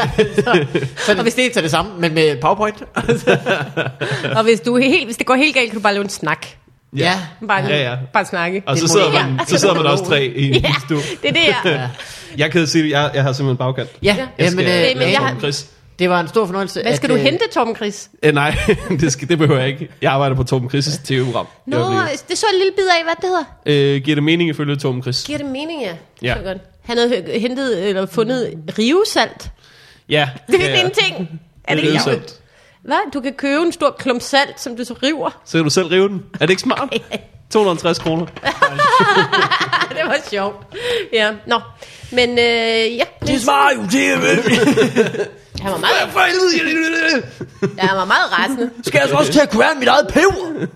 hvis 1.23 1.33
det 1.33 1.45
er 1.45 1.49
er 1.57 1.61
det 1.61 1.71
samme, 1.71 1.91
men 1.99 2.13
med 2.13 2.37
PowerPoint. 2.41 2.83
Og 4.37 4.43
hvis, 4.43 4.59
du 4.59 4.77
helt, 4.77 5.05
hvis 5.05 5.17
det 5.17 5.25
går 5.25 5.35
helt 5.35 5.55
galt, 5.55 5.69
kan 5.69 5.77
du 5.79 5.83
bare 5.83 5.93
lave 5.93 6.03
en 6.03 6.09
snak. 6.09 6.45
ja. 6.97 7.13
Bare, 7.47 7.63
Ja, 7.65 7.89
ja. 7.91 7.95
bare 8.13 8.25
snakke. 8.25 8.63
Og 8.65 8.77
så 8.77 8.83
Det 8.83 8.91
sidder, 8.91 9.11
man, 9.13 9.39
Ja. 9.39 9.45
så 9.47 9.57
sidder 9.57 9.75
man 9.75 9.85
også 9.85 10.05
tre 10.05 10.25
i 10.25 10.47
en 10.47 10.53
Ja, 10.61 10.71
stue. 10.85 10.97
det 10.97 11.29
er 11.29 11.33
det, 11.33 11.41
jeg... 11.47 11.55
ja. 11.65 11.89
Jeg 12.37 12.51
kan 12.51 12.67
sige, 12.67 12.89
jeg, 12.99 13.11
jeg 13.13 13.23
har 13.23 13.33
simpelthen 13.33 13.57
bagkant. 13.57 13.89
Ja, 14.03 14.15
Jeg 14.37 14.51
skal 14.51 14.55
men, 14.55 14.65
øh, 14.65 14.71
men 14.71 14.81
jeg 14.83 15.13
Torben 15.15 15.15
har- 15.15 15.39
Chris. 15.39 15.67
det 15.99 16.09
var 16.09 16.19
en 16.19 16.27
stor 16.27 16.45
fornøjelse. 16.45 16.81
Hvad 16.81 16.95
skal 16.95 17.07
at, 17.11 17.15
du 17.15 17.15
øh, 17.19 17.23
hente, 17.23 17.45
Torben 17.53 17.75
Chris? 17.75 18.09
Eh, 18.23 18.33
nej, 18.33 18.57
det, 18.99 19.11
skal, 19.11 19.29
det 19.29 19.37
behøver 19.37 19.59
jeg 19.59 19.69
ikke. 19.69 19.89
Jeg 20.01 20.11
arbejder 20.11 20.35
på 20.35 20.43
Torben 20.43 20.69
Chris' 20.73 21.01
TV-program. 21.05 21.47
Nå, 21.67 21.77
det 22.29 22.37
så 22.37 22.45
en 22.53 22.59
lille 22.59 22.73
bid 22.77 22.87
af, 22.99 23.03
hvad 23.03 23.13
det 23.21 23.29
hedder. 23.65 23.95
Øh, 23.95 24.01
giver 24.01 24.15
det 24.15 24.23
mening 24.23 24.49
ifølge 24.49 24.75
Torben 24.75 25.01
Chris? 25.01 25.23
Giver 25.23 25.37
det 25.37 25.47
mening, 25.47 25.81
ja? 25.81 25.91
Ja. 26.21 26.35
Så 26.37 26.41
godt. 26.43 26.57
Han 26.85 26.97
havde 26.97 27.39
hentet, 27.39 27.87
eller 27.89 28.05
fundet 28.05 28.53
rivesalt. 28.79 29.49
Ja. 30.09 30.29
Det 30.47 30.63
er 30.63 30.69
ja, 30.69 30.85
en 30.85 30.91
ting. 30.91 31.41
Er 31.63 31.75
det 31.75 31.83
Det 31.83 31.89
er 31.89 31.93
ikke 31.93 32.03
salt. 32.03 32.39
Hvad? 32.83 33.11
Du 33.13 33.21
kan 33.21 33.33
købe 33.33 33.61
en 33.61 33.71
stor 33.71 33.95
klump 33.99 34.21
salt, 34.21 34.61
som 34.61 34.77
du 34.77 34.83
så 34.83 34.93
river. 35.03 35.41
Så 35.45 35.57
kan 35.57 35.63
du 35.63 35.69
selv 35.69 35.87
rive 35.87 36.09
den. 36.09 36.23
Er 36.33 36.39
det 36.39 36.49
ikke 36.49 36.61
smart? 36.61 36.93
250 37.49 37.99
kroner. 37.99 38.25
det 39.95 40.03
var 40.05 40.17
sjovt. 40.29 40.75
Ja, 41.13 41.31
nå. 41.47 41.59
Men 42.11 42.29
øh, 42.29 42.95
ja. 42.97 43.03
Det 43.27 43.41
svarer 43.41 43.75
jo 43.75 43.87
til, 43.91 44.01
Han 45.61 45.71
var 45.71 45.77
meget, 45.77 46.11
For 46.11 46.19
helvede! 46.57 47.23
ja, 47.77 47.81
han 47.87 47.97
var 47.97 48.05
meget 48.05 48.31
rasende. 48.39 48.69
Skal 48.83 48.99
jeg 48.99 49.09
så 49.09 49.15
også 49.15 49.31
til 49.31 49.39
at 49.39 49.49
kunne 49.49 49.59
være 49.59 49.75
mit 49.75 49.87
eget 49.87 50.07
peber? 50.07 50.67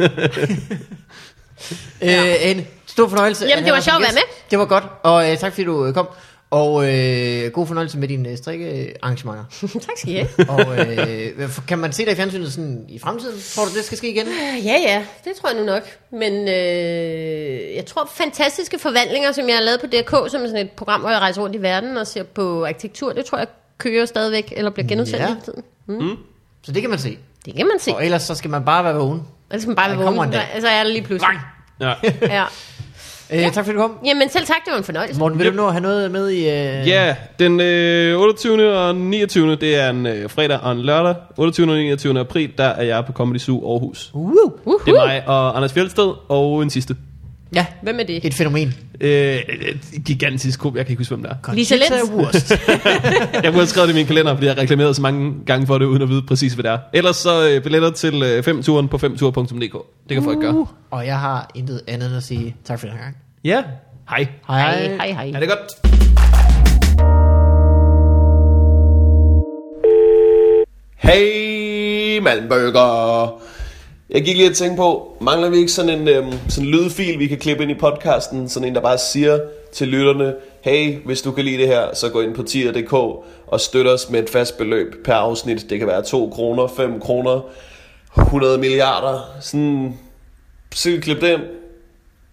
øh, 2.01 2.49
en 2.51 2.67
stor 2.99 3.07
fornøjelse. 3.09 3.45
Jamen, 3.45 3.65
det 3.65 3.73
var 3.73 3.79
sjovt 3.79 3.95
at 3.95 4.01
være 4.01 4.11
gæst. 4.11 4.51
Det 4.51 4.59
var 4.59 4.65
godt, 4.65 4.83
og 5.03 5.31
øh, 5.31 5.37
tak 5.37 5.51
fordi 5.53 5.63
du 5.63 5.85
øh, 5.85 5.93
kom. 5.93 6.07
Og 6.51 6.89
øh, 6.95 7.51
god 7.51 7.67
fornøjelse 7.67 7.97
med 7.97 8.07
dine 8.07 8.29
øh, 8.29 8.37
strikkearrangementer. 8.37 9.43
tak 9.87 9.97
skal 9.97 10.09
I 10.13 10.15
have. 10.15 10.49
og 10.53 10.77
øh, 10.79 11.49
kan 11.67 11.79
man 11.79 11.93
se 11.93 12.05
dig 12.05 12.11
i 12.13 12.15
fjernsynet 12.15 12.53
sådan 12.53 12.85
i 12.89 12.99
fremtiden? 12.99 13.39
Tror 13.55 13.65
du, 13.65 13.69
det 13.77 13.85
skal 13.85 13.97
ske 13.97 14.09
igen? 14.09 14.25
Ja, 14.63 14.75
ja, 14.87 15.05
det 15.25 15.33
tror 15.41 15.49
jeg 15.49 15.59
nu 15.59 15.65
nok. 15.65 15.83
Men 16.11 16.33
øh, 16.47 17.75
jeg 17.75 17.85
tror, 17.85 18.09
fantastiske 18.15 18.79
forvandlinger, 18.79 19.31
som 19.31 19.47
jeg 19.47 19.55
har 19.55 19.63
lavet 19.63 19.79
på 19.79 19.87
DRK, 19.87 20.31
som 20.31 20.41
er 20.41 20.47
sådan 20.47 20.65
et 20.65 20.71
program, 20.71 21.01
hvor 21.01 21.09
jeg 21.09 21.19
rejser 21.19 21.41
rundt 21.41 21.55
i 21.55 21.61
verden 21.61 21.97
og 21.97 22.07
ser 22.07 22.23
på 22.23 22.65
arkitektur, 22.65 23.13
det 23.13 23.25
tror 23.25 23.37
jeg 23.37 23.47
kører 23.77 24.05
stadigvæk, 24.05 24.53
eller 24.57 24.71
bliver 24.71 24.87
genudsendt 24.87 25.21
Ja. 25.21 25.27
hele 25.27 25.39
tiden. 25.45 26.17
Så 26.63 26.71
det 26.71 26.81
kan 26.81 26.89
man 26.89 26.99
se. 26.99 27.17
Det 27.45 27.55
kan 27.55 27.65
man 27.67 27.79
se. 27.79 27.93
Og 27.95 28.05
ellers 28.05 28.23
så 28.23 28.35
skal 28.35 28.49
man 28.49 28.65
bare 28.65 28.83
være 28.83 28.95
vågen. 28.95 29.21
Ellers 29.51 29.61
skal 29.61 29.69
man 29.69 29.75
bare 29.75 29.97
være 29.97 30.13
vågen. 30.13 30.33
Altså 30.53 30.67
er 30.69 30.83
det 30.83 30.93
lige 30.93 31.03
pludselig. 31.05 31.39
Ja. 31.81 31.93
Ja. 32.21 32.45
Øh, 33.33 33.51
tak 33.51 33.65
fordi 33.65 33.75
du 33.77 33.81
kom. 33.81 33.97
Jamen 34.05 34.29
selv 34.29 34.45
tak, 34.45 34.57
det 34.65 34.71
var 34.71 34.77
en 34.77 34.83
fornøjelse. 34.83 35.19
Morten, 35.19 35.39
vil 35.39 35.47
du 35.47 35.55
nå 35.55 35.69
have 35.69 35.81
noget 35.81 36.11
med 36.11 36.29
i... 36.29 36.39
Øh... 36.39 36.87
Ja, 36.87 37.15
den 37.39 37.59
øh, 37.59 38.19
28. 38.19 38.77
og 38.77 38.95
29. 38.95 39.55
det 39.55 39.75
er 39.75 39.89
en 39.89 40.05
øh, 40.05 40.29
fredag 40.29 40.59
og 40.59 40.71
en 40.71 40.81
lørdag. 40.81 41.15
28. 41.37 41.71
og 41.71 41.77
29. 41.77 42.19
april, 42.19 42.51
der 42.57 42.63
er 42.63 42.83
jeg 42.83 43.05
på 43.05 43.11
Comedy 43.11 43.37
Zoo 43.39 43.71
Aarhus. 43.71 44.11
Uh, 44.13 44.31
Uh-huh. 44.31 44.85
Det 44.85 44.95
er 44.95 45.05
mig 45.05 45.27
og 45.27 45.55
Anders 45.57 45.73
Fjeldsted 45.73 46.13
og 46.29 46.61
en 46.61 46.69
sidste. 46.69 46.95
Ja, 47.55 47.65
Hvem 47.83 47.99
er 47.99 48.03
det? 48.03 48.25
et 48.25 48.33
fænomen. 48.33 48.73
Øh, 49.01 49.09
et 49.93 50.03
gigantisk 50.05 50.59
gruppe, 50.59 50.77
jeg 50.77 50.85
kan 50.85 50.91
ikke 50.91 50.99
huske, 50.99 51.15
hvem 51.15 51.23
det 51.23 51.37
er. 51.47 51.53
Lisa 51.53 51.75
Lenz. 51.75 52.11
Wurst. 52.11 52.51
Jeg 53.33 53.43
kunne 53.43 53.53
have 53.53 53.67
skrevet 53.67 53.87
det 53.89 53.93
i 53.93 53.97
min 53.97 54.05
kalender, 54.05 54.33
fordi 54.35 54.45
jeg 54.47 54.55
har 54.55 54.61
reklameret 54.61 54.95
så 54.95 55.01
mange 55.01 55.33
gange 55.45 55.67
for 55.67 55.77
det, 55.77 55.85
uden 55.85 56.01
at 56.01 56.09
vide 56.09 56.21
præcis, 56.21 56.53
hvad 56.53 56.63
det 56.63 56.71
er. 56.71 56.77
Ellers 56.93 57.15
så 57.15 57.49
øh, 57.49 57.63
billetter 57.63 57.91
til 57.91 58.23
øh, 58.23 58.43
5-turen 58.47 58.87
på 58.87 58.97
5tur.dk. 58.97 59.73
Det 60.09 60.15
kan 60.15 60.23
folk 60.23 60.39
gøre. 60.39 60.67
Og 60.91 61.05
jeg 61.05 61.19
har 61.19 61.51
intet 61.55 61.81
andet 61.87 62.07
end 62.07 62.17
at 62.17 62.23
sige 62.23 62.55
tak 62.65 62.79
for 62.79 62.87
den 62.87 62.95
her 62.95 63.03
gang. 63.03 63.17
Ja, 63.43 63.63
hej. 64.09 64.27
Hej, 64.47 64.87
hej, 64.87 65.11
hej. 65.11 65.31
Er 65.35 65.39
det 65.39 65.49
godt? 65.49 65.59
Hey, 70.97 72.19
Malmberger. 72.19 73.41
Jeg 74.09 74.23
gik 74.25 74.37
lige 74.37 74.49
og 74.49 74.55
tænkte 74.55 74.77
på, 74.77 75.17
mangler 75.21 75.49
vi 75.49 75.57
ikke 75.57 75.71
sådan 75.71 76.01
en 76.01 76.07
øhm, 76.07 76.31
sådan 76.49 76.67
en 76.67 76.71
lydfil, 76.71 77.19
vi 77.19 77.27
kan 77.27 77.37
klippe 77.37 77.63
ind 77.63 77.71
i 77.71 77.75
podcasten? 77.75 78.49
Sådan 78.49 78.67
en, 78.67 78.75
der 78.75 78.81
bare 78.81 78.97
siger 78.97 79.39
til 79.73 79.87
lytterne, 79.87 80.35
hey, 80.61 80.97
hvis 81.05 81.21
du 81.21 81.31
kan 81.31 81.45
lide 81.45 81.57
det 81.57 81.67
her, 81.67 81.95
så 81.95 82.09
gå 82.09 82.21
ind 82.21 82.35
på 82.35 82.43
tier.dk 82.43 82.93
og 83.47 83.59
støt 83.59 83.87
os 83.87 84.09
med 84.09 84.23
et 84.23 84.29
fast 84.29 84.57
beløb 84.57 85.05
per 85.05 85.13
afsnit. 85.13 85.65
Det 85.69 85.79
kan 85.79 85.87
være 85.87 86.03
2 86.03 86.29
kroner, 86.29 86.67
5 86.67 86.99
kroner, 86.99 87.41
100 88.17 88.57
milliarder. 88.57 89.37
Sådan, 89.41 89.99
så 90.73 90.89
kan 90.89 91.01
klippe 91.01 91.27
det 91.27 91.33
ind. 91.33 91.41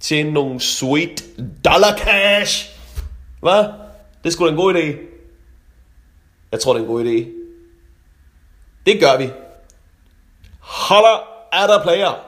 Tjene 0.00 0.32
nogle 0.32 0.60
sweet 0.60 1.24
dollar 1.64 1.98
cash. 1.98 2.70
Hvad? 3.40 3.64
Det 4.24 4.32
skulle 4.32 4.32
sgu 4.32 4.44
da 4.44 4.50
en 4.50 4.56
god 4.56 4.74
idé. 4.74 4.96
Jeg 6.52 6.60
tror, 6.60 6.72
det 6.72 6.80
er 6.80 6.84
en 6.84 6.90
god 6.90 7.04
idé. 7.04 7.26
Det 8.86 9.00
gør 9.00 9.18
vi. 9.18 9.30
Holler 10.60 11.35
er 11.52 11.66
der 11.66 11.82
player. 11.82 12.25